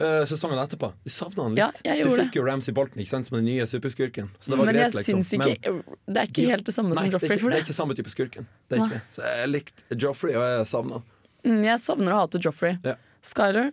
eh, 0.00 0.24
sesongen 0.26 0.58
etterpå 0.58 0.92
Du 1.04 1.10
savna 1.12 1.42
han 1.46 1.54
litt. 1.54 1.80
Ja, 1.84 1.94
du 2.04 2.10
fikk 2.18 2.36
jo 2.40 2.44
Ramsay 2.46 2.74
Bolton 2.74 2.98
ikke 3.02 3.12
sant, 3.12 3.28
som 3.28 3.36
den 3.38 3.46
nye 3.46 3.66
superskurken. 3.70 4.30
Så 4.40 4.50
det 4.50 4.58
var 4.58 4.66
Men 4.70 4.74
greit, 4.80 4.94
liksom. 4.98 5.20
ikke 5.20 5.74
Det 6.06 6.22
er 6.22 6.30
ikke 6.32 6.46
helt 6.50 6.66
det 6.66 6.74
samme 6.74 6.94
Nei, 6.94 6.96
som 6.96 7.04
det 7.04 7.08
er, 7.08 7.18
Joffrey 7.18 7.38
ikke, 7.38 7.50
det 7.50 7.60
er 7.60 7.66
ikke 7.68 7.76
samme 7.78 7.94
type 7.98 8.10
skurken. 8.14 8.48
Det 8.68 8.78
er 8.78 8.84
ikke 8.84 8.98
det. 8.98 9.02
Så 9.14 9.22
jeg 9.28 9.48
likte 9.52 9.98
Joffrey, 10.06 10.34
og 10.34 10.42
jeg 10.48 10.66
savna 10.72 10.98
han. 11.00 11.08
Mm, 11.44 11.62
Jeg 11.68 11.80
savner 11.84 12.14
å 12.16 12.20
hate 12.24 12.40
Joffrey. 12.40 12.78
Ja. 12.84 12.96
Skyler 13.24 13.72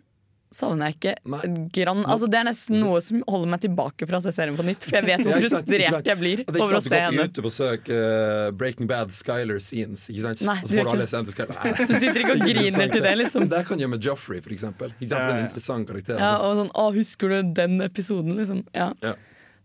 savner 0.51 0.89
jeg 0.89 0.97
ikke. 0.97 1.11
Nei. 1.31 1.39
Grann, 1.71 2.01
altså 2.03 2.27
det 2.31 2.39
er 2.41 2.45
nesten 2.49 2.81
noe 2.83 2.99
som 3.03 3.21
holder 3.23 3.51
meg 3.53 3.61
tilbake 3.63 4.07
fra 4.09 4.19
å 4.19 4.23
se 4.25 4.33
serien 4.35 4.57
på 4.57 4.65
nytt. 4.67 4.87
For 4.87 4.97
jeg 4.99 5.07
vet 5.07 5.23
hvor 5.23 5.31
Ja, 5.31 5.39
frustrert 5.45 6.09
jeg 6.11 6.19
blir 6.19 6.41
Og 6.43 6.51
det 6.51 6.59
er 6.59 6.65
ikke 6.65 6.81
sånn 6.81 6.83
sant, 6.83 6.89
Du 6.89 6.91
går 6.91 7.05
henne. 7.05 7.15
på 7.15 7.27
YouTube 7.29 7.51
og 7.51 7.55
søker 7.55 8.01
uh, 8.03 8.47
Breaking 8.59 8.89
Bad 8.91 9.13
Skyler 9.15 9.61
scenes, 9.63 10.03
ikke 10.11 10.25
sant? 10.25 10.43
Nei, 10.47 10.57
du 10.67 10.75
ikke 10.75 11.07
Skyler. 11.07 11.55
Du 11.91 11.95
sitter 11.95 12.19
ikke 12.25 12.35
og 12.35 12.43
griner 12.43 12.91
til 12.91 13.05
det, 13.07 13.15
liksom. 13.23 13.47
Det 13.51 13.63
kan 13.69 13.81
gjøre 13.81 13.93
med 13.95 14.09
Joffrey, 14.09 14.43
for 14.43 14.55
eksempel. 14.55 14.91
Ikke 14.99 15.13
sant? 15.13 15.23
For 15.23 15.37
en 15.37 15.47
interessant 15.47 15.87
karakter. 15.87 16.19
Ja, 16.19 16.33
altså. 16.35 16.49
og 16.49 16.59
sånn, 16.61 16.73
å, 16.83 16.85
husker 16.99 17.31
du 17.31 17.55
den 17.61 17.79
episoden, 17.87 18.35
liksom? 18.39 18.63
Ja. 18.75 18.91
Ja. 19.05 19.15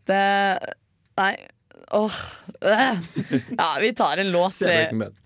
Det 0.06 0.22
Nei. 1.16 1.32
Åh. 1.96 2.16
Ja, 2.60 3.68
vi 3.80 3.94
tar 3.96 4.20
en 4.22 4.30
låt. 4.34 4.54
Se 4.54 4.70
Breaking 4.70 5.02
Bad. 5.02 5.18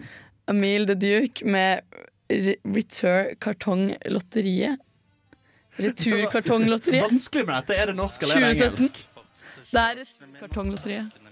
Emil 0.50 0.86
the 0.86 0.94
Duke 0.94 1.46
med 1.46 1.80
Return 2.28 2.74
Return 2.74 3.36
Kartonglotteriet. 3.38 4.80
Returkartonglotteriet. 5.76 7.04
Vanskelig 7.04 7.46
med 7.46 7.54
dette. 7.60 7.76
Er 7.76 7.92
det 7.92 7.96
norsk 7.98 8.22
eller 8.22 8.36
er 8.36 8.54
2017. 8.54 8.66
engelsk? 8.66 9.02
Det 9.70 9.82
er 9.82 10.04
Kartonglotteriet. 10.40 11.22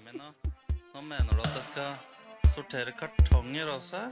Nå 0.95 1.01
mener 1.03 1.31
du 1.33 1.41
at 1.43 1.57
jeg 1.59 1.65
skal 1.73 2.51
sortere 2.55 2.93
kartonger 2.95 3.71
også? 3.73 4.05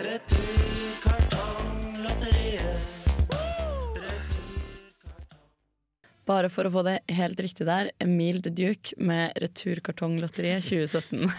Bare 6.27 6.51
for 6.55 6.67
å 6.67 6.73
få 6.75 6.83
det 6.87 6.97
helt 7.11 7.41
riktig 7.43 7.67
der, 7.67 7.91
Emil 8.03 8.41
the 8.43 8.51
Duke 8.55 8.95
med 8.99 9.35
Returkartonglotteriet 9.43 10.65
2017. 10.67 11.31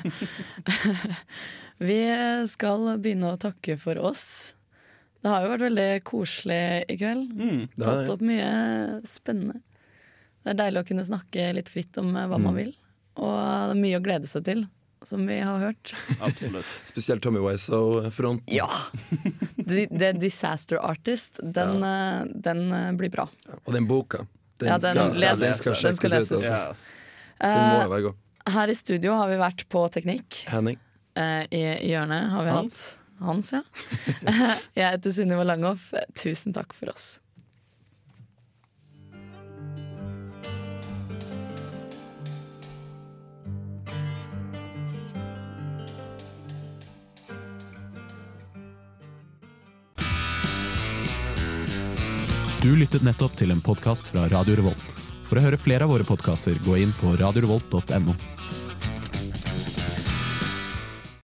Vi 1.88 2.00
skal 2.52 2.92
begynne 3.04 3.34
å 3.34 3.40
takke 3.42 3.78
for 3.82 4.00
oss. 4.00 4.54
Det 5.24 5.32
har 5.32 5.46
jo 5.46 5.52
vært 5.54 5.64
veldig 5.70 5.90
koselig 6.04 6.62
i 6.92 6.98
kveld. 7.00 7.30
det 7.78 7.84
Tatt 7.86 8.10
opp 8.12 8.24
mye 8.28 8.48
spennende. 9.08 9.62
Det 10.44 10.52
er 10.52 10.58
deilig 10.60 10.82
å 10.84 10.88
kunne 10.90 11.06
snakke 11.08 11.46
litt 11.56 11.70
fritt 11.72 11.98
om 12.02 12.10
hva 12.12 12.26
hva 12.28 12.40
man 12.44 12.58
vil. 12.60 12.74
Og 13.16 13.30
det 13.32 13.76
er 13.78 13.80
mye 13.80 14.00
å 14.02 14.04
glede 14.04 14.28
seg 14.28 14.44
til, 14.44 14.66
som 15.08 15.24
vi 15.30 15.38
har 15.40 15.60
hørt. 15.62 15.94
Absolutt. 16.20 16.68
Spesielt 16.92 17.24
Tommy 17.24 17.40
Wiseau-fronten. 17.40 18.44
Ja! 18.52 18.68
The, 19.56 19.86
The 19.88 20.12
Disaster 20.20 20.82
Artist, 20.84 21.40
den, 21.44 21.80
ja. 21.88 22.26
den 22.28 22.66
eh, 22.76 22.90
blir 23.00 23.14
bra. 23.14 23.30
Og 23.64 23.72
den 23.78 23.88
boka. 23.88 24.26
Den 24.60 24.68
Ja, 24.74 24.78
den 24.78 24.92
skal, 25.14 25.22
les- 25.24 25.40
den 25.40 25.56
skal 25.58 25.80
den 25.88 25.96
skal 26.02 26.14
leses. 26.18 26.32
altså. 26.44 26.52
Yes. 26.52 26.84
Den 27.40 27.56
må 27.60 27.78
Eh, 27.80 27.84
jo 27.86 27.90
være 27.96 28.02
god. 28.10 28.20
her 28.54 28.68
i 28.68 28.76
studio 28.76 29.16
har 29.20 29.28
vi 29.32 29.40
vært 29.40 29.64
på 29.72 29.86
Teknikk. 29.92 30.42
Henning. 30.52 30.78
Eh, 31.16 31.48
I 31.52 31.64
hjørnet 31.94 32.30
har 32.32 32.44
vi 32.44 32.50
Hans. 32.58 32.78
hatt 32.98 33.00
Hans, 33.24 33.54
ja. 33.56 33.64
Jeg 34.80 34.98
heter 34.98 35.16
Sunniva 35.16 35.46
Langhoff. 35.48 35.92
Tusen 36.20 36.56
takk 36.56 36.76
for 36.76 36.94
oss. 36.94 37.18
Du 52.64 52.70
lyttet 52.80 53.04
nettopp 53.04 53.34
til 53.36 53.52
en 53.52 53.60
podkast 53.60 54.08
fra 54.08 54.24
Radio 54.32 54.56
Revolt. 54.56 54.92
For 55.28 55.36
å 55.36 55.42
høre 55.44 55.58
flere 55.60 55.84
av 55.84 55.92
våre 55.92 56.06
podkaster, 56.08 56.56
gå 56.64 56.78
inn 56.80 56.94
på 56.96 57.12
radiorevolt.no. 57.20 58.16